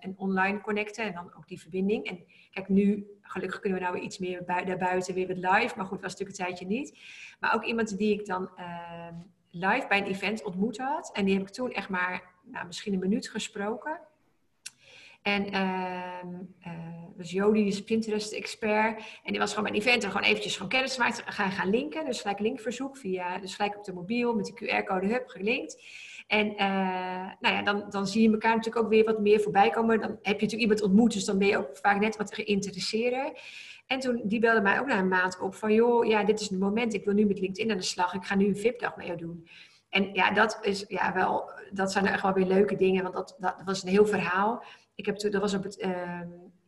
en 0.00 0.14
online 0.16 0.60
connecten 0.60 1.04
en 1.04 1.14
dan 1.14 1.34
ook 1.36 1.48
die 1.48 1.60
verbinding. 1.60 2.06
En 2.06 2.24
kijk, 2.50 2.68
nu 2.68 3.06
gelukkig 3.30 3.60
kunnen 3.60 3.78
we 3.78 3.84
nou 3.84 3.96
weer 3.96 4.04
iets 4.06 4.18
meer 4.18 4.44
daarbuiten 4.46 5.14
weer 5.14 5.26
met 5.26 5.36
live, 5.36 5.72
maar 5.76 5.86
goed, 5.86 6.00
was 6.00 6.12
natuurlijk 6.12 6.38
een 6.38 6.44
tijdje 6.44 6.66
niet. 6.66 6.98
Maar 7.40 7.54
ook 7.54 7.64
iemand 7.64 7.98
die 7.98 8.20
ik 8.20 8.26
dan 8.26 8.50
ehm, 8.56 9.14
live 9.50 9.86
bij 9.88 9.98
een 9.98 10.06
event 10.06 10.42
ontmoet 10.42 10.78
had 10.78 11.10
en 11.12 11.24
die 11.24 11.34
heb 11.34 11.46
ik 11.46 11.52
toen 11.52 11.72
echt 11.72 11.88
maar 11.88 12.22
nou, 12.42 12.66
misschien 12.66 12.92
een 12.92 12.98
minuut 12.98 13.28
gesproken. 13.28 14.00
En 15.22 15.54
uh, 15.54 16.40
was 17.16 17.30
Jody, 17.30 17.58
die 17.58 17.66
is 17.66 17.84
Pinterest-expert. 17.84 19.20
En 19.24 19.30
die 19.30 19.38
was 19.38 19.54
gewoon 19.54 19.70
bij 19.70 19.80
een 19.80 19.86
event 19.86 20.04
en 20.04 20.10
gewoon 20.10 20.26
eventjes 20.26 20.54
gewoon 20.54 20.68
kennis 20.68 20.94
gemaakt. 20.94 21.22
Gaan, 21.26 21.50
gaan 21.50 21.70
linken, 21.70 22.04
dus 22.04 22.20
gelijk 22.20 22.38
linkverzoek 22.38 22.96
via, 22.96 23.38
dus 23.38 23.54
gelijk 23.54 23.76
op 23.76 23.84
de 23.84 23.92
mobiel 23.92 24.34
met 24.34 24.46
de 24.46 24.52
QR-code 24.52 25.06
hub 25.06 25.28
gelinkt. 25.28 25.82
En 26.30 26.52
uh, 26.52 27.30
nou 27.40 27.54
ja, 27.54 27.62
dan, 27.62 27.84
dan 27.88 28.06
zie 28.06 28.22
je 28.22 28.30
elkaar 28.30 28.56
natuurlijk 28.56 28.84
ook 28.84 28.90
weer 28.90 29.04
wat 29.04 29.20
meer 29.20 29.40
voorbij 29.40 29.70
komen. 29.70 30.00
Dan 30.00 30.10
heb 30.10 30.18
je 30.22 30.30
natuurlijk 30.32 30.60
iemand 30.60 30.82
ontmoet, 30.82 31.12
dus 31.12 31.24
dan 31.24 31.38
ben 31.38 31.48
je 31.48 31.58
ook 31.58 31.76
vaak 31.76 32.00
net 32.00 32.16
wat 32.16 32.34
geïnteresseerder. 32.34 33.32
En 33.86 34.00
toen, 34.00 34.20
die 34.24 34.40
belde 34.40 34.60
mij 34.60 34.80
ook 34.80 34.86
na 34.86 34.98
een 34.98 35.08
maand 35.08 35.40
op 35.40 35.54
van, 35.54 35.74
joh, 35.74 36.06
ja, 36.06 36.24
dit 36.24 36.40
is 36.40 36.48
het 36.48 36.58
moment. 36.58 36.94
Ik 36.94 37.04
wil 37.04 37.14
nu 37.14 37.24
met 37.26 37.40
LinkedIn 37.40 37.70
aan 37.70 37.76
de 37.76 37.82
slag. 37.82 38.14
Ik 38.14 38.24
ga 38.24 38.34
nu 38.34 38.46
een 38.46 38.56
VIP-dag 38.56 38.96
met 38.96 39.06
jou 39.06 39.18
doen. 39.18 39.48
En 39.88 40.12
ja, 40.12 40.30
dat 40.30 40.58
is 40.62 40.84
ja 40.88 41.14
wel, 41.14 41.50
dat 41.70 41.92
zijn 41.92 42.06
echt 42.06 42.22
wel 42.22 42.32
weer 42.32 42.46
leuke 42.46 42.76
dingen, 42.76 43.02
want 43.02 43.14
dat, 43.14 43.36
dat 43.38 43.56
was 43.64 43.82
een 43.82 43.88
heel 43.88 44.06
verhaal. 44.06 44.64
Ik 44.94 45.06
heb 45.06 45.16
toen, 45.16 45.30
dat 45.30 45.40
was 45.40 45.54
op 45.54 45.62
het 45.62 45.78
uh, 45.78 46.20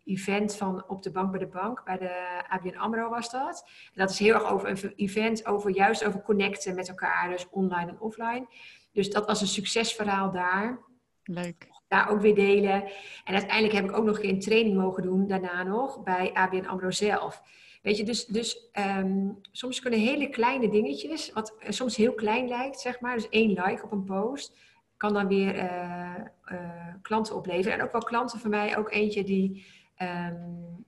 event 0.05 0.57
van 0.57 0.85
Op 0.89 1.03
de 1.03 1.11
Bank 1.11 1.31
bij 1.31 1.41
de 1.41 1.47
Bank, 1.47 1.85
bij 1.85 1.99
de 1.99 2.43
ABN 2.49 2.77
AMRO 2.77 3.09
was 3.09 3.31
dat. 3.31 3.65
En 3.67 4.01
dat 4.01 4.11
is 4.11 4.19
heel 4.19 4.35
erg 4.35 4.51
over 4.51 4.69
een 4.69 4.93
event, 4.97 5.47
over, 5.47 5.71
juist 5.71 6.05
over 6.05 6.23
connecten 6.23 6.75
met 6.75 6.89
elkaar, 6.89 7.29
dus 7.29 7.49
online 7.51 7.91
en 7.91 8.01
offline. 8.01 8.47
Dus 8.93 9.11
dat 9.11 9.27
was 9.27 9.41
een 9.41 9.47
succesverhaal 9.47 10.31
daar. 10.31 10.81
Leuk. 11.23 11.69
Daar 11.89 12.09
ook 12.09 12.21
weer 12.21 12.35
delen. 12.35 12.85
En 13.25 13.35
uiteindelijk 13.35 13.75
heb 13.75 13.85
ik 13.85 13.97
ook 13.97 14.05
nog 14.05 14.23
een 14.23 14.41
training 14.41 14.77
mogen 14.77 15.03
doen, 15.03 15.27
daarna 15.27 15.63
nog, 15.63 16.03
bij 16.03 16.33
ABN 16.33 16.67
AMRO 16.67 16.91
zelf. 16.91 17.43
Weet 17.83 17.97
je, 17.97 18.05
dus, 18.05 18.27
dus 18.27 18.71
um, 18.99 19.39
soms 19.53 19.81
kunnen 19.81 20.01
hele 20.01 20.29
kleine 20.29 20.69
dingetjes, 20.69 21.33
wat 21.33 21.57
soms 21.69 21.97
heel 21.97 22.15
klein 22.15 22.49
lijkt, 22.49 22.81
zeg 22.81 23.01
maar, 23.01 23.15
dus 23.15 23.29
één 23.29 23.49
like 23.49 23.83
op 23.83 23.93
een 23.93 24.05
post, 24.05 24.57
kan 24.97 25.13
dan 25.13 25.29
weer 25.29 25.55
uh, 25.55 26.15
uh, 26.53 26.95
klanten 27.03 27.37
opleveren. 27.37 27.79
En 27.79 27.85
ook 27.85 27.93
wel 27.93 28.01
klanten 28.01 28.39
van 28.39 28.51
mij, 28.51 28.79
ook 28.79 28.91
eentje 28.91 29.25
die, 29.25 29.67
um, 30.03 30.85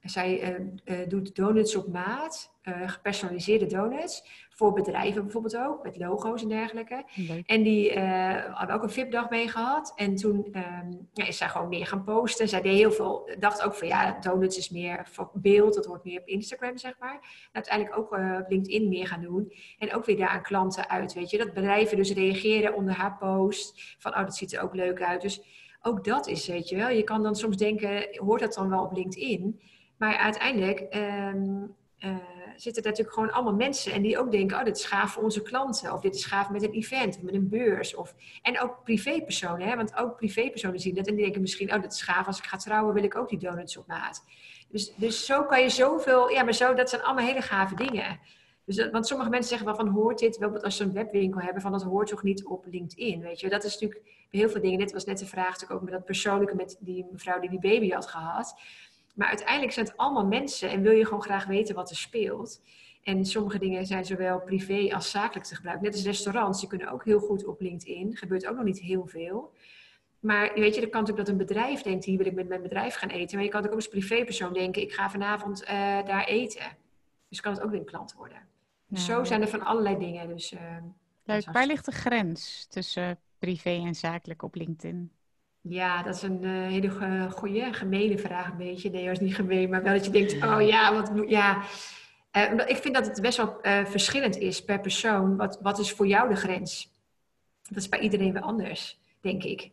zij 0.00 0.58
uh, 0.84 1.08
doet 1.08 1.36
donuts 1.36 1.76
op 1.76 1.88
maat, 1.88 2.56
gepersonaliseerde 2.86 3.66
donuts 3.66 4.46
voor 4.58 4.72
bedrijven 4.72 5.22
bijvoorbeeld 5.22 5.56
ook, 5.56 5.82
met 5.82 5.96
logo's 5.96 6.42
en 6.42 6.48
dergelijke. 6.48 7.04
En 7.46 7.62
die 7.62 7.94
uh, 7.94 8.44
hadden 8.54 8.76
ook 8.76 8.82
een 8.82 8.90
VIP-dag 8.90 9.30
mee 9.30 9.48
gehad. 9.48 9.92
En 9.96 10.14
toen 10.14 10.36
um, 10.36 11.08
ja, 11.12 11.26
is 11.26 11.36
zij 11.36 11.48
gewoon 11.48 11.68
meer 11.68 11.86
gaan 11.86 12.04
posten. 12.04 12.48
Zij 12.48 12.60
deed 12.60 12.76
heel 12.76 12.92
veel, 12.92 13.30
dacht 13.38 13.62
ook 13.62 13.74
van 13.74 13.88
ja, 13.88 14.18
donuts 14.20 14.58
is 14.58 14.70
meer 14.70 15.06
voor 15.10 15.30
beeld, 15.34 15.74
dat 15.74 15.86
hoort 15.86 16.04
meer 16.04 16.20
op 16.20 16.26
Instagram, 16.26 16.78
zeg 16.78 16.94
maar. 16.98 17.12
En 17.12 17.20
uiteindelijk 17.52 17.98
ook 17.98 18.12
op 18.12 18.46
LinkedIn 18.48 18.88
meer 18.88 19.06
gaan 19.06 19.20
doen. 19.20 19.52
En 19.78 19.94
ook 19.94 20.04
weer 20.04 20.16
daar 20.16 20.28
aan 20.28 20.42
klanten 20.42 20.88
uit, 20.88 21.14
weet 21.14 21.30
je. 21.30 21.38
Dat 21.38 21.52
bedrijven 21.52 21.96
dus 21.96 22.12
reageren 22.12 22.74
onder 22.74 22.94
haar 22.94 23.16
post. 23.16 23.96
Van, 23.98 24.14
oh, 24.14 24.20
dat 24.20 24.36
ziet 24.36 24.52
er 24.52 24.62
ook 24.62 24.74
leuk 24.74 25.02
uit. 25.02 25.20
Dus 25.20 25.42
ook 25.82 26.04
dat 26.04 26.26
is, 26.26 26.46
weet 26.46 26.68
je 26.68 26.76
wel. 26.76 26.88
Je 26.88 27.04
kan 27.04 27.22
dan 27.22 27.36
soms 27.36 27.56
denken, 27.56 28.08
hoort 28.10 28.40
dat 28.40 28.54
dan 28.54 28.68
wel 28.68 28.84
op 28.84 28.96
LinkedIn? 28.96 29.60
Maar 29.98 30.16
uiteindelijk... 30.16 30.94
Um, 30.94 31.76
uh, 32.00 32.16
zitten 32.56 32.82
natuurlijk 32.82 33.14
gewoon 33.14 33.32
allemaal 33.32 33.54
mensen 33.54 33.92
en 33.92 34.02
die 34.02 34.18
ook 34.18 34.30
denken, 34.30 34.58
oh, 34.58 34.64
dit 34.64 34.76
is 34.76 34.84
gaaf 34.84 35.12
voor 35.12 35.22
onze 35.22 35.42
klanten. 35.42 35.92
Of 35.92 36.00
dit 36.00 36.14
is 36.14 36.24
gaaf 36.24 36.50
met 36.50 36.62
een 36.62 36.72
event, 36.72 37.16
of 37.16 37.22
met 37.22 37.34
een 37.34 37.48
beurs. 37.48 37.94
Of, 37.94 38.14
en 38.42 38.60
ook 38.60 38.82
privépersonen, 38.82 39.68
hè, 39.68 39.76
want 39.76 39.96
ook 39.96 40.16
privépersonen 40.16 40.80
zien 40.80 40.94
dat 40.94 41.06
en 41.06 41.14
die 41.14 41.22
denken 41.22 41.40
misschien, 41.40 41.74
oh, 41.74 41.82
dat 41.82 41.92
is 41.92 42.02
gaaf. 42.02 42.26
Als 42.26 42.38
ik 42.38 42.44
ga 42.44 42.56
trouwen, 42.56 42.94
wil 42.94 43.02
ik 43.02 43.16
ook 43.16 43.28
die 43.28 43.38
donuts 43.38 43.76
op 43.76 43.86
maat. 43.86 44.24
Dus, 44.68 44.94
dus 44.94 45.26
zo 45.26 45.44
kan 45.44 45.62
je 45.62 45.68
zoveel, 45.68 46.30
ja, 46.30 46.42
maar 46.42 46.54
zo, 46.54 46.74
dat 46.74 46.90
zijn 46.90 47.02
allemaal 47.02 47.26
hele 47.26 47.42
gave 47.42 47.74
dingen. 47.74 48.20
Dus 48.64 48.90
want 48.90 49.06
sommige 49.06 49.30
mensen 49.30 49.58
zeggen 49.58 49.76
van, 49.76 49.88
hoort 49.88 50.18
dit, 50.18 50.38
wel 50.38 50.62
als 50.62 50.76
ze 50.76 50.84
een 50.84 50.92
webwinkel 50.92 51.40
hebben, 51.40 51.62
van 51.62 51.72
dat 51.72 51.82
hoort 51.82 52.08
toch 52.08 52.22
niet 52.22 52.44
op 52.44 52.64
LinkedIn, 52.66 53.20
weet 53.20 53.40
je. 53.40 53.48
Dat 53.48 53.64
is 53.64 53.72
natuurlijk 53.72 54.26
heel 54.30 54.48
veel 54.48 54.60
dingen. 54.60 54.78
Net 54.78 54.92
was 54.92 55.04
net 55.04 55.18
de 55.18 55.26
vraag 55.26 55.46
natuurlijk 55.46 55.72
ook 55.72 55.82
met 55.82 55.92
dat 55.92 56.04
persoonlijke, 56.04 56.54
met 56.54 56.76
die 56.80 57.06
mevrouw 57.12 57.40
die 57.40 57.50
die 57.50 57.58
baby 57.58 57.90
had 57.90 58.06
gehad. 58.06 58.54
Maar 59.18 59.28
uiteindelijk 59.28 59.72
zijn 59.72 59.86
het 59.86 59.96
allemaal 59.96 60.26
mensen 60.26 60.70
en 60.70 60.82
wil 60.82 60.92
je 60.92 61.04
gewoon 61.04 61.22
graag 61.22 61.46
weten 61.46 61.74
wat 61.74 61.90
er 61.90 61.96
speelt. 61.96 62.62
En 63.02 63.24
sommige 63.24 63.58
dingen 63.58 63.86
zijn 63.86 64.04
zowel 64.04 64.40
privé 64.40 64.94
als 64.94 65.10
zakelijk 65.10 65.46
te 65.46 65.54
gebruiken. 65.54 65.84
Net 65.86 65.94
als 65.94 66.04
restaurants, 66.04 66.60
die 66.60 66.68
kunnen 66.68 66.90
ook 66.90 67.04
heel 67.04 67.20
goed 67.20 67.46
op 67.46 67.60
LinkedIn. 67.60 68.16
Gebeurt 68.16 68.46
ook 68.46 68.56
nog 68.56 68.64
niet 68.64 68.80
heel 68.80 69.06
veel. 69.06 69.52
Maar 70.20 70.52
weet 70.54 70.74
je, 70.74 70.80
er 70.80 70.88
kan 70.88 71.00
natuurlijk 71.00 71.26
dat 71.26 71.28
een 71.28 71.46
bedrijf 71.46 71.82
denkt, 71.82 72.04
hier 72.04 72.16
wil 72.18 72.26
ik 72.26 72.34
met 72.34 72.48
mijn 72.48 72.62
bedrijf 72.62 72.94
gaan 72.94 73.08
eten. 73.08 73.36
Maar 73.36 73.44
je 73.44 73.50
kan 73.50 73.66
ook 73.66 73.74
als 73.74 73.88
privépersoon 73.88 74.52
denken, 74.52 74.82
ik 74.82 74.92
ga 74.92 75.10
vanavond 75.10 75.62
uh, 75.62 75.68
daar 76.04 76.24
eten. 76.24 76.76
Dus 77.28 77.40
kan 77.40 77.52
het 77.52 77.62
ook 77.62 77.70
weer 77.70 77.80
een 77.80 77.86
klant 77.86 78.14
worden. 78.14 78.38
Dus 78.86 79.04
zo 79.04 79.24
zijn 79.24 79.42
er 79.42 79.48
van 79.48 79.64
allerlei 79.64 79.98
dingen. 79.98 80.28
Dus, 80.28 80.52
uh, 80.52 80.60
Leuk. 81.24 81.44
Waar 81.52 81.66
ligt 81.66 81.84
de 81.84 81.92
grens 81.92 82.66
tussen 82.66 83.18
privé 83.38 83.70
en 83.70 83.94
zakelijk 83.94 84.42
op 84.42 84.54
LinkedIn? 84.54 85.12
Ja, 85.68 86.02
dat 86.02 86.14
is 86.14 86.22
een 86.22 86.42
uh, 86.42 86.66
hele 86.66 86.90
goede, 87.30 87.72
gemene 87.72 88.18
vraag 88.18 88.50
een 88.50 88.56
beetje. 88.56 88.90
Nee, 88.90 89.04
dat 89.04 89.12
is 89.12 89.20
niet 89.20 89.34
gemeen, 89.34 89.70
maar 89.70 89.82
wel 89.82 89.92
dat 89.92 90.04
je 90.04 90.10
denkt, 90.10 90.32
oh 90.44 90.62
ja, 90.66 90.94
wat 90.94 91.14
moet, 91.14 91.30
ja. 91.30 91.62
Uh, 92.32 92.52
ik 92.66 92.76
vind 92.76 92.94
dat 92.94 93.06
het 93.06 93.20
best 93.20 93.36
wel 93.36 93.58
uh, 93.62 93.84
verschillend 93.84 94.36
is 94.36 94.64
per 94.64 94.80
persoon. 94.80 95.36
Wat, 95.36 95.58
wat 95.62 95.78
is 95.78 95.92
voor 95.92 96.06
jou 96.06 96.28
de 96.28 96.36
grens? 96.36 96.92
Dat 97.62 97.78
is 97.78 97.88
bij 97.88 98.00
iedereen 98.00 98.32
weer 98.32 98.42
anders, 98.42 99.00
denk 99.20 99.44
ik. 99.44 99.70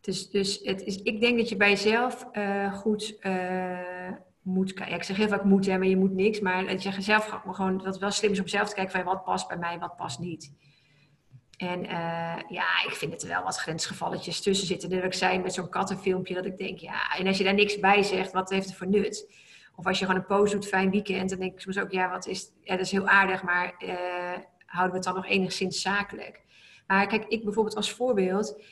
Dus, 0.00 0.30
dus 0.30 0.60
het 0.62 0.82
is, 0.82 1.02
ik 1.02 1.20
denk 1.20 1.38
dat 1.38 1.48
je 1.48 1.56
bij 1.56 1.70
jezelf 1.70 2.26
goed 2.72 3.18
moet 4.42 4.72
kijken. 4.72 4.92
Ja, 4.92 4.98
ik 4.98 5.04
zeg 5.04 5.16
heel 5.16 5.28
vaak 5.28 5.44
moet, 5.44 5.66
hè, 5.66 5.78
maar 5.78 5.86
je 5.86 5.96
moet 5.96 6.14
niks. 6.14 6.40
Maar 6.40 6.66
dat 6.66 6.82
je 6.82 7.02
zelf 7.02 7.40
gewoon, 7.50 7.76
dat 7.76 7.86
het 7.86 7.98
wel 7.98 8.10
slim 8.10 8.30
is 8.30 8.40
om 8.40 8.46
zelf 8.46 8.68
te 8.68 8.74
kijken 8.74 8.92
van 8.92 9.04
wat 9.04 9.24
past 9.24 9.48
bij 9.48 9.56
mij, 9.56 9.78
wat 9.78 9.96
past 9.96 10.18
niet. 10.18 10.52
En 11.56 11.84
uh, 11.84 12.36
ja, 12.48 12.84
ik 12.86 12.92
vind 12.92 13.12
het 13.12 13.22
er 13.22 13.28
wel 13.28 13.42
wat 13.42 13.56
grensgevalletjes 13.56 14.40
tussen 14.40 14.66
zitten. 14.66 14.90
Dat 14.90 15.04
ik 15.04 15.14
zei 15.14 15.38
met 15.38 15.54
zo'n 15.54 15.68
kattenfilmpje, 15.68 16.34
dat 16.34 16.46
ik 16.46 16.58
denk, 16.58 16.78
ja, 16.78 17.16
en 17.16 17.26
als 17.26 17.38
je 17.38 17.44
daar 17.44 17.54
niks 17.54 17.78
bij 17.78 18.02
zegt, 18.02 18.32
wat 18.32 18.50
heeft 18.50 18.66
het 18.66 18.76
voor 18.76 18.86
nut? 18.88 19.32
Of 19.76 19.86
als 19.86 19.98
je 19.98 20.04
gewoon 20.04 20.20
een 20.20 20.26
post 20.26 20.52
doet, 20.52 20.66
fijn 20.66 20.90
weekend, 20.90 21.30
dan 21.30 21.38
denk 21.38 21.52
ik 21.52 21.60
soms 21.60 21.78
ook, 21.78 21.90
ja, 21.90 22.10
wat 22.10 22.26
is, 22.26 22.52
ja, 22.62 22.76
dat 22.76 22.84
is 22.84 22.90
heel 22.90 23.08
aardig, 23.08 23.42
maar 23.42 23.74
uh, 23.78 23.94
houden 24.66 24.90
we 24.90 24.96
het 24.96 25.04
dan 25.04 25.14
nog 25.14 25.26
enigszins 25.26 25.80
zakelijk? 25.80 26.42
Maar 26.86 27.06
kijk, 27.06 27.24
ik 27.28 27.44
bijvoorbeeld 27.44 27.76
als 27.76 27.92
voorbeeld, 27.92 28.62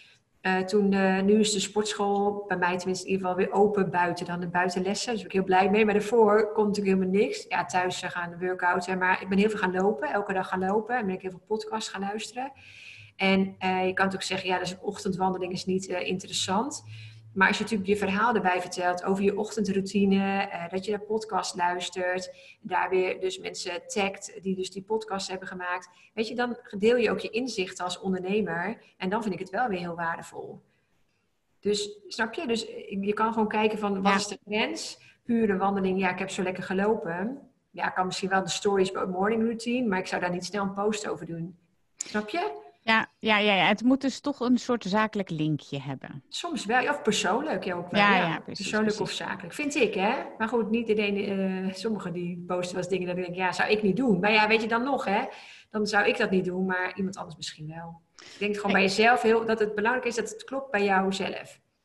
uh, 0.47 0.59
toen, 0.59 0.93
uh, 0.93 1.21
nu 1.21 1.39
is 1.39 1.53
de 1.53 1.61
sportschool 1.61 2.45
bij 2.49 2.57
mij 2.57 2.79
tenminste 2.79 3.07
in 3.07 3.13
ieder 3.13 3.27
geval 3.27 3.45
weer 3.45 3.53
open 3.53 3.91
buiten 3.91 4.27
dan 4.27 4.41
de 4.41 4.49
buitenlessen. 4.49 5.07
Daar 5.07 5.17
ben 5.17 5.25
ik 5.27 5.33
heel 5.33 5.45
blij 5.45 5.71
mee. 5.71 5.85
Maar 5.85 5.95
daarvoor 5.95 6.53
komt 6.53 6.67
natuurlijk 6.67 6.97
helemaal 6.97 7.21
niks. 7.21 7.45
Ja, 7.49 7.65
thuis 7.65 8.03
gaan 8.03 8.31
de 8.31 8.47
workouts. 8.47 8.87
Maar 8.87 9.23
ik 9.23 9.29
ben 9.29 9.39
heel 9.39 9.51
veel 9.51 9.59
gaan 9.59 9.73
lopen. 9.73 10.13
Elke 10.13 10.33
dag 10.33 10.49
gaan 10.49 10.61
lopen. 10.61 10.97
En 10.97 11.07
ben 11.07 11.15
ik 11.15 11.23
heel 11.23 11.31
veel 11.31 11.45
podcasts 11.47 11.91
gaan 11.91 12.01
luisteren. 12.01 12.53
En 13.17 13.39
je 13.59 13.93
kan 13.95 14.05
natuurlijk 14.05 14.23
zeggen, 14.23 14.49
ja, 14.49 14.59
dus 14.59 14.71
een 14.71 14.81
ochtendwandeling 14.81 15.53
is 15.53 15.65
niet 15.65 15.87
interessant. 15.87 16.85
Maar 17.35 17.49
als 17.49 17.57
je 17.57 17.63
natuurlijk 17.63 17.91
je 17.91 17.97
verhaal 17.97 18.35
erbij 18.35 18.61
vertelt 18.61 19.05
over 19.05 19.25
je 19.25 19.39
ochtendroutine, 19.39 20.49
uh, 20.53 20.69
dat 20.69 20.85
je 20.85 20.91
naar 20.91 21.01
podcast 21.01 21.57
luistert, 21.57 22.35
daar 22.61 22.89
weer 22.89 23.21
dus 23.21 23.39
mensen 23.39 23.87
tagt 23.87 24.43
die 24.43 24.57
dus 24.57 24.71
die 24.71 24.83
podcast 24.83 25.29
hebben 25.29 25.49
gemaakt, 25.49 25.89
weet 26.15 26.29
je, 26.29 26.35
dan 26.35 26.59
deel 26.79 26.97
je 26.97 27.11
ook 27.11 27.19
je 27.19 27.31
inzichten 27.31 27.85
als 27.85 28.01
ondernemer 28.01 28.83
en 28.97 29.09
dan 29.09 29.23
vind 29.23 29.35
ik 29.35 29.41
het 29.41 29.51
wel 29.51 29.69
weer 29.69 29.79
heel 29.79 29.95
waardevol. 29.95 30.63
Dus 31.61 31.99
snap 32.07 32.35
je? 32.35 32.47
Dus 32.47 32.67
je 33.01 33.13
kan 33.13 33.33
gewoon 33.33 33.49
kijken 33.49 33.79
van 33.79 34.03
wat 34.03 34.15
is 34.15 34.27
de 34.27 34.39
grens? 34.47 34.99
Pure 35.25 35.57
wandeling, 35.57 36.01
ja, 36.01 36.11
ik 36.11 36.19
heb 36.19 36.31
zo 36.31 36.43
lekker 36.43 36.63
gelopen. 36.63 37.51
Ja, 37.71 37.89
ik 37.89 37.95
kan 37.95 38.07
misschien 38.07 38.29
wel 38.29 38.43
de 38.43 38.49
stories 38.49 38.91
bij 38.91 39.07
morning 39.07 39.43
routine, 39.43 39.89
maar 39.89 39.99
ik 39.99 40.07
zou 40.07 40.21
daar 40.21 40.31
niet 40.31 40.45
snel 40.45 40.63
een 40.63 40.75
post 40.75 41.09
over 41.09 41.27
doen. 41.27 41.59
Snap 41.97 42.29
je? 42.29 42.63
Ja, 42.87 43.07
ja, 43.19 43.39
ja, 43.39 43.55
ja, 43.55 43.67
het 43.67 43.83
moet 43.83 44.01
dus 44.01 44.21
toch 44.21 44.41
een 44.41 44.59
soort 44.59 44.85
zakelijk 44.85 45.31
linkje 45.31 45.81
hebben. 45.81 46.23
Soms 46.29 46.65
wel, 46.65 46.89
of 46.89 47.03
persoonlijk 47.03 47.65
ja, 47.65 47.75
ook 47.75 47.91
wel. 47.91 48.01
Ja, 48.01 48.17
Ja, 48.17 48.27
ja, 48.27 48.41
precies, 48.41 48.69
persoonlijk 48.69 48.97
precies. 48.97 49.21
of 49.21 49.27
zakelijk, 49.27 49.55
vind 49.55 49.75
ik 49.75 49.95
hè. 49.95 50.15
Maar 50.39 50.49
goed, 50.49 50.71
niet 50.71 50.89
iedereen, 50.89 51.17
eh 51.67 51.75
sommigen 51.75 52.13
die 52.13 52.45
posten 52.47 52.75
wel 52.75 52.85
eens 52.85 52.93
dingen 52.93 53.07
dat 53.07 53.17
ik 53.17 53.25
denk, 53.25 53.37
ja, 53.37 53.53
zou 53.53 53.71
ik 53.71 53.83
niet 53.83 53.97
doen. 53.97 54.21
Maar 54.21 54.33
ja, 54.33 54.49
weet 54.49 54.63
je 54.63 54.69
dan 54.69 54.83
nog 54.83 55.05
hè, 55.05 55.25
dan 55.71 55.87
zou 55.87 56.07
ik 56.07 56.19
dat 56.19 56.31
niet 56.31 56.45
doen, 56.45 56.67
maar 56.67 56.97
iemand 56.97 57.17
anders 57.17 57.37
misschien 57.37 57.69
wel. 57.69 58.01
Ik 58.17 58.37
denk 58.39 58.57
gewoon 58.57 58.73
bij 58.73 58.83
jezelf 58.83 59.23
heel, 59.23 59.47
dat 59.47 59.59
het 59.59 59.75
belangrijk 59.75 60.07
is 60.07 60.15
dat 60.15 60.31
het 60.31 60.45
klopt 60.45 60.71
bij 60.71 60.85
jou 60.85 61.13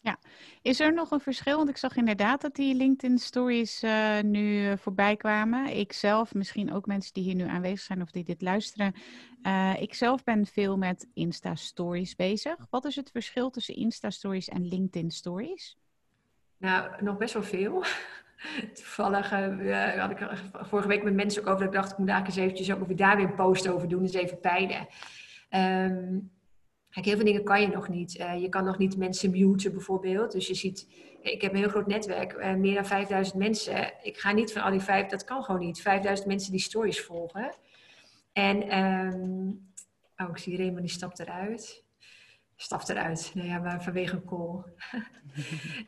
zelf. 0.01 0.17
Is 0.61 0.79
er 0.79 0.93
nog 0.93 1.11
een 1.11 1.19
verschil? 1.19 1.57
Want 1.57 1.69
ik 1.69 1.77
zag 1.77 1.95
inderdaad 1.95 2.41
dat 2.41 2.55
die 2.55 2.75
LinkedIn 2.75 3.17
stories 3.17 3.83
eh, 3.83 4.19
nu 4.19 4.67
eh, 4.67 4.77
voorbij 4.77 5.15
kwamen. 5.15 5.77
Ik 5.77 5.93
zelf, 5.93 6.33
misschien 6.33 6.73
ook 6.73 6.85
mensen 6.85 7.13
die 7.13 7.23
hier 7.23 7.35
nu 7.35 7.47
aanwezig 7.47 7.79
zijn 7.79 8.01
of 8.01 8.11
die 8.11 8.23
dit 8.23 8.41
luisteren. 8.41 8.93
eh 9.41 9.81
ik 9.81 9.93
zelf 9.93 10.23
ben 10.23 10.45
veel 10.45 10.77
met 10.77 11.07
Insta 11.13 11.55
stories 11.55 12.15
bezig. 12.15 12.55
Wat 12.69 12.85
is 12.85 12.95
het 12.95 13.11
verschil 13.11 13.49
tussen 13.49 13.75
Insta 13.75 14.09
stories 14.09 14.47
en 14.47 14.67
LinkedIn 14.67 15.11
stories? 15.11 15.77
Nou, 16.57 17.03
nog 17.03 17.17
best 17.17 17.33
wel 17.33 17.43
veel. 17.43 17.83
Toevallig 18.73 19.29
had 19.99 20.11
ik 20.11 20.27
vorige 20.51 20.87
week 20.87 21.03
met 21.03 21.13
mensen 21.13 21.41
ook 21.41 21.47
over 21.47 21.65
dat 21.65 21.73
ik 21.73 21.79
dacht, 21.79 21.91
ik 21.91 21.97
moet 21.97 22.09
eigenlijk 22.09 22.37
eens 22.37 22.47
eventjes 22.47 22.75
ook 22.75 22.89
of 22.89 22.95
daar 22.95 23.15
weer 23.15 23.25
een 23.25 23.35
post 23.35 23.67
over 23.67 23.87
doen, 23.87 24.01
eens 24.01 24.13
even 24.13 24.39
peilen. 24.39 24.87
Ehm, 25.49 26.17
heel 27.05 27.15
veel 27.15 27.25
dingen 27.25 27.43
kan 27.43 27.61
je 27.61 27.67
nog 27.67 27.89
niet. 27.89 28.17
Eh, 28.17 28.41
je 28.41 28.49
kan 28.49 28.63
nog 28.63 28.77
niet 28.77 28.97
mensen 28.97 29.31
muten 29.31 29.71
bijvoorbeeld. 29.71 30.31
Dus 30.31 30.47
je 30.47 30.53
ziet, 30.53 30.87
ik 31.21 31.41
heb 31.41 31.51
een 31.51 31.57
heel 31.57 31.69
groot 31.69 31.87
netwerk, 31.87 32.33
eh, 32.33 32.53
meer 32.53 32.75
dan 32.75 32.85
5000 32.85 33.37
mensen. 33.37 33.93
Ik 34.03 34.17
ga 34.17 34.31
niet 34.31 34.53
van 34.53 34.61
al 34.61 34.71
die 34.71 34.79
vijf, 34.79 35.07
dat 35.07 35.23
kan 35.23 35.43
gewoon 35.43 35.59
niet. 35.59 35.81
5000 35.81 36.27
mensen 36.27 36.51
die 36.51 36.61
stories 36.61 37.01
volgen. 37.01 37.55
En, 38.33 38.69
ehm, 38.69 39.47
oh, 40.17 40.29
ik 40.29 40.37
zie 40.37 40.57
Raymond, 40.57 40.81
die 40.81 40.89
stapt 40.89 41.19
eruit. 41.19 41.83
Stapt 42.55 42.89
eruit. 42.89 43.31
Nou 43.33 43.47
ja, 43.47 43.59
maar 43.59 43.83
vanwege 43.83 44.15
een 44.15 44.25
call. 44.25 44.63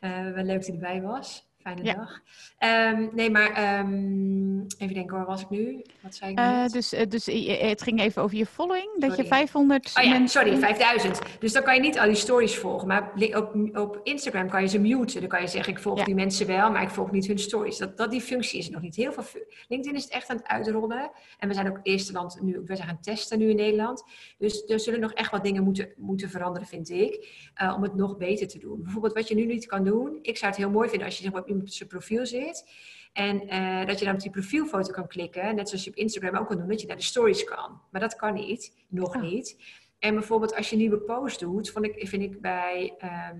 Eh, 0.00 0.32
wel 0.32 0.44
leuk 0.44 0.56
dat 0.56 0.66
hij 0.66 0.74
erbij 0.74 1.02
was. 1.02 1.51
Fijne 1.62 1.84
Ja. 1.84 1.94
dag. 1.94 2.20
Ehm, 2.58 3.06
nee, 3.14 3.30
maar 3.30 3.50
ehm, 3.50 4.58
even 4.78 4.94
denken, 4.94 5.16
waar 5.16 5.26
was 5.26 5.42
ik 5.42 5.50
nu? 5.50 5.82
Wat 6.00 6.14
zei 6.14 6.30
ik 6.32 6.38
Eh, 6.38 6.66
dus 6.66 6.92
eh, 6.92 7.06
dus 7.08 7.28
eh, 7.28 7.60
het 7.68 7.82
ging 7.82 8.00
even 8.00 8.22
over 8.22 8.36
je 8.36 8.46
following. 8.46 8.88
Dat 8.98 9.10
je 9.10 9.14
Sorry. 9.14 9.28
500 9.28 9.92
Oh 9.98 10.04
ja, 10.04 10.10
mensen... 10.10 10.40
sorry, 10.40 10.58
5000. 10.58 11.20
Dus 11.38 11.52
dan 11.52 11.62
kan 11.62 11.74
je 11.74 11.80
niet 11.80 11.98
al 11.98 12.06
die 12.06 12.14
stories 12.14 12.56
volgen. 12.58 12.88
Maar 12.88 13.12
op, 13.34 13.76
op 13.78 14.00
Instagram 14.02 14.48
kan 14.48 14.62
je 14.62 14.68
ze 14.68 14.78
muten. 14.78 15.20
Dan 15.20 15.28
kan 15.28 15.40
je 15.40 15.46
zeggen, 15.46 15.72
ik 15.72 15.78
volg 15.78 15.98
Ja. 15.98 16.04
die 16.04 16.14
mensen 16.14 16.46
wel, 16.46 16.70
maar 16.70 16.82
ik 16.82 16.90
volg 16.90 17.10
niet 17.10 17.26
hun 17.26 17.38
stories. 17.38 17.78
Dat, 17.78 17.96
dat, 17.96 18.10
die 18.10 18.20
functie 18.20 18.58
is 18.58 18.70
nog 18.70 18.82
niet. 18.82 18.96
Heel 18.96 19.12
veel, 19.12 19.42
LinkedIn 19.68 19.96
is 19.98 20.04
het 20.04 20.12
echt 20.12 20.28
aan 20.28 20.36
het 20.36 20.46
uitrollen. 20.46 21.10
En 21.38 21.48
we 21.48 21.54
zijn 21.54 21.68
ook 21.68 21.80
eerste 21.82 22.12
land 22.12 22.38
nu, 22.42 22.60
we 22.64 22.76
zijn 22.76 22.88
gaan 22.88 23.00
testen 23.00 23.38
nu 23.38 23.48
in 23.50 23.56
Nederland. 23.56 24.04
Dus 24.38 24.64
er 24.66 24.80
zullen 24.80 25.00
nog 25.00 25.12
echt 25.12 25.30
wat 25.30 25.44
dingen 25.44 25.62
moeten, 25.62 25.88
moeten 25.96 26.30
veranderen, 26.30 26.68
vind 26.68 26.90
ik. 26.90 27.40
om 27.76 27.82
het 27.82 27.94
nog 27.94 28.16
beter 28.16 28.48
te 28.48 28.58
doen. 28.58 28.82
Bijvoorbeeld 28.82 29.12
wat 29.14 29.28
je 29.28 29.34
nu 29.34 29.44
niet 29.44 29.66
kan 29.66 29.84
doen. 29.84 30.18
Ik 30.22 30.36
zou 30.36 30.50
het 30.50 30.60
heel 30.60 30.70
mooi 30.70 30.88
vinden 30.88 31.06
als 31.06 31.16
je 31.16 31.22
zeg 31.22 31.32
maar, 31.32 31.42
op 31.52 31.58
iemand 31.58 31.74
zijn 31.74 31.88
profiel 31.88 32.26
zit. 32.26 32.70
En 33.12 33.48
eh, 33.48 33.86
dat 33.86 33.98
je 33.98 34.04
dan 34.04 34.14
op 34.14 34.20
die 34.20 34.30
profielfoto 34.30 34.92
kan 34.92 35.06
klikken. 35.08 35.54
Net 35.54 35.68
zoals 35.68 35.84
je 35.84 35.90
op 35.90 35.96
Instagram 35.96 36.36
ook 36.36 36.46
kan 36.46 36.56
doen. 36.56 36.68
Dat 36.68 36.80
je 36.80 36.86
naar 36.86 36.96
de 36.96 37.02
stories 37.02 37.44
kan. 37.44 37.80
Maar 37.90 38.00
dat 38.00 38.16
kan 38.16 38.34
niet. 38.34 38.74
Nog 38.88 39.14
Oh. 39.16 39.22
niet. 39.22 39.56
En 39.98 40.14
bijvoorbeeld 40.14 40.54
als 40.56 40.66
je 40.68 40.72
een 40.74 40.80
nieuwe 40.80 40.98
post 40.98 41.40
doet. 41.40 41.70
Vond 41.70 41.84
ik, 41.84 42.08
vind 42.08 42.22
ik 42.22 42.40
bij 42.40 42.94
ehm, 42.98 43.38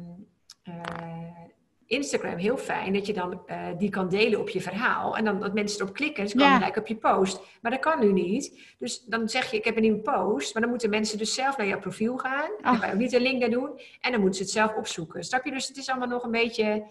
eh, 0.63 0.73
Instagram 1.87 2.37
heel 2.37 2.57
fijn. 2.57 2.93
Dat 2.93 3.07
je 3.07 3.13
dan 3.13 3.43
eh, 3.47 3.67
die 3.79 3.91
kan 3.91 4.09
delen 4.09 4.41
op 4.41 4.49
je 4.49 4.61
verhaal. 4.61 5.17
En 5.17 5.25
dan 5.25 5.41
dat 5.41 5.55
mensen 5.55 5.81
erop 5.81 5.95
klikken. 5.95 6.29
Ze 6.29 6.37
komen 6.37 6.53
Ja. 6.53 6.59
gelijk 6.59 6.77
op 6.77 6.87
je 6.87 6.97
post. 6.97 7.41
Maar 7.63 7.71
dat 7.71 7.81
kan 7.81 8.01
nu 8.01 8.13
niet. 8.13 8.75
Dus 8.79 9.05
dan 9.05 9.29
zeg 9.29 9.51
je 9.51 9.57
ik 9.57 9.65
heb 9.65 9.77
een 9.77 9.83
nieuwe 9.83 9.99
post. 10.01 10.53
Maar 10.53 10.63
dan 10.63 10.71
moeten 10.71 10.91
mensen 10.91 11.19
dus 11.19 11.35
zelf 11.35 11.57
naar 11.57 11.67
jouw 11.67 11.79
profiel 11.81 12.17
gaan. 12.17 12.51
Dan 12.63 12.73
Oh. 12.75 12.79
kan 12.81 12.89
je 12.89 12.95
ook 12.95 13.01
niet 13.01 13.13
een 13.13 13.23
link 13.23 13.41
naar 13.41 13.51
doen. 13.51 13.81
En 14.01 14.13
dan 14.13 14.21
moeten 14.21 14.35
ze 14.39 14.43
het 14.43 14.53
zelf 14.53 14.75
opzoeken. 14.77 15.25
Snap 15.25 15.45
je? 15.45 15.51
Dus 15.51 15.69
het 15.69 15.77
is 15.77 15.89
allemaal 15.89 16.09
nog 16.09 16.23
een 16.25 16.31
beetje 16.31 16.85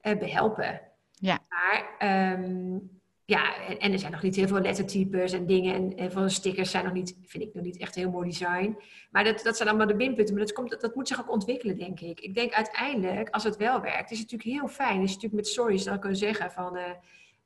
behelpen. 0.00 0.80
Ja. 1.10 1.38
Maar 1.48 1.94
ehm, 1.98 2.78
ja, 3.24 3.66
en, 3.66 3.78
en 3.78 3.92
er 3.92 3.98
zijn 3.98 4.12
nog 4.12 4.22
niet 4.22 4.36
heel 4.36 4.48
veel 4.48 4.60
lettertypes 4.60 5.32
en 5.32 5.46
dingen. 5.46 5.96
En, 5.96 6.12
van 6.12 6.22
de 6.22 6.28
stickers 6.28 6.70
zijn 6.70 6.84
nog 6.84 6.92
niet, 6.92 7.16
vind 7.22 7.44
ik 7.44 7.54
nog 7.54 7.64
niet 7.64 7.78
echt 7.78 7.94
heel 7.94 8.10
mooi 8.10 8.28
design. 8.28 8.78
Maar 9.10 9.24
dat, 9.24 9.42
dat 9.42 9.56
zijn 9.56 9.68
allemaal 9.68 9.86
de 9.86 9.94
minpunten. 9.94 10.34
Maar 10.34 10.44
dat, 10.44 10.52
komt, 10.52 10.70
dat, 10.70 10.80
dat 10.80 10.94
moet 10.94 11.08
zich 11.08 11.20
ook 11.20 11.30
ontwikkelen, 11.30 11.78
denk 11.78 12.00
ik. 12.00 12.20
Ik 12.20 12.34
denk 12.34 12.52
uiteindelijk, 12.52 13.28
als 13.30 13.44
het 13.44 13.56
wel 13.56 13.80
werkt, 13.80 14.10
is 14.10 14.18
het 14.18 14.30
natuurlijk 14.30 14.60
heel 14.60 14.68
fijn. 14.68 15.02
Is 15.02 15.12
het 15.12 15.22
natuurlijk 15.22 15.34
met 15.34 15.46
stories 15.46 15.84
dan 15.84 16.00
kunnen 16.00 16.18
zeggen 16.18 16.50
van... 16.50 16.76
eh, 16.76 16.90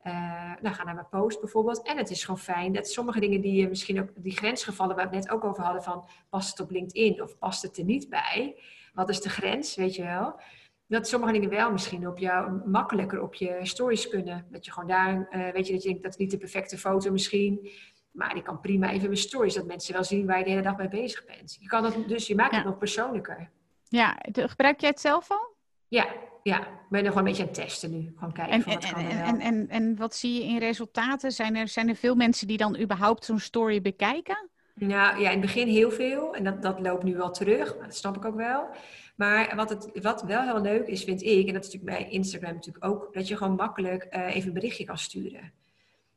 eh, 0.05 0.52
nou, 0.61 0.74
ga 0.74 0.84
naar 0.84 0.94
mijn 0.94 1.09
post 1.09 1.40
bijvoorbeeld. 1.40 1.86
En 1.86 1.96
het 1.96 2.11
is 2.11 2.24
gewoon 2.24 2.40
fijn 2.40 2.72
dat 2.72 2.88
sommige 2.88 3.20
dingen 3.20 3.40
die 3.40 3.55
je 3.55 3.68
misschien 3.68 4.00
ook, 4.00 4.09
die 4.16 4.36
grensgevallen 4.36 4.96
waar 4.96 5.11
we 5.11 5.16
het 5.16 5.24
net 5.24 5.34
ook 5.34 5.44
over 5.44 5.62
hadden, 5.62 5.82
van 5.82 6.09
past 6.28 6.50
het 6.50 6.61
op 6.61 6.70
LinkedIn 6.70 7.22
of 7.22 7.38
past 7.38 7.62
het 7.62 7.78
er 7.78 7.84
niet 7.84 8.09
bij? 8.09 8.61
Wat 8.94 9.09
is 9.09 9.20
de 9.20 9.28
grens, 9.28 9.74
weet 9.74 9.94
je 9.94 10.02
wel? 10.02 10.40
Dat 10.87 11.09
sommige 11.09 11.32
dingen 11.32 11.49
wel 11.51 11.72
misschien 11.72 12.09
op 12.09 12.18
jou 12.18 12.61
makkelijker 12.70 13.22
op 13.22 13.35
je 13.35 13.59
stories 13.62 14.09
kunnen. 14.09 14.47
Dat 14.51 14.64
je 14.64 14.72
gewoon 14.72 14.89
daar, 14.89 15.26
eh, 15.30 15.53
weet 15.53 15.66
je, 15.66 15.72
dat 15.72 15.82
je 15.82 15.89
denkt 15.89 16.03
dat 16.03 16.12
is 16.12 16.18
niet 16.18 16.30
de 16.30 16.39
perfecte 16.39 16.78
foto 16.78 17.11
misschien. 17.11 17.68
Maar 18.11 18.35
die 18.35 18.43
kan 18.43 18.61
prima 18.61 18.91
even 18.91 19.11
in 19.11 19.16
stories, 19.16 19.55
dat 19.55 19.66
mensen 19.66 19.95
wel 19.95 20.05
zien 20.05 20.26
waar 20.26 20.39
je 20.39 20.45
de 20.45 20.51
hele 20.51 20.62
dag 20.62 20.76
mee 20.76 20.89
bezig 20.89 21.24
bent. 21.26 21.57
Je 21.61 21.66
kan 21.66 21.82
dat, 21.82 22.09
dus 22.09 22.26
je 22.26 22.35
maakt 22.35 22.51
Ja. 22.51 22.57
het 22.57 22.66
nog 22.66 22.78
persoonlijker. 22.78 23.51
Ja, 23.89 24.16
gebruik 24.32 24.80
jij 24.80 24.91
het 24.91 25.01
zelf 25.01 25.30
al? 25.30 25.55
Ja, 25.89 26.07
ja. 26.43 26.61
Ik 26.61 26.66
ben 26.91 27.01
er 27.01 27.07
gewoon 27.07 27.18
een 27.18 27.24
beetje 27.24 27.43
aan 27.43 27.49
het 27.49 27.59
testen 27.59 27.91
nu. 27.91 28.12
Gewoon 28.16 28.32
kijken 28.32 28.55
En, 28.55 28.62
van 28.62 28.72
wat 28.74 28.85
en, 28.85 28.93
kan 28.93 29.03
en, 29.05 29.16
wel. 29.16 29.26
en, 29.26 29.41
en, 29.41 29.68
en 29.68 29.97
wat 29.97 30.14
zie 30.14 30.35
je 30.35 30.49
in 30.51 30.59
resultaten? 30.59 31.32
Zijn 31.32 31.57
er, 31.57 31.68
zijn 31.68 31.89
er 31.89 31.97
veel 31.97 32.14
mensen 32.14 32.47
die 32.47 32.57
dan 32.57 32.78
überhaupt 32.78 33.24
zo'n 33.24 33.39
story 33.39 33.80
bekijken? 33.80 34.49
Nou 34.74 35.20
ja, 35.20 35.26
in 35.30 35.39
het 35.39 35.41
begin 35.41 35.68
heel 35.68 35.91
veel. 35.91 36.35
En 36.35 36.45
dat, 36.45 36.62
dat 36.62 36.80
loopt 36.80 37.03
nu 37.05 37.16
wel 37.16 37.30
terug. 37.30 37.76
Maar 37.78 37.87
dat 37.87 37.97
snap 37.97 38.16
ik 38.16 38.24
ook 38.24 38.35
wel. 38.35 38.66
Maar 39.14 39.52
wat, 39.56 39.68
het, 39.68 40.02
wat 40.02 40.22
wel 40.22 40.42
heel 40.42 40.60
leuk 40.60 40.86
is, 40.86 41.04
vind 41.04 41.22
ik, 41.22 41.46
en 41.46 41.54
dat 41.54 41.64
is 41.64 41.72
natuurlijk 41.72 41.98
bij 41.98 42.10
Instagram 42.10 42.54
natuurlijk 42.54 42.84
ook, 42.84 43.14
dat 43.14 43.28
je 43.28 43.36
gewoon 43.36 43.54
makkelijk 43.54 44.02
eh, 44.02 44.34
even 44.34 44.48
een 44.48 44.54
berichtje 44.54 44.84
kan 44.84 44.98
sturen. 44.98 45.52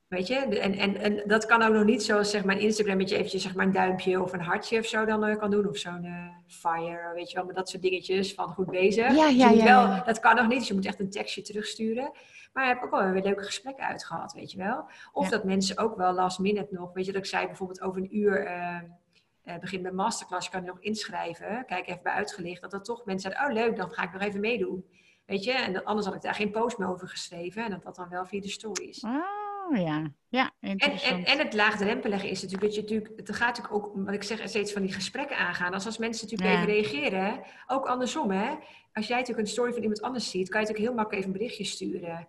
Weet 0.08 0.28
je? 0.28 0.36
En, 0.36 0.74
en, 0.74 0.98
en 0.98 1.24
dat 1.28 1.46
kan 1.46 1.62
ook 1.62 1.74
nog 1.74 1.84
niet 1.84 2.04
zoals 2.04 2.30
zeg 2.30 2.44
maar 2.44 2.56
in 2.56 2.62
Instagram 2.62 2.98
dat 2.98 3.10
je 3.10 3.16
eventjes 3.16 3.42
zeg 3.42 3.56
maar 3.56 3.66
een 3.66 3.72
duimpje 3.72 4.22
of 4.22 4.34
een 4.34 4.42
hartje 4.42 4.80
of 4.80 4.86
zo 4.86 5.06
dan 5.06 5.24
eh, 5.26 5.38
kan 5.38 5.52
doen. 5.52 5.68
Of 5.68 5.78
zo'n 5.78 6.04
eh, 6.04 6.28
fire, 6.48 7.12
weet 7.14 7.30
je 7.32 7.38
wel, 7.38 7.46
met 7.46 7.56
dat 7.56 7.70
soort 7.70 7.82
dingetjes 7.82 8.34
van 8.34 8.48
goed 8.50 8.70
bezig. 8.70 9.16
Ja, 9.16 9.28
Dus 9.28 9.36
ja, 9.38 9.50
ja, 9.50 9.64
wel, 9.64 9.82
ja. 9.82 10.04
Dat 10.06 10.20
kan 10.20 10.36
nog 10.36 10.48
niet, 10.48 10.58
dus 10.60 10.68
je 10.68 10.74
moet 10.74 10.86
echt 10.86 11.00
een 11.00 11.10
tekstje 11.10 11.42
terugsturen. 11.42 12.12
Maar 12.54 12.64
je 12.68 12.72
hebt 12.74 12.84
ook 12.84 12.92
wel 12.92 13.12
weer 13.12 13.24
leuke 13.24 13.44
gesprekken 13.44 13.86
uitgehad, 13.86 14.34
weet 14.34 14.52
je 14.52 14.58
wel. 14.58 14.86
Of 15.12 15.24
Ja. 15.24 15.30
dat 15.30 15.44
mensen 15.44 15.78
ook 15.78 15.98
wel 15.98 16.14
last 16.14 16.40
minute 16.40 16.74
nog, 16.74 16.94
weet 16.94 17.06
je, 17.06 17.12
dat 17.12 17.22
ik 17.22 17.28
zei 17.28 17.46
bijvoorbeeld 17.46 17.82
over 17.82 18.02
een 18.02 18.18
uur... 18.18 18.48
eh, 19.48 19.58
begin 19.60 19.82
met 19.82 19.94
masterclass, 19.94 20.50
kan 20.50 20.62
je 20.62 20.68
nog 20.68 20.80
inschrijven. 20.82 21.66
Kijk 21.66 21.88
even 21.88 22.04
bij 22.04 22.14
uitgelicht. 22.14 22.62
Dat 22.62 22.74
er 22.74 22.82
toch 22.84 23.06
mensen 23.06 23.32
zeiden, 23.32 23.58
oh 23.58 23.64
leuk, 23.64 23.78
dan 23.78 23.90
ga 23.92 24.04
ik 24.04 24.12
nog 24.14 24.22
even 24.22 24.40
meedoen. 24.40 24.86
Weet 25.26 25.44
je, 25.44 25.52
en 25.52 25.74
dan, 25.74 25.84
anders 25.84 26.06
had 26.06 26.16
ik 26.16 26.22
daar 26.22 26.36
geen 26.36 26.52
post 26.52 26.78
meer 26.78 26.90
over 26.90 27.08
geschreven. 27.08 27.64
En 27.64 27.70
dat 27.72 27.84
dat 27.84 27.96
dan 27.96 28.10
wel 28.10 28.26
via 28.26 28.42
de 28.42 28.50
stories. 28.50 29.04
Oh 29.04 29.78
ja, 29.78 30.12
ja, 30.28 30.52
En, 30.60 30.70
interessant. 30.70 31.26
en, 31.26 31.32
en 31.34 31.46
het 31.46 31.54
laagdrempelige 31.54 32.30
is 32.30 32.42
natuurlijk 32.42 32.74
dat 32.74 32.76
je 32.76 32.82
natuurlijk, 32.82 33.12
het 33.16 33.36
gaat 33.36 33.58
natuurlijk 33.58 33.74
ook, 33.74 33.92
wat 34.06 34.14
ik 34.14 34.24
zeg, 34.24 34.50
steeds 34.50 34.74
van 34.74 34.82
die 34.82 34.94
gesprekken 34.94 35.38
aangaan. 35.38 35.74
Als 35.74 35.86
als 35.86 35.98
mensen 35.98 36.28
natuurlijk 36.28 36.52
Ja. 36.52 36.62
even 36.62 36.74
reageren, 36.74 37.44
ook 37.68 37.86
andersom 37.86 38.32
hè. 38.32 38.56
Als 38.94 39.08
jij 39.08 39.18
natuurlijk 39.18 39.48
een 39.48 39.54
story 39.54 39.72
van 39.74 39.82
iemand 39.82 40.02
anders 40.02 40.30
ziet, 40.30 40.50
kan 40.50 40.62
je 40.62 40.68
natuurlijk 40.68 40.88
heel 40.88 40.96
makkelijk 41.04 41.26
even 41.26 41.34
een 41.34 41.40
berichtje 41.40 41.64
sturen. 41.64 42.28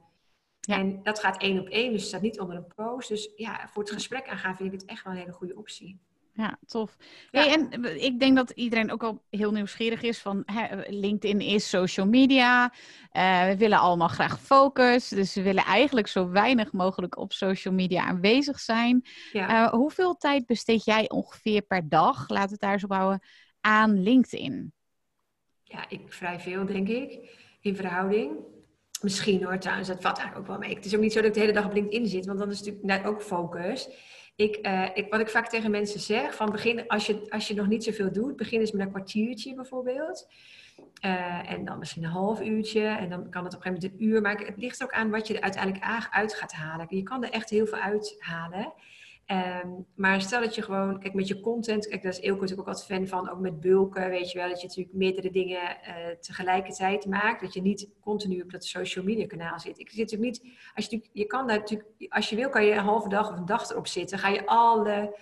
Ja. 0.61 0.77
En 0.77 1.03
dat 1.03 1.19
gaat 1.21 1.43
één 1.43 1.61
op 1.61 1.69
één, 1.69 1.91
dus 1.93 2.01
het 2.01 2.09
staat 2.09 2.21
niet 2.23 2.41
onder 2.41 2.57
een 2.57 2.73
post. 2.75 3.09
Dus 3.09 3.31
ja, 3.37 3.69
voor 3.69 3.83
het 3.83 3.93
gesprek 3.93 4.29
aangaan 4.29 4.57
vind 4.57 4.73
ik 4.73 4.81
het 4.81 4.91
echt 4.91 5.05
wel 5.05 5.13
een 5.13 5.19
hele 5.19 5.33
goede 5.33 5.57
optie. 5.57 6.01
Ja, 6.39 6.59
tof. 6.67 6.97
Ja. 7.31 7.41
Hey, 7.41 7.53
en 7.53 7.85
ik 8.03 8.21
denk 8.21 8.37
dat 8.37 8.51
iedereen 8.51 8.93
ook 8.93 9.03
al 9.03 9.23
heel 9.31 9.53
nieuwsgierig 9.53 10.03
is 10.03 10.19
van 10.19 10.43
hè, 10.47 10.83
LinkedIn 10.89 11.41
is 11.41 11.69
social 11.69 12.07
media. 12.07 12.73
Eh, 13.11 13.47
we 13.47 13.57
willen 13.57 13.79
allemaal 13.79 14.09
graag 14.09 14.41
focus. 14.41 15.09
Dus 15.09 15.35
we 15.35 15.43
willen 15.43 15.65
eigenlijk 15.65 16.07
zo 16.07 16.31
weinig 16.31 16.73
mogelijk 16.73 17.17
op 17.17 17.33
social 17.33 17.75
media 17.75 18.05
aanwezig 18.05 18.61
zijn. 18.61 19.07
Ja. 19.33 19.49
Eh, 19.49 19.73
hoeveel 19.73 20.17
tijd 20.17 20.47
besteed 20.47 20.85
jij 20.85 21.09
ongeveer 21.09 21.63
per 21.63 21.89
dag, 21.89 22.29
laat 22.29 22.51
het 22.51 22.61
daar 22.61 22.73
eens 22.73 22.85
op 22.85 22.93
houden, 22.93 23.23
aan 23.61 24.03
LinkedIn? 24.03 24.73
Ja, 25.63 25.89
ik 25.89 26.13
vrij 26.13 26.41
veel, 26.41 26.67
denk 26.67 26.89
ik, 26.89 27.37
in 27.61 27.77
verhouding. 27.77 28.33
Misschien 29.01 29.45
hoor, 29.45 29.59
trouwens, 29.59 29.89
dat 29.89 30.03
valt 30.03 30.19
eigenlijk 30.19 30.49
ook 30.49 30.59
wel 30.59 30.69
mee. 30.69 30.77
Het 30.77 30.85
is 30.85 30.95
ook 30.95 31.01
niet 31.01 31.13
zo 31.13 31.19
dat 31.19 31.29
ik 31.29 31.35
de 31.35 31.41
hele 31.41 31.53
dag 31.53 31.65
op 31.65 31.73
LinkedIn 31.73 32.07
zit, 32.07 32.27
want 32.27 32.39
dan 32.39 32.51
is 32.51 32.59
het 32.59 32.67
natuurlijk 32.67 33.03
net 33.03 33.13
ook 33.13 33.23
focus. 33.23 33.89
Ik, 34.39 34.57
eh, 34.57 34.89
ik, 34.95 35.11
wat 35.11 35.21
ik 35.21 35.29
vaak 35.29 35.49
tegen 35.49 35.71
mensen 35.71 36.01
zeg, 36.01 36.35
van 36.35 36.51
begin, 36.51 36.89
als 36.89 37.07
je, 37.07 37.27
als 37.29 37.49
je 37.49 37.55
nog 37.55 37.67
niet 37.67 37.85
zoveel 37.85 38.13
doet, 38.13 38.37
begin 38.37 38.61
eens 38.61 38.73
met 38.73 38.81
een 38.81 38.93
kwartiertje 38.93 39.55
bijvoorbeeld. 39.55 40.29
Eh, 41.01 41.51
en 41.51 41.65
dan 41.65 41.79
misschien 41.79 42.05
een 42.05 42.11
half 42.11 42.41
uurtje. 42.41 42.81
En 42.81 43.09
dan 43.09 43.31
kan 43.31 43.45
het 43.45 43.55
op 43.55 43.65
een 43.65 43.73
gegeven 43.73 43.89
moment 43.91 44.01
een 44.01 44.07
uur. 44.07 44.21
Maar 44.21 44.39
het 44.39 44.57
ligt 44.57 44.83
ook 44.83 44.93
aan 44.93 45.11
wat 45.11 45.27
je 45.27 45.35
er 45.35 45.41
uiteindelijk 45.41 45.85
uit 46.11 46.35
gaat 46.35 46.53
halen. 46.53 46.87
Je 46.89 47.03
kan 47.03 47.25
er 47.25 47.31
echt 47.31 47.51
heel 47.51 47.67
veel 47.67 47.79
uithalen. 47.79 48.73
Ehm, 49.29 49.69
maar 49.95 50.21
stel 50.21 50.41
dat 50.41 50.55
je 50.55 50.63
gewoon, 50.63 51.01
kijk 51.01 51.15
met 51.15 51.29
je 51.29 51.41
content, 51.41 51.89
kijk 51.89 52.03
daar 52.03 52.13
is 52.13 52.21
Eelco 52.21 52.41
natuurlijk 52.41 52.69
ook 52.69 52.75
altijd 52.75 52.87
fan 52.87 53.07
van, 53.07 53.31
ook 53.31 53.39
met 53.39 53.61
bulken, 53.61 54.11
weet 54.11 54.31
je 54.31 54.39
wel, 54.39 54.49
dat 54.49 54.61
je 54.61 54.67
natuurlijk 54.67 54.97
meerdere 54.97 55.31
dingen 55.31 55.83
eh, 55.83 55.95
tegelijkertijd 56.21 57.07
maakt, 57.07 57.41
dat 57.41 57.55
je 57.55 57.63
niet 57.63 57.89
continu 58.01 58.41
op 58.41 58.51
dat 58.51 58.65
social 58.65 59.05
media 59.05 59.27
kanaal 59.27 59.61
zit. 59.61 59.79
Ik 59.79 59.91
zit 59.91 59.99
natuurlijk 59.99 60.31
niet, 60.31 60.53
als 60.75 60.87
je, 60.87 61.09
je 61.13 61.25
kan 61.25 61.47
natuurlijk, 61.47 61.89
als 62.09 62.29
je 62.29 62.37
wil 62.37 62.49
kan 62.49 62.65
je 62.65 62.73
een 62.73 62.79
halve 62.79 63.09
dag 63.09 63.31
of 63.31 63.39
een 63.39 63.47
dag 63.47 63.71
erop 63.71 63.87
zitten, 63.87 64.19
ga 64.19 64.29
je 64.29 64.47
alle, 64.47 65.17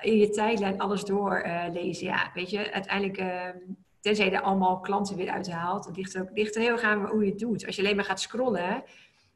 in 0.00 0.16
je 0.16 0.28
tijdlijn 0.28 0.80
alles 0.80 1.04
doorlezen. 1.04 2.06
ja, 2.06 2.30
weet 2.34 2.50
je, 2.50 2.72
uiteindelijk, 2.72 3.18
ehm, 3.18 3.56
tenzij 4.00 4.24
je 4.24 4.30
er 4.30 4.42
allemaal 4.42 4.80
klanten 4.80 5.16
weer 5.16 5.30
uithaalt, 5.30 5.84
het 5.84 5.96
ligt 5.96 6.22
ligt 6.32 6.54
er 6.54 6.62
heel 6.62 6.72
erg 6.72 6.82
aan 6.82 7.06
hoe 7.06 7.24
je 7.24 7.30
het 7.30 7.38
doet. 7.38 7.66
Als 7.66 7.76
je 7.76 7.82
alleen 7.82 7.96
maar 7.96 8.04
gaat 8.04 8.20
scrollen, 8.20 8.84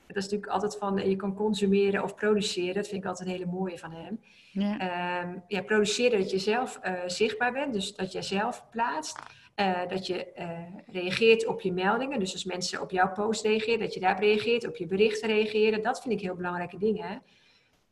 dat 0.07 0.16
is 0.16 0.22
natuurlijk 0.22 0.52
altijd 0.52 0.76
van, 0.76 1.09
je 1.09 1.16
kan 1.16 1.34
consumeren 1.34 2.02
of 2.02 2.14
produceren. 2.14 2.74
Dat 2.74 2.88
vind 2.88 3.02
ik 3.02 3.09
altijd 3.09 3.28
een 3.28 3.34
hele 3.34 3.50
mooie 3.50 3.78
van 3.78 3.92
hem. 3.92 4.20
Ja, 4.52 4.78
ehm, 4.78 5.38
ja 5.48 5.62
produceren 5.62 6.18
dat 6.18 6.30
je 6.30 6.38
zelf 6.38 6.80
uh, 6.84 6.92
zichtbaar 7.07 7.52
bent, 7.52 7.72
dus 7.72 7.94
dat 7.94 8.12
je 8.12 8.22
zelf 8.22 8.64
plaatst. 8.70 9.18
Uh, 9.57 9.88
dat 9.88 10.07
je 10.07 10.32
uh, 10.38 10.59
reageert 10.86 11.46
op 11.46 11.61
je 11.61 11.72
meldingen. 11.72 12.18
Dus 12.18 12.32
als 12.32 12.44
mensen 12.44 12.80
op 12.80 12.90
jouw 12.90 13.12
post 13.12 13.44
reageren, 13.44 13.78
dat 13.78 13.94
je 13.94 14.00
daarop 14.00 14.22
reageert, 14.22 14.66
op 14.66 14.76
je 14.76 14.86
berichten 14.86 15.28
reageren. 15.28 15.82
Dat 15.82 16.00
vind 16.00 16.14
ik 16.14 16.20
heel 16.20 16.34
belangrijke 16.34 16.78
dingen. 16.78 17.22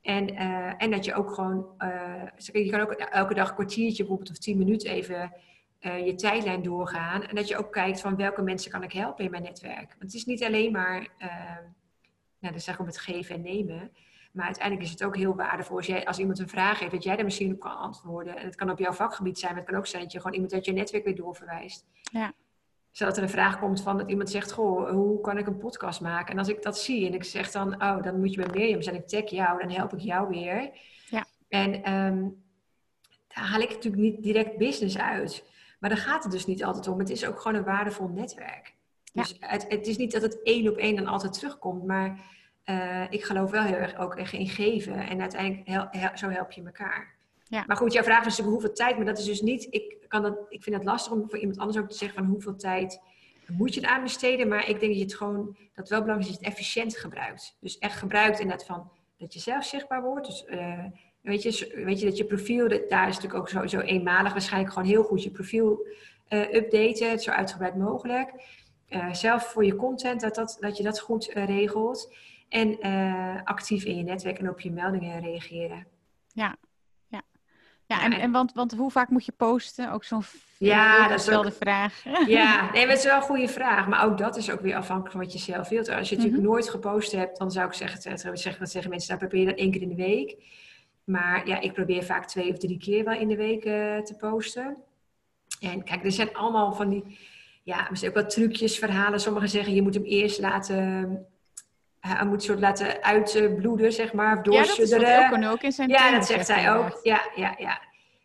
En, 0.03 0.37
en 0.79 0.91
dat 0.91 1.05
je 1.05 1.15
ook 1.15 1.31
gewoon, 1.31 1.67
je 2.37 2.71
kan 2.71 2.81
ook 2.81 2.93
elke 2.93 3.35
dag 3.35 3.49
een 3.49 3.55
kwartiertje 3.55 4.03
bijvoorbeeld 4.03 4.31
of 4.31 4.39
tien 4.39 4.59
minuten 4.59 4.91
even 4.91 5.33
je 5.81 6.15
tijdlijn 6.17 6.63
doorgaan. 6.63 7.23
En 7.23 7.35
dat 7.35 7.49
je 7.49 7.57
ook 7.57 7.73
kijkt 7.73 8.01
van 8.01 8.17
welke 8.17 8.43
mensen 8.43 8.71
kan 8.71 8.83
ik 8.83 8.93
helpen 8.93 9.25
in 9.25 9.31
mijn 9.31 9.43
netwerk. 9.43 9.89
Want 9.89 10.03
het 10.03 10.15
is 10.15 10.25
niet 10.25 10.45
alleen 10.45 10.73
maar 10.73 11.09
nou, 12.45 12.57
dat 12.57 12.65
zeg 12.65 12.75
ik 12.75 12.81
om 12.81 12.87
het 12.87 12.99
geven 12.99 13.35
en 13.35 13.43
nemen. 13.43 13.93
Maar 14.33 14.45
uiteindelijk 14.45 14.85
is 14.85 14.91
het 14.91 15.05
ook 15.05 15.17
heel 15.17 15.35
waardevol 15.35 15.77
als, 15.77 15.87
jij, 15.87 16.07
als 16.07 16.19
iemand 16.19 16.39
een 16.39 16.49
vraag 16.49 16.79
heeft, 16.79 16.93
dat 16.93 17.03
jij 17.03 17.17
daar 17.17 17.25
misschien 17.25 17.53
op 17.53 17.61
kan 17.61 17.77
antwoorden. 17.77 18.37
En 18.37 18.45
het 18.45 18.55
kan 18.55 18.71
op 18.71 18.79
jouw 18.79 18.93
vakgebied 18.93 19.39
zijn, 19.39 19.53
maar 19.53 19.61
het 19.61 19.71
kan 19.71 19.79
ook 19.79 19.87
zijn 19.87 20.03
dat 20.03 20.13
je 20.13 20.19
gewoon 20.19 20.35
iemand 20.35 20.53
uit 20.53 20.65
je 20.65 20.73
netwerk 20.73 21.05
weer 21.05 21.15
doorverwijst. 21.15 21.87
Ja. 22.03 22.33
Zodat 22.91 23.17
er 23.17 23.23
een 23.23 23.29
vraag 23.29 23.59
komt 23.59 23.83
van 23.83 23.99
dat 23.99 24.11
iemand 24.11 24.31
zegt, 24.31 24.53
goh, 24.53 24.91
hoe 24.91 25.21
kan 25.21 25.39
ik 25.39 25.47
een 25.47 25.59
podcast 25.59 26.01
maken? 26.01 26.33
En 26.33 26.39
als 26.39 26.49
ik 26.49 26.63
dat 26.63 26.79
zie 26.79 27.07
en 27.07 27.15
ik 27.15 27.25
zeg 27.25 27.51
dan, 27.51 27.83
oh, 27.83 28.03
dan 28.03 28.21
moet 28.21 28.35
je 28.35 28.45
bij 28.45 28.55
Mirjam 28.55 28.83
zijn, 28.83 28.97
ik 28.97 29.09
tag 29.09 29.31
jou, 29.31 29.59
dan 29.59 29.71
help 29.71 29.93
ik 29.93 30.01
jou 30.01 30.29
weer. 30.29 30.71
Ja. 31.09 31.25
En 31.49 31.93
um, 31.93 32.45
daar 33.29 33.45
haal 33.45 33.61
ik 33.61 33.69
natuurlijk 33.69 34.03
niet 34.03 34.23
direct 34.23 34.57
business 34.57 34.99
uit. 34.99 35.45
Maar 35.79 35.91
daar 35.91 35.99
gaat 35.99 36.23
het 36.23 36.33
dus 36.33 36.47
niet 36.47 36.65
altijd 36.65 36.89
om. 36.89 36.99
Het 36.99 37.11
is 37.11 37.27
ook 37.27 37.41
gewoon 37.41 37.57
een 37.57 37.65
waardevol 37.65 38.09
netwerk. 38.09 38.75
Dus 39.15 39.37
het, 39.41 39.65
het, 39.69 39.87
is 39.87 39.97
niet 39.97 40.13
dat 40.13 40.23
het 40.23 40.43
één 40.43 40.69
op 40.69 40.77
één 40.77 40.97
dan 40.97 41.07
altijd 41.07 41.33
terugkomt, 41.33 41.85
maar 41.85 42.21
uh, 42.65 43.05
ik 43.11 43.25
geloof 43.25 43.51
wel 43.51 43.63
heel 43.63 43.75
erg 43.75 43.99
ook 43.99 44.17
in 44.17 44.49
geven. 44.49 44.95
En 44.95 45.21
uiteindelijk 45.21 45.69
hel, 45.69 45.89
zo 46.15 46.29
help 46.29 46.53
je 46.53 46.63
elkaar. 46.63 47.15
Ja. 47.49 47.65
Maar 47.67 47.77
goed, 47.77 47.93
jouw 47.93 48.03
vraag 48.03 48.19
is 48.19 48.25
natuurlijk 48.25 48.51
hoeveel 48.51 48.73
tijd, 48.73 48.97
maar 48.97 49.07
dat 49.07 49.19
is 49.19 49.25
dus 49.25 49.41
niet, 49.41 49.67
ik, 49.71 49.97
kan 50.09 50.23
dat, 50.23 50.39
ik 50.49 50.63
vind 50.63 50.77
het 50.77 50.85
lastig 50.85 51.13
om 51.13 51.31
voor 51.31 51.39
iemand 51.39 51.59
anders 51.59 51.79
ook 51.79 51.91
te 51.91 51.97
zeggen 51.97 52.19
van 52.19 52.33
hoeveel 52.33 52.57
tijd 52.57 53.01
moet 53.47 53.75
je 53.75 53.81
het 53.81 53.91
aan 53.91 54.03
besteden. 54.03 54.49
Maar 54.49 54.69
ik 54.69 54.81
denk 54.81 54.93
dat 54.93 54.97
je 54.97 55.03
het 55.03 55.15
gewoon, 55.15 55.45
dat 55.45 55.57
het 55.75 55.89
wel 55.89 56.01
belangrijk 56.01 56.31
is 56.31 56.37
dat 56.37 56.45
je 56.45 56.47
het 56.47 56.59
efficiënt 56.59 56.97
gebruikt. 56.97 57.57
Dus 57.61 57.79
echt 57.79 57.99
gebruikt 57.99 58.41
inderdaad 58.41 58.67
van 58.67 58.91
dat 59.17 59.35
je 59.35 59.41
zelf 59.41 59.65
zichtbaar 59.65 60.03
wordt. 60.03 60.27
Dus 60.27 60.45
uh, 60.49 60.85
weet, 61.21 61.43
je, 61.43 61.83
weet 61.85 62.01
je 62.01 62.07
dat 62.07 62.17
je 62.17 62.25
profiel, 62.25 62.69
dat, 62.69 62.89
daar 62.89 63.09
is 63.09 63.15
natuurlijk 63.15 63.43
ook 63.43 63.49
sowieso 63.49 63.81
eenmalig 63.81 64.33
waarschijnlijk 64.33 64.73
gewoon 64.73 64.89
heel 64.89 65.03
goed 65.03 65.23
je 65.23 65.31
profiel 65.31 65.87
uh, 66.29 66.55
updaten, 66.55 67.21
zo 67.21 67.31
uitgebreid 67.31 67.77
mogelijk. 67.77 68.33
Zelf 69.13 69.43
voor 69.45 69.65
je 69.65 69.77
content, 69.77 70.21
dat, 70.21 70.35
dat, 70.35 70.57
dat 70.61 70.77
je 70.77 70.83
dat 70.83 71.01
goed 71.01 71.31
regelt. 71.35 72.15
En 72.49 72.87
uh, 72.87 73.43
actief 73.45 73.85
in 73.85 73.97
je 73.97 74.03
netwerk 74.03 74.39
en 74.39 74.49
op 74.49 74.61
je 74.61 74.71
meldingen 74.71 75.21
reageren. 75.21 75.87
Ja, 76.33 76.57
ja. 77.09 77.23
Ja, 77.87 78.03
en, 78.03 78.13
en 78.13 78.31
want, 78.31 78.53
want 78.53 78.73
hoe 78.73 78.91
vaak 78.91 79.09
moet 79.09 79.25
je 79.25 79.33
posten? 79.33 79.93
Ook 79.93 80.05
zo'n 80.05 80.23
ja, 80.59 81.09
dat 81.09 81.21
is 81.21 81.27
wel 81.27 81.43
de 81.43 81.53
vraag. 81.53 82.03
Ja, 82.27 82.71
nee, 82.73 82.87
dat 82.87 82.97
is 82.97 83.05
wel 83.05 83.17
een 83.17 83.23
goede 83.23 83.49
vraag. 83.49 83.89
Maar 83.89 84.05
ook 84.05 84.19
dat 84.19 84.37
is 84.37 84.51
ook 84.51 84.61
weer 84.61 84.77
afhankelijk 84.77 85.13
van 85.13 85.21
wat 85.21 85.33
je 85.33 85.39
zelf 85.39 85.69
wilt. 85.69 85.89
Als 85.89 86.09
je 86.09 86.17
natuurlijk 86.17 86.43
mhm. 86.43 86.53
nooit 86.53 86.69
gepost 86.69 87.13
hebt, 87.13 87.39
dan 87.39 87.51
zou 87.51 87.67
ik 87.67 87.73
zeggen, 87.73 88.01
zeggen, 88.01 88.59
wat 88.59 88.71
zeggen 88.71 88.91
mensen, 88.91 89.09
dan 89.09 89.19
probeer 89.19 89.41
je 89.41 89.47
dat 89.47 89.59
één 89.59 89.71
keer 89.71 89.83
in 89.83 89.89
de 89.89 89.95
week. 89.95 90.37
Maar 91.05 91.49
ja, 91.49 91.61
ik 91.61 91.73
probeer 91.73 92.03
vaak 92.03 92.27
twee 92.27 92.51
of 92.51 92.59
drie 92.59 92.79
keer 92.79 93.05
wel 93.05 93.15
in 93.15 93.29
de 93.29 93.37
week 93.37 93.65
uh, 93.65 93.99
te 93.99 94.17
posten. 94.19 94.77
En 95.61 95.85
kijk, 95.85 96.05
er 96.05 96.13
zijn 96.13 96.35
allemaal 96.35 96.73
van 96.73 96.89
die, 96.89 97.19
ja, 97.65 97.87
misschien 97.91 98.11
ook 98.11 98.17
wat 98.17 98.31
trucjes, 98.31 98.79
verhalen. 98.79 99.21
Sommigen 99.21 99.49
zeggen, 99.49 99.75
je 99.75 99.83
moet 99.83 99.95
hem 99.95 100.05
eerst 100.05 100.41
laten 100.41 101.27
hij 102.07 102.27
moet 102.27 102.43
soort 102.43 102.61
laten 102.61 103.03
uitbloeden, 103.03 103.93
zeg 103.93 104.13
maar. 104.13 104.37
Of 104.37 104.43
doorsudderen. 104.43 105.09
Ja, 105.09 105.31
dat 105.31 105.39
is 105.41 105.49
ook 105.49 105.63
in 105.63 105.73
zijn 105.73 105.89
Ja, 105.89 106.11
dat 106.11 106.27
zegt 106.27 106.49
hij 106.49 106.73
ook. 106.75 107.01
Ja, 107.03 107.31
ja, 107.35 107.55
ja. 107.59 107.81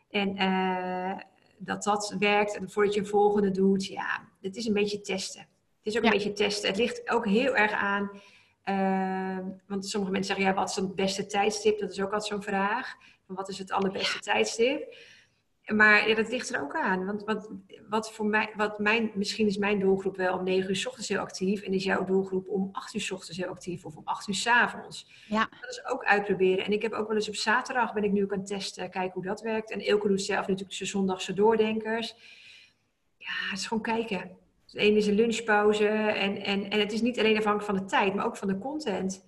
En 0.09 0.41
uh, 0.41 1.17
dat 1.57 1.83
dat 1.83 2.15
werkt 2.19 2.57
en 2.57 2.69
voordat 2.69 2.93
je 2.93 2.99
een 2.99 3.07
volgende 3.07 3.51
doet. 3.51 3.85
Ja, 3.85 4.27
het 4.41 4.55
is 4.55 4.65
een 4.65 4.73
beetje 4.73 5.01
testen. 5.01 5.41
Het 5.77 5.93
is 5.93 5.97
ook 5.97 6.03
een 6.03 6.09
beetje 6.09 6.33
testen. 6.33 6.69
Het 6.69 6.77
ligt 6.77 7.09
ook 7.09 7.25
heel 7.25 7.55
erg 7.55 7.71
aan... 7.71 8.11
Uh, 8.65 9.37
want 9.67 9.85
sommige 9.85 10.11
mensen 10.11 10.35
zeggen, 10.35 10.53
ja, 10.53 10.59
wat 10.61 10.69
is 10.69 10.75
het 10.75 10.95
beste 10.95 11.25
tijdstip? 11.25 11.79
Dat 11.79 11.91
is 11.91 12.01
ook 12.01 12.11
altijd 12.11 12.31
zo'n 12.31 12.43
vraag. 12.43 12.95
Van 13.25 13.35
wat 13.35 13.49
is 13.49 13.57
het 13.57 13.71
allerbeste 13.71 14.19
tijdstip? 14.19 14.95
Maar 15.75 16.09
ja, 16.09 16.15
dat 16.15 16.29
ligt 16.29 16.53
er 16.53 16.61
ook 16.61 16.75
aan. 16.75 17.05
Want 17.05 17.23
wat, 17.23 17.49
wat 17.89 18.11
voor 18.13 18.25
mij, 18.25 18.53
wat 18.55 18.79
mijn, 18.79 19.11
misschien 19.13 19.47
is 19.47 19.57
mijn 19.57 19.79
doelgroep 19.79 20.17
wel 20.17 20.37
om 20.37 20.43
9 20.43 20.69
uur 20.69 20.75
s 20.75 20.85
ochtends 20.87 21.09
heel 21.09 21.19
actief. 21.19 21.61
En 21.61 21.73
is 21.73 21.83
jouw 21.83 22.05
doelgroep 22.05 22.47
om 22.47 22.69
8 22.71 22.93
uur 22.93 23.01
s 23.01 23.11
ochtends 23.11 23.37
heel 23.37 23.49
actief 23.49 23.85
of 23.85 23.95
om 23.95 24.01
8 24.05 24.27
uur 24.27 24.35
s 24.35 24.47
avonds. 24.47 25.25
Ja. 25.27 25.49
Dat 25.61 25.69
is 25.69 25.85
ook 25.85 26.03
uitproberen. 26.03 26.65
En 26.65 26.71
ik 26.71 26.81
heb 26.81 26.93
ook 26.93 27.07
wel 27.07 27.15
eens 27.15 27.27
op 27.27 27.35
zaterdag 27.35 27.93
ben 27.93 28.03
ik 28.03 28.11
nu 28.11 28.23
ook 28.23 28.33
aan 28.33 28.39
het 28.39 28.47
testen, 28.47 28.89
kijken 28.89 29.13
hoe 29.13 29.23
dat 29.23 29.41
werkt. 29.41 29.71
En 29.71 29.79
Elke 29.79 30.07
doet 30.07 30.21
zelf 30.21 30.47
natuurlijk 30.47 30.73
zijn 30.73 30.89
zondagse 30.89 31.33
doordenkers. 31.33 32.15
Ja, 33.17 33.49
het 33.49 33.59
is 33.59 33.67
gewoon 33.67 33.83
kijken. 33.83 34.37
Het 34.65 34.75
ene 34.75 34.97
is 34.97 35.07
een 35.07 35.15
lunchpauze. 35.15 35.87
En, 35.87 36.43
en, 36.43 36.69
en 36.69 36.79
het 36.79 36.91
is 36.91 37.01
niet 37.01 37.19
alleen 37.19 37.37
afhankelijk 37.37 37.71
van 37.71 37.85
de 37.85 37.91
tijd, 37.91 38.13
maar 38.13 38.25
ook 38.25 38.37
van 38.37 38.47
de 38.47 38.57
content. 38.57 39.25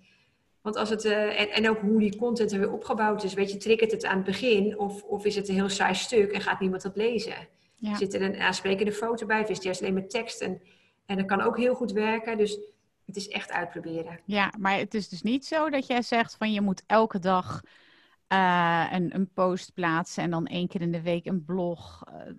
Want 0.62 0.76
als 0.76 0.90
het, 0.90 1.06
uh, 1.06 1.40
en, 1.40 1.50
en 1.50 1.70
ook 1.70 1.80
hoe 1.80 2.00
die 2.00 2.18
content 2.18 2.52
er 2.52 2.60
weer 2.60 2.72
opgebouwd 2.72 3.24
is. 3.24 3.34
Weet 3.34 3.52
je, 3.52 3.58
triggert 3.58 3.92
het 3.92 4.06
aan 4.06 4.16
het 4.16 4.26
begin 4.26 4.80
of, 4.80 5.04
of 5.04 5.26
is 5.26 5.36
het 5.36 5.50
een 5.50 5.56
heel 5.56 5.70
saai 5.70 5.96
stuk 5.96 6.32
en 6.32 6.42
gaat 6.42 6.60
niemand 6.60 6.82
dat 6.82 6.96
lezen? 6.96 7.48
Zit 7.82 8.14
er 8.14 8.22
een 8.22 8.40
aansprekende 8.40 8.92
foto 8.92 9.26
bij 9.26 9.42
of 9.42 9.50
is 9.50 9.56
het 9.56 9.64
juist 9.64 9.82
alleen 9.82 9.94
maar 9.94 10.08
tekst? 10.08 10.42
En, 10.42 10.62
en 11.06 11.18
dat 11.18 11.26
kan 11.26 11.42
ook 11.42 11.58
heel 11.58 11.76
goed 11.76 11.92
werken. 11.92 12.38
Dus 12.38 12.60
het 13.06 13.16
is 13.16 13.28
echt 13.28 13.52
uitproberen. 13.52 14.20
Ja, 14.26 14.54
maar 14.60 14.78
het 14.78 14.94
is 14.94 15.10
dus 15.10 15.22
niet 15.22 15.46
zo 15.46 15.70
dat 15.70 15.88
jij 15.88 16.02
zegt 16.02 16.36
van 16.36 16.54
je 16.54 16.62
moet 16.62 16.84
elke 16.86 17.20
dag 17.20 17.62
uh, 18.34 18.88
een, 18.92 19.16
een 19.16 19.30
post 19.34 19.74
plaatsen 19.74 20.24
en 20.24 20.30
dan 20.30 20.46
één 20.46 20.68
keer 20.68 20.82
in 20.82 20.92
de 20.92 21.02
week 21.02 21.26
een 21.26 21.46
blog. 21.46 22.04
Uh, 22.08 22.34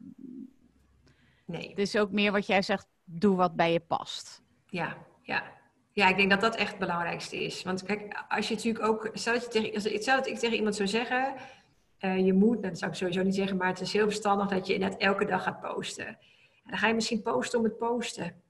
nee. 1.47 1.69
Het 1.69 1.79
is 1.79 1.97
ook 1.97 2.11
meer 2.11 2.33
wat 2.33 2.47
jij 2.47 2.63
zegt, 2.63 2.87
doe 3.05 3.37
wat 3.37 3.57
bij 3.57 3.73
je 3.73 3.81
past. 3.81 4.43
Ja, 4.67 4.97
ja. 5.23 5.61
Ja, 5.95 6.09
ik 6.09 6.17
denk 6.17 6.31
dat 6.31 6.41
dat 6.41 6.57
echt 6.57 6.71
het 6.71 6.79
belangrijkste 6.79 7.45
is. 7.45 7.63
Want 7.63 7.83
kijk, 7.83 8.25
als 8.29 8.49
je 8.49 8.55
natuurlijk 8.55 8.85
ook. 8.85 9.11
Stel 9.13 9.33
dat, 9.33 9.43
je 9.43 9.49
tegen, 9.49 9.75
als, 9.75 10.03
stel 10.03 10.17
dat 10.17 10.27
ik 10.27 10.39
tegen 10.39 10.57
iemand 10.57 10.77
zou 10.77 10.89
zeggen. 10.89 11.35
Uh, 12.01 12.27
je 12.27 12.33
moet, 12.33 12.63
dat 12.63 12.79
zou 12.79 12.91
ik 12.91 12.97
sowieso 12.97 13.23
niet 13.23 13.35
zeggen, 13.35 13.57
maar 13.57 13.69
het 13.69 13.81
is 13.81 13.93
heel 13.93 14.05
verstandig 14.05 14.49
dat 14.49 14.67
je 14.67 14.75
inderdaad 14.75 15.01
elke 15.01 15.25
dag 15.25 15.43
gaat 15.43 15.61
posten. 15.61 16.07
En 16.07 16.71
dan 16.71 16.79
ga 16.79 16.87
je 16.87 16.95
misschien 16.95 17.23
posten 17.23 17.59
om 17.59 17.65
het 17.65 17.79
posten. 17.79 18.43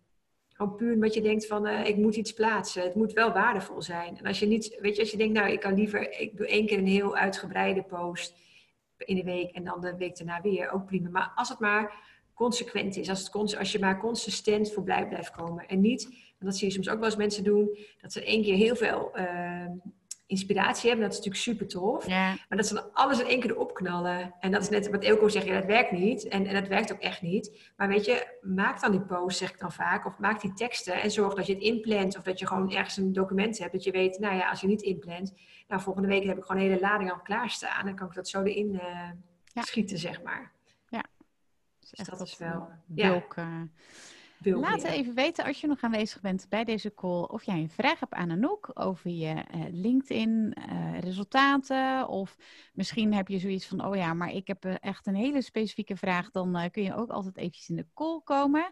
Gewoon 0.49 0.77
puur 0.77 0.95
omdat 0.95 1.15
je 1.15 1.21
denkt 1.21 1.47
van 1.47 1.67
uh, 1.67 1.87
ik 1.87 1.97
moet 1.97 2.17
iets 2.17 2.33
plaatsen. 2.33 2.83
Het 2.83 2.95
moet 2.95 3.13
wel 3.13 3.33
waardevol 3.33 3.83
zijn. 3.83 4.19
En 4.19 4.27
als 4.27 4.39
je 4.39 4.47
niet, 4.47 4.79
weet 4.81 4.97
je, 4.97 5.03
als 5.03 5.11
je 5.11 5.17
denkt, 5.17 5.35
nou 5.35 5.51
ik 5.51 5.61
kan 5.61 5.75
liever, 5.75 6.21
ik 6.21 6.37
doe 6.37 6.47
één 6.47 6.67
keer 6.67 6.79
een 6.79 6.87
heel 6.87 7.17
uitgebreide 7.17 7.83
post 7.83 8.35
in 8.99 9.17
de 9.17 9.25
week 9.25 9.51
en 9.51 9.65
dan 9.65 9.81
de 9.81 9.97
week 9.97 10.17
daarna 10.17 10.41
weer, 10.41 10.71
ook 10.73 10.87
prima. 10.87 11.09
Maar 11.09 11.33
als 11.35 11.49
het 11.49 11.59
maar 11.59 11.95
consequent 12.35 12.97
is, 12.97 13.09
als, 13.09 13.31
het, 13.33 13.57
als 13.57 13.73
je 13.73 13.79
maar 13.79 13.99
consistent 13.99 14.73
voorbij 14.73 15.09
blijft 15.09 15.31
komen 15.31 15.69
en 15.69 15.81
niet 15.81 16.32
en 16.43 16.49
dat 16.49 16.57
zie 16.57 16.67
je 16.69 16.75
soms 16.75 16.89
ook 16.89 16.99
wel 16.99 17.05
eens 17.05 17.17
mensen 17.17 17.45
doen, 17.45 17.79
dat 18.01 18.13
ze 18.13 18.25
één 18.25 18.43
keer 18.43 18.57
heel 18.57 18.77
veel 18.77 19.13
uh, 19.19 19.67
inspiratie 20.27 20.89
hebben. 20.89 21.09
Dat 21.09 21.19
is 21.19 21.25
natuurlijk 21.25 21.45
super 21.45 21.69
tof. 21.69 22.09
Maar 22.09 22.47
dat 22.49 22.67
ze 22.67 22.75
dan 22.75 22.93
alles 22.93 23.21
in 23.21 23.27
één 23.27 23.41
keer 23.41 23.51
erop 23.51 23.75
knallen. 23.75 24.35
En 24.41 24.51
dat 24.51 24.63
is 24.63 24.69
net 24.69 24.91
wat 24.91 25.03
Elko 25.03 25.29
zegt, 25.29 25.47
ja, 25.47 25.55
dat 25.55 25.65
werkt 25.65 25.91
niet. 25.91 26.29
En, 26.29 26.47
en 26.47 26.55
dat 26.55 26.69
werkt 26.69 26.93
ook 26.93 27.01
echt 27.01 27.23
niet. 27.23 27.73
Maar 27.77 27.89
weet 27.89 28.05
je, 28.05 28.39
maak 28.41 28.81
dan 28.81 28.91
die 28.91 29.01
post, 29.01 29.39
zeg 29.39 29.51
ik 29.51 29.59
dan 29.59 29.73
vaak. 29.73 30.07
Of 30.07 30.19
maak 30.19 30.41
die 30.41 30.53
teksten 30.53 31.03
en 31.03 31.11
zorg 31.11 31.35
dat 31.35 31.47
je 31.47 31.55
het 31.55 31.63
inplant. 31.63 32.17
Of 32.17 32.23
dat 32.23 32.39
je 32.39 32.47
gewoon 32.47 32.73
ergens 32.73 32.97
een 32.97 33.13
document 33.13 33.59
hebt. 33.59 33.73
Dat 33.73 33.85
je 33.85 33.91
weet, 33.91 34.19
nou 34.19 34.37
ja, 34.37 34.51
als 34.51 34.61
je 34.61 34.67
niet 34.67 34.83
inplant. 34.83 35.35
Nou, 35.69 35.83
volgende 35.83 36.09
week 36.09 36.25
heb 36.25 36.37
ik 36.37 36.45
gewoon 36.45 36.63
een 36.63 36.69
hele 36.69 36.81
lading 36.81 37.13
al 37.13 37.21
klaarstaan. 37.21 37.85
Dan 37.85 37.95
kan 37.95 38.07
ik 38.07 38.15
dat 38.15 38.29
zo 38.29 38.43
erin 38.43 38.73
uh, 38.75 39.11
schieten, 39.55 39.99
zeg 39.99 40.23
maar. 40.23 40.53
Ja. 40.89 41.05
Dus 41.81 42.07
dat 42.07 42.21
is 42.21 42.39
wel... 42.39 42.69
Bulk, 42.87 43.33
ja. 43.37 43.69
Laat 44.45 44.83
even 44.83 45.15
weten 45.15 45.45
als 45.45 45.61
je 45.61 45.67
nog 45.67 45.81
aanwezig 45.81 46.21
bent 46.21 46.47
bij 46.49 46.65
deze 46.65 46.95
call 46.95 47.23
of 47.23 47.45
jij 47.45 47.59
een 47.59 47.71
vraag 47.71 48.01
hebt 48.01 48.13
aan 48.13 48.31
Anouk 48.31 48.71
over 48.75 49.11
je 49.11 49.35
uh, 49.35 49.65
LinkedIn 49.71 50.57
uh, 50.59 50.99
resultaten. 51.01 52.09
Of 52.09 52.37
misschien 52.73 53.15
heb 53.15 53.29
je 53.29 53.39
zoiets 53.39 53.67
van, 53.67 53.85
oh 53.85 53.97
ja, 53.97 54.15
maar 54.15 54.31
ik 54.31 54.47
heb 54.47 54.65
eh, 54.65 54.75
echt 54.81 55.07
een 55.07 55.15
hele 55.15 55.43
specifieke 55.43 55.97
vraag. 55.97 56.31
Dan 56.31 56.71
kun 56.71 56.83
je 56.83 56.95
ook 56.95 57.11
altijd 57.11 57.37
eventjes 57.37 57.69
in 57.69 57.77
de 57.77 57.87
call 57.95 58.21
komen. 58.25 58.71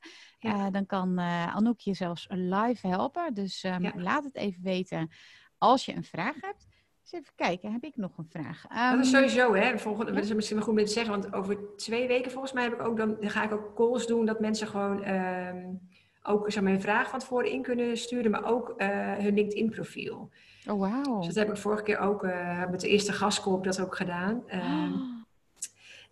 dan 0.71 0.87
kan 0.87 1.19
Anouk 1.19 1.81
je 1.81 1.95
zelfs 1.95 2.27
live 2.29 2.87
helpen. 2.87 3.35
Dus 3.35 3.65
um, 3.65 3.93
laat 3.95 4.25
het 4.25 4.37
even 4.37 4.63
weten 4.63 5.11
als 5.59 5.85
je 5.85 5.95
een 5.95 6.05
vraag 6.05 6.35
hebt 6.41 6.67
even 7.13 7.33
kijken, 7.35 7.73
heb 7.73 7.85
ik 7.85 7.97
nog 7.97 8.19
een 8.19 8.29
vraag? 8.29 8.65
Um, 8.71 8.97
dat 8.97 9.07
is 9.07 9.13
ehm, 9.13 9.23
sowieso, 9.23 9.55
hè? 9.55 9.79
Volgende, 9.79 10.13
Dat 10.13 10.25
is 10.25 10.35
misschien 10.35 10.57
wel 10.57 10.67
goed 10.67 10.79
om 10.79 10.85
te 10.85 10.93
zeggen, 10.93 11.21
want 11.21 11.33
over 11.33 11.77
twee 11.77 12.07
weken 12.07 12.31
volgens 12.31 12.53
mij 12.53 12.63
heb 12.63 12.73
ik 12.73 12.83
ook 12.83 12.97
dan, 12.97 13.17
dan 13.21 13.31
ga 13.31 13.45
ik 13.45 13.53
ook 13.53 13.75
calls 13.75 14.07
doen 14.07 14.27
dat 14.27 14.41
mensen 14.41 14.67
gewoon 14.67 15.09
um, 15.09 15.81
ook 16.23 16.53
zeg 16.53 16.63
maar, 16.63 16.81
vraag 16.81 17.11
van 17.11 17.19
tevoren 17.19 17.51
in 17.51 17.63
kunnen 17.63 17.97
sturen, 17.97 18.31
maar 18.31 18.45
ook 18.45 18.75
uh, 18.77 18.89
hun 19.13 19.35
LinkedIn-profiel. 19.35 20.31
Oh, 20.67 20.79
wow. 20.79 21.19
Dus 21.19 21.27
dat 21.27 21.45
heb 21.45 21.49
ik 21.49 21.57
vorige 21.57 21.83
keer 21.83 21.99
ook 21.99 22.25
uh, 22.25 22.71
met 22.71 22.81
de 22.81 22.89
eerste 22.89 23.13
gastcall 23.13 23.61
dat 23.61 23.81
ook 23.81 23.97
gedaan. 23.97 24.43
Um, 24.55 25.20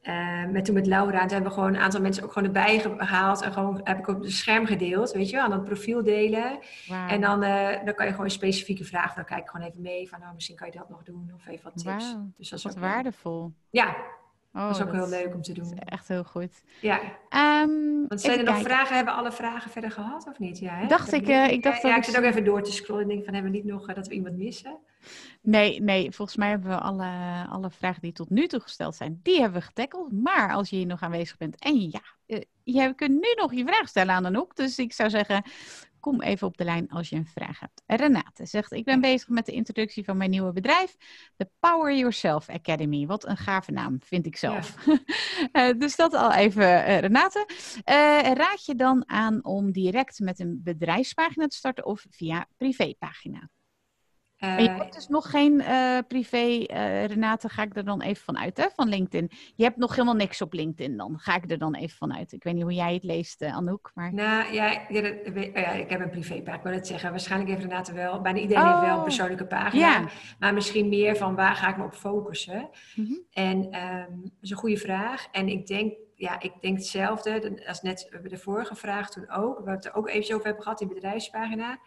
uh, 0.09 0.45
met 0.45 0.65
toen 0.65 0.75
met 0.75 0.87
Laura, 0.87 1.21
toen 1.21 1.29
hebben 1.29 1.49
we 1.49 1.55
gewoon 1.55 1.75
een 1.75 1.81
aantal 1.81 2.01
mensen 2.01 2.25
ook 2.25 2.33
gewoon 2.33 2.49
erbij 2.49 2.79
gehaald. 2.79 3.43
En 3.43 3.53
gewoon 3.53 3.81
heb 3.85 3.99
ik 3.99 4.09
op 4.09 4.23
het 4.23 4.33
scherm 4.33 4.67
gedeeld, 4.67 5.13
weet 5.13 5.31
je, 5.31 5.41
aan 5.41 5.53
het 5.53 5.65
profiel 5.65 6.03
delen. 6.03 6.59
En 7.09 7.21
dan, 7.21 7.45
uh, 7.45 7.85
dan 7.85 7.95
kan 7.95 8.05
je 8.05 8.11
gewoon 8.11 8.27
een 8.27 8.31
specifieke 8.31 8.85
vraag, 8.85 9.15
dan 9.15 9.25
kijk 9.25 9.41
ik 9.41 9.49
gewoon 9.49 9.67
even 9.67 9.83
mee 9.83 10.09
van, 10.09 10.21
nou, 10.21 10.35
misschien 10.35 10.57
kan 10.57 10.67
je 10.67 10.79
dat 10.79 10.89
nog 10.89 11.03
doen 11.03 11.33
of 11.35 11.47
even 11.47 11.65
wat 11.65 11.83
tips. 11.83 12.13
Wow. 12.13 12.23
Dus 12.37 12.49
dat 12.49 12.59
is 12.59 12.65
wat 12.65 12.77
waardevol. 12.77 13.53
Ja, 13.71 13.97
Oh, 14.59 14.67
dat 14.67 14.77
is 14.77 14.83
ook 14.83 14.93
heel 14.93 15.09
leuk 15.09 15.35
om 15.35 15.43
te 15.43 15.53
doen. 15.53 15.79
echt 15.79 16.09
heel 16.09 16.25
goed. 16.25 16.63
Ja. 16.81 17.01
Um, 17.63 18.05
Want 18.09 18.21
zijn 18.21 18.39
er 18.39 18.45
nog 18.45 18.61
vragen? 18.61 18.97
Hebben 18.97 19.15
alle 19.15 19.33
vragen 19.33 19.71
verder 19.71 19.91
gehad 19.91 20.27
of 20.29 20.39
niet? 20.39 20.59
Ja, 20.59 20.75
hè? 20.75 20.87
Dacht 20.87 21.13
ik, 21.13 21.29
uh, 21.29 21.51
ik 21.51 21.63
dacht 21.63 21.83
ja, 21.83 21.97
ik 21.97 22.05
zit 22.05 22.19
ook 22.19 22.25
even 22.25 22.45
door 22.45 22.63
te 22.63 22.73
scrollen 22.73 23.03
en 23.03 23.09
denk 23.09 23.25
van 23.25 23.35
hebben 23.35 23.53
we 23.53 23.59
niet 23.59 23.67
nog 23.67 23.89
uh, 23.89 23.95
dat 23.95 24.07
we 24.07 24.15
iemand 24.15 24.37
missen? 24.37 24.77
Nee, 25.43 25.81
nee, 25.81 26.13
volgens 26.13 26.37
mij 26.37 26.49
hebben 26.49 26.71
we 26.71 26.79
alle, 26.79 27.47
alle 27.49 27.71
vragen 27.71 28.03
die 28.03 28.13
tot 28.13 28.31
nu 28.31 28.47
toe 28.47 28.61
gesteld 28.61 28.95
zijn, 28.97 29.21
die 29.23 29.41
hebben 29.41 29.61
we 29.61 29.67
getackeld. 29.67 30.13
Maar 30.13 30.53
als 30.53 30.71
je 30.71 30.77
hier 30.77 30.87
nog 30.87 31.03
aanwezig 31.03 31.37
bent 31.37 31.59
en 31.59 31.81
ja, 31.81 32.03
uh, 32.27 32.41
je 32.63 32.95
kunt 32.95 33.11
nu 33.11 33.35
nog 33.37 33.55
je 33.55 33.65
vraag 33.65 33.89
stellen 33.89 34.15
aan 34.15 34.27
Anouk. 34.27 34.57
Dus 34.57 34.79
ik 34.79 34.93
zou 34.93 35.11
zeggen, 35.11 35.43
kom 36.01 36.23
even 36.23 36.47
op 36.47 36.57
de 36.57 36.65
lijn 36.65 36.89
als 36.89 37.09
je 37.09 37.17
een 37.17 37.27
vraag 37.27 37.61
hebt. 37.61 37.83
Renate 37.87 38.47
zegt, 38.47 38.73
ik 38.73 38.85
ben 38.85 39.01
bezig 39.01 39.29
met 39.29 39.47
de 39.47 39.53
introductie 39.53 40.05
van 40.05 40.17
mijn 40.17 40.31
nieuwe 40.31 40.53
bedrijf, 40.53 40.97
de 41.37 41.51
Power 41.59 41.97
Yourself 41.97 42.49
Academy. 42.49 43.07
Wat 43.07 43.27
een 43.27 43.37
gave 43.37 43.71
naam, 43.73 43.99
vind 44.01 44.27
ik 44.27 44.37
zelf. 44.37 44.87
Ja. 45.53 45.73
dus 45.83 45.97
dat 45.97 46.15
al 46.15 46.33
even, 46.33 47.01
Renate. 47.01 47.47
raad 48.35 48.65
je 48.65 48.75
dan 48.75 49.09
aan 49.09 49.45
om 49.45 49.73
direct 49.73 50.21
met 50.21 50.41
een 50.41 50.61
bedrijfspagina 50.65 51.47
te 51.47 51.57
starten 51.57 51.85
of 51.85 52.07
via 52.11 52.47
privépagina? 52.57 53.49
Uh, 54.45 54.59
je 54.59 54.71
hebt 54.71 54.95
dus 54.95 55.09
nog 55.09 55.31
geen 55.31 55.61
uh, 55.61 55.99
privé, 56.09 56.37
uh, 56.37 57.05
Renate, 57.05 57.49
ga 57.49 57.63
ik 57.63 57.77
er 57.77 57.85
dan 57.85 58.03
even 58.03 58.25
van 58.25 58.39
uit, 58.39 58.57
hè, 58.57 58.67
van 58.75 58.89
LinkedIn. 58.89 59.31
Je 59.55 59.65
hebt 59.65 59.77
nog 59.77 59.91
helemaal 59.91 60.15
niks 60.15 60.43
op 60.43 60.53
LinkedIn 60.53 60.97
dan, 60.97 61.19
ga 61.19 61.35
ik 61.35 61.51
er 61.51 61.59
dan 61.59 61.75
even 61.75 61.97
van 61.97 62.15
uit. 62.15 62.33
Ik 62.33 62.43
weet 62.43 62.55
niet 62.55 62.63
hoe 62.63 62.73
jij 62.73 62.95
het 62.95 63.05
leest, 63.05 63.43
Anouk, 63.43 63.91
maar... 63.95 64.15
Nou, 64.15 64.53
ja, 64.53 64.87
ja, 64.89 65.15
ja 65.55 65.71
ik 65.71 65.91
heb 65.91 66.01
een 66.01 66.11
privépagina, 66.11 66.57
ik 66.57 66.63
wil 66.63 66.73
het 66.73 66.87
zeggen. 66.87 67.11
Waarschijnlijk 67.11 67.51
heeft 67.51 67.63
Renate 67.63 67.93
wel, 67.93 68.21
bijna 68.21 68.39
iedereen 68.39 68.63
oh, 68.63 68.69
heeft 68.69 68.81
wel 68.83 68.91
een 68.91 68.99
oh, 68.99 69.05
persoonlijke 69.05 69.47
pagina. 69.47 69.87
Ja. 69.87 70.09
Maar 70.39 70.55
misschien 70.55 70.89
meer 70.89 71.17
van, 71.17 71.35
waar 71.35 71.55
ga 71.55 71.69
ik 71.69 71.77
me 71.77 71.85
op 71.85 71.95
focussen? 71.95 72.69
Mm 72.95 73.05
-hmm. 73.05 73.25
En 73.33 73.57
um, 73.57 74.21
dat 74.23 74.33
is 74.41 74.51
een 74.51 74.57
goede 74.57 74.77
vraag. 74.77 75.27
En 75.33 75.49
ik 75.49 75.67
denk, 75.67 75.93
ja, 76.15 76.41
ik 76.41 76.53
denk 76.61 76.77
hetzelfde, 76.77 77.63
als 77.67 77.83
net 77.83 78.19
de 78.23 78.39
vorige 78.39 78.75
vraag 78.75 79.11
toen 79.11 79.31
ook, 79.31 79.65
we 79.65 79.71
het 79.71 79.85
er 79.85 79.95
ook 79.95 80.09
even 80.09 80.35
over 80.35 80.47
hebben 80.47 80.63
gehad, 80.63 80.79
die 80.79 80.89
bedrijfspagina 80.89 81.79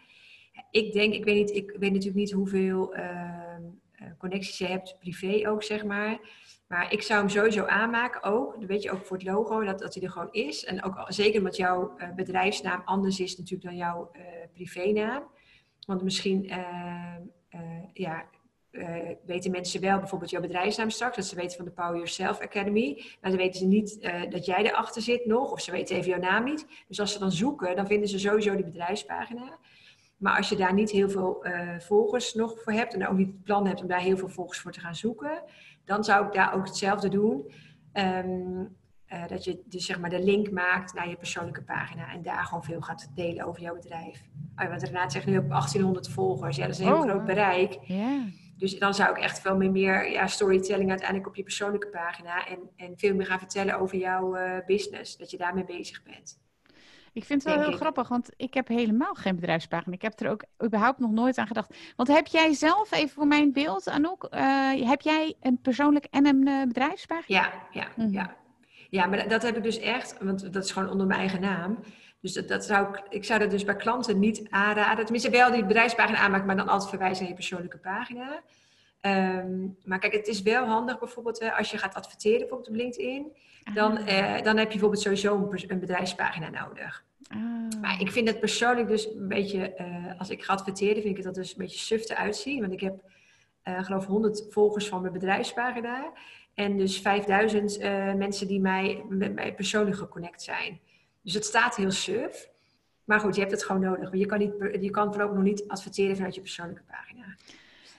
ik 0.70 0.92
denk, 0.92 1.14
ik 1.14 1.24
weet, 1.24 1.36
niet, 1.36 1.50
ik 1.50 1.70
weet 1.70 1.92
natuurlijk 1.92 2.14
niet 2.14 2.32
hoeveel 2.32 2.96
uh, 2.96 4.10
connecties 4.18 4.58
je 4.58 4.66
hebt, 4.66 4.96
privé 4.98 5.48
ook, 5.48 5.62
zeg 5.62 5.84
maar. 5.84 6.18
Maar 6.66 6.92
ik 6.92 7.02
zou 7.02 7.20
hem 7.20 7.28
sowieso 7.28 7.64
aanmaken 7.64 8.22
ook. 8.22 8.54
Dan 8.58 8.66
weet 8.66 8.82
je 8.82 8.90
ook 8.90 9.06
voor 9.06 9.16
het 9.16 9.26
logo 9.26 9.64
dat, 9.64 9.78
dat 9.78 9.94
hij 9.94 10.02
er 10.02 10.10
gewoon 10.10 10.32
is. 10.32 10.64
En 10.64 10.82
ook 10.82 11.04
zeker 11.08 11.38
omdat 11.38 11.56
jouw 11.56 11.94
uh, 11.96 12.14
bedrijfsnaam 12.14 12.82
anders 12.84 13.20
is 13.20 13.36
natuurlijk 13.36 13.64
dan 13.64 13.76
jouw 13.76 14.10
uh, 14.12 14.22
privénaam. 14.52 15.22
Want 15.86 16.02
misschien 16.02 16.50
ja, 17.92 18.28
weten 19.24 19.50
mensen 19.50 19.80
wel 19.80 19.98
bijvoorbeeld 19.98 20.30
jouw 20.30 20.40
bedrijfsnaam 20.40 20.90
straks. 20.90 21.16
Dat 21.16 21.24
ze 21.24 21.36
weten 21.36 21.56
van 21.56 21.64
de 21.64 21.70
Power 21.70 21.94
Yourself 21.94 22.40
Academy. 22.40 23.04
Maar 23.20 23.30
dan 23.30 23.40
weten 23.40 23.58
ze 23.58 23.66
niet 23.66 24.10
dat 24.30 24.44
jij 24.44 24.64
erachter 24.64 25.02
zit 25.02 25.26
nog. 25.26 25.50
Of 25.52 25.60
ze 25.60 25.70
weten 25.70 25.96
even 25.96 26.10
jouw 26.10 26.20
naam 26.20 26.44
niet. 26.44 26.66
Dus 26.88 27.00
als 27.00 27.12
ze 27.12 27.18
dan 27.18 27.32
zoeken, 27.32 27.76
dan 27.76 27.86
vinden 27.86 28.08
ze 28.08 28.18
sowieso 28.18 28.54
die 28.54 28.64
bedrijfspagina. 28.64 29.58
Maar 30.22 30.36
als 30.36 30.48
je 30.48 30.56
daar 30.56 30.74
niet 30.74 30.90
heel 30.90 31.10
veel 31.10 31.46
uh, 31.46 31.78
volgers 31.78 32.34
nog 32.34 32.62
voor 32.62 32.72
hebt 32.72 32.94
en 32.94 33.08
ook 33.08 33.16
niet 33.16 33.26
het 33.26 33.42
plan 33.42 33.66
hebt 33.66 33.80
om 33.80 33.88
daar 33.88 34.00
heel 34.00 34.16
veel 34.16 34.28
volgers 34.28 34.60
voor 34.60 34.72
te 34.72 34.80
gaan 34.80 34.94
zoeken, 34.94 35.42
dan 35.84 36.04
zou 36.04 36.26
ik 36.26 36.32
daar 36.32 36.54
ook 36.54 36.66
hetzelfde 36.66 37.08
doen. 37.08 37.52
Um, 37.92 38.76
uh, 39.12 39.26
dat 39.28 39.44
je 39.44 39.62
dus 39.64 39.86
zeg 39.86 40.00
maar 40.00 40.10
de 40.10 40.24
link 40.24 40.50
maakt 40.50 40.94
naar 40.94 41.08
je 41.08 41.16
persoonlijke 41.16 41.62
pagina 41.62 42.12
en 42.12 42.22
daar 42.22 42.44
gewoon 42.44 42.64
veel 42.64 42.80
gaat 42.80 43.10
delen 43.14 43.46
over 43.46 43.62
jouw 43.62 43.74
bedrijf. 43.74 44.22
Oh, 44.56 44.68
want 44.68 44.82
Renate 44.82 45.12
zegt 45.12 45.26
nu 45.26 45.38
op 45.38 45.48
1800 45.48 46.08
volgers, 46.08 46.56
ja, 46.56 46.66
dat 46.66 46.74
is 46.74 46.78
een 46.78 46.86
heel 46.86 47.02
oh, 47.02 47.08
groot 47.08 47.24
bereik. 47.24 47.78
Yeah. 47.82 48.22
Dus 48.56 48.78
dan 48.78 48.94
zou 48.94 49.10
ik 49.10 49.22
echt 49.22 49.40
veel 49.40 49.56
meer, 49.56 49.70
meer 49.70 50.10
ja, 50.10 50.26
storytelling 50.26 50.90
uiteindelijk 50.90 51.28
op 51.28 51.36
je 51.36 51.42
persoonlijke 51.42 51.88
pagina 51.88 52.46
en, 52.46 52.58
en 52.76 52.98
veel 52.98 53.14
meer 53.14 53.26
gaan 53.26 53.38
vertellen 53.38 53.78
over 53.78 53.98
jouw 53.98 54.36
uh, 54.36 54.56
business, 54.66 55.16
dat 55.16 55.30
je 55.30 55.36
daarmee 55.36 55.64
bezig 55.64 56.02
bent. 56.02 56.40
Ik 57.12 57.24
vind 57.24 57.44
het 57.44 57.54
wel 57.54 57.64
heel 57.64 57.76
grappig, 57.76 58.08
want 58.08 58.30
ik 58.36 58.54
heb 58.54 58.68
helemaal 58.68 59.14
geen 59.14 59.34
bedrijfspagina. 59.34 59.94
Ik 59.94 60.02
heb 60.02 60.20
er 60.20 60.30
ook 60.30 60.44
überhaupt 60.64 60.98
nog 60.98 61.10
nooit 61.10 61.38
aan 61.38 61.46
gedacht. 61.46 61.74
Want 61.96 62.08
heb 62.08 62.26
jij 62.26 62.54
zelf, 62.54 62.92
even 62.92 63.08
voor 63.08 63.26
mijn 63.26 63.52
beeld, 63.52 63.88
Anouk, 63.88 64.28
uh, 64.30 64.88
heb 64.88 65.00
jij 65.00 65.34
een 65.40 65.58
persoonlijk 65.60 66.06
en 66.10 66.26
een 66.26 66.48
uh, 66.48 66.62
bedrijfspagina? 66.62 67.40
Ja, 67.40 67.52
ja, 67.70 67.88
mm. 67.96 68.12
ja. 68.12 68.36
Ja, 68.90 69.06
maar 69.06 69.18
dat, 69.18 69.30
dat, 69.30 69.42
heb 69.42 69.56
ik 69.56 69.62
dus 69.62 69.78
echt, 69.78 70.16
want 70.20 70.52
dat 70.52 70.64
is 70.64 70.72
gewoon 70.72 70.90
onder 70.90 71.06
mijn 71.06 71.20
eigen 71.20 71.40
naam. 71.40 71.78
Dus 72.20 72.32
dat, 72.32 72.48
dat 72.48 72.64
zou 72.64 72.88
ik, 72.88 73.02
ik 73.08 73.24
zou 73.24 73.40
dat 73.40 73.50
dus 73.50 73.64
bij 73.64 73.76
klanten 73.76 74.18
niet 74.18 74.46
aanraden. 74.50 75.04
Tenminste, 75.04 75.30
wel 75.30 75.52
die 75.52 75.66
bedrijfspagina 75.66 76.18
aanmaken, 76.18 76.46
maar 76.46 76.56
dan 76.56 76.68
altijd 76.68 76.90
verwijzen 76.90 77.20
naar 77.20 77.30
je 77.30 77.38
persoonlijke 77.38 77.78
pagina. 77.78 78.42
Um, 79.06 79.76
maar 79.84 79.98
kijk, 79.98 80.12
het 80.12 80.26
is 80.26 80.42
wel 80.42 80.64
handig 80.64 80.98
bijvoorbeeld 80.98 81.50
als 81.56 81.70
je 81.70 81.78
gaat 81.78 81.94
adverteren 81.94 82.38
bijvoorbeeld 82.38 82.68
op 82.68 82.74
LinkedIn. 82.74 83.32
Dan, 83.74 83.98
ah. 83.98 84.36
eh, 84.36 84.42
dan 84.42 84.56
heb 84.56 84.66
je 84.66 84.72
bijvoorbeeld 84.72 85.02
sowieso 85.02 85.36
een, 85.36 85.70
een 85.70 85.80
bedrijfspagina 85.80 86.48
nodig. 86.50 87.04
Ah. 87.28 87.80
Maar 87.80 88.00
ik 88.00 88.10
vind 88.10 88.28
het 88.28 88.40
persoonlijk 88.40 88.88
dus 88.88 89.06
een 89.06 89.28
beetje, 89.28 89.74
uh, 89.80 90.18
als 90.18 90.30
ik 90.30 90.42
ga 90.44 90.52
adverteren, 90.52 91.02
vind 91.02 91.18
ik 91.18 91.24
dat 91.24 91.34
dus 91.34 91.50
een 91.50 91.58
beetje 91.58 91.78
suf 91.78 92.04
te 92.04 92.16
uitzien. 92.16 92.60
Want 92.60 92.72
ik 92.72 92.80
heb, 92.80 93.02
uh, 93.64 93.84
geloof 93.84 94.06
100 94.06 94.46
volgers 94.50 94.88
van 94.88 95.00
mijn 95.00 95.12
bedrijfspagina. 95.12 96.12
En 96.54 96.76
dus 96.76 97.00
5000 97.00 97.80
uh, 97.80 98.12
mensen 98.14 98.46
die 98.46 98.60
mij, 98.60 99.04
met 99.08 99.34
mij 99.34 99.54
persoonlijk 99.54 99.96
geconnect 99.96 100.42
zijn. 100.42 100.80
Dus 101.22 101.34
het 101.34 101.44
staat 101.44 101.76
heel 101.76 101.90
suf. 101.90 102.50
Maar 103.04 103.20
goed, 103.20 103.34
je 103.34 103.40
hebt 103.40 103.52
het 103.52 103.64
gewoon 103.64 103.80
nodig. 103.80 104.10
Je 104.12 104.26
kan, 104.26 104.38
niet, 104.38 104.52
je 104.80 104.90
kan 104.90 105.12
voorlopig 105.12 105.34
nog 105.34 105.44
niet 105.44 105.68
adverteren 105.68 106.16
vanuit 106.16 106.34
je 106.34 106.40
persoonlijke 106.40 106.82
pagina 106.82 107.36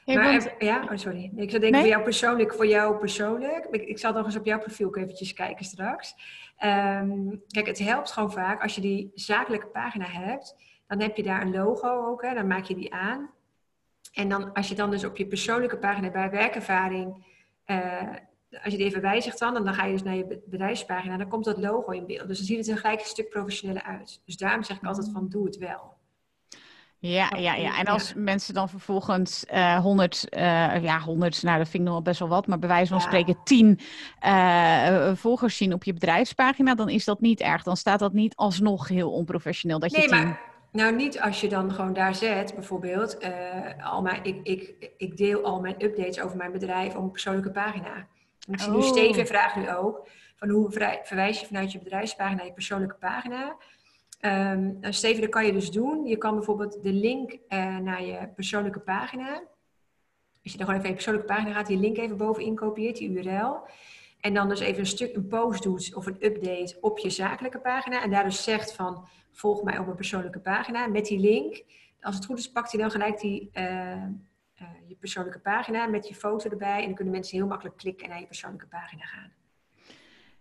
maar, 0.05 0.55
ja, 0.59 0.87
oh 0.91 0.97
sorry. 0.97 1.31
Ik 1.35 1.49
zou 1.49 1.61
denken 1.61 1.79
voor 1.79 1.89
jou 1.89 2.03
persoonlijk, 2.03 2.53
voor 2.53 2.67
jou 2.67 2.97
persoonlijk. 2.97 3.67
Ik, 3.71 3.81
ik 3.81 3.99
zal 3.99 4.13
nog 4.13 4.25
eens 4.25 4.35
op 4.35 4.45
jouw 4.45 4.59
profiel 4.59 4.87
ook 4.87 4.97
eventjes 4.97 5.33
kijken 5.33 5.65
straks. 5.65 6.15
Um, 6.63 7.41
kijk, 7.47 7.67
het 7.67 7.79
helpt 7.79 8.11
gewoon 8.11 8.31
vaak 8.31 8.61
als 8.61 8.75
je 8.75 8.81
die 8.81 9.11
zakelijke 9.13 9.67
pagina 9.67 10.05
hebt. 10.05 10.55
Dan 10.87 11.01
heb 11.01 11.15
je 11.15 11.23
daar 11.23 11.41
een 11.41 11.51
logo 11.51 12.05
ook, 12.05 12.21
hè, 12.21 12.33
dan 12.33 12.47
maak 12.47 12.63
je 12.63 12.75
die 12.75 12.93
aan. 12.93 13.29
En 14.13 14.29
dan, 14.29 14.53
als 14.53 14.67
je 14.67 14.75
dan 14.75 14.91
dus 14.91 15.03
op 15.03 15.17
je 15.17 15.27
persoonlijke 15.27 15.77
pagina 15.77 16.09
bij 16.09 16.29
werkervaring, 16.29 17.25
uh, 17.65 18.09
als 18.63 18.71
je 18.71 18.77
die 18.77 18.85
even 18.85 19.01
wijzigt 19.01 19.39
dan, 19.39 19.55
en 19.55 19.63
dan 19.63 19.73
ga 19.73 19.85
je 19.85 19.91
dus 19.91 20.03
naar 20.03 20.15
je 20.15 20.41
bedrijfspagina, 20.45 21.17
dan 21.17 21.27
komt 21.27 21.45
dat 21.45 21.57
logo 21.57 21.91
in 21.91 22.05
beeld. 22.05 22.27
Dus 22.27 22.37
dan 22.37 22.45
ziet 22.45 22.57
het 22.57 22.67
er 22.67 22.77
gelijk 22.77 22.99
een 22.99 23.05
stuk 23.05 23.29
professioneler 23.29 23.83
uit. 23.83 24.21
Dus 24.25 24.37
daarom 24.37 24.63
zeg 24.63 24.77
ik 24.77 24.85
altijd 24.85 25.09
van, 25.11 25.29
doe 25.29 25.45
het 25.45 25.57
wel. 25.57 25.93
Ja, 27.05 27.31
ja, 27.37 27.53
ja. 27.55 27.77
En 27.77 27.85
als 27.85 28.13
mensen 28.15 28.53
dan 28.53 28.69
vervolgens 28.69 29.45
uh, 29.53 29.77
100, 29.77 30.27
uh, 30.37 30.83
ja, 30.83 30.99
100, 30.99 31.43
nou 31.43 31.57
dat 31.57 31.69
vind 31.69 31.83
ik 31.83 31.89
nog 31.89 31.93
wel 31.93 32.01
best 32.01 32.19
wel 32.19 32.27
wat, 32.27 32.47
maar 32.47 32.59
bij 32.59 32.69
wijze 32.69 32.91
van 32.91 33.01
spreken 33.01 33.37
10 33.43 33.79
uh, 34.25 35.11
volgers 35.13 35.57
zien 35.57 35.73
op 35.73 35.83
je 35.83 35.93
bedrijfspagina, 35.93 36.75
dan 36.75 36.89
is 36.89 37.05
dat 37.05 37.21
niet 37.21 37.39
erg. 37.39 37.63
Dan 37.63 37.77
staat 37.77 37.99
dat 37.99 38.13
niet 38.13 38.35
alsnog 38.35 38.87
heel 38.87 39.11
onprofessioneel. 39.11 39.79
Dat 39.79 39.91
je 39.91 39.97
nee, 39.97 40.09
maar 40.09 40.41
nou 40.71 40.95
niet 40.95 41.21
als 41.21 41.41
je 41.41 41.49
dan 41.49 41.71
gewoon 41.71 41.93
daar 41.93 42.15
zet, 42.15 42.53
bijvoorbeeld, 42.55 43.17
al 43.83 44.01
mijn, 44.01 44.23
ik, 44.23 44.39
ik, 44.43 44.91
ik 44.97 45.17
deel 45.17 45.43
al 45.43 45.61
mijn 45.61 45.83
updates 45.83 46.19
over 46.19 46.37
mijn 46.37 46.51
bedrijf 46.51 46.95
op 46.95 47.03
een 47.03 47.11
persoonlijke 47.11 47.51
pagina. 47.51 47.95
En 48.47 48.53
ik 48.53 48.59
zie 48.59 48.69
oh. 48.69 48.75
nu 48.75 48.83
Steven 48.83 49.27
vraagt 49.27 49.55
nu 49.55 49.71
ook, 49.71 50.07
van 50.35 50.49
hoe 50.49 50.71
verwijs 51.03 51.39
je 51.39 51.45
vanuit 51.45 51.71
je 51.71 51.79
bedrijfspagina 51.79 52.35
naar 52.35 52.45
je 52.45 52.53
persoonlijke 52.53 52.95
pagina? 52.99 53.55
Um, 54.25 54.77
Steven, 54.81 55.21
dat 55.21 55.29
kan 55.29 55.45
je 55.45 55.51
dus 55.51 55.71
doen. 55.71 56.05
Je 56.05 56.17
kan 56.17 56.35
bijvoorbeeld 56.35 56.83
de 56.83 56.93
link 56.93 57.31
uh, 57.31 57.77
naar 57.77 58.03
je 58.03 58.27
persoonlijke 58.35 58.79
pagina. 58.79 59.43
Als 60.43 60.51
je 60.51 60.57
dan 60.57 60.65
gewoon 60.65 60.75
even 60.75 60.87
je 60.87 60.93
persoonlijke 60.93 61.33
pagina 61.33 61.53
gaat, 61.53 61.67
die 61.67 61.77
link 61.77 61.97
even 61.97 62.17
bovenin 62.17 62.55
kopieert, 62.55 62.97
die 62.97 63.09
URL. 63.09 63.67
En 64.19 64.33
dan 64.33 64.49
dus 64.49 64.59
even 64.59 64.79
een 64.79 64.85
stuk, 64.85 65.15
een 65.15 65.27
post 65.27 65.63
doet 65.63 65.95
of 65.95 66.05
een 66.05 66.25
update 66.25 66.77
op 66.81 66.99
je 66.99 67.09
zakelijke 67.09 67.59
pagina. 67.59 68.03
En 68.03 68.09
daar 68.09 68.23
dus 68.23 68.43
zegt 68.43 68.73
van, 68.73 69.07
volg 69.31 69.63
mij 69.63 69.77
op 69.77 69.85
mijn 69.85 69.97
persoonlijke 69.97 70.39
pagina 70.39 70.87
met 70.87 71.05
die 71.05 71.19
link. 71.19 71.63
Als 72.01 72.15
het 72.15 72.25
goed 72.25 72.37
is, 72.37 72.51
pakt 72.51 72.71
hij 72.71 72.81
dan 72.81 72.91
gelijk 72.91 73.19
die, 73.19 73.49
uh, 73.53 73.63
uh, 73.63 74.67
je 74.87 74.95
persoonlijke 74.99 75.39
pagina 75.39 75.87
met 75.87 76.07
je 76.07 76.15
foto 76.15 76.49
erbij. 76.49 76.79
En 76.79 76.85
dan 76.85 76.95
kunnen 76.95 77.13
mensen 77.13 77.37
heel 77.37 77.47
makkelijk 77.47 77.77
klikken 77.77 78.03
en 78.03 78.09
naar 78.11 78.19
je 78.19 78.27
persoonlijke 78.27 78.67
pagina 78.67 79.03
gaan 79.05 79.33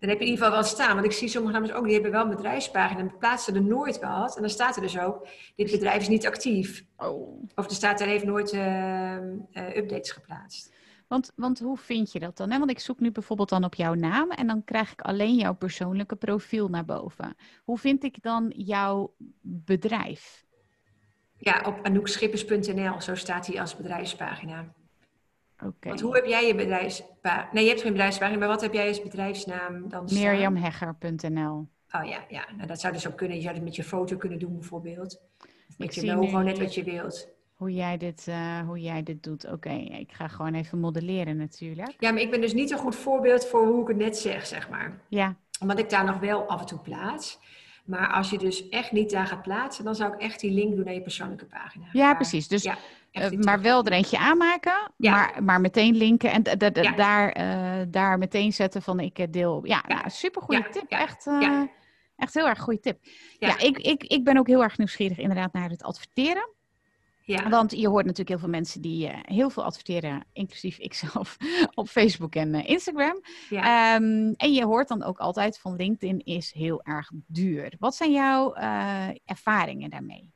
dan 0.03 0.11
heb 0.11 0.21
je 0.21 0.27
in 0.27 0.31
ieder 0.31 0.45
geval 0.45 0.61
wel 0.61 0.71
staan. 0.71 0.95
Want 0.95 1.07
ik 1.07 1.13
zie 1.13 1.29
sommige 1.29 1.55
namens 1.55 1.73
ook, 1.73 1.85
die 1.85 1.93
hebben 1.93 2.11
wel 2.11 2.23
een 2.23 2.37
bedrijfspagina 2.37 3.01
en 3.01 3.19
plaatsen 3.19 3.55
er 3.55 3.63
nooit 3.63 4.01
wat. 4.01 4.37
En 4.37 4.41
dan 4.43 4.51
staat 4.51 4.77
er 4.77 4.83
dus 4.83 4.99
ook, 4.99 5.29
dit 5.57 5.71
bedrijf 5.71 6.01
is 6.01 6.09
niet 6.09 6.27
actief. 6.27 6.85
Oh. 6.97 7.43
Of 7.55 7.65
er 7.65 7.75
staat 7.75 8.01
er 8.01 8.07
heeft 8.07 8.25
nooit 8.25 8.53
uh, 8.53 8.61
uh, 8.63 9.77
updates 9.77 10.11
geplaatst. 10.11 10.73
Want, 11.09 11.33
want 11.37 11.59
hoe 11.59 11.77
vind 11.77 12.13
je 12.13 12.19
dat 12.19 12.37
dan? 12.37 12.51
Hè? 12.51 12.59
Want 12.59 12.71
ik 12.71 12.79
zoek 12.79 13.01
nu 13.01 13.13
bijvoorbeeld 13.13 13.49
dan 13.49 13.65
op 13.65 13.75
jouw 13.75 13.95
naam 13.95 14.31
en 14.31 14.47
dan 14.47 14.65
krijg 14.65 14.93
ik 14.93 15.01
alleen 15.01 15.35
jouw 15.35 15.55
persoonlijke 15.55 16.17
profiel 16.17 16.69
naar 16.69 16.85
boven. 16.85 17.37
Hoe 17.65 17.79
vind 17.79 18.05
ik 18.05 18.23
dan 18.23 18.53
jouw 18.57 19.15
bedrijf? 19.41 20.45
Ja, 21.37 21.63
op 21.67 21.79
anoekschippers.nl, 21.83 23.01
zo 23.01 23.15
staat 23.15 23.47
hij 23.47 23.61
als 23.61 23.77
bedrijfspagina. 23.77 24.73
Oké. 25.67 25.89
Want 25.89 26.01
hoe 26.01 26.15
heb 26.15 26.27
jij 26.27 26.47
je 26.47 26.55
bedrijfspagina? 26.55 27.49
Nee, 27.53 27.63
je 27.63 27.69
hebt 27.69 27.83
geen 27.83 27.93
bedrijfspagina, 27.93 28.39
maar 28.39 28.49
wat 28.49 28.61
heb 28.61 28.73
jij 28.73 28.89
als 28.89 29.03
bedrijfsnaam 29.03 29.89
dan 29.89 30.09
staan? 30.09 30.23
Mirjamhegger.nl. 30.23 31.69
Oh 31.91 32.05
ja, 32.05 32.25
ja. 32.29 32.45
Nou, 32.57 32.67
dat 32.69 32.81
zou 32.81 32.93
dus 32.93 33.07
ook 33.09 33.17
kunnen. 33.17 33.37
Je 33.37 33.43
zou 33.43 33.55
het 33.55 33.65
met 33.65 33.77
je 33.77 33.85
foto 33.85 34.17
kunnen 34.17 34.39
doen 34.39 34.53
bijvoorbeeld. 34.59 35.21
Met 35.79 35.97
Ik 35.97 36.03
je 36.05 36.15
logo, 36.15 36.39
nu- 36.39 36.45
net 36.45 36.59
wat 36.59 36.75
je 36.75 36.85
wilt. 36.85 37.29
Hoe 37.55 37.73
jij 37.73 37.97
dit, 37.97 38.29
eh, 38.29 38.61
hoe 38.61 38.81
jij 38.81 39.03
dit 39.03 39.23
doet. 39.23 39.53
Oké, 39.53 39.71
ik 39.73 40.13
ga 40.13 40.29
gewoon 40.29 40.55
even 40.55 40.79
modelleren 40.81 41.37
natuurlijk. 41.37 41.95
Ja, 41.99 42.11
maar 42.13 42.21
ik 42.21 42.31
ben 42.31 42.41
dus 42.41 42.53
niet 42.55 42.71
een 42.71 42.79
goed 42.79 42.97
voorbeeld 42.97 43.47
voor 43.47 43.67
hoe 43.67 43.83
ik 43.83 43.89
het 43.89 43.97
net 43.97 44.17
zeg, 44.19 44.47
zeg 44.47 44.69
maar. 44.71 45.01
Ja, 45.09 45.37
Omdat 45.61 45.79
ik 45.79 45.91
daar 45.91 46.05
nog 46.05 46.19
wel 46.19 46.47
af 46.49 46.61
en 46.61 46.67
toe 46.67 46.79
plaats. 46.79 47.39
Maar 47.85 48.13
als 48.13 48.31
je 48.31 48.39
dus 48.39 48.69
echt 48.69 48.93
niet 48.93 49.11
daar 49.11 49.27
gaat 49.27 49.43
plaatsen, 49.43 49.85
dan 49.85 49.95
zou 49.95 50.13
ik 50.15 50.21
echt 50.21 50.41
die 50.41 50.51
link 50.51 50.77
doen 50.77 50.85
naar 50.85 50.95
je 50.95 51.03
persoonlijke 51.03 51.45
pagina. 51.45 51.85
ja 51.93 52.01
Waar- 52.07 52.17
precies. 52.17 52.49
Dus, 52.49 52.63
ja, 52.63 52.77
eh, 53.13 53.31
maar 53.31 53.61
wel 53.61 53.85
er 53.85 53.93
eentje 53.93 54.19
aanmaken, 54.19 54.93
Ja. 54.97 55.11
maar, 55.11 55.43
maar 55.43 55.61
meteen 55.61 55.97
linken 55.97 56.31
en 56.31 56.43
Ja. 56.83 56.93
daar, 56.93 57.29
eh, 57.33 57.87
daar 57.89 58.19
meteen 58.19 58.53
zetten 58.53 58.83
van 58.83 59.01
ik 59.01 59.19
eh, 59.19 59.27
deel. 59.31 59.67
Ja, 59.67 59.85
Ja. 59.89 59.95
nou, 59.95 60.11
super 60.11 60.43
goede 60.43 60.69
tip. 60.69 60.91
Echt, 60.91 61.25
ja. 61.25 61.69
echt 62.17 62.35
heel 62.35 62.49
erg 62.49 62.61
goede 62.61 62.81
tip. 62.81 62.99
Ja, 63.39 63.59
ik, 63.59 63.79
ik, 63.79 64.03
ik 64.05 64.25
ben 64.25 64.37
ook 64.37 64.47
heel 64.47 64.63
erg 64.63 64.79
nieuwsgierig 64.79 65.19
inderdaad 65.19 65.53
naar 65.53 65.69
het 65.71 65.83
adverteren. 65.83 66.51
Ja, 67.25 67.49
Want 67.49 67.71
je 67.71 67.89
hoort 67.89 68.03
natuurlijk 68.05 68.29
heel 68.29 68.39
veel 68.39 68.49
mensen 68.49 68.81
die 68.81 69.11
heel 69.23 69.51
veel 69.51 69.65
adverteren, 69.65 70.25
inclusief 70.33 70.79
ikzelf, 70.89 71.37
op 71.75 71.89
Facebook 71.89 72.35
en 72.35 72.55
Instagram. 72.55 73.21
ja. 73.49 73.95
Ehm, 73.95 74.33
en 74.37 74.53
je 74.53 74.65
hoort 74.65 74.89
dan 74.89 75.03
ook 75.03 75.19
altijd 75.19 75.59
van 75.59 75.77
LinkedIn 75.77 76.19
is 76.25 76.53
heel 76.53 76.83
erg 76.83 77.11
duur. 77.27 77.73
Wat 77.79 77.95
zijn 77.95 78.13
jouw 78.13 78.55
ervaringen 79.25 79.91
daarmee? 79.91 80.32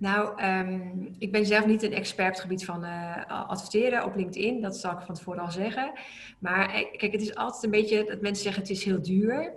Nou, 0.00 0.38
ehm, 0.38 0.80
ik 1.18 1.32
ben 1.32 1.46
zelf 1.46 1.66
niet 1.66 1.82
een 1.82 1.92
expert 1.92 2.28
op 2.28 2.32
het 2.32 2.42
gebied 2.42 2.64
van 2.64 2.84
eh, 2.84 3.48
adverteren 3.48 4.04
op 4.04 4.16
LinkedIn. 4.16 4.60
Dat 4.60 4.76
zal 4.76 4.92
ik 4.92 5.00
van 5.00 5.14
tevoren 5.14 5.42
al 5.42 5.50
zeggen. 5.50 5.92
Maar 6.38 6.74
eh, 6.74 6.96
kijk, 6.96 7.12
het 7.12 7.22
is 7.22 7.34
altijd 7.34 7.62
een 7.64 7.70
beetje 7.70 8.04
dat 8.04 8.20
mensen 8.20 8.42
zeggen 8.42 8.62
het 8.62 8.70
is 8.70 8.84
heel 8.84 9.02
duur. 9.02 9.52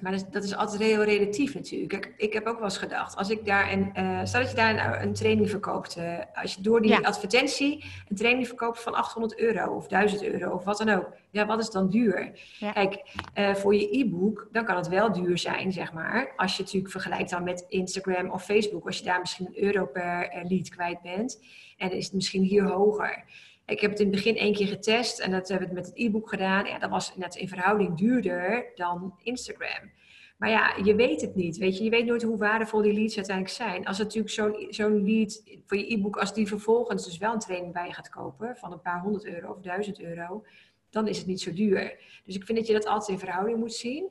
Maar 0.00 0.12
dat 0.12 0.20
is, 0.20 0.26
dat 0.30 0.44
is 0.44 0.56
altijd 0.56 0.82
heel 0.82 1.04
relatief 1.04 1.54
natuurlijk. 1.54 1.90
Kijk, 1.90 2.12
ik 2.16 2.32
heb 2.32 2.46
ook 2.46 2.54
wel 2.54 2.64
eens 2.64 2.78
gedacht, 2.78 3.16
als 3.16 3.30
ik 3.30 3.44
daar 3.46 3.72
een, 3.72 3.90
eh 3.94 4.20
stel 4.24 4.40
dat 4.40 4.50
je 4.50 4.56
daar 4.56 5.00
een, 5.00 5.02
een 5.08 5.14
training 5.14 5.50
verkoopt. 5.50 5.96
eh, 5.96 6.18
als 6.34 6.54
je 6.54 6.60
door 6.62 6.80
die 6.82 6.90
Ja. 6.90 6.98
advertentie 6.98 7.84
een 8.08 8.16
training 8.16 8.46
verkoopt 8.46 8.82
van 8.82 8.94
800 8.94 9.38
euro 9.38 9.74
of 9.74 9.86
1000 9.88 10.22
euro 10.22 10.50
of 10.54 10.64
wat 10.64 10.78
dan 10.78 10.88
ook. 10.88 11.08
Ja, 11.30 11.46
wat 11.46 11.60
is 11.60 11.70
dan 11.70 11.88
duur? 11.90 12.30
Ja. 12.58 12.72
Kijk, 12.72 13.02
eh, 13.34 13.54
voor 13.54 13.74
je 13.74 13.98
e-book, 13.98 14.48
dan 14.52 14.64
kan 14.64 14.76
het 14.76 14.88
wel 14.88 15.12
duur 15.12 15.38
zijn, 15.38 15.72
zeg 15.72 15.92
maar. 15.92 16.32
Als 16.36 16.50
je 16.50 16.56
het 16.56 16.66
natuurlijk 16.72 16.92
vergelijkt 16.92 17.30
dan 17.30 17.44
met 17.44 17.64
Instagram 17.68 18.30
of 18.30 18.44
Facebook. 18.44 18.86
Als 18.86 18.98
je 18.98 19.04
daar 19.04 19.20
misschien 19.20 19.46
een 19.46 19.62
euro 19.64 19.86
per 19.86 20.44
lead 20.48 20.68
kwijt 20.68 21.00
bent. 21.02 21.40
En 21.76 21.88
dan 21.88 21.98
is 21.98 22.04
het 22.04 22.14
misschien 22.14 22.42
hier 22.42 22.64
hoger. 22.64 23.24
Ik 23.70 23.80
heb 23.80 23.90
het 23.90 24.00
in 24.00 24.06
het 24.06 24.14
begin 24.14 24.36
één 24.36 24.54
keer 24.54 24.66
getest 24.66 25.18
en 25.18 25.30
dat 25.30 25.48
hebben 25.48 25.68
we 25.68 25.74
met 25.74 25.86
het 25.86 25.98
e-book 25.98 26.28
gedaan. 26.28 26.64
Ja, 26.64 26.78
dat 26.78 26.90
was 26.90 27.16
net 27.16 27.34
in 27.34 27.48
verhouding 27.48 27.98
duurder 27.98 28.72
dan 28.74 29.14
Instagram. 29.22 29.90
Maar 30.38 30.50
ja, 30.50 30.74
je 30.84 30.94
weet 30.94 31.20
het 31.20 31.34
niet. 31.34 31.56
Weet 31.56 31.78
je, 31.78 31.84
je 31.84 31.90
weet 31.90 32.06
nooit 32.06 32.22
hoe 32.22 32.38
waardevol 32.38 32.82
die 32.82 32.92
leads 32.92 33.16
uiteindelijk 33.16 33.56
zijn. 33.56 33.86
Als 33.86 33.98
natuurlijk 33.98 34.32
zo'n 34.32 34.66
zo'n 34.70 35.04
lead 35.04 35.42
voor 35.66 35.76
je 35.76 35.92
e-book, 35.92 36.16
als 36.16 36.34
die 36.34 36.46
vervolgens 36.46 37.04
dus 37.04 37.18
wel 37.18 37.32
een 37.32 37.38
training 37.38 37.72
bij 37.72 37.92
gaat 37.92 38.08
kopen 38.08 38.56
van 38.56 38.72
een 38.72 38.80
paar 38.80 39.00
honderd 39.00 39.24
euro 39.24 39.52
of 39.52 39.60
duizend 39.60 40.00
euro, 40.00 40.44
dan 40.90 41.08
is 41.08 41.18
het 41.18 41.26
niet 41.26 41.40
zo 41.40 41.52
duur. 41.52 41.98
Dus 42.24 42.34
ik 42.34 42.44
vind 42.44 42.58
dat 42.58 42.66
je 42.66 42.72
dat 42.72 42.86
altijd 42.86 43.08
in 43.08 43.26
verhouding 43.26 43.58
moet 43.58 43.74
zien. 43.74 44.08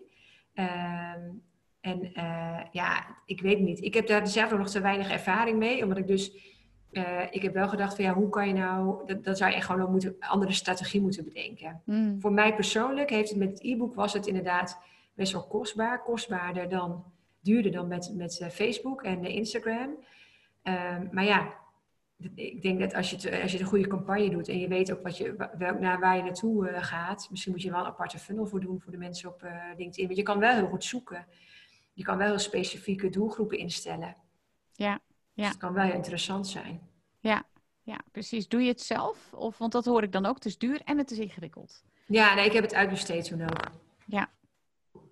Ehm, 0.54 1.30
en 1.82 2.14
eh, 2.14 2.60
ja, 2.72 3.18
ik 3.26 3.42
weet 3.42 3.60
niet. 3.60 3.84
Ik 3.84 3.94
heb 3.94 4.08
daar 4.08 4.28
zelf 4.28 4.52
nog 4.52 4.70
te 4.70 4.82
weinig 4.82 5.12
ervaring 5.12 5.58
mee, 5.58 5.84
omdat 5.84 5.98
ik 5.98 6.08
dus 6.08 6.49
eh, 6.92 7.22
ik 7.30 7.42
heb 7.42 7.54
wel 7.54 7.70
gedacht 7.70 7.96
van 7.96 8.04
ja, 8.04 8.14
hoe 8.14 8.30
kan 8.30 8.48
je 8.48 8.54
nou, 8.54 9.08
dat, 9.08 9.24
dat 9.24 9.38
zou 9.38 9.50
je 9.50 9.56
echt 9.56 9.66
gewoon 9.66 9.82
een 9.82 9.92
moeten, 9.92 10.16
andere 10.20 10.52
strategie 10.52 11.02
moeten 11.02 11.24
bedenken. 11.24 11.82
Hmm. 11.86 12.22
Voor 12.22 12.32
mij 12.32 12.56
persoonlijk 12.56 13.10
heeft 13.10 13.30
het 13.30 13.38
met 13.38 13.50
het 13.50 13.64
e-book 13.64 13.96
was 13.96 14.14
het 14.14 14.28
inderdaad 14.28 14.80
best 15.14 15.32
wel 15.32 15.48
kostbaar, 15.48 16.04
kostbaarder 16.04 16.70
dan, 16.70 17.04
duurder 17.40 17.72
dan 17.72 17.88
met, 17.88 18.14
met 18.16 18.40
eh, 18.40 18.50
Facebook 18.50 19.04
en 19.04 19.26
eh, 19.26 19.36
Instagram. 19.36 19.98
Ehm, 20.62 21.08
maar 21.12 21.24
ja, 21.24 21.54
ik 22.36 22.62
denk 22.62 22.80
dat 22.80 22.94
als 22.94 23.10
je, 23.10 23.42
als 23.42 23.52
je 23.52 23.60
een 23.60 23.66
goede 23.66 23.88
campagne 23.88 24.30
doet 24.30 24.48
en 24.48 24.60
je 24.60 24.68
weet 24.68 24.92
ook 24.92 25.04
wat 25.04 25.18
je, 25.18 25.50
welk, 25.58 25.80
naar 25.80 26.00
waar 26.00 26.18
je 26.18 26.24
naartoe 26.24 26.68
gaat, 26.74 27.28
misschien 27.30 27.52
moet 27.52 27.62
je 27.62 27.72
wel 27.72 27.80
een 27.80 27.86
aparte 27.86 28.20
funnel 28.20 28.46
voor 28.46 28.60
doen 28.60 28.82
voor 28.82 28.92
de 28.92 28.98
mensen 28.98 29.30
op 29.30 29.42
LinkedIn. 29.78 30.06
Want 30.06 30.18
je 30.18 30.24
kan 30.24 30.40
wel 30.40 30.56
heel 30.56 30.68
goed 30.68 30.84
zoeken. 30.84 31.26
Je 31.94 32.04
kan 32.04 32.18
wel 32.18 32.28
heel 32.28 32.40
specifieke 32.40 33.10
doelgroepen 33.10 33.58
instellen. 33.58 34.16
Ja, 34.74 35.02
ja. 35.40 35.48
het 35.48 35.58
kan 35.58 35.74
wel 35.74 35.84
heel 35.84 35.94
interessant 35.94 36.48
zijn. 36.48 36.82
ja, 37.84 38.00
precies. 38.12 38.48
Doe 38.48 38.62
je 38.62 38.68
het 38.68 38.82
zelf? 38.82 39.34
Of, 39.34 39.58
want 39.58 39.72
dat 39.72 39.86
hoor 39.86 40.04
ik 40.04 40.12
dan 40.12 40.26
ook. 40.26 40.36
Het 40.36 40.46
is 40.46 40.58
duur 40.58 40.82
en 40.86 40.98
het 40.98 41.12
is 41.12 41.18
ingewikkeld. 41.18 41.84
Ja, 42.06 42.34
nee, 42.34 42.46
ik 42.46 42.54
heb 42.54 42.64
het 42.64 42.74
uitbesteed 42.74 43.26
toen 43.26 43.42
ook. 43.42 43.72
Ja. 44.06 44.30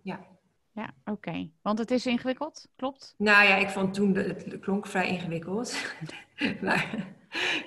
Ja. 0.01 0.25
Ja, 0.71 0.93
oké. 1.05 1.49
Want 1.61 1.79
het 1.79 1.91
is 1.91 2.05
ingewikkeld, 2.05 2.67
klopt? 2.75 3.15
Nou 3.17 3.47
ja, 3.47 3.55
ik 3.55 3.69
vond 3.69 3.93
toen, 3.93 4.13
de, 4.13 4.21
het 4.21 4.59
klonk 4.59 4.87
vrij 4.87 5.07
ingewikkeld. 5.07 5.93
maar, 6.61 7.07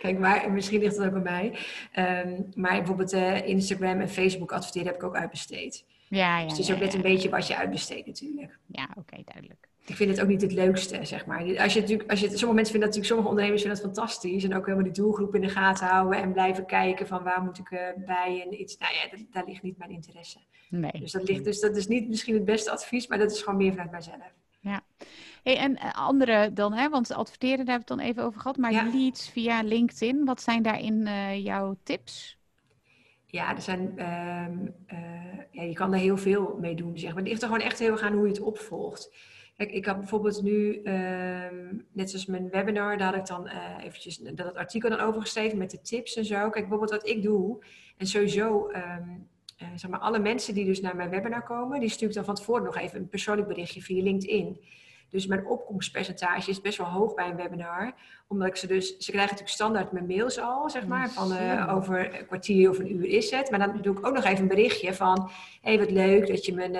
kijk, 0.00 0.18
maar 0.18 0.50
misschien 0.50 0.80
ligt 0.80 0.96
het 0.96 1.06
ook 1.06 1.14
aan 1.14 1.22
mij. 1.22 1.58
Ehm, 1.92 2.42
maar 2.54 2.76
bijvoorbeeld 2.76 3.12
eh, 3.12 3.46
Instagram 3.48 4.00
en 4.00 4.08
Facebook 4.08 4.52
adverteren 4.52 4.86
heb 4.86 4.96
ik 4.96 5.02
ook 5.02 5.16
uitbesteed. 5.16 5.84
Ja, 6.08 6.38
ja. 6.38 6.42
dus 6.42 6.52
het 6.52 6.60
is 6.60 6.66
ja, 6.66 6.74
ook 6.74 6.80
net 6.80 6.92
ja. 6.92 6.96
een 6.96 7.02
beetje 7.02 7.28
wat 7.28 7.46
je 7.46 7.56
uitbesteedt 7.56 8.06
natuurlijk. 8.06 8.58
Ja, 8.66 8.88
oké, 8.94 9.22
duidelijk. 9.24 9.68
Ik 9.86 9.96
vind 9.96 10.10
het 10.10 10.20
ook 10.20 10.28
niet 10.28 10.42
het 10.42 10.52
leukste, 10.52 11.04
zeg 11.04 11.26
maar. 11.26 11.38
Als 11.58 11.74
je 11.74 11.80
natuurlijk, 11.80 12.10
als 12.10 12.20
je, 12.20 12.26
sommige 12.26 12.54
mensen 12.54 12.72
vinden 12.72 12.90
dat 12.90 12.98
natuurlijk, 12.98 13.06
sommige 13.06 13.28
ondernemers 13.28 13.62
vinden 13.62 13.82
dat 13.82 13.92
fantastisch. 13.94 14.44
En 14.44 14.54
ook 14.54 14.64
helemaal 14.64 14.92
die 14.92 15.02
doelgroep 15.02 15.34
in 15.34 15.40
de 15.40 15.48
gaten 15.48 15.86
houden 15.86 16.22
en 16.22 16.32
blijven 16.32 16.66
kijken 16.66 17.06
van 17.06 17.22
waar 17.22 17.42
moet 17.42 17.58
ik 17.58 17.70
eh, 17.70 17.86
bij 17.96 18.42
en 18.46 18.60
iets. 18.60 18.76
Nou 18.78 18.94
ja, 18.94 19.16
dat, 19.16 19.26
daar 19.30 19.44
ligt 19.46 19.62
niet 19.62 19.78
mijn 19.78 19.90
interesse. 19.90 20.38
Nee. 20.68 20.92
Dus 21.00 21.12
dat, 21.12 21.28
ligt, 21.28 21.44
dus 21.44 21.60
dat 21.60 21.76
is 21.76 21.86
niet 21.86 22.08
misschien 22.08 22.34
het 22.34 22.44
beste 22.44 22.70
advies, 22.70 23.06
maar 23.06 23.18
dat 23.18 23.30
is 23.30 23.42
gewoon 23.42 23.58
meer 23.58 23.70
vanuit 23.70 23.90
mijzelf. 23.90 24.32
Hey, 25.42 25.56
en 25.56 25.76
eh, 25.76 25.92
andere 25.94 26.52
dan, 26.52 26.72
hè? 26.72 26.88
want 26.88 27.12
adverteren, 27.12 27.64
daar 27.64 27.78
hebben 27.78 27.96
we 27.96 28.02
het 28.02 28.02
dan 28.02 28.08
even 28.08 28.22
over 28.22 28.40
gehad. 28.40 28.56
Maar 28.56 28.72
Ja. 28.72 28.90
leads 28.92 29.30
via 29.30 29.62
LinkedIn, 29.62 30.24
wat 30.24 30.42
zijn 30.42 30.62
daarin 30.62 31.06
eh, 31.06 31.44
jouw 31.44 31.76
tips? 31.82 32.38
Ja, 33.26 33.54
er 33.54 33.62
zijn, 33.62 33.98
ehm, 33.98 34.66
eh, 34.86 34.98
ja, 35.50 35.62
je 35.62 35.72
kan 35.72 35.90
daar 35.90 36.00
heel 36.00 36.16
veel 36.16 36.56
mee 36.60 36.74
doen. 36.74 36.98
Zeg. 36.98 37.08
maar 37.08 37.18
het 37.18 37.28
ligt 37.28 37.42
er 37.42 37.48
gewoon 37.48 37.64
echt 37.64 37.78
heel 37.78 37.92
erg 37.92 38.02
aan 38.02 38.12
hoe 38.12 38.22
je 38.26 38.32
het 38.32 38.40
opvolgt. 38.40 39.10
Kijk, 39.60 39.72
ik 39.72 39.86
had 39.86 39.98
bijvoorbeeld 39.98 40.42
nu, 40.42 40.82
ehm, 40.82 41.76
net 41.92 42.10
zoals 42.10 42.26
mijn 42.26 42.50
webinar, 42.50 42.98
daar 42.98 43.10
had 43.10 43.20
ik 43.20 43.26
dan 43.26 43.48
eh, 43.48 43.84
eventjes 43.84 44.16
dat 44.16 44.46
het 44.46 44.56
artikel 44.56 44.90
dan 44.90 45.00
overgeschreven 45.00 45.58
met 45.58 45.70
de 45.70 45.80
tips 45.80 46.16
en 46.16 46.24
zo. 46.24 46.38
Kijk, 46.38 46.52
bijvoorbeeld 46.52 46.90
wat 46.90 47.08
ik 47.08 47.22
doe, 47.22 47.64
en 47.96 48.06
sowieso, 48.06 48.68
ehm, 48.68 49.08
eh, 49.56 49.68
zeg 49.74 49.90
maar, 49.90 50.00
alle 50.00 50.18
mensen 50.18 50.54
die 50.54 50.64
dus 50.64 50.80
naar 50.80 50.96
mijn 50.96 51.10
webinar 51.10 51.42
komen, 51.42 51.80
die 51.80 51.88
stuur 51.88 52.08
ik 52.08 52.14
dan 52.14 52.24
van 52.24 52.34
tevoren 52.34 52.62
nog 52.62 52.76
even 52.76 53.00
een 53.00 53.08
persoonlijk 53.08 53.48
berichtje 53.48 53.82
via 53.82 54.02
LinkedIn. 54.02 54.60
Dus 55.10 55.26
mijn 55.26 55.46
opkomstpercentage 55.46 56.50
is 56.50 56.60
best 56.60 56.78
wel 56.78 56.86
hoog 56.86 57.14
bij 57.14 57.28
een 57.28 57.36
webinar. 57.36 57.94
Omdat 58.28 58.48
ik 58.48 58.56
ze 58.56 58.66
dus, 58.66 58.88
ze 58.88 59.10
krijgen 59.10 59.30
natuurlijk 59.30 59.48
standaard 59.48 59.92
mijn 59.92 60.06
mails 60.06 60.38
al, 60.38 60.70
zeg 60.70 60.86
maar. 60.86 61.10
Van 61.10 61.32
eh, 61.32 61.74
over 61.74 62.18
een 62.18 62.26
kwartier 62.26 62.70
of 62.70 62.78
een 62.78 62.94
uur 62.94 63.06
is 63.06 63.30
het. 63.30 63.50
Maar 63.50 63.58
dan 63.58 63.82
doe 63.82 63.98
ik 63.98 64.06
ook 64.06 64.14
nog 64.14 64.24
even 64.24 64.42
een 64.42 64.48
berichtje 64.48 64.94
van, 64.94 65.30
hé 65.60 65.70
hey, 65.70 65.78
wat 65.78 65.90
leuk 65.90 66.26
dat 66.26 66.44
je 66.44 66.54
mijn, 66.54 66.76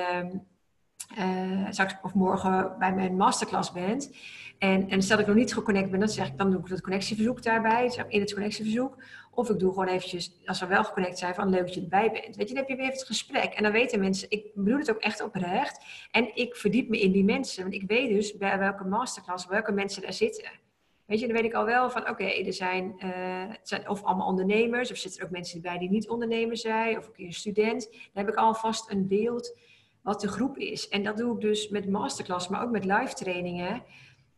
eh, 1.16 1.66
straks 1.70 1.94
of 2.02 2.14
morgen 2.14 2.74
bij 2.78 2.94
mijn 2.94 3.16
masterclass 3.16 3.72
bent. 3.72 4.10
En, 4.58 4.88
en 4.88 5.02
stel 5.02 5.16
dat 5.16 5.26
ik 5.26 5.32
nog 5.32 5.42
niet 5.42 5.54
geconnect 5.54 5.90
ben, 5.90 6.00
dan 6.00 6.08
zeg 6.08 6.28
ik, 6.28 6.38
dan 6.38 6.50
doe 6.50 6.60
ik 6.60 6.66
het 6.66 6.80
connectieverzoek 6.80 7.42
daarbij, 7.42 8.04
in 8.08 8.20
het 8.20 8.32
connectieverzoek. 8.32 8.96
Of 9.30 9.50
ik 9.50 9.58
doe 9.58 9.72
gewoon 9.72 9.88
eventjes, 9.88 10.32
als 10.44 10.60
we 10.60 10.66
wel 10.66 10.84
geconnect 10.84 11.18
zijn, 11.18 11.34
van 11.34 11.48
leuk 11.48 11.60
dat 11.60 11.74
je 11.74 11.80
erbij 11.80 12.10
bent. 12.10 12.36
Weet 12.36 12.48
je, 12.48 12.54
dan 12.54 12.56
heb 12.56 12.68
je 12.68 12.76
weer 12.76 12.90
het 12.90 13.04
gesprek. 13.04 13.52
En 13.52 13.62
dan 13.62 13.72
weten 13.72 14.00
mensen, 14.00 14.30
ik 14.30 14.50
bedoel 14.54 14.78
het 14.78 14.90
ook 14.90 15.00
echt 15.00 15.22
oprecht. 15.22 15.84
En 16.10 16.36
ik 16.36 16.56
verdiep 16.56 16.88
me 16.88 17.00
in 17.00 17.12
die 17.12 17.24
mensen. 17.24 17.62
Want 17.62 17.74
ik 17.74 17.84
weet 17.86 18.08
dus 18.08 18.36
bij 18.36 18.58
welke 18.58 18.84
masterclass, 18.84 19.46
welke 19.46 19.72
mensen 19.72 20.02
daar 20.02 20.12
zitten. 20.12 20.50
Weet 21.06 21.20
je, 21.20 21.26
dan 21.26 21.36
weet 21.36 21.44
ik 21.44 21.54
al 21.54 21.64
wel 21.64 21.90
van, 21.90 22.08
oké, 22.08 22.24
er 22.24 22.52
zijn, 22.52 22.94
eh, 22.98 23.10
het 23.48 23.68
zijn 23.68 23.88
of 23.88 24.02
allemaal 24.02 24.26
ondernemers, 24.26 24.90
of 24.90 24.96
zitten 24.96 25.20
er 25.20 25.26
ook 25.26 25.32
mensen 25.32 25.60
bij 25.60 25.78
die 25.78 25.90
niet 25.90 26.08
ondernemer 26.08 26.56
zijn, 26.56 26.98
of 26.98 27.06
een 27.06 27.12
keer 27.12 27.26
een 27.26 27.32
student. 27.32 27.88
Dan 27.90 28.24
heb 28.24 28.28
ik 28.28 28.34
alvast 28.34 28.90
een 28.90 29.08
beeld 29.08 29.56
wat 30.02 30.20
de 30.20 30.28
groep 30.28 30.56
is. 30.56 30.88
En 30.88 31.02
dat 31.02 31.16
doe 31.16 31.34
ik 31.34 31.40
dus 31.40 31.68
met 31.68 31.88
masterclass, 31.88 32.48
maar 32.48 32.62
ook 32.62 32.70
met 32.70 32.84
live 32.84 33.14
trainingen. 33.14 33.82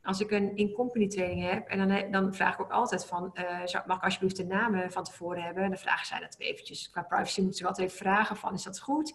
Als 0.03 0.21
ik 0.21 0.31
een 0.31 0.57
in-company 0.57 1.09
training 1.09 1.51
heb, 1.51 1.69
en 1.69 1.89
dan, 1.89 2.11
dan 2.11 2.35
vraag 2.35 2.55
ik 2.55 2.61
ook 2.61 2.71
altijd 2.71 3.07
van, 3.07 3.35
eh, 3.35 3.85
mag 3.87 3.97
ik 3.97 4.05
alsjeblieft 4.05 4.37
de 4.37 4.45
namen 4.45 4.93
van 4.93 5.05
tevoren 5.05 5.43
hebben? 5.43 5.63
En 5.63 5.69
dan 5.69 5.79
vragen 5.79 6.07
zij 6.07 6.21
dat 6.21 6.35
eventjes. 6.39 6.91
Qua 6.91 7.03
privacy 7.03 7.41
moeten 7.41 7.59
ze 7.59 7.67
altijd 7.67 7.87
even 7.87 7.99
vragen 7.99 8.37
van, 8.37 8.55
is 8.55 8.63
dat 8.63 8.81
goed? 8.81 9.13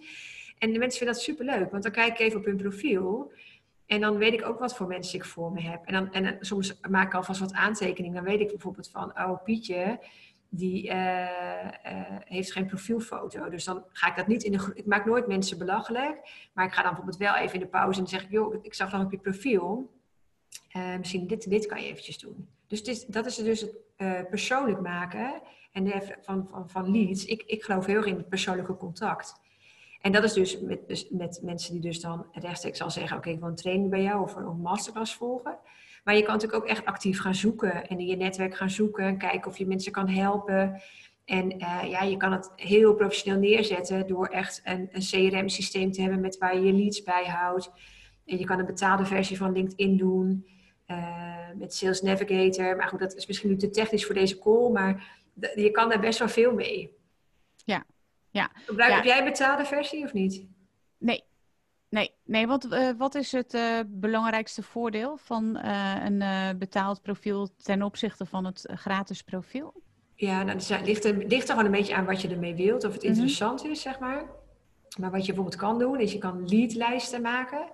En 0.58 0.72
de 0.72 0.80
mensen 0.80 0.98
vinden 0.98 1.16
dat 1.16 1.26
superleuk, 1.26 1.72
want 1.72 1.84
dan 1.84 1.92
kijk 1.92 2.12
ik 2.12 2.20
even 2.20 2.40
op 2.40 2.46
hun 2.46 2.58
profiel. 2.58 3.32
En 3.86 4.02
dan 4.02 4.18
weet 4.18 4.34
ik 4.34 4.46
ook 4.46 4.60
wat 4.60 4.76
voor 4.76 4.88
mensen 4.88 5.20
ik 5.20 5.26
voor 5.26 5.52
me 5.52 5.62
heb. 5.62 5.86
En, 5.86 5.94
dan, 5.94 6.12
en 6.14 6.38
soms 6.40 6.80
maak 6.90 7.08
ik 7.08 7.14
alvast 7.14 7.40
wat 7.40 7.54
aantekeningen. 7.54 8.16
Dan 8.16 8.32
weet 8.32 8.40
ik 8.40 8.48
bijvoorbeeld 8.48 8.90
van, 8.90 9.20
oh 9.20 9.44
Pietje, 9.44 10.00
die 10.50 10.90
eh, 10.90 11.66
eh, 11.66 12.20
heeft 12.26 12.52
geen 12.52 12.66
profielfoto. 12.66 13.50
Dus 13.50 13.64
dan 13.64 13.84
ga 13.92 14.10
ik 14.10 14.16
dat 14.16 14.28
niet 14.28 14.44
in 14.44 14.52
de. 14.52 14.72
Ik 14.74 14.86
maak 14.86 15.06
nooit 15.06 15.28
mensen 15.28 15.58
belachelijk. 15.58 16.30
Maar 16.54 16.66
ik 16.66 16.74
ga 16.74 16.82
dan 16.82 16.94
bijvoorbeeld 16.94 17.18
wel 17.18 17.36
even 17.36 17.54
in 17.54 17.60
de 17.60 17.68
pauze 17.68 18.00
en 18.00 18.08
zeg 18.08 18.24
ik, 18.24 18.32
joh, 18.32 18.56
ik 18.62 18.74
zag 18.74 18.90
dan 18.90 19.06
op 19.06 19.12
je 19.12 19.18
profiel. 19.18 19.92
uh, 20.76 20.98
misschien 20.98 21.28
dit 21.28 21.50
dit 21.50 21.66
kan 21.66 21.82
je 21.82 21.88
eventjes 21.88 22.20
doen. 22.20 22.48
Dus 22.68 23.06
dat 23.08 23.26
is 23.26 23.36
dus 23.36 23.62
het 23.96 24.30
persoonlijk 24.30 24.82
maken 24.82 25.42
en 25.72 26.02
van, 26.22 26.48
van, 26.52 26.70
van 26.70 26.92
leads. 26.92 27.26
Ik, 27.26 27.44
ik 27.44 27.64
geloof 27.64 27.86
heel 27.86 27.96
erg 27.96 28.06
in 28.06 28.18
het 28.18 28.30
persoonlijke 28.30 28.78
contact. 28.78 29.34
En 30.02 30.12
dat 30.12 30.24
is 30.24 30.34
dus 30.34 30.60
met, 30.60 30.88
dus 30.88 31.10
met 31.10 31.40
mensen 31.44 31.74
die 31.74 31.82
dus 31.82 32.02
dan 32.02 32.26
rechtstreeks 32.32 32.82
al 32.82 32.92
zeggen... 32.92 33.18
oké, 33.18 33.30
ik 33.30 33.40
wil 33.40 33.48
een 33.48 33.56
training 33.56 33.90
bij 33.90 34.02
jou 34.02 34.22
of 34.22 34.36
een 34.36 34.62
masterclass 34.62 35.16
volgen. 35.16 35.58
Maar 36.08 36.16
je 36.16 36.24
kan 36.24 36.34
natuurlijk 36.34 36.64
ook 36.64 36.70
echt 36.70 36.86
actief 36.86 37.20
gaan 37.20 37.36
zoeken 37.36 37.88
en 37.88 38.00
in 38.00 38.06
je 38.06 38.16
netwerk 38.16 38.56
gaan 38.56 38.70
zoeken... 38.70 39.18
kijken 39.18 39.52
of 39.52 39.58
je 39.58 39.68
mensen 39.68 39.92
kan 39.92 40.10
helpen. 40.10 40.82
En 41.26 41.62
uh, 41.62 41.84
ja, 41.90 42.02
je 42.02 42.18
kan 42.18 42.32
het 42.32 42.52
heel 42.56 42.94
professioneel 42.94 43.40
neerzetten 43.40 44.08
door 44.08 44.28
echt 44.28 44.62
een, 44.64 44.90
een 44.92 45.02
CRM-systeem 45.02 45.92
te 45.92 46.02
hebben... 46.02 46.20
met 46.20 46.38
waar 46.38 46.56
je 46.56 46.66
je 46.66 46.74
leads 46.74 47.04
bijhoudt. 47.04 47.72
En 48.26 48.38
je 48.38 48.46
kan 48.46 48.60
een 48.60 48.66
betaalde 48.66 49.06
versie 49.06 49.38
van 49.38 49.52
LinkedIn 49.52 49.98
doen... 49.98 50.48
Uh, 50.88 51.50
met 51.56 51.74
Sales 51.74 52.02
Navigator. 52.02 52.76
Maar 52.76 52.88
goed, 52.88 53.00
dat 53.00 53.16
is 53.16 53.28
misschien 53.28 53.50
nu 53.50 53.56
te 53.58 53.70
technisch 53.70 54.06
voor 54.06 54.16
deze 54.16 54.40
call, 54.40 54.72
maar 54.72 55.20
je 55.56 55.72
kan 55.72 55.90
daar 55.90 56.00
best 56.00 56.20
wel 56.20 56.30
veel 56.30 56.54
mee. 56.54 56.92
Ja, 57.66 57.86
ja. 58.30 58.52
Gebruik, 58.66 58.90
ja. 58.90 58.96
Heb 58.96 59.06
jij 59.06 59.18
een 59.18 59.26
betaalde 59.26 59.66
versie 59.66 60.04
of 60.04 60.14
niet? 60.14 60.46
Nee. 61.90 62.12
Nee, 62.26 62.48
wat, 62.48 62.66
uh, 62.66 62.90
wat 62.98 63.16
is 63.16 63.32
het 63.32 63.54
uh, 63.54 63.80
belangrijkste 63.88 64.64
voordeel 64.64 65.18
van 65.18 65.60
uh, 65.66 65.96
een 66.06 66.58
betaald 66.58 67.02
profiel 67.02 67.50
ten 67.58 67.82
opzichte 67.82 68.26
van 68.26 68.46
het 68.46 68.70
gratis 68.76 69.22
profiel? 69.22 69.74
Ja, 70.16 70.44
nou, 70.44 70.58
het 70.58 70.86
ligt 70.86 71.06
er, 71.06 71.18
ligt 71.18 71.44
er 71.44 71.50
gewoon 71.50 71.66
een 71.66 71.72
beetje 71.78 71.96
aan 71.96 72.06
wat 72.06 72.22
je 72.22 72.28
ermee 72.28 72.56
wilt, 72.56 72.84
of 72.84 72.94
het 72.94 73.02
Mhm. 73.02 73.12
interessant 73.12 73.66
is, 73.66 73.82
zeg 73.82 74.00
maar. 74.00 74.24
Maar 75.00 75.12
wat 75.12 75.26
je 75.26 75.34
bijvoorbeeld 75.34 75.62
kan 75.62 75.80
doen, 75.80 76.00
is 76.00 76.12
je 76.12 76.18
kan 76.18 76.48
leadlijsten 76.48 77.22
maken. 77.22 77.70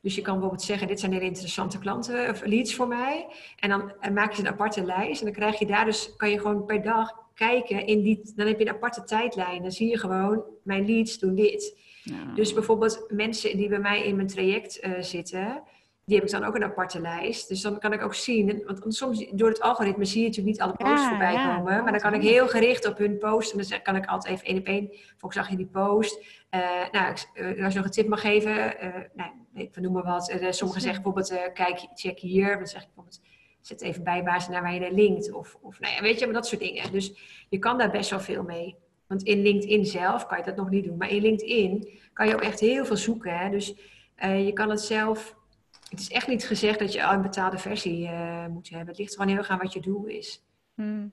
Dus 0.00 0.14
je 0.14 0.22
kan 0.22 0.32
bijvoorbeeld 0.32 0.62
zeggen, 0.62 0.88
dit 0.88 1.00
zijn 1.00 1.12
hele 1.12 1.24
interessante 1.24 1.78
klanten 1.78 2.30
of 2.30 2.44
leads 2.44 2.74
voor 2.74 2.88
mij. 2.88 3.26
En 3.56 3.68
dan 3.68 3.92
en 4.00 4.12
maak 4.12 4.32
je 4.32 4.42
een 4.42 4.48
aparte 4.48 4.84
lijst. 4.84 5.20
En 5.20 5.26
dan 5.26 5.34
krijg 5.34 5.58
je 5.58 5.66
daar 5.66 5.84
dus, 5.84 6.16
kan 6.16 6.30
je 6.30 6.38
gewoon 6.40 6.64
per 6.64 6.82
dag 6.82 7.12
kijken 7.34 7.86
in 7.86 8.02
die, 8.02 8.32
dan 8.36 8.46
heb 8.46 8.58
je 8.58 8.66
een 8.66 8.74
aparte 8.74 9.04
tijdlijn. 9.04 9.62
Dan 9.62 9.70
zie 9.72 9.88
je 9.88 9.98
gewoon, 9.98 10.42
mijn 10.62 10.86
leads 10.86 11.18
doen 11.18 11.34
dit. 11.34 11.78
Ja. 12.08 12.34
Dus 12.34 12.52
bijvoorbeeld 12.52 13.04
mensen 13.08 13.56
die 13.56 13.68
bij 13.68 13.78
mij 13.78 14.04
in 14.04 14.16
mijn 14.16 14.28
traject 14.28 14.84
uh, 14.84 14.92
zitten, 15.00 15.62
die 16.04 16.16
heb 16.16 16.26
ik 16.26 16.32
dan 16.32 16.44
ook 16.44 16.54
een 16.54 16.64
aparte 16.64 17.00
lijst. 17.00 17.48
Dus 17.48 17.60
dan 17.60 17.78
kan 17.78 17.92
ik 17.92 18.02
ook 18.02 18.14
zien, 18.14 18.62
want 18.66 18.94
soms 18.94 19.26
door 19.30 19.48
het 19.48 19.60
algoritme 19.60 20.04
zie 20.04 20.20
je 20.20 20.26
natuurlijk 20.26 20.56
niet 20.56 20.64
alle 20.64 20.76
posts 20.76 21.02
Ja, 21.02 21.08
voorbij 21.08 21.32
ja, 21.32 21.56
komen. 21.56 21.82
Maar 21.82 21.92
dan 21.92 22.00
kan 22.00 22.14
ik 22.14 22.22
heel 22.22 22.48
gericht 22.48 22.86
op 22.86 22.98
hun 22.98 23.18
posten. 23.18 23.60
En 23.60 23.68
dan 23.68 23.82
kan 23.82 23.96
ik 23.96 24.06
altijd 24.06 24.34
even 24.34 24.46
één 24.46 24.58
op 24.58 24.66
één, 24.66 24.88
volgens 25.16 25.42
zag 25.42 25.50
je 25.50 25.56
die 25.56 25.66
post. 25.66 26.24
Uh, 26.50 26.60
nou, 26.92 27.16
uh, 27.34 27.64
als 27.64 27.72
je 27.72 27.78
nog 27.78 27.84
een 27.86 27.90
tip 27.90 28.08
mag 28.08 28.20
geven, 28.20 28.84
uh, 28.84 28.94
nou, 29.14 29.30
ik 29.54 29.76
noem 29.76 29.92
maar 29.92 30.04
wat. 30.04 30.24
Sommigen 30.50 30.80
zeggen 30.82 31.02
bijvoorbeeld, 31.02 31.32
uh, 31.32 31.38
kijk, 31.54 31.86
check 31.94 32.18
hier. 32.18 32.56
Dan 32.56 32.66
zeg 32.66 32.80
ik 32.80 32.86
bijvoorbeeld, 32.86 33.20
zet 33.60 33.82
even 33.82 34.04
bij 34.04 34.22
basis 34.22 34.48
naar 34.48 34.62
waar 34.62 34.74
je 34.74 34.80
naar 34.80 34.92
linkt. 34.92 35.32
Of, 35.32 35.58
of 35.60 35.80
nou 35.80 35.94
ja, 35.94 36.00
weet 36.00 36.18
je, 36.18 36.24
maar 36.24 36.34
dat 36.34 36.46
soort 36.46 36.60
dingen. 36.60 36.92
Dus 36.92 37.12
je 37.48 37.58
kan 37.58 37.78
daar 37.78 37.90
best 37.90 38.10
wel 38.10 38.20
veel 38.20 38.42
mee. 38.42 38.76
Want 39.08 39.22
in 39.22 39.42
LinkedIn 39.42 39.86
zelf 39.86 40.26
kan 40.26 40.38
je 40.38 40.44
dat 40.44 40.56
nog 40.56 40.70
niet 40.70 40.84
doen. 40.84 40.96
Maar 40.96 41.10
in 41.10 41.22
LinkedIn 41.22 41.88
kan 42.12 42.28
je 42.28 42.34
ook 42.34 42.42
echt 42.42 42.60
heel 42.60 42.84
veel 42.84 42.96
zoeken. 42.96 43.38
Hè? 43.38 43.50
Dus 43.50 43.74
uh, 44.24 44.46
je 44.46 44.52
kan 44.52 44.70
het 44.70 44.80
zelf... 44.80 45.36
Het 45.88 46.00
is 46.00 46.10
echt 46.10 46.28
niet 46.28 46.46
gezegd 46.46 46.78
dat 46.78 46.92
je 46.92 47.04
al 47.04 47.14
een 47.14 47.22
betaalde 47.22 47.58
versie 47.58 48.02
uh, 48.02 48.46
moet 48.46 48.68
hebben. 48.68 48.88
Het 48.88 48.98
ligt 48.98 49.12
gewoon 49.12 49.28
heel 49.28 49.36
erg 49.38 49.48
aan 49.48 49.58
wat 49.58 49.72
je 49.72 49.80
doel 49.80 50.04
is. 50.06 50.44
Hmm. 50.74 51.12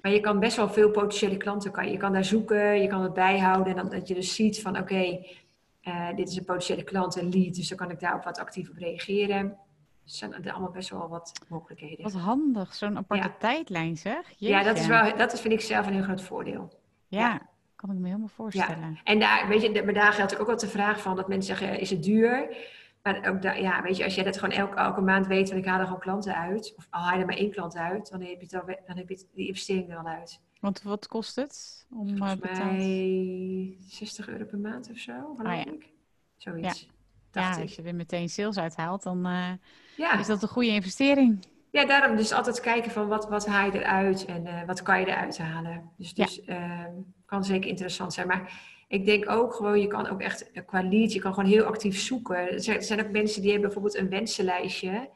Maar 0.00 0.12
je 0.12 0.20
kan 0.20 0.38
best 0.38 0.56
wel 0.56 0.68
veel 0.68 0.90
potentiële 0.90 1.36
klanten... 1.36 1.70
Kan, 1.70 1.90
je 1.90 1.96
kan 1.96 2.12
daar 2.12 2.24
zoeken, 2.24 2.82
je 2.82 2.88
kan 2.88 3.02
het 3.02 3.12
bijhouden. 3.12 3.66
En 3.66 3.76
dan 3.76 3.88
dat 3.90 4.08
je 4.08 4.14
dus 4.14 4.34
ziet 4.34 4.60
van... 4.60 4.78
Oké, 4.78 4.82
okay, 4.82 5.36
uh, 5.82 6.16
dit 6.16 6.28
is 6.28 6.36
een 6.36 6.44
potentiële 6.44 6.82
klant, 6.82 7.16
een 7.16 7.28
lead. 7.28 7.54
Dus 7.54 7.68
dan 7.68 7.78
kan 7.78 7.90
ik 7.90 8.00
daar 8.00 8.14
ook 8.14 8.24
wat 8.24 8.38
actief 8.38 8.70
op 8.70 8.76
reageren. 8.76 9.56
Dus 10.04 10.18
zijn 10.18 10.32
er 10.32 10.52
allemaal 10.52 10.70
best 10.70 10.90
wel 10.90 11.08
wat 11.08 11.32
mogelijkheden. 11.48 12.02
Wat 12.02 12.12
handig, 12.12 12.74
zo'n 12.74 12.96
aparte 12.96 13.28
Ja. 13.28 13.34
tijdlijn 13.38 13.96
zeg. 13.96 14.32
Ja, 14.36 14.62
dat, 14.62 14.78
is 14.78 14.86
wel, 14.86 15.16
dat 15.16 15.32
is, 15.32 15.40
vind 15.40 15.54
ik 15.54 15.60
zelf 15.60 15.86
een 15.86 15.92
heel 15.92 16.02
groot 16.02 16.22
voordeel. 16.22 16.82
Ja, 17.14 17.20
ja. 17.28 17.40
kan 17.76 17.90
ik 17.90 17.98
me 17.98 18.06
helemaal 18.06 18.28
voorstellen. 18.28 18.98
En 19.04 19.18
daar, 19.18 19.48
weet 19.48 19.62
je, 19.62 19.82
maar 19.84 19.94
daar 19.94 20.12
geldt 20.12 20.38
ook 20.38 20.46
wel 20.46 20.56
de 20.56 20.68
vraag 20.68 21.00
van 21.02 21.16
dat 21.16 21.28
mensen 21.28 21.56
zeggen, 21.56 21.80
is 21.80 21.90
het 21.90 22.02
duur? 22.02 22.56
Maar 23.02 23.28
ook 23.28 23.42
daar, 23.42 23.60
ja, 23.60 23.82
weet 23.82 23.96
je, 23.96 24.04
als 24.04 24.14
jij 24.14 24.24
dat 24.24 24.38
gewoon 24.38 24.56
elke, 24.56 24.74
elke 24.76 25.00
maand 25.00 25.26
weet, 25.26 25.48
van 25.48 25.58
ik 25.58 25.64
haal 25.66 25.78
er 25.78 25.84
gewoon 25.84 26.00
klanten 26.00 26.34
uit, 26.36 26.74
of 26.76 26.86
al 26.90 27.00
haal 27.00 27.14
je 27.14 27.20
er 27.20 27.26
maar 27.26 27.36
één 27.36 27.50
klant 27.50 27.76
uit, 27.76 28.10
dan 28.10 28.20
heb 28.20 28.40
je, 28.40 28.60
al, 28.60 28.66
dan 28.86 28.96
heb 28.96 29.08
je 29.08 29.26
die 29.34 29.46
investering 29.46 29.90
er 29.90 29.96
al 29.96 30.06
uit. 30.06 30.40
Want 30.60 30.82
wat 30.82 31.06
kost 31.06 31.36
het 31.36 31.86
om 31.90 32.08
uh, 32.08 32.16
Volgens 32.16 32.40
betaald? 32.40 32.72
mij 32.72 33.76
60 33.80 34.28
euro 34.28 34.44
per 34.44 34.58
maand 34.58 34.90
of 34.90 34.98
zo, 34.98 35.12
geloof 35.36 35.52
Ah, 35.52 35.64
ja. 35.64 35.72
ik. 35.72 35.88
Zoiets. 36.36 36.88
Ja, 37.32 37.56
ik. 37.56 37.62
als 37.62 37.74
je 37.74 37.82
er 37.82 37.94
meteen 37.94 38.28
sales 38.28 38.58
uithaalt, 38.58 39.02
dan 39.02 39.26
uh, 39.26 39.50
Ja. 39.96 40.18
is 40.18 40.26
dat 40.26 40.42
een 40.42 40.48
goede 40.48 40.68
investering. 40.68 41.44
Ja, 41.74 41.84
daarom 41.84 42.16
dus 42.16 42.32
altijd 42.32 42.60
kijken 42.60 42.90
van 42.90 43.08
wat, 43.08 43.28
wat 43.28 43.46
haal 43.46 43.72
je 43.72 43.78
eruit 43.78 44.24
en 44.24 44.46
uh, 44.46 44.64
wat 44.66 44.82
kan 44.82 45.00
je 45.00 45.06
eruit 45.06 45.38
halen. 45.38 45.90
Dus, 45.96 46.14
dus 46.14 46.40
ja. 46.44 46.54
uh, 46.54 46.86
kan 47.26 47.44
zeker 47.44 47.70
interessant 47.70 48.12
zijn. 48.12 48.26
Maar 48.26 48.52
ik 48.88 49.06
denk 49.06 49.30
ook 49.30 49.54
gewoon, 49.54 49.80
je 49.80 49.86
kan 49.86 50.08
ook 50.08 50.20
echt 50.20 50.50
uh, 50.52 50.62
qua 50.66 50.82
lead, 50.82 51.12
je 51.12 51.20
kan 51.20 51.34
gewoon 51.34 51.50
heel 51.50 51.64
actief 51.64 52.00
zoeken. 52.00 52.36
Er 52.36 52.60
zijn, 52.60 52.76
er 52.76 52.82
zijn 52.82 53.00
ook 53.00 53.10
mensen 53.10 53.42
die 53.42 53.50
hebben 53.50 53.70
bijvoorbeeld 53.70 54.02
een 54.02 54.10
wensenlijstje. 54.10 55.08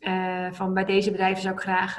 Uh, 0.00 0.52
van 0.52 0.74
bij 0.74 0.84
deze 0.84 1.10
bedrijven 1.10 1.42
zou 1.42 1.54
ik 1.54 1.60
graag, 1.60 1.96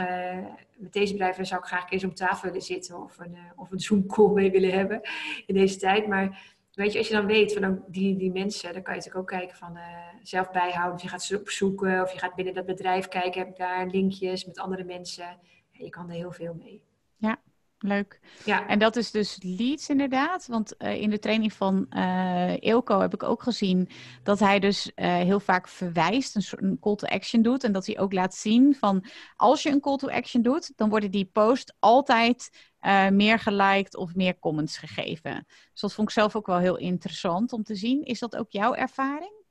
met 0.75 0.93
deze 0.93 1.11
bedrijven 1.11 1.45
zou 1.45 1.61
ik 1.61 1.67
graag 1.67 1.91
eens 1.91 2.03
om 2.03 2.13
tafel 2.13 2.47
willen 2.47 2.65
zitten 2.65 3.03
of 3.03 3.19
een, 3.19 3.37
of 3.55 3.71
een 3.71 3.79
Zoom 3.79 4.05
call 4.05 4.33
mee 4.33 4.51
willen 4.51 4.71
hebben 4.71 5.01
in 5.45 5.55
deze 5.55 5.77
tijd. 5.77 6.07
Maar 6.07 6.52
weet 6.73 6.91
je, 6.91 6.97
als 6.97 7.07
je 7.07 7.13
dan 7.13 7.25
weet 7.25 7.53
van 7.53 7.65
oh, 7.65 7.83
die, 7.87 8.17
die 8.17 8.31
mensen, 8.31 8.73
dan 8.73 8.81
kan 8.81 8.93
je 8.93 8.99
natuurlijk 8.99 9.31
ook 9.31 9.39
kijken 9.39 9.57
van 9.57 9.77
uh, 9.77 9.83
zelf 10.23 10.51
bijhouden. 10.51 10.95
Of 10.95 11.01
je 11.01 11.07
gaat 11.07 11.23
ze 11.23 11.39
opzoeken 11.39 12.01
of 12.01 12.11
je 12.11 12.19
gaat 12.19 12.35
binnen 12.35 12.53
dat 12.53 12.65
bedrijf 12.65 13.07
kijken, 13.07 13.39
heb 13.39 13.49
ik 13.49 13.57
daar 13.57 13.87
linkjes 13.87 14.45
met 14.45 14.59
andere 14.59 14.83
mensen. 14.83 15.39
Je 15.71 15.89
kan 15.89 16.09
er 16.09 16.15
heel 16.15 16.31
veel 16.31 16.53
mee. 16.53 16.83
Ja, 17.17 17.41
leuk. 17.83 18.19
Ja. 18.45 18.67
En 18.67 18.79
dat 18.79 18.95
is 18.95 19.11
dus 19.11 19.37
leads 19.41 19.89
inderdaad. 19.89 20.47
Want 20.47 20.75
uh, 20.79 21.01
in 21.01 21.09
de 21.09 21.19
training 21.19 21.53
van 21.53 21.85
uh, 21.89 22.57
Ilko 22.59 22.99
heb 22.99 23.13
ik 23.13 23.23
ook 23.23 23.43
gezien 23.43 23.89
dat 24.23 24.39
hij 24.39 24.59
dus 24.59 24.91
uh, 24.95 25.15
heel 25.15 25.39
vaak 25.39 25.67
verwijst, 25.67 26.35
een 26.35 26.41
soort 26.41 26.61
een 26.61 26.79
call 26.79 26.95
to 26.95 27.07
action 27.07 27.41
doet. 27.41 27.63
En 27.63 27.71
dat 27.71 27.85
hij 27.85 27.99
ook 27.99 28.13
laat 28.13 28.35
zien 28.35 28.75
van 28.75 29.05
als 29.35 29.63
je 29.63 29.69
een 29.69 29.79
call 29.79 29.97
to 29.97 30.09
action 30.09 30.41
doet, 30.41 30.71
dan 30.75 30.89
worden 30.89 31.11
die 31.11 31.29
post 31.33 31.75
altijd 31.79 32.71
uh, 32.81 33.09
meer 33.09 33.39
geliked 33.39 33.95
of 33.95 34.15
meer 34.15 34.39
comments 34.39 34.77
gegeven. 34.77 35.45
Dus 35.71 35.81
dat 35.81 35.93
vond 35.93 36.07
ik 36.07 36.13
zelf 36.13 36.35
ook 36.35 36.47
wel 36.47 36.57
heel 36.57 36.77
interessant 36.77 37.53
om 37.53 37.63
te 37.63 37.75
zien. 37.75 38.03
Is 38.03 38.19
dat 38.19 38.35
ook 38.35 38.51
jouw 38.51 38.73
ervaring? 38.73 39.41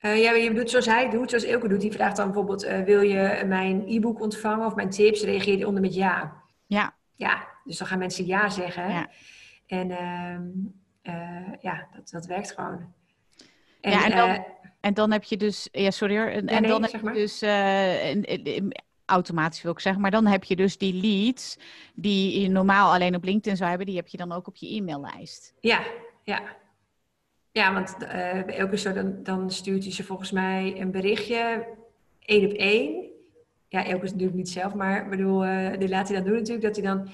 Uh, 0.00 0.22
ja, 0.22 0.32
je 0.32 0.54
doet 0.54 0.70
zoals 0.70 0.86
hij 0.86 1.10
doet, 1.10 1.30
zoals 1.30 1.44
Ilko 1.44 1.68
doet. 1.68 1.80
Die 1.80 1.92
vraagt 1.92 2.16
dan 2.16 2.26
bijvoorbeeld, 2.26 2.64
uh, 2.64 2.80
wil 2.80 3.00
je 3.00 3.42
mijn 3.46 3.84
e-book 3.86 4.20
ontvangen 4.20 4.66
of 4.66 4.74
mijn 4.74 4.90
tips? 4.90 5.22
Reageer 5.22 5.58
je 5.58 5.66
onder 5.66 5.82
met 5.82 5.94
ja. 5.94 6.42
Ja. 6.66 6.96
Ja, 7.16 7.48
dus 7.64 7.78
dan 7.78 7.86
gaan 7.86 7.98
mensen 7.98 8.26
ja 8.26 8.48
zeggen. 8.48 8.88
Ja. 8.88 9.10
En 9.66 9.90
uh, 11.02 11.52
ja, 11.60 11.88
dat, 11.92 12.10
dat 12.10 12.26
werkt 12.26 12.52
gewoon. 12.52 12.92
En, 13.80 13.90
ja, 13.90 14.04
en 14.04 14.16
dan, 14.16 14.44
en 14.80 14.94
dan 14.94 15.12
heb 15.12 15.24
je 15.24 15.36
dus, 15.36 15.68
ja 15.72 15.90
sorry 15.90 16.16
hoor, 16.16 16.26
en, 16.26 16.46
ja, 16.46 16.52
en 16.52 16.62
nee, 16.62 16.70
dan 16.70 16.82
heb 16.82 16.92
je 16.92 17.12
dus 17.12 17.42
automatisch 19.04 19.62
wil 19.62 19.72
ik 19.72 19.80
zeggen, 19.80 20.02
maar 20.02 20.10
dan 20.10 20.26
heb 20.26 20.44
je 20.44 20.56
dus 20.56 20.78
die 20.78 20.94
leads 20.94 21.58
die 21.94 22.40
je 22.40 22.48
normaal 22.48 22.92
alleen 22.92 23.14
op 23.14 23.24
LinkedIn 23.24 23.56
zou 23.56 23.68
hebben, 23.68 23.86
die 23.86 23.96
heb 23.96 24.08
je 24.08 24.16
dan 24.16 24.32
ook 24.32 24.46
op 24.46 24.56
je 24.56 24.76
e-maillijst. 24.76 25.54
Ja, 25.60 25.80
ja. 26.22 26.42
Ja, 27.50 27.72
want 27.72 27.96
elke 28.46 28.76
zo 28.76 28.92
dan, 28.92 29.22
dan 29.22 29.50
stuurt 29.50 29.82
hij 29.82 29.92
ze 29.92 30.04
volgens 30.04 30.30
mij 30.30 30.80
een 30.80 30.90
berichtje, 30.90 31.66
één 32.20 32.50
op 32.50 32.52
één. 32.52 33.05
Ja, 33.76 33.84
elke 33.84 34.04
is 34.04 34.10
natuurlijk 34.10 34.36
niet 34.36 34.48
zelf, 34.48 34.74
maar 34.74 35.08
bedoel, 35.08 35.46
uh, 35.46 35.78
die 35.78 35.88
laat 35.88 36.08
hij 36.08 36.16
dan 36.16 36.26
doen 36.26 36.36
natuurlijk, 36.36 36.66
dat 36.66 36.76
hij 36.76 36.84
dan, 36.84 37.08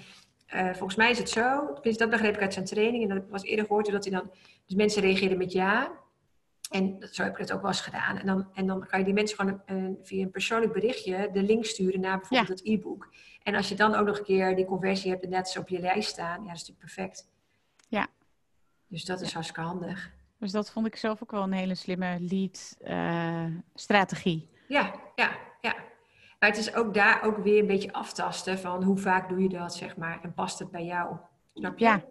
uh, 0.54 0.74
volgens 0.74 0.94
mij 0.94 1.10
is 1.10 1.18
het 1.18 1.30
zo, 1.30 1.72
tenminste 1.74 2.04
dat 2.04 2.10
begreep 2.10 2.34
ik 2.34 2.40
uit 2.40 2.52
zijn 2.52 2.64
training, 2.64 3.02
en 3.02 3.08
dat 3.16 3.28
was 3.28 3.42
eerder 3.42 3.66
gehoord, 3.66 3.90
dat 3.90 4.04
hij 4.04 4.12
dan, 4.12 4.30
dus 4.66 4.76
mensen 4.76 5.02
reageren 5.02 5.38
met 5.38 5.52
ja, 5.52 5.92
en 6.70 7.08
zo 7.10 7.22
heb 7.22 7.32
ik 7.32 7.38
het 7.38 7.52
ook 7.52 7.60
wel 7.60 7.70
eens 7.70 7.80
gedaan. 7.80 8.18
En 8.18 8.26
dan, 8.26 8.48
en 8.54 8.66
dan 8.66 8.86
kan 8.86 8.98
je 8.98 9.04
die 9.04 9.14
mensen 9.14 9.36
gewoon 9.36 9.62
een, 9.66 9.98
via 10.02 10.22
een 10.22 10.30
persoonlijk 10.30 10.72
berichtje 10.72 11.30
de 11.32 11.42
link 11.42 11.64
sturen 11.64 12.00
naar 12.00 12.18
bijvoorbeeld 12.18 12.48
ja. 12.48 12.54
het 12.54 12.64
e-book. 12.80 13.14
En 13.42 13.54
als 13.54 13.68
je 13.68 13.74
dan 13.74 13.94
ook 13.94 14.06
nog 14.06 14.18
een 14.18 14.24
keer 14.24 14.56
die 14.56 14.64
conversie 14.64 15.10
hebt 15.10 15.24
en 15.24 15.30
net 15.30 15.48
zo 15.48 15.60
op 15.60 15.68
je 15.68 15.80
lijst 15.80 16.08
staan, 16.08 16.40
ja, 16.40 16.46
dat 16.46 16.56
is 16.56 16.68
natuurlijk 16.68 16.78
perfect. 16.78 17.28
Ja. 17.88 18.06
Dus 18.86 19.04
dat 19.04 19.20
is 19.20 19.26
ja. 19.26 19.32
hartstikke 19.32 19.62
handig. 19.62 20.12
Dus 20.38 20.52
dat 20.52 20.70
vond 20.70 20.86
ik 20.86 20.96
zelf 20.96 21.22
ook 21.22 21.30
wel 21.30 21.42
een 21.42 21.52
hele 21.52 21.74
slimme 21.74 22.16
lead-strategie. 22.20 24.48
Uh, 24.52 24.58
ja, 24.68 24.94
ja, 25.14 25.30
ja. 25.60 25.74
Maar 26.42 26.50
het 26.50 26.60
is 26.60 26.74
ook 26.74 26.94
daar 26.94 27.22
ook 27.22 27.36
weer 27.36 27.60
een 27.60 27.66
beetje 27.66 27.92
aftasten 27.92 28.58
van 28.58 28.82
hoe 28.82 28.98
vaak 28.98 29.28
doe 29.28 29.42
je 29.42 29.48
dat, 29.48 29.74
zeg 29.74 29.96
maar. 29.96 30.18
En 30.22 30.34
past 30.34 30.58
het 30.58 30.70
bij 30.70 30.84
jou? 30.84 31.16
Snap 31.54 31.78
je? 31.78 31.84
Ja. 31.84 32.04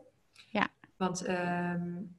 ja. 0.49 0.68
Want 0.98 1.28
um, 1.28 2.16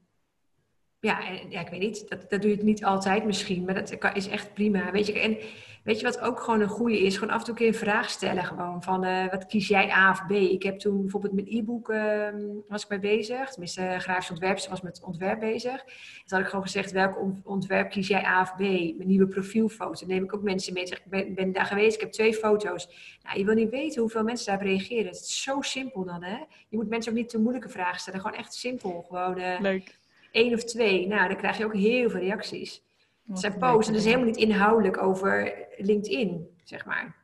ja, 1.03 1.19
ja, 1.49 1.61
ik 1.61 1.69
weet 1.69 1.81
niet, 1.81 2.09
dat, 2.09 2.31
dat 2.31 2.43
doe 2.43 2.51
je 2.51 2.65
niet 2.65 2.85
altijd 2.85 3.25
misschien, 3.25 3.65
maar 3.65 3.75
dat 3.75 4.15
is 4.15 4.29
echt 4.29 4.55
prima. 4.55 4.91
Weet 4.91 5.07
je, 5.07 5.21
en 5.21 5.37
weet 5.85 6.01
je 6.01 6.07
wat 6.07 6.21
ook 6.21 6.41
gewoon 6.41 6.61
een 6.61 6.69
goede 6.69 6.99
is? 7.01 7.17
Gewoon 7.17 7.35
af 7.35 7.39
en 7.39 7.45
toe 7.45 7.55
een 7.55 7.61
keer 7.61 7.69
een 7.69 7.89
vraag 7.89 8.11
stellen 8.11 8.45
gewoon 8.45 8.83
van 8.83 9.05
uh, 9.05 9.31
wat 9.31 9.47
kies 9.47 9.69
jij 9.69 9.91
A 9.91 10.11
of 10.11 10.27
B? 10.27 10.31
Ik 10.31 10.63
heb 10.63 10.79
toen 10.79 11.01
bijvoorbeeld 11.01 11.33
met 11.33 11.49
e-book 11.49 11.89
uh, 11.89 12.29
was 12.69 12.83
ik 12.83 12.89
mee 12.89 12.99
bezig, 12.99 13.51
tenminste 13.51 13.83
uh, 13.83 13.99
grafisch 13.99 14.31
ontwerp, 14.31 14.67
was 14.69 14.81
met 14.81 15.03
ontwerp 15.05 15.41
bezig. 15.41 15.85
Toen 15.85 15.93
had 16.27 16.41
ik 16.41 16.47
gewoon 16.47 16.65
gezegd, 16.65 16.93
welk 16.93 17.19
ontwerp 17.43 17.91
kies 17.91 18.09
jij 18.09 18.25
A 18.25 18.41
of 18.41 18.55
B? 18.55 18.59
Mijn 18.59 18.97
nieuwe 19.07 19.29
profielfoto. 19.29 20.07
Neem 20.07 20.25
ik 20.25 20.35
ook 20.35 20.43
mensen 20.43 20.73
mee, 20.73 20.87
zeg 20.87 20.99
ik 20.99 21.11
ben, 21.11 21.35
ben 21.35 21.53
daar 21.53 21.67
geweest, 21.67 21.95
ik 21.95 22.01
heb 22.01 22.13
twee 22.13 22.35
foto's. 22.35 22.89
Nou, 23.23 23.39
je 23.39 23.45
wil 23.45 23.55
niet 23.55 23.71
weten 23.71 24.01
hoeveel 24.01 24.23
mensen 24.23 24.47
daarop 24.47 24.67
reageren. 24.67 25.07
Het 25.07 25.21
is 25.21 25.43
zo 25.43 25.61
simpel 25.61 26.05
dan, 26.05 26.23
hè? 26.23 26.37
Je 26.69 26.77
moet 26.77 26.89
mensen 26.89 27.13
ook 27.13 27.19
niet 27.19 27.29
te 27.29 27.39
moeilijke 27.39 27.69
vragen 27.69 28.01
stellen, 28.01 28.21
gewoon 28.21 28.39
echt 28.39 28.55
simpel. 28.55 29.05
Gewoon, 29.09 29.39
eh, 29.39 29.61
Leuk 29.61 30.01
één 30.33 30.55
of 30.55 30.65
twee, 30.65 31.07
nou, 31.07 31.29
dan 31.29 31.37
krijg 31.37 31.59
je 31.59 31.65
ook 31.65 31.75
heel 31.75 32.11
veel 32.11 32.21
reacties. 32.21 32.83
Het 33.29 33.39
zijn 33.39 33.59
posts 33.59 33.87
en 33.87 33.93
dat 33.93 34.03
is 34.03 34.09
helemaal 34.09 34.27
niet 34.27 34.37
inhoudelijk 34.37 35.03
over 35.03 35.55
LinkedIn, 35.77 36.49
zeg 36.65 36.85
maar. 36.85 37.17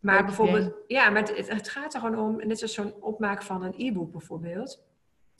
Maar 0.00 0.24
bijvoorbeeld, 0.24 0.74
ja, 0.86 1.10
maar 1.10 1.22
het, 1.22 1.48
het, 1.48 1.68
gaat 1.68 1.94
er 1.94 2.00
gewoon 2.00 2.18
om, 2.18 2.46
net 2.46 2.58
zoals 2.58 2.74
zo'n 2.74 2.94
opmaak 3.00 3.42
van 3.42 3.62
een 3.62 3.74
e-book 3.76 4.12
bijvoorbeeld. 4.12 4.82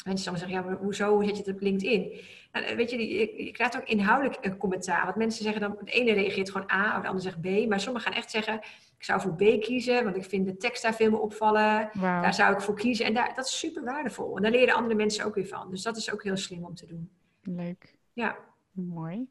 Mensen 0.05 0.31
dan 0.31 0.39
zeggen, 0.39 0.59
ja, 0.59 0.65
maar 0.65 0.77
hoezo 0.77 1.23
zet 1.23 1.37
je 1.37 1.43
het 1.43 1.55
op 1.55 1.61
LinkedIn? 1.61 2.21
Nou, 2.53 2.77
weet 2.77 2.91
je, 2.91 3.09
je, 3.09 3.45
je 3.45 3.51
krijgt 3.51 3.77
ook 3.77 3.89
inhoudelijk 3.89 4.39
een 4.41 4.57
commentaar. 4.57 5.05
Want 5.05 5.17
mensen 5.17 5.43
zeggen 5.43 5.61
dan, 5.61 5.77
de 5.85 5.91
ene 5.91 6.13
reageert 6.13 6.51
gewoon 6.51 6.71
A, 6.71 6.97
of 6.97 7.03
de 7.03 7.09
ander 7.09 7.23
zegt 7.23 7.41
B. 7.41 7.69
Maar 7.69 7.81
sommigen 7.81 8.13
gaan 8.13 8.19
echt 8.21 8.31
zeggen, 8.31 8.55
ik 8.99 9.05
zou 9.05 9.21
voor 9.21 9.35
B 9.35 9.61
kiezen, 9.61 10.05
want 10.05 10.17
ik 10.17 10.25
vind 10.25 10.47
de 10.47 10.57
tekst 10.57 10.83
daar 10.83 10.95
veel 10.95 11.11
meer 11.11 11.21
opvallen. 11.21 11.91
Daar 12.01 12.35
zou 12.35 12.55
ik 12.55 12.61
voor 12.61 12.75
kiezen. 12.75 13.07
En 13.07 13.15
daar, 13.15 13.35
dat 13.35 13.47
is 13.47 13.59
super 13.59 13.85
waardevol. 13.85 14.37
En 14.37 14.43
daar 14.43 14.51
leren 14.51 14.75
andere 14.75 14.95
mensen 14.95 15.25
ook 15.25 15.35
weer 15.35 15.47
van. 15.47 15.71
Dus 15.71 15.83
dat 15.83 15.97
is 15.97 16.13
ook 16.13 16.23
heel 16.23 16.37
slim 16.37 16.65
om 16.65 16.75
te 16.75 16.87
doen. 16.87 17.11
Leuk. 17.43 17.97
Ja. 18.13 18.37
Mooi. 18.73 19.29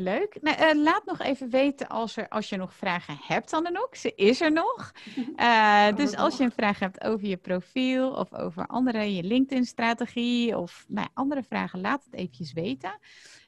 Leuk. 0.00 0.38
Nou, 0.40 0.76
uh, 0.76 0.82
laat 0.82 1.04
nog 1.04 1.20
even 1.20 1.50
weten 1.50 1.88
als, 1.88 2.16
er, 2.16 2.28
als 2.28 2.48
je 2.48 2.56
nog 2.56 2.74
vragen 2.74 3.18
hebt 3.22 3.52
aan 3.52 3.66
Anouk. 3.66 3.94
Ze 3.94 4.14
is 4.14 4.40
er 4.40 4.52
nog. 4.52 4.92
Uh, 5.36 5.96
dus 5.96 6.16
als 6.16 6.36
je 6.36 6.44
een 6.44 6.52
vraag 6.52 6.78
hebt 6.78 7.04
over 7.04 7.26
je 7.26 7.36
profiel 7.36 8.10
of 8.10 8.34
over 8.34 8.66
andere, 8.66 9.14
je 9.14 9.22
LinkedIn-strategie 9.22 10.58
of 10.58 10.84
nou, 10.88 11.08
andere 11.14 11.42
vragen, 11.42 11.80
laat 11.80 12.04
het 12.04 12.14
eventjes 12.14 12.52
weten. 12.52 12.98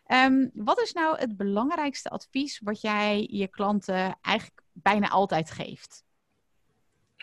Um, 0.06 0.50
wat 0.54 0.80
is 0.80 0.92
nou 0.92 1.18
het 1.18 1.36
belangrijkste 1.36 2.08
advies 2.08 2.60
wat 2.64 2.80
jij 2.80 3.28
je 3.30 3.48
klanten 3.48 4.18
eigenlijk 4.20 4.62
bijna 4.72 5.08
altijd 5.08 5.50
geeft? 5.50 6.04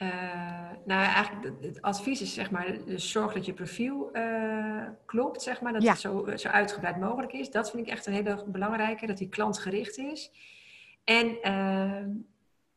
Uh, 0.01 0.69
nou, 0.85 1.03
eigenlijk 1.03 1.63
het 1.63 1.81
advies 1.81 2.21
is 2.21 2.33
zeg 2.33 2.51
maar, 2.51 2.77
dus 2.85 3.11
zorg 3.11 3.33
dat 3.33 3.45
je 3.45 3.53
profiel 3.53 4.09
uh, 4.13 4.83
klopt, 5.05 5.41
zeg 5.41 5.61
maar, 5.61 5.73
dat 5.73 5.83
het 5.83 5.99
zo, 5.99 6.27
zo 6.35 6.47
uitgebreid 6.47 6.99
mogelijk 6.99 7.33
is. 7.33 7.51
Dat 7.51 7.71
vind 7.71 7.87
ik 7.87 7.91
echt 7.91 8.05
een 8.05 8.13
hele 8.13 8.43
belangrijke, 8.47 9.07
dat 9.07 9.17
die 9.17 9.29
klantgericht 9.29 9.97
is. 9.97 10.31
En 11.03 11.37
uh, 11.43 12.15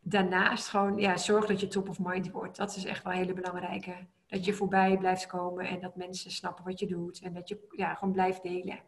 daarnaast 0.00 0.68
gewoon, 0.68 0.98
ja, 0.98 1.16
zorg 1.16 1.46
dat 1.46 1.60
je 1.60 1.66
top 1.66 1.88
of 1.88 1.98
mind 1.98 2.30
wordt. 2.30 2.56
Dat 2.56 2.76
is 2.76 2.84
echt 2.84 3.04
wel 3.04 3.12
een 3.12 3.18
hele 3.18 3.32
belangrijke. 3.32 3.94
Dat 4.26 4.44
je 4.44 4.52
voorbij 4.52 4.98
blijft 4.98 5.26
komen 5.26 5.66
en 5.66 5.80
dat 5.80 5.96
mensen 5.96 6.30
snappen 6.30 6.64
wat 6.64 6.80
je 6.80 6.86
doet 6.86 7.20
en 7.20 7.32
dat 7.32 7.48
je 7.48 7.66
ja, 7.70 7.94
gewoon 7.94 8.12
blijft 8.14 8.42
delen. 8.42 8.78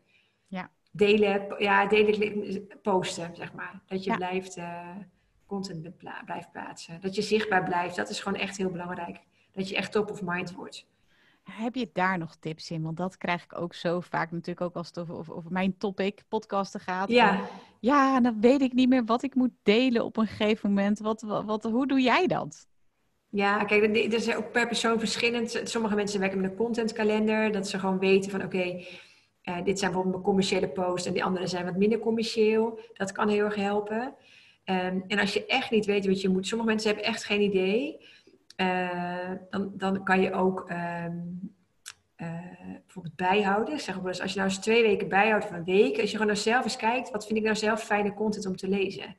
Ja. 0.46 0.70
Delen, 0.90 1.54
ja, 1.58 1.86
delen, 1.86 2.68
posten, 2.82 3.36
zeg 3.36 3.52
maar. 3.52 3.82
Dat 3.86 4.04
je 4.04 4.10
ja. 4.10 4.16
blijft 4.16 4.56
eh, 4.56 4.96
content 5.46 5.96
blijft 6.24 6.52
plaatsen. 6.52 7.00
Dat 7.00 7.14
je 7.14 7.22
zichtbaar 7.22 7.64
blijft. 7.64 7.96
Dat 7.96 8.10
is 8.10 8.20
gewoon 8.20 8.38
echt 8.38 8.56
heel 8.56 8.70
belangrijk. 8.70 9.20
Dat 9.52 9.68
je 9.68 9.76
echt 9.76 9.92
top 9.92 10.10
of 10.10 10.22
mind 10.22 10.52
wordt. 10.52 10.86
Heb 11.50 11.74
je 11.74 11.90
daar 11.92 12.18
nog 12.18 12.36
tips 12.36 12.70
in? 12.70 12.82
Want 12.82 12.96
dat 12.96 13.16
krijg 13.16 13.44
ik 13.44 13.58
ook 13.58 13.74
zo 13.74 14.00
vaak 14.00 14.30
natuurlijk 14.30 14.60
ook 14.60 14.74
als 14.74 14.86
het 14.86 14.98
over, 14.98 15.34
over, 15.34 15.52
mijn 15.52 15.76
topic 15.76 16.22
podcasten 16.28 16.80
gaat. 16.80 17.08
Ja. 17.08 17.40
ja, 17.80 18.20
dan 18.20 18.40
weet 18.40 18.60
ik 18.60 18.72
niet 18.72 18.88
meer 18.88 19.04
wat 19.04 19.22
ik 19.22 19.34
moet 19.34 19.52
delen 19.62 20.04
op 20.04 20.16
een 20.16 20.26
gegeven 20.26 20.68
moment. 20.68 20.98
Wat, 20.98 21.22
wat, 21.22 21.64
hoe 21.64 21.86
doe 21.86 22.00
jij 22.00 22.26
dat? 22.26 22.66
Ja, 23.28 23.64
kijk, 23.64 24.10
dat 24.10 24.20
is 24.20 24.34
ook 24.34 24.52
per 24.52 24.66
persoon 24.66 24.98
verschillend. 24.98 25.60
Sommige 25.64 25.94
mensen 25.94 26.20
werken 26.20 26.40
met 26.40 26.50
een 26.50 26.56
contentkalender. 26.56 27.52
Dat 27.52 27.68
ze 27.68 27.78
gewoon 27.78 27.98
weten 27.98 28.30
van 28.30 28.44
oké, 28.44 28.56
okay, 28.56 28.86
uh, 29.44 29.64
dit 29.64 29.78
zijn 29.78 29.90
bijvoorbeeld 29.90 30.14
mijn 30.14 30.22
commerciële 30.22 30.68
posts 30.68 31.06
en 31.06 31.12
die 31.12 31.24
andere 31.24 31.46
zijn 31.46 31.64
wat 31.64 31.76
minder 31.76 31.98
commercieel. 31.98 32.78
Dat 32.92 33.12
kan 33.12 33.28
heel 33.28 33.44
erg 33.44 33.54
helpen. 33.54 34.14
Um, 34.66 35.04
en 35.06 35.18
als 35.18 35.32
je 35.32 35.46
echt 35.46 35.70
niet 35.70 35.84
weet 35.84 36.06
wat 36.06 36.20
je 36.20 36.28
moet, 36.28 36.46
sommige 36.46 36.70
mensen 36.70 36.88
hebben 36.88 37.06
echt 37.06 37.24
geen 37.24 37.40
idee, 37.40 38.06
uh, 38.56 39.30
dan, 39.50 39.72
dan 39.74 40.04
kan 40.04 40.20
je 40.20 40.32
ook 40.32 40.70
um, 40.70 41.52
uh, 42.16 42.28
bijvoorbeeld 42.84 43.16
bijhouden. 43.16 43.80
Zeg 43.80 44.00
maar, 44.00 44.20
als 44.20 44.32
je 44.32 44.38
nou 44.38 44.50
eens 44.50 44.58
twee 44.58 44.82
weken 44.82 45.08
bijhoudt 45.08 45.44
of 45.44 45.50
een 45.50 45.64
week, 45.64 46.00
als 46.00 46.10
je 46.10 46.16
gewoon 46.16 46.26
nou 46.32 46.38
zelf 46.38 46.64
eens 46.64 46.76
kijkt, 46.76 47.10
wat 47.10 47.26
vind 47.26 47.38
ik 47.38 47.44
nou 47.44 47.56
zelf 47.56 47.82
fijne 47.82 48.14
content 48.14 48.46
om 48.46 48.56
te 48.56 48.68
lezen? 48.68 49.16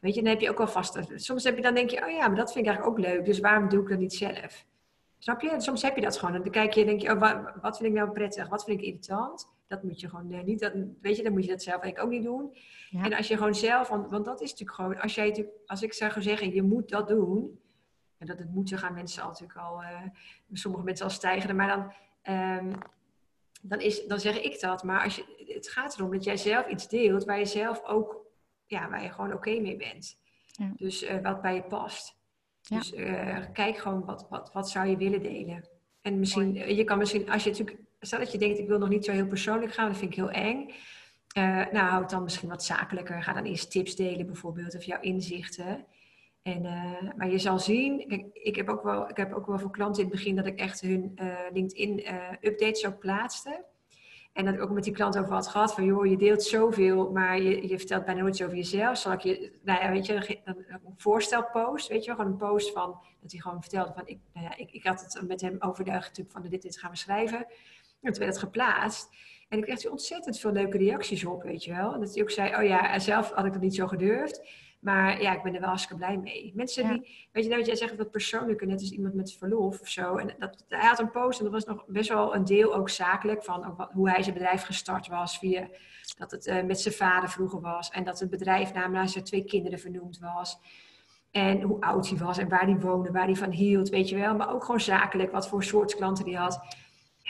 Weet 0.00 0.14
je, 0.14 0.22
dan 0.22 0.30
heb 0.30 0.40
je 0.40 0.50
ook 0.50 0.58
wel 0.58 0.68
vast. 0.68 0.98
Soms 1.14 1.44
heb 1.44 1.56
je 1.56 1.62
dan 1.62 1.74
denk 1.74 1.90
je, 1.90 2.04
oh 2.04 2.10
ja, 2.10 2.26
maar 2.26 2.36
dat 2.36 2.52
vind 2.52 2.66
ik 2.66 2.72
eigenlijk 2.72 2.98
ook 2.98 3.06
leuk, 3.06 3.24
dus 3.24 3.38
waarom 3.38 3.68
doe 3.68 3.82
ik 3.82 3.88
dat 3.88 3.98
niet 3.98 4.14
zelf? 4.14 4.66
Snap 5.18 5.40
je? 5.40 5.54
Soms 5.56 5.82
heb 5.82 5.94
je 5.94 6.02
dat 6.02 6.18
gewoon. 6.18 6.42
Dan 6.42 6.50
kijk 6.50 6.72
je 6.72 6.80
en 6.80 6.86
denk 6.86 7.00
je, 7.00 7.10
oh, 7.10 7.44
wat 7.60 7.76
vind 7.76 7.88
ik 7.88 7.98
nou 7.98 8.10
prettig? 8.10 8.48
Wat 8.48 8.64
vind 8.64 8.80
ik 8.80 8.86
irritant? 8.86 9.48
Dat 9.70 9.82
moet 9.82 10.00
je 10.00 10.08
gewoon 10.08 10.44
niet, 10.44 10.60
dat, 10.60 10.72
weet 11.00 11.16
je, 11.16 11.22
dan 11.22 11.32
moet 11.32 11.44
je 11.44 11.50
dat 11.50 11.62
zelf 11.62 11.82
eigenlijk 11.82 12.04
ook 12.04 12.18
niet 12.18 12.28
doen. 12.28 12.56
Ja. 12.90 13.04
En 13.04 13.14
als 13.14 13.28
je 13.28 13.36
gewoon 13.36 13.54
zelf, 13.54 13.88
want, 13.88 14.10
want, 14.10 14.24
dat 14.24 14.40
is 14.40 14.50
natuurlijk 14.50 14.78
gewoon, 14.78 15.00
als 15.00 15.14
jij 15.14 15.48
als 15.66 15.82
ik 15.82 15.92
zou 15.92 16.22
zeggen, 16.22 16.54
je 16.54 16.62
moet 16.62 16.88
dat 16.88 17.08
doen. 17.08 17.60
En 18.18 18.26
dat 18.26 18.38
het 18.38 18.50
moeten 18.50 18.78
gaan 18.78 18.94
mensen 18.94 19.22
al 19.22 19.28
natuurlijk 19.28 19.58
al, 19.58 19.82
uh, 19.82 20.02
sommige 20.52 20.84
mensen 20.84 21.04
al 21.04 21.10
stijgen, 21.10 21.56
maar 21.56 21.68
dan, 21.68 21.92
um, 22.34 22.72
dan, 23.62 23.80
is, 23.80 24.06
dan 24.06 24.20
zeg 24.20 24.40
ik 24.40 24.60
dat. 24.60 24.84
Maar 24.84 25.04
als 25.04 25.16
je, 25.16 25.52
het 25.54 25.68
gaat 25.68 25.98
erom 25.98 26.10
dat 26.10 26.24
jij 26.24 26.36
zelf 26.36 26.68
iets 26.68 26.88
deelt 26.88 27.24
waar 27.24 27.38
je 27.38 27.44
zelf 27.44 27.84
ook, 27.84 28.26
ja, 28.66 28.88
waar 28.88 29.02
je 29.02 29.10
gewoon 29.10 29.32
oké 29.32 29.36
okay 29.36 29.60
mee 29.60 29.76
bent. 29.76 30.18
Ja. 30.46 30.72
Dus 30.76 31.02
uh, 31.02 31.20
wat 31.22 31.42
bij 31.42 31.54
je 31.54 31.62
past. 31.62 32.16
Ja. 32.60 32.78
Dus 32.78 32.92
uh, 32.92 33.44
kijk 33.52 33.76
gewoon 33.76 34.04
wat, 34.04 34.26
wat, 34.30 34.52
wat 34.52 34.70
zou 34.70 34.88
je 34.88 34.96
willen 34.96 35.22
delen. 35.22 35.68
En 36.00 36.18
misschien, 36.18 36.54
je 36.54 36.84
kan 36.84 36.98
misschien, 36.98 37.30
als 37.30 37.44
je 37.44 37.50
natuurlijk, 37.50 37.78
stel 38.00 38.18
dat 38.18 38.32
je 38.32 38.38
denkt, 38.38 38.58
ik 38.58 38.68
wil 38.68 38.78
nog 38.78 38.88
niet 38.88 39.04
zo 39.04 39.12
heel 39.12 39.26
persoonlijk 39.26 39.72
gaan, 39.72 39.88
dat 39.88 39.98
vind 39.98 40.10
ik 40.10 40.16
heel 40.16 40.30
eng. 40.30 40.68
Uh, 41.38 41.66
nou, 41.72 41.88
houd 41.88 42.10
dan 42.10 42.22
misschien 42.22 42.48
wat 42.48 42.64
zakelijker. 42.64 43.22
Ga 43.22 43.32
dan 43.32 43.44
eerst 43.44 43.70
tips 43.70 43.96
delen 43.96 44.26
bijvoorbeeld, 44.26 44.76
of 44.76 44.82
jouw 44.82 45.00
inzichten. 45.00 45.84
En, 46.42 46.64
uh, 46.64 47.12
maar 47.16 47.30
je 47.30 47.38
zal 47.38 47.58
zien, 47.58 48.10
ik 48.32 48.56
heb 48.56 48.68
ook 48.68 48.82
wel, 48.82 49.08
ik 49.08 49.16
heb 49.16 49.32
ook 49.32 49.46
wel 49.46 49.58
voor 49.58 49.70
klanten 49.70 50.02
in 50.02 50.08
het 50.08 50.18
begin 50.18 50.36
dat 50.36 50.46
ik 50.46 50.58
echt 50.58 50.80
hun 50.80 51.12
uh, 51.22 51.38
LinkedIn 51.52 52.04
updates 52.40 52.86
ook 52.86 52.98
plaatste. 52.98 53.64
En 54.32 54.44
dat 54.44 54.54
ik 54.54 54.60
ook 54.62 54.70
met 54.70 54.84
die 54.84 54.92
klant 54.92 55.18
over 55.18 55.32
had 55.32 55.48
gehad 55.48 55.74
van, 55.74 55.84
joh, 55.84 56.06
je 56.06 56.16
deelt 56.16 56.42
zoveel, 56.42 57.10
maar 57.10 57.40
je, 57.40 57.68
je 57.68 57.78
vertelt 57.78 58.04
bijna 58.04 58.20
nooit 58.20 58.42
over 58.42 58.56
jezelf. 58.56 58.98
Zal 58.98 59.12
ik 59.12 59.20
je, 59.20 59.52
nou 59.62 59.82
ja, 59.82 59.90
weet 59.90 60.06
je, 60.06 60.40
een, 60.44 60.66
voorstelpost, 60.96 61.88
weet 61.88 62.04
je 62.04 62.06
wel, 62.06 62.16
gewoon 62.16 62.32
een 62.32 62.48
post 62.48 62.72
van, 62.72 62.98
dat 63.20 63.30
hij 63.32 63.40
gewoon 63.40 63.60
vertelde 63.60 63.92
van, 63.92 64.06
ik, 64.06 64.18
nou 64.32 64.46
ja, 64.46 64.56
ik, 64.56 64.70
ik 64.70 64.84
had 64.84 65.00
het 65.00 65.28
met 65.28 65.40
hem 65.40 65.56
natuurlijk 65.58 66.30
van, 66.30 66.42
dit, 66.42 66.62
dit 66.62 66.78
gaan 66.78 66.90
we 66.90 66.96
schrijven. 66.96 67.46
En 68.02 68.12
toen 68.12 68.22
werd 68.22 68.34
het 68.34 68.44
geplaatst. 68.44 69.08
En 69.48 69.58
ik 69.58 69.64
kreeg 69.64 69.86
ontzettend 69.86 70.38
veel 70.38 70.52
leuke 70.52 70.78
reacties 70.78 71.24
op, 71.24 71.42
weet 71.42 71.64
je 71.64 71.74
wel. 71.74 72.00
Dat 72.00 72.14
hij 72.14 72.22
ook 72.22 72.30
zei, 72.30 72.56
oh 72.56 72.64
ja, 72.64 72.98
zelf 72.98 73.30
had 73.32 73.44
ik 73.44 73.52
dat 73.52 73.62
niet 73.62 73.74
zo 73.74 73.86
gedurfd. 73.86 74.48
Maar 74.80 75.22
ja, 75.22 75.36
ik 75.36 75.42
ben 75.42 75.54
er 75.54 75.60
wel 75.60 75.68
hartstikke 75.68 76.04
blij 76.04 76.18
mee. 76.18 76.52
Mensen 76.54 76.84
ja. 76.84 76.92
die, 76.92 77.28
weet 77.32 77.42
je 77.42 77.48
nou 77.48 77.60
wat 77.60 77.66
jij 77.66 77.76
zegt, 77.76 77.96
wat 77.96 78.10
persoonlijke, 78.10 78.66
net 78.66 78.80
als 78.80 78.90
iemand 78.90 79.14
met 79.14 79.32
verlof 79.32 79.80
of 79.80 79.88
zo. 79.88 80.16
En 80.16 80.34
dat, 80.38 80.64
hij 80.68 80.86
had 80.88 80.98
een 80.98 81.10
post 81.10 81.38
en 81.38 81.44
dat 81.44 81.54
was 81.54 81.64
nog 81.64 81.84
best 81.86 82.08
wel 82.08 82.34
een 82.34 82.44
deel 82.44 82.74
ook 82.74 82.90
zakelijk 82.90 83.44
van 83.44 83.66
ook 83.66 83.76
wat, 83.76 83.90
hoe 83.92 84.10
hij 84.10 84.22
zijn 84.22 84.34
bedrijf 84.34 84.62
gestart 84.62 85.06
was. 85.06 85.38
Via 85.38 85.68
dat 86.18 86.30
het 86.30 86.46
uh, 86.46 86.62
met 86.62 86.80
zijn 86.80 86.94
vader 86.94 87.30
vroeger 87.30 87.60
was. 87.60 87.90
En 87.90 88.04
dat 88.04 88.18
het 88.18 88.30
bedrijf 88.30 88.72
namelijk 88.72 89.10
zijn 89.10 89.24
twee 89.24 89.44
kinderen 89.44 89.78
vernoemd 89.78 90.18
was. 90.18 90.58
En 91.30 91.62
hoe 91.62 91.80
oud 91.80 92.08
hij 92.08 92.18
was 92.18 92.38
en 92.38 92.48
waar 92.48 92.64
hij 92.64 92.78
woonde, 92.78 93.10
waar 93.10 93.24
hij 93.24 93.36
van 93.36 93.50
hield, 93.50 93.88
weet 93.88 94.08
je 94.08 94.16
wel. 94.16 94.34
Maar 94.34 94.52
ook 94.54 94.64
gewoon 94.64 94.80
zakelijk, 94.80 95.32
wat 95.32 95.48
voor 95.48 95.64
soort 95.64 95.94
klanten 95.94 96.24
hij 96.24 96.34
had. 96.34 96.60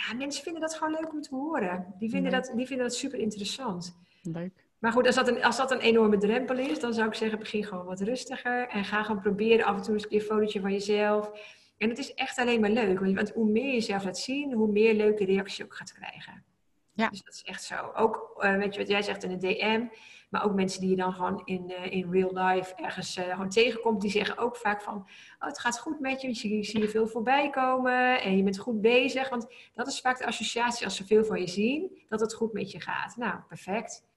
Ja, 0.07 0.15
mensen 0.15 0.43
vinden 0.43 0.61
dat 0.61 0.75
gewoon 0.75 0.93
leuk 0.93 1.13
om 1.13 1.23
te 1.23 1.35
horen. 1.35 1.95
Die 1.99 2.11
vinden, 2.11 2.33
dat, 2.33 2.53
die 2.57 2.67
vinden 2.67 2.87
dat 2.87 2.97
super 2.97 3.19
interessant. 3.19 3.97
Leuk. 4.23 4.69
Maar 4.79 4.93
goed, 4.93 5.07
als 5.07 5.15
dat, 5.15 5.29
een, 5.29 5.45
als 5.45 5.57
dat 5.57 5.71
een 5.71 5.81
enorme 5.81 6.19
drempel 6.19 6.59
is, 6.59 6.81
dan 6.81 6.95
zou 6.95 7.09
ik 7.09 7.15
zeggen, 7.15 7.39
begin 7.39 7.65
gewoon 7.65 7.85
wat 7.85 8.01
rustiger. 8.01 8.69
En 8.69 8.85
ga 8.85 9.03
gewoon 9.03 9.21
proberen 9.21 9.65
af 9.65 9.77
en 9.77 9.83
toe 9.83 9.95
eens 9.95 10.03
een 10.03 10.09
keer 10.09 10.21
een 10.21 10.27
fotootje 10.27 10.61
van 10.61 10.73
jezelf. 10.73 11.31
En 11.79 11.89
het 11.89 11.99
is 11.99 12.15
echt 12.15 12.39
alleen 12.39 12.61
maar 12.61 12.71
leuk. 12.71 13.01
Want 13.01 13.31
hoe 13.31 13.51
meer 13.51 13.67
je 13.67 13.73
jezelf 13.73 14.05
laat 14.05 14.19
zien, 14.19 14.53
hoe 14.53 14.73
meer 14.73 14.95
leuke 14.95 15.25
reacties 15.25 15.57
je 15.57 15.65
ook 15.65 15.75
gaat 15.75 15.93
krijgen. 15.93 16.45
Ja. 16.93 17.09
Dus 17.09 17.23
dat 17.23 17.35
is 17.35 17.43
echt 17.43 17.63
zo. 17.63 17.93
Ook, 17.95 18.41
uh, 18.45 18.57
weet 18.57 18.75
je 18.75 18.81
wat 18.81 18.89
jij 18.89 19.03
zegt 19.03 19.25
in 19.25 19.31
een 19.31 19.39
DM, 19.39 19.87
maar 20.31 20.45
ook 20.45 20.55
mensen 20.55 20.81
die 20.81 20.91
je 20.91 20.97
dan 20.97 21.13
gewoon 21.13 21.43
in, 21.45 21.71
uh, 21.71 21.93
in 21.93 22.11
real 22.11 22.33
life 22.33 22.75
ergens 22.75 23.17
uh, 23.17 23.25
gewoon 23.25 23.49
tegenkomt, 23.49 24.01
die 24.01 24.11
zeggen 24.11 24.39
ook 24.39 24.57
vaak 24.57 24.83
van, 24.83 24.95
oh, 24.95 25.05
het 25.39 25.59
gaat 25.59 25.79
goed 25.79 26.01
met 26.01 26.21
je, 26.21 26.29
je 26.29 26.35
zie, 26.35 26.81
je 26.81 26.89
veel 26.89 27.07
voorbij 27.07 27.51
komen 27.51 28.23
en 28.23 28.37
je 28.37 28.43
bent 28.43 28.59
goed 28.59 28.81
bezig. 28.81 29.29
Want 29.29 29.47
dat 29.75 29.87
is 29.87 30.01
vaak 30.01 30.19
de 30.19 30.27
associatie 30.27 30.85
als 30.85 30.97
ze 30.97 31.07
veel 31.07 31.25
van 31.25 31.41
je 31.41 31.49
zien, 31.49 32.05
dat 32.09 32.21
het 32.21 32.35
goed 32.35 32.53
met 32.53 32.71
je 32.71 32.81
gaat. 32.81 33.17
Nou, 33.17 33.41
perfect. 33.49 34.09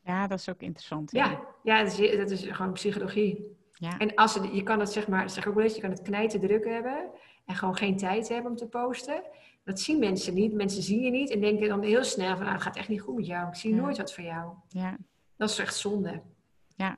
Ja, 0.00 0.26
dat 0.26 0.38
is 0.38 0.48
ook 0.48 0.60
interessant. 0.60 1.10
Ja, 1.10 1.30
ja, 1.30 1.40
ja 1.62 1.82
dat, 1.84 1.98
is, 1.98 2.16
dat, 2.16 2.30
is, 2.30 2.46
gewoon 2.50 2.72
psychologie. 2.72 3.56
Ja. 3.72 3.98
En 3.98 4.14
als 4.14 4.34
het, 4.34 4.48
je 4.52 4.62
kan 4.62 4.80
het 4.80 4.92
zeg 4.92 5.08
maar, 5.08 5.30
zeg 5.30 5.46
ook 5.46 5.54
wel 5.54 5.64
eens, 5.64 5.74
je 5.74 5.80
kan 5.80 5.90
het 5.90 6.02
knijten 6.02 6.40
druk 6.40 6.64
hebben 6.64 7.10
en 7.46 7.54
gewoon 7.54 7.76
geen 7.76 7.96
tijd 7.96 8.28
hebben 8.28 8.50
om 8.50 8.56
te 8.56 8.68
posten. 8.68 9.22
Dat 9.64 9.80
zien 9.80 9.98
mensen 9.98 10.34
niet. 10.34 10.52
Mensen 10.52 10.82
zien 10.82 11.00
je 11.00 11.10
niet 11.10 11.30
en 11.30 11.40
denken 11.40 11.68
dan 11.68 11.82
heel 11.82 12.04
snel 12.04 12.30
van, 12.30 12.40
nou, 12.40 12.52
het 12.52 12.62
gaat 12.62 12.76
echt 12.76 12.88
niet 12.88 13.00
goed 13.00 13.14
met 13.14 13.26
jou. 13.26 13.48
Ik 13.48 13.54
zie 13.54 13.74
Ja. 13.74 13.80
nooit 13.80 13.96
wat 13.96 14.14
van 14.14 14.24
jou. 14.24 14.52
Ja. 14.68 14.96
Dat 15.36 15.50
is 15.50 15.58
echt 15.58 15.76
zonde. 15.76 16.22
Ja. 16.76 16.96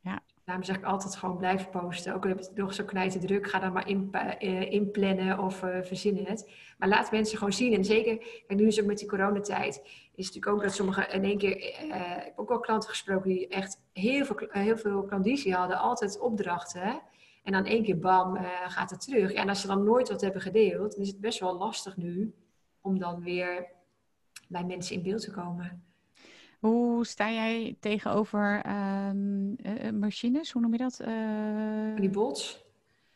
Ja. 0.00 0.22
Daarom 0.44 0.64
zeg 0.64 0.76
ik 0.76 0.84
altijd 0.84 1.16
gewoon 1.16 1.36
blijven 1.36 1.70
posten. 1.70 2.14
Ook 2.14 2.22
al 2.22 2.28
heb 2.28 2.38
je 2.38 2.44
het 2.44 2.56
nog 2.56 2.74
zo 2.74 2.84
knijten 2.84 3.20
druk, 3.20 3.50
ga 3.50 3.58
dan 3.58 3.72
maar 3.72 3.88
in, 3.88 4.08
eh, 4.12 4.72
inplannen 4.72 5.38
of 5.38 5.62
eh, 5.62 5.82
verzinnen 5.82 6.24
het. 6.24 6.50
Maar 6.78 6.88
laat 6.88 7.10
mensen 7.10 7.38
gewoon 7.38 7.52
zien. 7.52 7.72
En 7.74 7.84
zeker, 7.84 8.42
en 8.46 8.56
nu 8.56 8.66
is 8.66 8.74
het 8.74 8.84
ook 8.84 8.90
met 8.90 8.98
die 8.98 9.08
coronatijd, 9.08 9.74
is 9.84 10.26
het 10.26 10.34
natuurlijk 10.34 10.46
ook 10.46 10.62
dat 10.62 10.74
sommigen 10.74 11.10
in 11.12 11.24
één 11.24 11.38
keer... 11.38 11.60
eh, 11.60 12.16
ik 12.16 12.24
heb 12.24 12.38
ook 12.38 12.48
wel 12.48 12.60
klanten 12.60 12.88
gesproken 12.88 13.28
die 13.28 13.48
echt 13.48 13.82
heel 13.92 14.24
veel, 14.24 14.36
heel 14.48 14.76
veel 14.76 15.02
klandizie 15.04 15.54
hadden. 15.54 15.78
Altijd 15.78 16.20
opdrachten. 16.20 16.80
hè. 16.80 16.94
En 17.42 17.52
dan 17.52 17.64
één 17.64 17.82
keer 17.82 17.98
bam, 17.98 18.36
gaat 18.66 18.90
het 18.90 19.00
terug. 19.00 19.32
Ja, 19.32 19.40
en 19.40 19.48
als 19.48 19.60
ze 19.60 19.66
dan 19.66 19.84
nooit 19.84 20.08
wat 20.08 20.20
hebben 20.20 20.42
gedeeld, 20.42 20.92
dan 20.92 21.02
is 21.02 21.08
het 21.08 21.20
best 21.20 21.40
wel 21.40 21.56
lastig 21.58 21.96
nu 21.96 22.34
om 22.80 22.98
dan 22.98 23.20
weer 23.22 23.66
bij 24.48 24.64
mensen 24.64 24.96
in 24.96 25.02
beeld 25.02 25.20
te 25.22 25.30
komen. 25.30 25.89
Hoe 26.60 27.06
sta 27.06 27.30
jij 27.30 27.76
tegenover 27.80 28.60
ehm, 28.64 29.54
eh, 29.56 29.86
eh, 29.86 29.94
machines? 29.94 30.52
Hoe 30.52 30.62
noem 30.62 30.72
je 30.72 30.78
dat? 30.78 31.00
Eh, 31.00 31.08
Van 31.92 32.00
die 32.00 32.10
bots? 32.10 32.64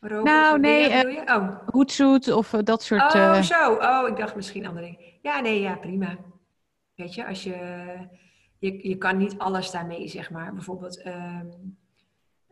Robots, 0.00 0.30
Nou, 0.30 0.60
nee? 0.60 1.20
Oh. 1.26 1.48
Hootsuite 1.66 2.36
of 2.36 2.50
dat 2.50 2.82
soort... 2.82 3.14
Oh, 3.14 3.42
zo. 3.42 3.72
Oh, 3.74 4.08
ik 4.08 4.16
dacht 4.16 4.36
misschien 4.36 4.66
andere 4.66 4.86
dingen. 4.86 5.00
Ja, 5.22 5.40
nee, 5.40 5.60
ja, 5.60 5.76
prima. 5.76 6.16
Weet 6.94 7.14
je, 7.14 7.26
als 7.26 7.42
je... 7.42 7.56
Je, 8.58 8.88
je 8.88 8.96
kan 8.98 9.16
niet 9.16 9.38
alles 9.38 9.70
daarmee, 9.70 10.08
zeg 10.08 10.30
maar. 10.30 10.52
Bijvoorbeeld 10.52 11.02
ehm, 11.02 11.46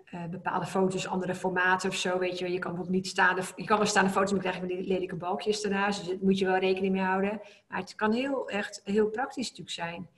eh, 0.04 0.24
bepaalde 0.30 0.66
foto's, 0.66 1.06
andere 1.06 1.34
formaten 1.34 1.88
of 1.88 1.96
zo, 1.96 2.18
weet 2.18 2.38
je. 2.38 2.52
Je 2.52 2.58
kan 2.58 2.70
bijvoorbeeld 2.70 3.02
niet 3.02 3.06
staande... 3.06 3.42
Je 3.56 3.64
kan 3.64 3.76
wel 3.76 3.86
staande 3.86 4.10
foto's, 4.10 4.32
maar 4.32 4.42
dan 4.42 4.50
krijg 4.50 4.68
je 4.68 4.74
van 4.74 4.82
die 4.84 4.92
lelijke 4.92 5.16
balkjes 5.16 5.64
ernaast. 5.64 5.98
Dus 5.98 6.08
daar 6.08 6.18
moet 6.20 6.38
je 6.38 6.46
wel 6.46 6.58
rekening 6.58 6.92
mee 6.92 7.02
houden. 7.02 7.40
Maar 7.68 7.78
het 7.78 7.94
kan 7.94 8.12
heel, 8.12 8.48
echt 8.48 8.80
heel 8.84 9.08
praktisch 9.10 9.48
natuurlijk 9.48 9.76
zijn. 9.76 10.08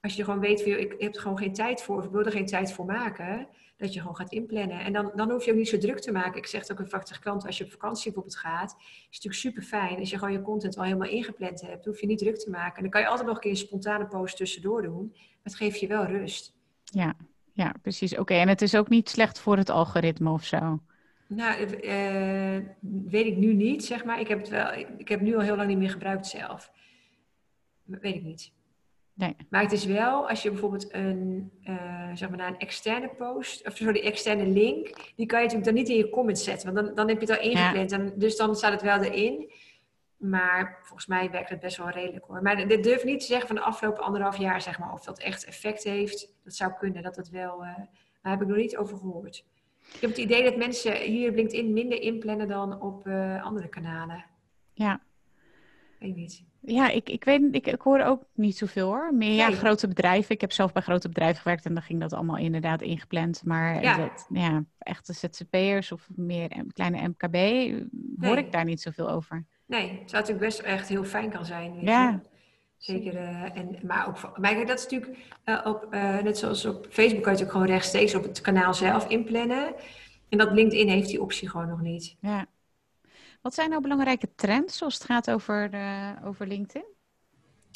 Als 0.00 0.16
je 0.16 0.24
gewoon 0.24 0.40
weet, 0.40 0.66
ik 0.66 0.94
heb 0.98 1.14
er 1.14 1.20
gewoon 1.20 1.38
geen 1.38 1.52
tijd 1.52 1.82
voor, 1.82 1.96
of 1.96 2.04
ik 2.04 2.10
wil 2.10 2.24
er 2.24 2.32
geen 2.32 2.46
tijd 2.46 2.72
voor 2.72 2.84
maken, 2.84 3.48
dat 3.76 3.94
je 3.94 4.00
gewoon 4.00 4.16
gaat 4.16 4.32
inplannen. 4.32 4.80
En 4.80 4.92
dan, 4.92 5.12
dan 5.14 5.30
hoef 5.30 5.44
je 5.44 5.50
ook 5.50 5.56
niet 5.56 5.68
zo 5.68 5.78
druk 5.78 5.98
te 6.00 6.12
maken. 6.12 6.38
Ik 6.38 6.46
zeg 6.46 6.68
het 6.68 6.80
ook 6.80 6.88
vaak 6.88 7.04
tegen 7.04 7.22
klanten, 7.22 7.46
als 7.46 7.58
je 7.58 7.64
op 7.64 7.70
vakantie 7.70 8.04
bijvoorbeeld 8.04 8.36
gaat, 8.36 8.76
is 8.78 8.86
het 8.86 9.24
natuurlijk 9.24 9.34
super 9.34 9.62
fijn. 9.62 9.98
Als 9.98 10.10
je 10.10 10.18
gewoon 10.18 10.32
je 10.32 10.42
content 10.42 10.76
al 10.76 10.84
helemaal 10.84 11.08
ingepland 11.08 11.60
hebt, 11.60 11.84
hoef 11.84 12.00
je 12.00 12.06
niet 12.06 12.18
druk 12.18 12.38
te 12.38 12.50
maken. 12.50 12.76
En 12.76 12.82
dan 12.82 12.90
kan 12.90 13.00
je 13.00 13.06
altijd 13.06 13.26
nog 13.26 13.36
een 13.36 13.42
keer 13.42 13.50
een 13.50 13.56
spontane 13.56 14.06
post 14.06 14.36
tussendoor 14.36 14.82
doen. 14.82 15.08
Maar 15.12 15.38
het 15.42 15.54
geeft 15.54 15.80
je 15.80 15.86
wel 15.86 16.04
rust. 16.04 16.54
Ja, 16.84 17.16
ja, 17.52 17.74
precies. 17.82 18.16
Oké, 18.16 18.34
en 18.34 18.48
het 18.48 18.62
is 18.62 18.74
ook 18.74 18.88
niet 18.88 19.08
slecht 19.08 19.38
voor 19.38 19.56
het 19.56 19.70
algoritme 19.70 20.30
of 20.30 20.44
zo. 20.44 20.80
Nou, 21.26 21.62
eh, 21.62 22.58
weet 22.80 23.26
ik 23.26 23.36
nu 23.36 23.54
niet, 23.54 23.84
zeg 23.84 24.04
maar. 24.04 24.20
Ik 24.20 24.28
heb 24.28 24.38
het 24.38 24.48
wel, 24.48 24.72
ik 24.96 25.08
heb 25.08 25.20
nu 25.20 25.34
al 25.34 25.40
heel 25.40 25.56
lang 25.56 25.68
niet 25.68 25.78
meer 25.78 25.90
gebruikt 25.90 26.26
zelf. 26.26 26.72
Weet 27.84 28.14
ik 28.14 28.22
niet. 28.22 28.52
Nee. 29.18 29.36
Maar 29.50 29.62
het 29.62 29.72
is 29.72 29.84
wel, 29.84 30.28
als 30.28 30.42
je 30.42 30.50
bijvoorbeeld 30.50 30.94
een, 30.94 31.50
eh, 31.62 32.10
zeg 32.14 32.28
maar 32.28 32.38
naar 32.38 32.48
een 32.48 32.58
externe 32.58 33.08
post, 33.08 33.66
of 33.66 33.76
sorry, 33.76 34.00
externe 34.00 34.46
link, 34.46 35.12
die 35.16 35.26
kan 35.26 35.38
je 35.38 35.44
natuurlijk 35.44 35.64
dan 35.64 35.74
niet 35.74 35.88
in 35.88 35.96
je 35.96 36.10
comments 36.10 36.44
zetten, 36.44 36.74
want 36.74 36.86
dan, 36.86 36.94
dan 36.94 37.08
heb 37.08 37.20
je 37.20 37.26
het 37.32 37.38
al 37.38 37.50
ingepland. 37.50 37.92
En 37.92 38.12
dus 38.16 38.36
dan 38.36 38.56
staat 38.56 38.72
het 38.72 38.82
wel 38.82 39.02
erin. 39.02 39.52
Maar 40.16 40.78
volgens 40.82 41.06
mij 41.06 41.30
werkt 41.30 41.48
het 41.48 41.60
best 41.60 41.76
wel 41.76 41.90
redelijk 41.90 42.24
hoor. 42.24 42.42
Maar 42.42 42.68
dit 42.68 42.82
durf 42.84 43.04
niet 43.04 43.20
te 43.20 43.26
zeggen 43.26 43.46
van 43.46 43.56
de 43.56 43.62
afgelopen 43.62 44.04
anderhalf 44.04 44.36
jaar, 44.36 44.62
zeg 44.62 44.78
maar, 44.78 44.92
of 44.92 45.04
dat 45.04 45.18
echt 45.18 45.44
effect 45.44 45.84
heeft. 45.84 46.32
Dat 46.44 46.54
zou 46.54 46.72
kunnen, 46.78 47.02
dat 47.02 47.16
het 47.16 47.30
wel, 47.30 47.64
eh 47.64 47.76
daar 48.22 48.32
heb 48.32 48.42
ik 48.42 48.48
nog 48.48 48.56
niet 48.56 48.76
over 48.76 48.98
gehoord. 48.98 49.44
Ik 49.94 50.00
heb 50.00 50.10
het 50.10 50.18
idee 50.18 50.42
dat 50.42 50.56
mensen 50.56 50.96
hier 50.96 51.30
op 51.30 51.36
LinkedIn 51.36 51.72
minder 51.72 52.00
inplannen 52.00 52.48
dan 52.48 52.80
op 52.80 53.06
eh, 53.06 53.44
andere 53.44 53.68
kanalen. 53.68 54.24
Ja, 54.72 55.00
Weet 55.98 56.10
ik 56.10 56.16
niet. 56.16 56.44
Ja 56.60 56.88
ik, 56.90 57.08
ik 57.08 57.24
weet 57.24 57.42
ik, 57.50 57.66
ik 57.66 57.80
hoor 57.80 58.00
ook 58.00 58.22
niet 58.34 58.56
zoveel 58.56 58.86
hoor. 58.86 59.14
Meer 59.14 59.34
ja, 59.34 59.48
Nee. 59.48 59.56
grote 59.56 59.88
bedrijven. 59.88 60.34
Ik 60.34 60.40
heb 60.40 60.52
zelf 60.52 60.72
bij 60.72 60.82
grote 60.82 61.08
bedrijven 61.08 61.42
gewerkt 61.42 61.64
en 61.66 61.74
dan 61.74 61.82
ging 61.82 62.00
dat 62.00 62.12
allemaal 62.12 62.36
inderdaad 62.36 62.82
ingepland. 62.82 63.42
Maar 63.44 63.82
Ja. 63.82 63.96
dat, 63.96 64.26
ja, 64.32 64.64
echte 64.78 65.12
ZZP'ers 65.12 65.92
of 65.92 66.08
meer 66.16 66.50
kleine 66.72 67.08
MKB 67.08 67.34
hoor 68.20 68.34
Nee. 68.34 68.36
ik 68.44 68.52
daar 68.52 68.64
niet 68.64 68.80
zoveel 68.80 69.10
over. 69.10 69.44
Nee, 69.66 69.82
het 69.88 70.10
zou 70.10 70.22
natuurlijk 70.22 70.40
best 70.40 70.58
echt 70.58 70.88
heel 70.88 71.04
fijn 71.04 71.30
kan 71.30 71.44
zijn. 71.44 71.74
Weet 71.74 71.82
Ja. 71.84 72.10
je. 72.10 72.28
Zeker. 72.76 73.16
eh, 73.16 73.56
en, 73.56 73.78
maar 73.86 74.08
ook, 74.08 74.38
maar 74.38 74.66
dat 74.66 74.78
is 74.78 74.82
natuurlijk 74.88 75.18
eh, 75.44 75.60
op, 75.64 75.86
eh, 75.90 76.18
net 76.22 76.38
zoals 76.38 76.64
op 76.64 76.86
Facebook 76.90 77.22
kan 77.22 77.32
je 77.32 77.38
het 77.38 77.46
ook 77.46 77.52
gewoon 77.52 77.66
rechtstreeks 77.66 78.14
op 78.14 78.22
het 78.22 78.40
kanaal 78.40 78.74
zelf 78.74 79.08
inplannen. 79.08 79.74
En 80.28 80.38
dat 80.38 80.52
LinkedIn 80.52 80.88
heeft 80.88 81.08
die 81.08 81.22
optie 81.22 81.48
gewoon 81.48 81.68
nog 81.68 81.80
niet. 81.80 82.16
Ja. 82.20 82.46
Wat 83.40 83.54
zijn 83.54 83.70
nou 83.70 83.82
belangrijke 83.82 84.28
trends 84.34 84.82
als 84.82 84.94
het 84.94 85.04
gaat 85.04 85.30
over, 85.30 85.72
eh, 85.72 86.10
over 86.24 86.46
LinkedIn? 86.46 86.84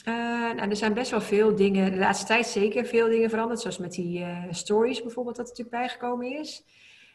Eh, 0.04 0.14
nou, 0.54 0.68
er 0.68 0.76
zijn 0.76 0.94
best 0.94 1.10
wel 1.10 1.20
veel 1.20 1.56
dingen, 1.56 1.92
de 1.92 1.98
laatste 1.98 2.26
tijd 2.26 2.46
zeker 2.46 2.86
veel 2.86 3.08
dingen 3.08 3.30
veranderd. 3.30 3.60
Zoals 3.60 3.78
met 3.78 3.92
die 3.92 4.22
eh, 4.22 4.44
stories 4.50 5.02
bijvoorbeeld, 5.02 5.36
dat 5.36 5.44
er 5.44 5.50
natuurlijk 5.56 5.76
bijgekomen 5.76 6.38
is. 6.38 6.64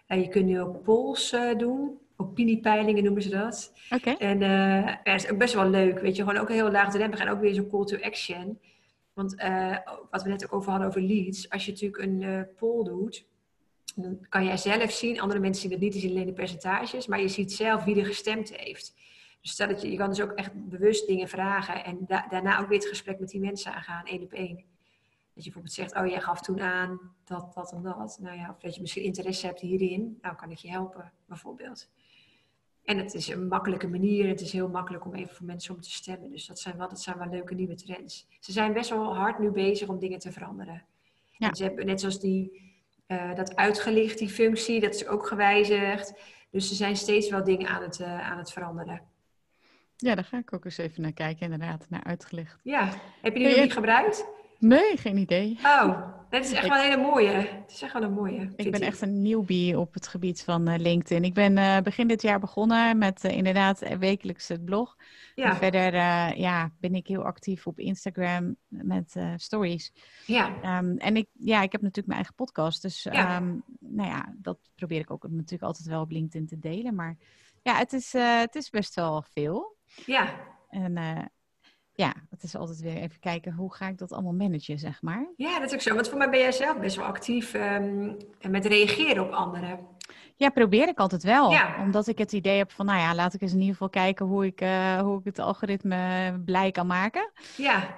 Je 0.08 0.28
kunt 0.28 0.46
nu 0.46 0.62
ook 0.62 0.84
polls 0.84 1.36
doen. 1.58 1.98
Opiniepeilingen 2.16 3.04
noemen 3.04 3.22
ze 3.22 3.30
dat. 3.30 3.74
Oké. 3.90 4.10
En 4.10 4.40
ja, 4.40 5.00
dat 5.04 5.16
is 5.16 5.32
ook 5.32 5.38
best 5.38 5.54
wel 5.54 5.70
leuk, 5.70 6.00
weet 6.00 6.16
je, 6.16 6.24
gewoon 6.24 6.40
ook 6.40 6.50
heel 6.50 6.72
laagdrempelig 6.72 7.26
en 7.26 7.32
ook 7.32 7.40
weer 7.40 7.54
zo'n 7.54 7.70
call 7.70 7.86
to 7.86 7.98
action. 8.02 8.60
Want 9.14 9.36
wat 10.12 10.24
we 10.24 10.30
net 10.30 10.46
ook 10.46 10.54
over 10.54 10.70
hadden 10.70 10.88
over 10.88 11.02
leads, 11.02 11.50
als 11.50 11.66
je 11.66 11.72
natuurlijk 11.72 12.04
een 12.04 12.48
poll 12.56 12.84
doet, 12.84 13.26
dan 14.04 14.26
kan 14.30 14.46
jij 14.46 14.58
zelf 14.58 14.92
zien, 14.92 15.20
andere 15.20 15.40
mensen 15.40 15.62
zien 15.62 15.72
het 15.72 15.80
niet, 15.80 15.92
die 15.92 16.02
zien 16.02 16.12
alleen 16.12 16.26
de 16.26 16.34
percentages, 16.34 17.08
maar 17.08 17.22
je 17.22 17.28
ziet 17.28 17.54
zelf 17.54 17.84
wie 17.84 18.00
er 18.00 18.06
gestemd 18.06 18.56
heeft. 18.56 18.94
Dus 19.42 19.52
stel 19.52 19.68
dat 19.68 19.82
je, 19.82 19.92
je 19.92 19.98
kan 19.98 20.10
dus 20.10 20.22
ook 20.22 20.32
echt 20.32 20.70
bewust 20.70 21.08
dingen 21.08 21.28
vragen 21.28 21.84
en 21.84 21.98
da- 22.08 22.28
daarna 22.30 22.60
ook 22.60 22.68
weer 22.68 22.78
het 22.78 22.88
gesprek 22.88 23.20
met 23.20 23.30
die 23.30 23.40
mensen 23.40 23.74
aangaan, 23.74 24.06
één 24.06 24.24
op 24.24 24.34
één. 24.34 24.56
Dat 25.34 25.46
je 25.46 25.52
bijvoorbeeld 25.52 25.74
zegt, 25.74 25.96
oh 25.96 26.08
jij 26.08 26.22
gaf 26.22 26.42
toen 26.42 26.62
aan 26.62 27.00
dat, 27.24 27.54
dat 27.54 27.72
en 27.72 27.82
dat. 27.82 28.18
Nou 28.22 28.38
ja, 28.38 28.50
of 28.50 28.60
dat 28.60 28.76
je 28.76 28.82
misschien 28.82 29.04
interesse 29.04 29.46
hebt 29.46 29.60
hierin, 29.60 30.18
nou 30.22 30.36
kan 30.36 30.52
ik 30.52 30.58
je 30.58 30.70
helpen, 30.70 31.12
bijvoorbeeld. 31.26 31.90
En 32.88 32.98
het 32.98 33.14
is 33.14 33.28
een 33.28 33.48
makkelijke 33.48 33.88
manier. 33.88 34.28
Het 34.28 34.42
is 34.42 34.52
heel 34.52 34.70
makkelijk 34.70 35.06
om 35.06 35.14
even 35.14 35.36
voor 35.36 35.46
mensen 35.46 35.76
om 35.76 35.82
te 35.82 35.92
stemmen. 35.92 36.30
Dus 36.30 36.46
dat 36.46 36.60
zijn 36.60 36.78
wel, 36.78 36.90
dat 36.90 37.02
zijn 37.02 37.18
wel 37.18 37.30
leuke 37.30 37.54
nieuwe 37.54 37.76
trends. 37.76 38.28
Ze 38.40 38.52
zijn 38.52 38.74
best 38.74 38.90
wel 38.90 39.16
hard 39.16 39.40
nu 39.40 39.52
bezig 39.52 39.88
om 39.88 40.00
dingen 40.00 40.20
te 40.20 40.32
veranderen. 40.32 40.86
Ja. 41.38 41.48
En 41.48 41.56
ze 41.56 41.64
hebben 41.64 41.86
net 41.86 42.00
zoals 42.00 42.20
die, 42.20 42.67
eh, 43.08 43.36
dat 43.36 43.56
uitgelicht, 43.56 44.18
die 44.18 44.30
functie, 44.30 44.80
dat 44.80 44.96
is 44.96 45.08
ook 45.08 45.28
gewijzigd. 45.28 46.14
Dus 46.52 46.68
ze 46.68 46.76
zijn 46.76 46.96
steeds 46.96 47.30
wel 47.30 47.44
dingen 47.44 47.68
aan 47.68 47.82
het, 47.82 48.00
eh, 48.00 48.30
aan 48.30 48.38
het 48.38 48.52
veranderen. 48.52 49.02
Ja, 49.96 50.16
daar 50.16 50.24
ga 50.24 50.38
ik 50.38 50.54
ook 50.54 50.66
eens 50.66 50.78
even 50.78 51.02
naar 51.02 51.14
kijken, 51.14 51.52
inderdaad, 51.52 51.86
naar 51.90 52.04
uitgelicht. 52.04 52.60
Ja, 52.64 52.90
heb 53.22 53.34
je 53.34 53.40
die 53.40 53.48
nog 53.48 53.60
niet 53.60 53.74
gebruikt? 53.74 54.26
Nee, 54.60 54.98
geen 54.98 55.18
idee. 55.18 55.60
Oh, 55.64 56.17
dat 56.30 56.44
is 56.46 56.52
echt 56.52 56.64
Ik- 56.64 56.72
wel 56.72 56.80
een 56.84 56.90
hele 56.90 57.02
mooie. 57.02 57.30
Het 57.30 57.72
is 57.72 57.82
echt 57.82 57.94
wel 57.94 58.04
een 58.04 58.14
mooie. 58.14 58.54
Ik 58.56 58.72
ben 58.72 58.82
echt 58.82 59.02
een 59.02 59.22
newbie 59.22 59.80
op 59.80 59.94
het 59.94 60.08
gebied 60.08 60.44
van 60.44 60.68
eh, 60.68 60.80
LinkedIn. 60.80 61.24
Ik 61.24 61.34
ben 61.34 61.58
eh, 61.58 61.80
begin 61.82 62.08
dit 62.08 62.22
jaar 62.22 62.40
begonnen 62.40 62.98
met 62.98 63.24
eh, 63.24 63.36
inderdaad 63.38 63.98
wekelijks 64.00 64.48
het 64.48 64.66
blog. 64.66 64.96
En 65.36 65.44
Ja, 65.44 65.56
verder 65.56 65.94
eh, 65.94 66.32
ja, 66.36 66.72
ben 66.80 66.96
ik 66.96 67.08
heel 67.08 67.24
actief 67.24 67.68
op 67.68 67.80
Instagram 67.80 68.56
met 68.68 69.16
stories. 69.36 69.94
ja, 70.26 70.62
Ehm, 70.62 70.96
en 70.98 71.16
ik, 71.16 71.28
ja, 71.34 71.62
ik 71.62 71.72
heb 71.72 71.82
natuurlijk 71.82 72.08
mijn 72.08 72.20
eigen 72.20 72.36
podcast. 72.36 72.82
Dus 72.82 73.04
Ja. 73.04 73.12
ehm, 73.36 73.56
nou 73.80 74.10
ja, 74.10 74.34
dat 74.38 74.58
probeer 74.76 75.00
ik 75.00 75.12
ook 75.12 75.24
natuurlijk 75.30 75.64
altijd 75.64 75.88
wel 75.88 76.02
op 76.02 76.12
LinkedIn 76.12 76.48
te 76.48 76.60
delen. 76.60 76.96
Maar 76.96 77.18
ja, 77.64 77.76
het 77.78 77.94
is, 77.94 78.14
het 78.14 78.56
is 78.56 78.70
best 78.70 78.96
wel 78.96 79.24
veel. 79.32 79.76
ja. 80.06 80.30
En 80.70 80.98
ja, 81.98 82.14
het 82.30 82.44
is 82.44 82.56
altijd 82.56 82.80
weer 82.82 82.96
even 82.98 83.20
kijken 83.20 83.54
hoe 83.54 83.74
ga 83.74 83.88
ik 83.88 83.98
dat 83.98 84.12
allemaal 84.12 84.34
managen, 84.34 84.80
zeg 84.80 85.02
maar. 85.02 85.28
Ja, 85.36 85.60
dat 85.60 85.68
is 85.68 85.74
ook 85.74 85.82
zo. 85.82 85.94
Want 85.96 86.10
voor 86.10 86.18
mij 86.18 86.30
ben 86.30 86.40
jij 86.40 86.52
zelf 86.52 86.80
best 86.80 86.96
wel 86.96 87.06
actief 87.06 87.54
ehm, 87.54 88.14
met 88.50 88.66
reageren 88.66 89.24
op 89.26 89.32
anderen. 89.32 89.80
Ja, 90.36 90.50
probeer 90.50 90.88
ik 90.88 90.98
altijd 91.00 91.24
wel. 91.24 91.52
Ja. 91.52 91.82
Omdat 91.82 92.08
ik 92.08 92.18
het 92.18 92.32
idee 92.34 92.58
heb 92.58 92.72
van, 92.72 92.86
nou 92.86 93.00
ja, 93.00 93.16
laat 93.16 93.34
ik 93.34 93.42
eens 93.42 93.52
in 93.52 93.58
ieder 93.60 93.74
geval 93.74 93.90
kijken 93.90 94.26
hoe 94.26 94.46
ik, 94.46 94.62
eh, 94.62 95.00
hoe 95.00 95.20
ik 95.20 95.26
het 95.26 95.40
algoritme 95.40 96.34
blij 96.46 96.72
kan 96.72 96.88
maken. 96.88 97.32
Ja, 97.58 97.74
Ja. 97.74 97.96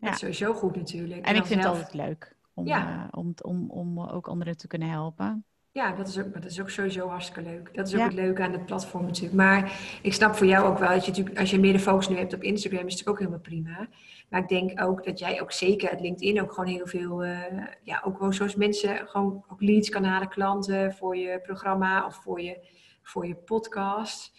dat 0.00 0.12
is 0.12 0.18
sowieso 0.18 0.54
goed 0.54 0.76
natuurlijk. 0.76 1.26
En 1.26 1.36
ik 1.36 1.44
vind 1.46 1.54
het 1.54 1.62
zelf- 1.62 1.76
altijd 1.76 1.94
leuk 1.94 2.36
om, 2.54 2.66
Ja. 2.66 3.02
eh, 3.12 3.18
om, 3.18 3.34
om, 3.42 3.70
om 3.70 4.00
ook 4.00 4.28
anderen 4.28 4.56
te 4.56 4.66
kunnen 4.66 4.88
helpen. 4.90 5.44
Ja, 5.72 5.92
dat 5.92 6.08
is, 6.08 6.18
ook, 6.18 6.32
dat 6.34 6.44
is 6.44 6.60
ook 6.60 6.70
sowieso 6.70 7.08
hartstikke 7.08 7.50
leuk. 7.50 7.74
Dat 7.74 7.86
is 7.86 7.92
ook 7.92 7.98
Ja. 7.98 8.04
het 8.04 8.14
leuke 8.14 8.42
aan 8.42 8.52
het 8.52 8.66
platform 8.66 9.04
natuurlijk. 9.04 9.34
Maar 9.34 9.72
ik 10.02 10.14
snap 10.14 10.34
voor 10.34 10.46
jou 10.46 10.66
ook 10.66 10.78
wel 10.78 10.88
dat 10.88 11.04
je 11.04 11.10
natuurlijk, 11.10 11.38
als 11.38 11.50
je 11.50 11.58
meer 11.60 11.72
de 11.72 11.78
focus 11.78 12.08
nu 12.08 12.16
hebt 12.16 12.34
op 12.34 12.42
Instagram, 12.42 12.86
is 12.86 12.94
het 12.98 13.06
natuurlijk 13.06 13.08
ook 13.08 13.18
helemaal 13.42 13.72
prima. 13.74 13.88
Maar 14.28 14.40
ik 14.40 14.48
denk 14.48 14.82
ook 14.82 15.04
dat 15.04 15.18
jij 15.18 15.40
ook 15.40 15.52
zeker 15.52 15.90
het 15.90 16.00
LinkedIn 16.00 16.40
ook 16.42 16.52
gewoon 16.52 16.70
heel 16.70 16.86
veel, 16.86 17.24
eh, 17.24 17.38
ja, 17.82 18.02
ook 18.04 18.16
gewoon 18.16 18.34
zoals 18.34 18.54
mensen, 18.54 19.08
gewoon 19.08 19.44
ook 19.48 19.60
leads 19.62 19.88
kan 19.88 20.04
halen, 20.04 20.28
klanten 20.28 20.92
voor 20.94 21.16
je 21.16 21.40
programma 21.40 22.06
of 22.06 22.14
voor 22.22 22.40
je, 22.40 22.66
voor 23.02 23.26
je 23.26 23.34
podcast. 23.34 24.32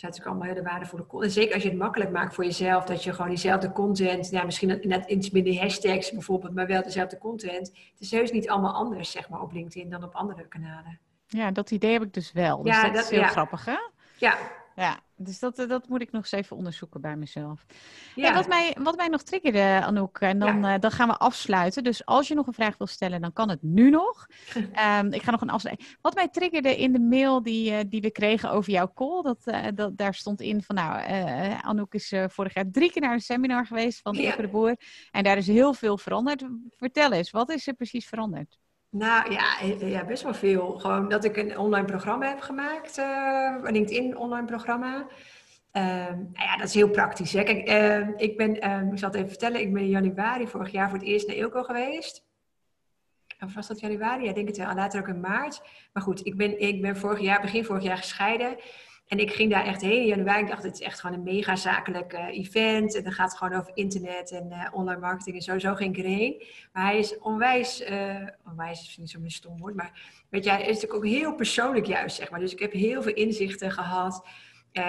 Zijn 0.00 0.12
natuurlijk 0.12 0.26
allemaal 0.26 0.54
hele 0.54 0.68
waardevolle 0.68 1.06
content. 1.06 1.34
En 1.34 1.40
zeker 1.40 1.54
als 1.54 1.62
je 1.62 1.68
het 1.68 1.78
makkelijk 1.78 2.10
maakt 2.10 2.34
voor 2.34 2.44
jezelf, 2.44 2.84
dat 2.84 3.04
je 3.04 3.12
gewoon 3.12 3.28
diezelfde 3.28 3.72
content, 3.72 4.30
ja, 4.30 4.44
misschien 4.44 4.80
net 4.82 5.10
iets 5.10 5.30
minder 5.30 5.60
hashtags 5.60 6.12
bijvoorbeeld, 6.12 6.54
maar 6.54 6.66
wel 6.66 6.82
dezelfde 6.82 7.18
content. 7.18 7.66
Het 7.68 8.00
is 8.00 8.10
heus 8.10 8.32
niet 8.32 8.48
allemaal 8.48 8.72
anders, 8.72 9.10
zeg 9.10 9.28
maar, 9.28 9.40
op 9.40 9.52
LinkedIn 9.52 9.90
dan 9.90 10.04
op 10.04 10.14
andere 10.14 10.48
kanalen. 10.48 10.98
Ja, 11.26 11.50
dat 11.50 11.70
idee 11.70 11.92
heb 11.92 12.02
ik 12.02 12.14
dus 12.14 12.32
wel. 12.32 12.62
Dus 12.62 12.74
ja, 12.74 12.82
dat, 12.82 12.94
dat 12.94 13.04
is 13.04 13.10
heel 13.10 13.22
grappig, 13.22 13.64
hè? 13.64 13.78
Ja, 14.16 14.36
ja, 14.80 15.00
dus 15.16 15.38
dat, 15.38 15.58
eh, 15.58 15.68
dat 15.68 15.88
moet 15.88 16.00
ik 16.00 16.12
nog 16.12 16.22
eens 16.22 16.32
even 16.32 16.56
onderzoeken 16.56 17.00
bij 17.00 17.16
mezelf. 17.16 17.66
Ja. 18.14 18.34
wat, 18.34 18.48
mij, 18.48 18.76
wat 18.78 18.96
mij 18.96 19.08
nog 19.08 19.22
triggerde, 19.22 19.80
Anouk, 19.84 20.18
en 20.18 20.38
dan, 20.38 20.64
eh, 20.64 20.78
dan 20.78 20.90
gaan 20.90 21.08
we 21.08 21.16
afsluiten. 21.16 21.84
Dus 21.84 22.06
als 22.06 22.28
je 22.28 22.34
nog 22.34 22.46
een 22.46 22.52
vraag 22.52 22.78
wil 22.78 22.86
stellen, 22.86 23.20
dan 23.20 23.32
kan 23.32 23.48
het 23.48 23.62
nu 23.62 23.90
nog. 23.90 24.26
um, 24.56 25.12
ik 25.18 25.22
ga 25.22 25.30
nog 25.30 25.40
een 25.40 25.50
afsluiten. 25.50 25.86
Wat 26.00 26.14
mij 26.14 26.28
triggerde 26.28 26.76
in 26.76 26.92
de 26.92 27.00
mail 27.00 27.42
die, 27.42 27.70
uh, 27.70 27.78
die 27.86 28.00
we 28.00 28.10
kregen 28.10 28.50
over 28.50 28.72
jouw 28.72 28.92
call, 28.94 29.22
dat, 29.22 29.44
dat, 29.74 29.96
daar 29.96 30.14
stond 30.14 30.40
in 30.40 30.62
van, 30.62 30.74
nou, 30.74 31.02
Anouk 31.60 31.94
is 31.94 32.14
vorig 32.26 32.54
jaar 32.54 32.70
drie 32.70 32.90
keer 32.90 33.02
naar 33.02 33.12
een 33.12 33.20
seminar 33.20 33.66
geweest 33.66 34.00
van 34.00 34.14
ja. 34.14 34.36
de 34.36 34.48
Boer. 34.48 34.76
En 35.10 35.24
daar 35.24 35.36
is 35.36 35.46
heel 35.46 35.74
veel 35.74 35.98
veranderd. 35.98 36.44
Vertel 36.76 37.12
eens, 37.12 37.30
wat 37.30 37.50
is 37.50 37.66
er 37.66 37.74
precies 37.74 38.06
veranderd? 38.06 38.58
Nou 38.90 39.32
ja, 39.32 39.60
eh, 39.60 39.90
ja, 39.90 40.04
best 40.04 40.22
wel 40.22 40.34
veel. 40.34 40.78
Gewoon 40.78 41.08
dat 41.08 41.24
ik 41.24 41.36
een 41.36 41.58
online 41.58 41.86
programma 41.86 42.28
heb 42.28 42.40
gemaakt, 42.40 42.98
uh, 42.98 43.56
LinkedIn 43.62 44.16
online 44.16 44.46
programma. 44.46 45.06
Uh, 45.72 45.82
nou 46.06 46.32
ja, 46.32 46.56
dat 46.56 46.68
is 46.68 46.74
heel 46.74 46.90
praktisch. 46.90 47.32
Hè? 47.32 47.42
Kijk, 47.42 47.68
uh, 47.68 48.08
ik 48.16 48.36
ben, 48.36 48.60
ehm, 48.60 48.92
ik 48.92 48.98
zal 48.98 49.08
het 49.08 49.16
even 49.16 49.28
vertellen, 49.28 49.60
ik 49.60 49.72
ben 49.72 49.82
in 49.82 49.88
januari 49.88 50.46
vorig 50.46 50.70
jaar 50.72 50.88
voor 50.88 50.98
het 50.98 51.06
eerst 51.06 51.26
naar 51.26 51.36
Ilko 51.36 51.62
geweest. 51.62 52.24
Of 53.40 53.54
was 53.54 53.66
dat 53.66 53.80
januari? 53.80 54.22
Ja, 54.22 54.28
ik 54.28 54.34
denk 54.34 54.48
het 54.48 54.56
wel. 54.56 54.74
Later 54.74 55.00
ook 55.00 55.08
in 55.08 55.20
maart. 55.20 55.62
Maar 55.92 56.02
goed, 56.02 56.26
ik 56.26 56.36
ben, 56.36 56.60
ik 56.60 56.82
ben 56.82 56.96
vorig 56.96 57.20
jaar, 57.20 57.40
begin 57.40 57.64
vorig 57.64 57.82
jaar 57.82 57.96
gescheiden. 57.96 58.56
En 59.10 59.18
ik 59.18 59.32
ging 59.32 59.50
daar 59.50 59.64
echt 59.64 59.80
heen 59.80 60.00
in 60.00 60.06
januari. 60.06 60.42
Ik 60.42 60.48
dacht, 60.48 60.62
het 60.62 60.74
is 60.74 60.80
echt 60.80 61.00
gewoon 61.00 61.16
een 61.16 61.22
mega 61.22 61.56
zakelijk 61.56 62.12
uh, 62.12 62.26
event. 62.26 62.94
En 62.94 63.02
dan 63.02 63.12
gaat 63.12 63.28
het 63.28 63.38
gewoon 63.38 63.58
over 63.58 63.70
internet 63.74 64.30
en 64.30 64.46
uh, 64.50 64.66
online 64.72 65.00
marketing 65.00 65.36
en 65.36 65.42
sowieso 65.42 65.74
ging 65.74 65.96
ik 65.96 66.04
erheen. 66.04 66.44
Maar 66.72 66.84
hij 66.84 66.98
is 66.98 67.18
onwijs, 67.18 67.90
uh, 67.90 68.26
onwijs 68.48 68.80
is 68.80 68.96
niet 68.96 69.10
zo'n 69.10 69.30
stom 69.30 69.58
woord, 69.58 69.74
maar 69.74 70.24
weet 70.28 70.44
je, 70.44 70.50
hij 70.50 70.60
is 70.60 70.66
natuurlijk 70.66 70.94
ook 70.94 71.06
heel 71.06 71.34
persoonlijk 71.34 71.86
juist, 71.86 72.16
zeg 72.16 72.30
maar. 72.30 72.40
Dus 72.40 72.52
ik 72.52 72.58
heb 72.58 72.72
heel 72.72 73.02
veel 73.02 73.14
inzichten 73.14 73.70
gehad. 73.70 74.26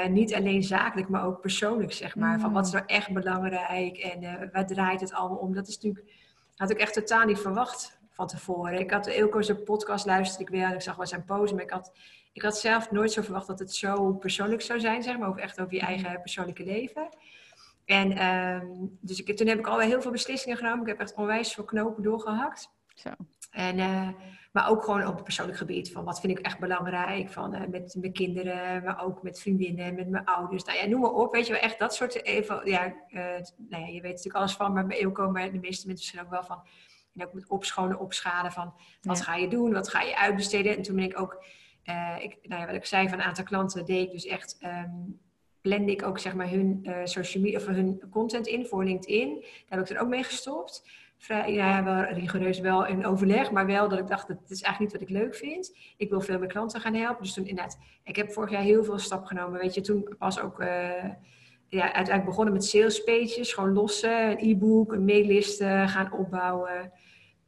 niet 0.09 0.33
alleen 0.33 0.63
zakelijk, 0.63 1.09
maar 1.09 1.25
ook 1.25 1.41
persoonlijk, 1.41 1.93
zeg 1.93 2.15
maar. 2.15 2.39
Van 2.39 2.53
wat 2.53 2.65
is 2.65 2.71
nou 2.71 2.85
echt 2.85 3.13
belangrijk 3.13 3.97
en 3.97 4.49
waar 4.51 4.67
draait 4.67 5.01
het 5.01 5.13
allemaal 5.13 5.37
om? 5.37 5.53
Dat 5.53 5.67
is 5.67 5.75
natuurlijk, 5.75 6.13
had 6.55 6.69
ik 6.69 6.77
echt 6.77 6.93
totaal 6.93 7.25
niet 7.25 7.39
verwacht 7.39 7.99
van 8.09 8.27
tevoren. 8.27 8.79
Ik 8.79 8.91
had 8.91 9.07
Ilko's 9.07 9.53
podcast 9.65 10.05
luisterde 10.05 10.43
ik 10.43 10.59
wel. 10.59 10.73
Ik 10.73 10.81
zag 10.81 10.95
wel 10.95 11.07
zijn 11.07 11.25
pose, 11.25 11.53
maar 11.53 11.63
ik 11.63 11.69
had 11.69 11.91
ik 12.33 12.41
had 12.41 12.57
zelf 12.57 12.91
nooit 12.91 13.11
zo 13.11 13.21
verwacht 13.21 13.47
dat 13.47 13.59
het 13.59 13.75
zo 13.75 14.13
persoonlijk 14.13 14.61
zou 14.61 14.79
zijn, 14.79 15.03
zeg 15.03 15.17
maar, 15.17 15.29
over 15.29 15.41
echt 15.41 15.61
over 15.61 15.73
je 15.73 15.79
eigen 15.79 16.21
persoonlijke 16.21 16.63
leven. 16.63 17.09
En 17.85 18.11
ehm, 18.11 18.67
dus 18.99 19.23
ik, 19.23 19.37
toen 19.37 19.47
heb 19.47 19.59
ik 19.59 19.67
alweer 19.67 19.87
heel 19.87 20.01
veel 20.01 20.11
beslissingen 20.11 20.57
genomen. 20.57 20.81
Ik 20.81 20.87
heb 20.87 20.99
echt 20.99 21.15
onwijs 21.15 21.53
veel 21.53 21.63
knopen 21.63 22.03
doorgehakt. 22.03 22.69
Zo. 22.95 23.09
En, 23.51 23.77
uh, 23.77 24.09
maar 24.51 24.69
ook 24.69 24.83
gewoon 24.83 25.07
op 25.07 25.15
het 25.15 25.23
persoonlijk 25.23 25.57
gebied. 25.57 25.91
Van 25.91 26.05
wat 26.05 26.19
vind 26.19 26.37
ik 26.37 26.45
echt 26.45 26.59
belangrijk. 26.59 27.29
Van, 27.29 27.55
uh, 27.55 27.61
met 27.67 27.95
mijn 27.99 28.13
kinderen, 28.13 28.83
maar 28.83 29.03
ook 29.03 29.23
met 29.23 29.39
vriendinnen, 29.39 29.95
met 29.95 30.09
mijn 30.09 30.25
ouders. 30.25 30.63
Nou 30.63 30.77
ja, 30.77 30.85
noem 30.85 31.01
maar 31.01 31.11
op. 31.11 31.33
Weet 31.33 31.47
je 31.47 31.53
wel, 31.53 31.61
echt 31.61 31.79
dat 31.79 31.95
soort... 31.95 32.23
Even, 32.23 32.61
ja, 32.63 32.85
uh, 32.85 33.23
nou 33.57 33.83
ja, 33.83 33.87
je 33.87 34.01
weet 34.01 34.11
natuurlijk 34.11 34.35
alles 34.35 34.53
van, 34.53 34.73
maar 34.73 34.87
bij 34.87 35.05
maar 35.05 35.51
de 35.51 35.59
meeste 35.59 35.61
mensen 35.61 35.87
misschien 35.87 36.21
ook 36.21 36.29
wel 36.29 36.43
van... 36.43 36.63
En 37.15 37.25
ook 37.25 37.33
met 37.33 37.49
opschonen, 37.49 37.99
opschalen 37.99 38.51
van 38.51 38.73
wat 39.01 39.21
ga 39.21 39.35
je 39.35 39.47
doen, 39.47 39.73
wat 39.73 39.89
ga 39.89 40.01
je 40.01 40.17
uitbesteden. 40.17 40.75
En 40.75 40.81
toen 40.81 40.95
ben 40.95 41.03
ik 41.03 41.19
ook 41.19 41.43
uh, 41.85 42.15
ik, 42.19 42.37
nou 42.43 42.61
ja, 42.61 42.67
wat 42.67 42.75
ik 42.75 42.85
zei 42.85 43.09
van 43.09 43.19
een 43.19 43.25
aantal 43.25 43.43
klanten 43.43 43.85
deed 43.85 44.05
ik 44.05 44.11
dus 44.11 44.25
echt, 44.25 44.57
um, 44.63 45.19
blende 45.61 45.91
ik 45.91 46.03
ook 46.03 46.19
zeg 46.19 46.33
maar 46.33 46.49
hun 46.49 46.79
uh, 46.83 46.95
social 47.03 47.43
media 47.43 47.59
of 47.59 47.65
hun 47.65 48.01
content 48.09 48.47
in 48.47 48.65
voor 48.65 48.83
LinkedIn. 48.83 49.39
Daar 49.41 49.79
heb 49.79 49.89
ik 49.89 49.95
er 49.95 50.01
ook 50.01 50.09
mee 50.09 50.23
gestopt. 50.23 50.89
Vrij, 51.17 51.53
ja, 51.53 51.83
wel 51.83 52.03
rigoureus 52.03 52.59
wel 52.59 52.85
in 52.85 53.05
overleg, 53.05 53.51
maar 53.51 53.65
wel 53.65 53.89
dat 53.89 53.99
ik 53.99 54.07
dacht, 54.07 54.27
dat 54.27 54.37
is 54.47 54.61
eigenlijk 54.61 54.79
niet 54.79 55.01
wat 55.01 55.09
ik 55.09 55.23
leuk 55.23 55.35
vind. 55.35 55.77
Ik 55.97 56.09
wil 56.09 56.21
veel 56.21 56.39
meer 56.39 56.47
klanten 56.47 56.81
gaan 56.81 56.93
helpen. 56.93 57.23
Dus 57.23 57.37
inderdaad, 57.37 57.79
ik 58.03 58.15
heb 58.15 58.31
vorig 58.31 58.51
jaar 58.51 58.61
heel 58.61 58.83
veel 58.83 58.97
stap 58.97 59.25
genomen. 59.25 59.59
Weet 59.59 59.73
je, 59.73 59.81
toen 59.81 60.15
pas 60.17 60.39
ook 60.39 60.61
uh, 60.61 60.67
ja, 61.67 61.83
uiteindelijk 61.83 62.25
begonnen 62.25 62.53
met 62.53 62.65
sales 62.65 63.03
pages, 63.03 63.53
gewoon 63.53 63.73
lossen, 63.73 64.31
een 64.31 64.49
e-book, 64.49 64.93
een 64.93 65.05
maillisten 65.05 65.89
gaan 65.89 66.13
opbouwen. 66.13 66.91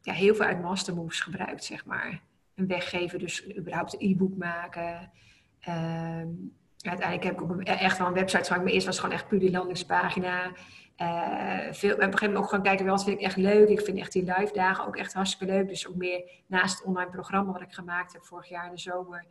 Ja, 0.01 0.13
heel 0.13 0.35
veel 0.35 0.45
uit 0.45 0.61
mastermoves 0.61 1.19
gebruikt, 1.19 1.63
zeg 1.63 1.85
maar 1.85 2.21
een 2.55 2.67
weggeven, 2.67 3.19
dus 3.19 3.57
überhaupt 3.57 3.93
een 3.93 4.09
e-book 4.09 4.37
maken. 4.37 5.11
Ehm, 5.59 6.27
uiteindelijk 6.81 7.23
heb 7.23 7.33
ik 7.33 7.41
ook 7.41 7.61
echt 7.61 7.97
wel 7.97 8.07
een 8.07 8.13
website 8.13 8.43
gemaakt, 8.43 8.63
maar 8.63 8.73
eerst 8.73 8.85
was 8.85 8.99
gewoon 8.99 9.15
echt 9.15 9.27
puur 9.27 9.39
die 9.39 9.51
landingspagina. 9.51 10.51
Uh, 10.97 11.71
veel, 11.71 11.93
op 11.93 11.99
een 11.99 12.03
gegeven 12.03 12.27
moment 12.27 12.37
ook 12.37 12.49
gaan 12.49 12.61
kijken, 12.61 12.85
wat 12.85 13.03
vind 13.03 13.19
ik 13.19 13.25
echt 13.25 13.37
leuk. 13.37 13.69
Ik 13.69 13.81
vind 13.81 13.97
echt 13.97 14.11
die 14.11 14.23
live 14.23 14.53
dagen 14.53 14.85
ook 14.85 14.95
echt 14.95 15.13
hartstikke 15.13 15.53
leuk. 15.53 15.67
Dus 15.67 15.87
ook 15.87 15.95
meer 15.95 16.29
naast 16.47 16.77
het 16.77 16.87
online 16.87 17.09
programma 17.09 17.51
wat 17.51 17.61
ik 17.61 17.73
gemaakt 17.73 18.13
heb 18.13 18.23
vorig 18.23 18.49
jaar 18.49 18.65
in 18.65 18.71
de 18.71 18.79
zomer. 18.79 19.25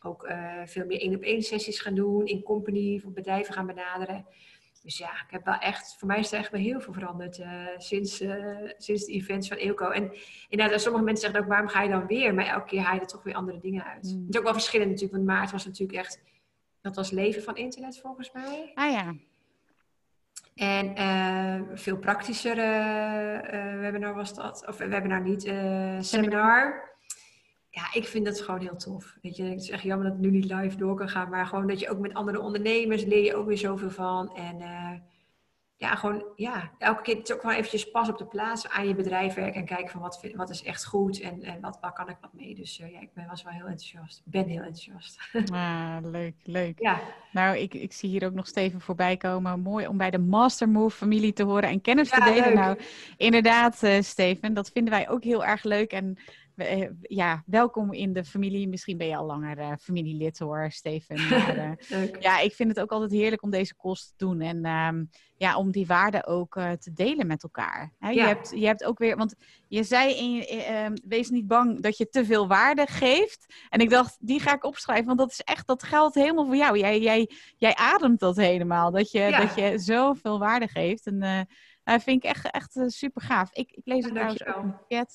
Ook 0.00 0.28
uh, 0.28 0.60
veel 0.64 0.86
meer 0.86 1.00
één 1.00 1.14
op 1.14 1.22
één 1.22 1.42
sessies 1.42 1.80
gaan 1.80 1.94
doen, 1.94 2.26
in 2.26 2.42
company, 2.42 2.98
voor 2.98 3.12
bedrijven 3.12 3.54
gaan 3.54 3.66
benaderen. 3.66 4.26
Dus 4.84 4.98
ja, 4.98 5.10
ik 5.10 5.30
heb 5.30 5.44
wel 5.44 5.58
echt, 5.58 5.96
voor 5.98 6.08
mij 6.08 6.18
is 6.18 6.32
er 6.32 6.38
echt 6.38 6.50
wel 6.50 6.60
heel 6.60 6.80
veel 6.80 6.92
veranderd 6.92 7.38
uh, 7.38 7.66
sinds, 7.76 8.20
uh, 8.20 8.70
sinds 8.76 9.04
de 9.04 9.12
events 9.12 9.48
van 9.48 9.56
Eelco. 9.56 9.90
En 9.90 10.12
inderdaad, 10.48 10.80
sommige 10.80 11.04
mensen 11.04 11.24
zeggen 11.24 11.40
ook, 11.40 11.48
waarom 11.48 11.68
ga 11.68 11.82
je 11.82 11.88
dan 11.88 12.06
weer? 12.06 12.34
Maar 12.34 12.46
elke 12.46 12.66
keer 12.66 12.80
haal 12.80 12.94
je 12.94 13.00
er 13.00 13.06
toch 13.06 13.22
weer 13.22 13.34
andere 13.34 13.58
dingen 13.58 13.84
uit. 13.84 14.04
Mm. 14.04 14.20
Het 14.20 14.34
is 14.34 14.38
ook 14.38 14.44
wel 14.44 14.52
verschillend 14.52 14.90
natuurlijk, 14.90 15.16
want 15.16 15.38
maart 15.38 15.50
was 15.50 15.64
natuurlijk 15.64 15.98
echt, 15.98 16.22
dat 16.80 16.96
was 16.96 17.10
leven 17.10 17.42
van 17.42 17.56
internet 17.56 17.98
volgens 18.00 18.32
mij. 18.32 18.70
Ah 18.74 18.90
ja. 18.90 19.14
En 20.54 20.98
uh, 20.98 21.76
veel 21.76 21.96
praktischer 21.98 22.56
webinar 23.80 24.14
was 24.14 24.34
dat, 24.34 24.66
of 24.66 24.76
webinar 24.76 25.20
niet, 25.20 25.42
seminar 26.00 26.93
ja, 27.74 27.92
ik 27.92 28.04
vind 28.04 28.24
dat 28.24 28.40
gewoon 28.40 28.60
heel 28.60 28.76
tof. 28.76 29.16
Weet 29.22 29.36
je, 29.36 29.42
het 29.42 29.60
is 29.60 29.70
echt 29.70 29.82
jammer 29.82 30.06
dat 30.06 30.16
het 30.16 30.22
nu 30.22 30.30
niet 30.30 30.52
live 30.52 30.76
door 30.76 30.96
kan 30.96 31.08
gaan, 31.08 31.30
maar 31.30 31.46
gewoon 31.46 31.66
dat 31.66 31.80
je 31.80 31.90
ook 31.90 31.98
met 31.98 32.14
andere 32.14 32.40
ondernemers 32.40 33.04
leer 33.04 33.24
je 33.24 33.36
ook 33.36 33.46
weer 33.46 33.58
zoveel 33.58 33.90
van. 33.90 34.36
En 34.36 34.60
uh, 34.60 34.90
ja, 35.76 35.94
gewoon, 35.94 36.24
ja, 36.36 36.70
elke 36.78 37.02
keer 37.02 37.16
het 37.16 37.32
ook 37.32 37.40
gewoon 37.40 37.56
eventjes 37.56 37.90
pas 37.90 38.08
op 38.08 38.18
de 38.18 38.26
plaats 38.26 38.68
aan 38.68 38.88
je 38.88 38.94
bedrijf 38.94 39.34
werken 39.34 39.60
en 39.60 39.66
kijken 39.66 39.90
van 39.90 40.00
wat, 40.00 40.20
vind, 40.20 40.34
wat 40.34 40.50
is 40.50 40.62
echt 40.62 40.84
goed 40.84 41.20
en, 41.20 41.42
en 41.42 41.60
wat, 41.60 41.78
waar 41.80 41.92
kan 41.92 42.08
ik 42.08 42.16
wat 42.20 42.32
mee. 42.32 42.54
Dus 42.54 42.80
uh, 42.80 42.92
ja, 42.92 43.00
ik 43.00 43.12
ben, 43.14 43.26
was 43.26 43.42
wel 43.42 43.52
heel 43.52 43.66
enthousiast. 43.66 44.22
Ik 44.24 44.32
ben 44.32 44.46
heel 44.46 44.62
enthousiast. 44.62 45.18
Ah, 45.52 45.96
leuk, 46.02 46.34
leuk. 46.42 46.80
Ja. 46.80 47.00
Nou, 47.32 47.56
ik, 47.56 47.74
ik 47.74 47.92
zie 47.92 48.08
hier 48.08 48.24
ook 48.26 48.32
nog 48.32 48.46
Steven 48.46 48.80
voorbij 48.80 49.16
komen. 49.16 49.60
Mooi 49.60 49.86
om 49.86 49.96
bij 49.96 50.10
de 50.10 50.18
Master 50.18 50.68
Move 50.68 50.96
familie 50.96 51.32
te 51.32 51.42
horen 51.42 51.68
en 51.68 51.80
kennis 51.80 52.10
te 52.10 52.20
delen. 52.20 52.44
Leuk. 52.44 52.54
Nou, 52.54 52.78
inderdaad, 53.16 53.82
uh, 53.82 54.00
Steven, 54.00 54.54
dat 54.54 54.70
vinden 54.70 54.92
wij 54.92 55.08
ook 55.08 55.24
heel 55.24 55.44
erg 55.44 55.62
leuk 55.62 55.92
en 55.92 56.16
eh, 56.16 56.34
ja, 57.00 57.42
welkom 57.46 57.92
in 57.92 58.12
de 58.12 58.24
familie. 58.24 58.68
Misschien 58.68 58.96
ben 58.96 59.06
je 59.06 59.16
al 59.16 59.26
langer 59.26 59.58
uh, 59.58 59.72
familielid 59.80 60.38
hoor, 60.38 60.70
Steven. 60.70 61.28
Maar, 61.28 61.56
uh, 61.92 62.20
ja, 62.20 62.38
ik 62.38 62.54
vind 62.54 62.68
het 62.68 62.80
ook 62.80 62.92
altijd 62.92 63.10
heerlijk 63.10 63.42
om 63.42 63.50
deze 63.50 63.74
kost 63.74 64.08
te 64.08 64.14
doen. 64.16 64.40
En 64.40 64.66
um, 64.66 65.10
ja, 65.36 65.56
om 65.56 65.70
die 65.70 65.86
waarden 65.86 66.26
ook 66.26 66.54
te 66.54 66.92
delen 66.94 67.26
met 67.26 67.42
elkaar. 67.42 67.92
Hè, 67.98 68.08
ja. 68.08 68.22
je, 68.22 68.28
hebt, 68.28 68.52
je 68.54 68.66
hebt 68.66 68.84
ook 68.84 68.98
weer, 68.98 69.16
want 69.16 69.34
je 69.68 69.82
zei, 69.82 70.14
in, 70.14 70.58
uh, 70.58 70.86
wees 71.04 71.30
niet 71.30 71.46
bang 71.46 71.80
dat 71.80 71.96
je 71.96 72.08
te 72.08 72.24
veel 72.24 72.48
waarde 72.48 72.86
geeft. 72.86 73.54
En 73.68 73.80
ik 73.80 73.90
dacht, 73.90 74.16
die 74.20 74.40
ga 74.40 74.54
ik 74.54 74.64
opschrijven, 74.64 75.06
want 75.06 75.18
dat 75.18 75.30
is 75.30 75.40
echt, 75.40 75.66
dat 75.66 75.82
geldt 75.82 76.14
helemaal 76.14 76.46
voor 76.46 76.56
jou. 76.56 76.78
Jij, 76.78 77.00
jij, 77.00 77.30
jij 77.56 77.74
ademt 77.74 78.20
dat 78.20 78.36
helemaal, 78.36 78.90
dat 78.90 79.10
je, 79.10 79.20
ja. 79.20 79.40
dat 79.40 79.54
je 79.54 79.78
zoveel 79.78 80.38
waarde 80.38 80.68
geeft. 80.68 81.06
En 81.06 81.46
dat 81.84 82.02
vind 82.02 82.24
ik 82.24 82.30
echt, 82.30 82.50
echt 82.50 82.78
super 82.86 83.22
gaaf. 83.22 83.52
Ik, 83.52 83.70
ik 83.70 83.82
lees 83.84 84.04
het 84.04 84.14
trouwens 84.14 84.46
ook 84.46 84.84
in. 84.88 85.06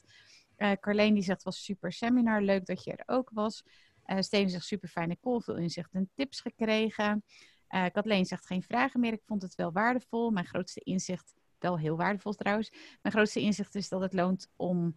Uh, 0.59 0.71
Carleen 0.79 1.13
die 1.13 1.23
zegt, 1.23 1.43
was 1.43 1.63
super 1.63 1.91
seminar, 1.91 2.41
leuk 2.41 2.65
dat 2.65 2.83
je 2.83 2.95
er 2.95 3.15
ook 3.15 3.29
was. 3.33 3.63
Uh, 4.05 4.19
Steven 4.19 4.49
zegt, 4.49 4.65
super 4.65 4.89
fijne 4.89 5.17
call, 5.21 5.39
veel 5.39 5.57
inzicht 5.57 5.93
en 5.93 6.09
tips 6.13 6.41
gekregen. 6.41 7.23
Uh, 7.69 7.85
Kathleen 7.91 8.25
zegt, 8.25 8.45
geen 8.45 8.63
vragen 8.63 8.99
meer, 8.99 9.13
ik 9.13 9.23
vond 9.25 9.41
het 9.41 9.55
wel 9.55 9.71
waardevol. 9.71 10.31
Mijn 10.31 10.45
grootste 10.45 10.79
inzicht, 10.79 11.33
wel 11.59 11.79
heel 11.79 11.97
waardevol 11.97 12.33
trouwens. 12.33 12.69
Mijn 13.01 13.15
grootste 13.15 13.39
inzicht 13.39 13.75
is 13.75 13.89
dat 13.89 14.01
het 14.01 14.13
loont 14.13 14.47
om 14.55 14.95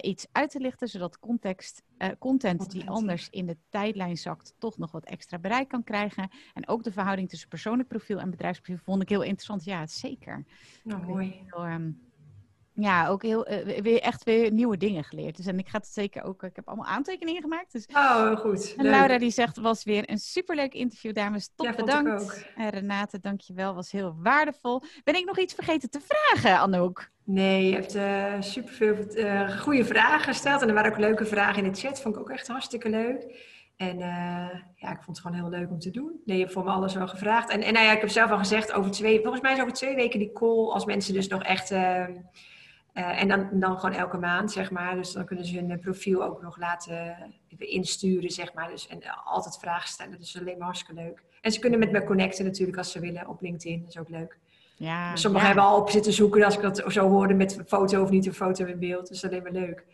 iets 0.00 0.26
uit 0.32 0.50
te 0.50 0.60
lichten, 0.60 0.88
zodat 0.88 1.18
context, 1.18 1.82
content 2.18 2.70
die 2.70 2.90
anders 2.90 3.28
in 3.30 3.46
de 3.46 3.56
tijdlijn 3.68 4.16
zakt, 4.16 4.54
toch 4.58 4.78
nog 4.78 4.90
wat 4.90 5.04
extra 5.04 5.38
bereik 5.38 5.68
kan 5.68 5.84
krijgen. 5.84 6.30
En 6.54 6.68
ook 6.68 6.82
de 6.82 6.92
verhouding 6.92 7.28
tussen 7.28 7.48
persoonlijk 7.48 7.88
profiel 7.88 8.20
en 8.20 8.30
bedrijfsprofiel 8.30 8.84
vond 8.84 9.02
ik 9.02 9.08
heel 9.08 9.22
interessant. 9.22 9.64
Ja, 9.64 9.86
zeker. 9.86 10.44
Nou, 10.84 11.06
mooi. 11.06 11.42
Heel, 11.46 11.66
um, 11.66 12.09
ja, 12.80 13.08
ook 13.08 13.22
heel, 13.22 13.50
uh, 13.50 13.78
weer 13.80 14.00
echt 14.00 14.24
weer 14.24 14.52
nieuwe 14.52 14.76
dingen 14.76 15.04
geleerd. 15.04 15.36
Dus 15.36 15.46
en 15.46 15.58
ik 15.58 15.68
ga 15.68 15.78
het 15.78 15.86
zeker 15.86 16.24
ook, 16.24 16.42
ik 16.42 16.56
heb 16.56 16.68
allemaal 16.68 16.86
aantekeningen 16.86 17.42
gemaakt. 17.42 17.72
Dus. 17.72 17.86
Oh, 17.86 18.36
goed. 18.36 18.74
En 18.76 18.84
Laura 18.84 19.18
die 19.18 19.30
zegt, 19.30 19.56
was 19.56 19.84
weer 19.84 20.10
een 20.10 20.18
superleuk 20.18 20.74
interview, 20.74 21.14
dames. 21.14 21.52
Top 21.56 21.66
ja, 21.66 21.74
bedankt. 21.74 22.46
En 22.56 22.68
Renate, 22.68 23.20
dankjewel, 23.20 23.74
was 23.74 23.92
heel 23.92 24.16
waardevol. 24.22 24.82
Ben 25.04 25.14
ik 25.14 25.24
nog 25.26 25.38
iets 25.38 25.54
vergeten 25.54 25.90
te 25.90 26.00
vragen, 26.00 26.58
Anouk? 26.58 27.10
Nee, 27.24 27.66
je 27.66 27.74
hebt 27.74 27.96
uh, 27.96 28.34
superveel 28.40 28.96
uh, 29.14 29.58
goede 29.58 29.84
vragen 29.84 30.20
gesteld. 30.20 30.62
En 30.62 30.68
er 30.68 30.74
waren 30.74 30.90
ook 30.90 30.98
leuke 30.98 31.26
vragen 31.26 31.64
in 31.64 31.72
de 31.72 31.78
chat, 31.78 32.00
vond 32.00 32.14
ik 32.14 32.20
ook 32.20 32.30
echt 32.30 32.48
hartstikke 32.48 32.88
leuk. 32.88 33.48
En 33.76 33.98
ja, 34.74 34.90
ik 34.90 35.02
vond 35.02 35.16
het 35.16 35.20
gewoon 35.20 35.36
heel 35.36 35.58
leuk 35.58 35.70
om 35.70 35.78
te 35.78 35.90
doen. 35.90 36.20
Nee, 36.24 36.36
je 36.36 36.42
hebt 36.42 36.54
voor 36.54 36.64
me 36.64 36.70
alles 36.70 36.94
wel 36.94 37.08
gevraagd. 37.08 37.50
En, 37.50 37.62
en 37.62 37.72
nou 37.72 37.84
ja, 37.84 37.92
ik 37.92 38.00
heb 38.00 38.10
zelf 38.10 38.30
al 38.30 38.38
gezegd, 38.38 38.72
over 38.72 38.90
twee, 38.90 39.20
volgens 39.20 39.42
mij 39.42 39.52
is 39.52 39.60
over 39.60 39.72
twee 39.72 39.94
weken 39.94 40.18
die 40.18 40.32
call, 40.32 40.70
als 40.70 40.84
mensen 40.84 41.14
dus 41.14 41.28
nog 41.28 41.42
echt 41.42 41.74
uh, 42.94 43.22
en 43.22 43.28
dan, 43.28 43.48
dan 43.52 43.78
gewoon 43.78 43.96
elke 43.96 44.18
maand, 44.18 44.52
zeg 44.52 44.70
maar. 44.70 44.94
Dus 44.96 45.12
dan 45.12 45.24
kunnen 45.24 45.44
ze 45.44 45.58
hun 45.58 45.80
profiel 45.80 46.24
ook 46.24 46.42
nog 46.42 46.58
laten 46.58 47.16
insturen, 47.58 48.30
zeg 48.30 48.54
maar. 48.54 48.68
Dus, 48.68 48.88
en 48.88 49.02
altijd 49.24 49.58
vragen 49.58 49.88
stellen. 49.88 50.12
Dat 50.12 50.20
is 50.20 50.38
alleen 50.38 50.58
maar 50.58 50.66
hartstikke 50.66 51.02
leuk. 51.02 51.22
En 51.40 51.52
ze 51.52 51.60
kunnen 51.60 51.78
met 51.78 51.92
me 51.92 52.04
connecten 52.04 52.44
natuurlijk 52.44 52.78
als 52.78 52.92
ze 52.92 53.00
willen 53.00 53.28
op 53.28 53.40
LinkedIn. 53.40 53.80
Dat 53.80 53.88
is 53.88 53.98
ook 53.98 54.08
leuk. 54.08 54.38
Ja, 54.76 55.16
Sommigen 55.16 55.46
hebben 55.46 55.64
al 55.64 55.80
op 55.80 55.90
zitten 55.90 56.12
zoeken 56.12 56.44
als 56.44 56.54
ik 56.56 56.62
dat 56.62 56.84
zo 56.86 57.08
hoorde 57.08 57.34
met 57.34 57.58
een 57.58 57.66
foto 57.66 58.02
of 58.02 58.10
niet 58.10 58.26
een 58.26 58.34
foto 58.34 58.64
in 58.64 58.78
beeld. 58.78 59.08
Dus 59.08 59.24
alleen 59.24 59.42
maar 59.42 59.52
leuk. 59.52 59.84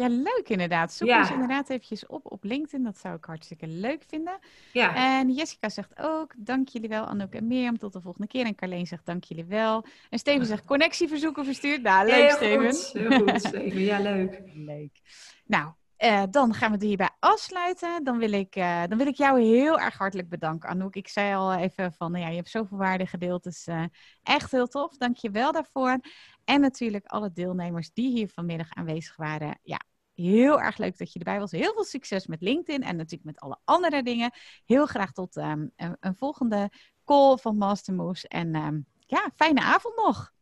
Ja, 0.00 0.08
leuk 0.08 0.48
inderdaad. 0.48 0.92
Zoek 0.92 1.08
ja. 1.08 1.18
eens 1.18 1.30
inderdaad 1.30 1.70
eventjes 1.70 2.06
op 2.06 2.32
op 2.32 2.44
LinkedIn. 2.44 2.82
Dat 2.82 2.98
zou 2.98 3.16
ik 3.16 3.24
hartstikke 3.24 3.66
leuk 3.66 4.02
vinden. 4.06 4.38
Ja. 4.72 5.18
En 5.18 5.30
Jessica 5.32 5.68
zegt 5.68 5.92
ook, 5.98 6.34
dank 6.36 6.68
jullie 6.68 6.88
wel 6.88 7.04
Anouk 7.04 7.34
en 7.34 7.46
Mirjam. 7.46 7.78
Tot 7.78 7.92
de 7.92 8.00
volgende 8.00 8.26
keer. 8.26 8.46
En 8.46 8.54
Carleen 8.54 8.86
zegt, 8.86 9.06
dank 9.06 9.24
jullie 9.24 9.44
wel. 9.44 9.84
En 10.10 10.18
Steven 10.18 10.46
zegt, 10.46 10.64
connectieverzoeken 10.64 11.44
verstuurd. 11.44 11.82
Nou, 11.82 12.06
leuk 12.06 12.14
heel 12.14 12.30
Steven. 12.30 12.74
Goed, 12.74 12.92
heel 12.92 13.18
goed 13.18 13.40
Steven. 13.48 13.80
Ja, 13.80 13.98
leuk. 13.98 14.42
leuk. 14.54 15.00
Nou, 15.46 15.72
uh, 16.04 16.22
dan 16.30 16.54
gaan 16.54 16.68
we 16.68 16.74
het 16.74 16.84
hierbij 16.84 17.10
afsluiten. 17.18 18.04
Dan 18.04 18.18
wil, 18.18 18.32
ik, 18.32 18.56
uh, 18.56 18.82
dan 18.88 18.98
wil 18.98 19.06
ik 19.06 19.16
jou 19.16 19.40
heel 19.42 19.80
erg 19.80 19.98
hartelijk 19.98 20.28
bedanken, 20.28 20.68
Anouk. 20.68 20.94
Ik 20.94 21.08
zei 21.08 21.34
al 21.34 21.54
even 21.54 21.92
van, 21.92 22.12
nou 22.12 22.24
ja, 22.24 22.30
je 22.30 22.36
hebt 22.36 22.48
zoveel 22.48 22.78
waarde 22.78 23.06
gedeeld. 23.06 23.42
Dus 23.42 23.66
uh, 23.66 23.84
echt 24.22 24.50
heel 24.50 24.66
tof. 24.66 24.96
Dank 24.96 25.16
je 25.16 25.30
wel 25.30 25.52
daarvoor. 25.52 25.98
En 26.44 26.60
natuurlijk 26.60 27.06
alle 27.06 27.32
deelnemers 27.32 27.92
die 27.92 28.10
hier 28.12 28.28
vanmiddag 28.28 28.70
aanwezig 28.70 29.16
waren. 29.16 29.58
Ja, 29.62 29.80
heel 30.20 30.60
erg 30.60 30.76
leuk 30.76 30.98
dat 30.98 31.12
je 31.12 31.18
erbij 31.18 31.38
was. 31.38 31.50
Heel 31.50 31.72
veel 31.72 31.84
succes 31.84 32.26
met 32.26 32.40
LinkedIn 32.40 32.82
en 32.82 32.96
natuurlijk 32.96 33.24
met 33.24 33.40
alle 33.40 33.58
andere 33.64 34.02
dingen. 34.02 34.30
Heel 34.64 34.86
graag 34.86 35.12
tot 35.12 35.36
um, 35.36 35.72
een, 35.76 35.96
een, 36.00 36.16
volgende 36.16 36.70
call 37.04 37.36
van 37.36 37.56
Master 37.56 37.94
Moves. 37.94 38.26
En 38.26 38.54
um, 38.54 38.86
ja, 39.06 39.30
fijne 39.36 39.60
avond 39.60 39.96
nog. 39.96 40.32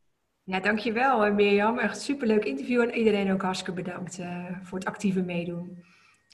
Ja, 0.43 0.61
dankjewel 0.61 1.33
Mirjam. 1.33 1.79
Echt 1.79 2.01
superleuk 2.01 2.45
interview 2.45 2.81
en 2.81 2.95
iedereen 2.95 3.33
ook 3.33 3.43
hartstikke 3.43 3.83
bedankt 3.83 4.19
uh, 4.19 4.45
voor 4.63 4.79
het 4.79 4.89
actieve 4.89 5.23
meedoen. 5.23 5.85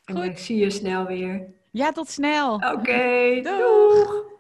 En 0.04 0.14
Goed. 0.14 0.24
ik 0.24 0.38
zie 0.38 0.56
je 0.56 0.70
snel 0.70 1.06
weer. 1.06 1.54
Ja, 1.70 1.92
tot 1.92 2.08
snel. 2.08 2.54
Oké, 2.54 2.68
okay, 2.68 3.42
doeg. 3.48 4.32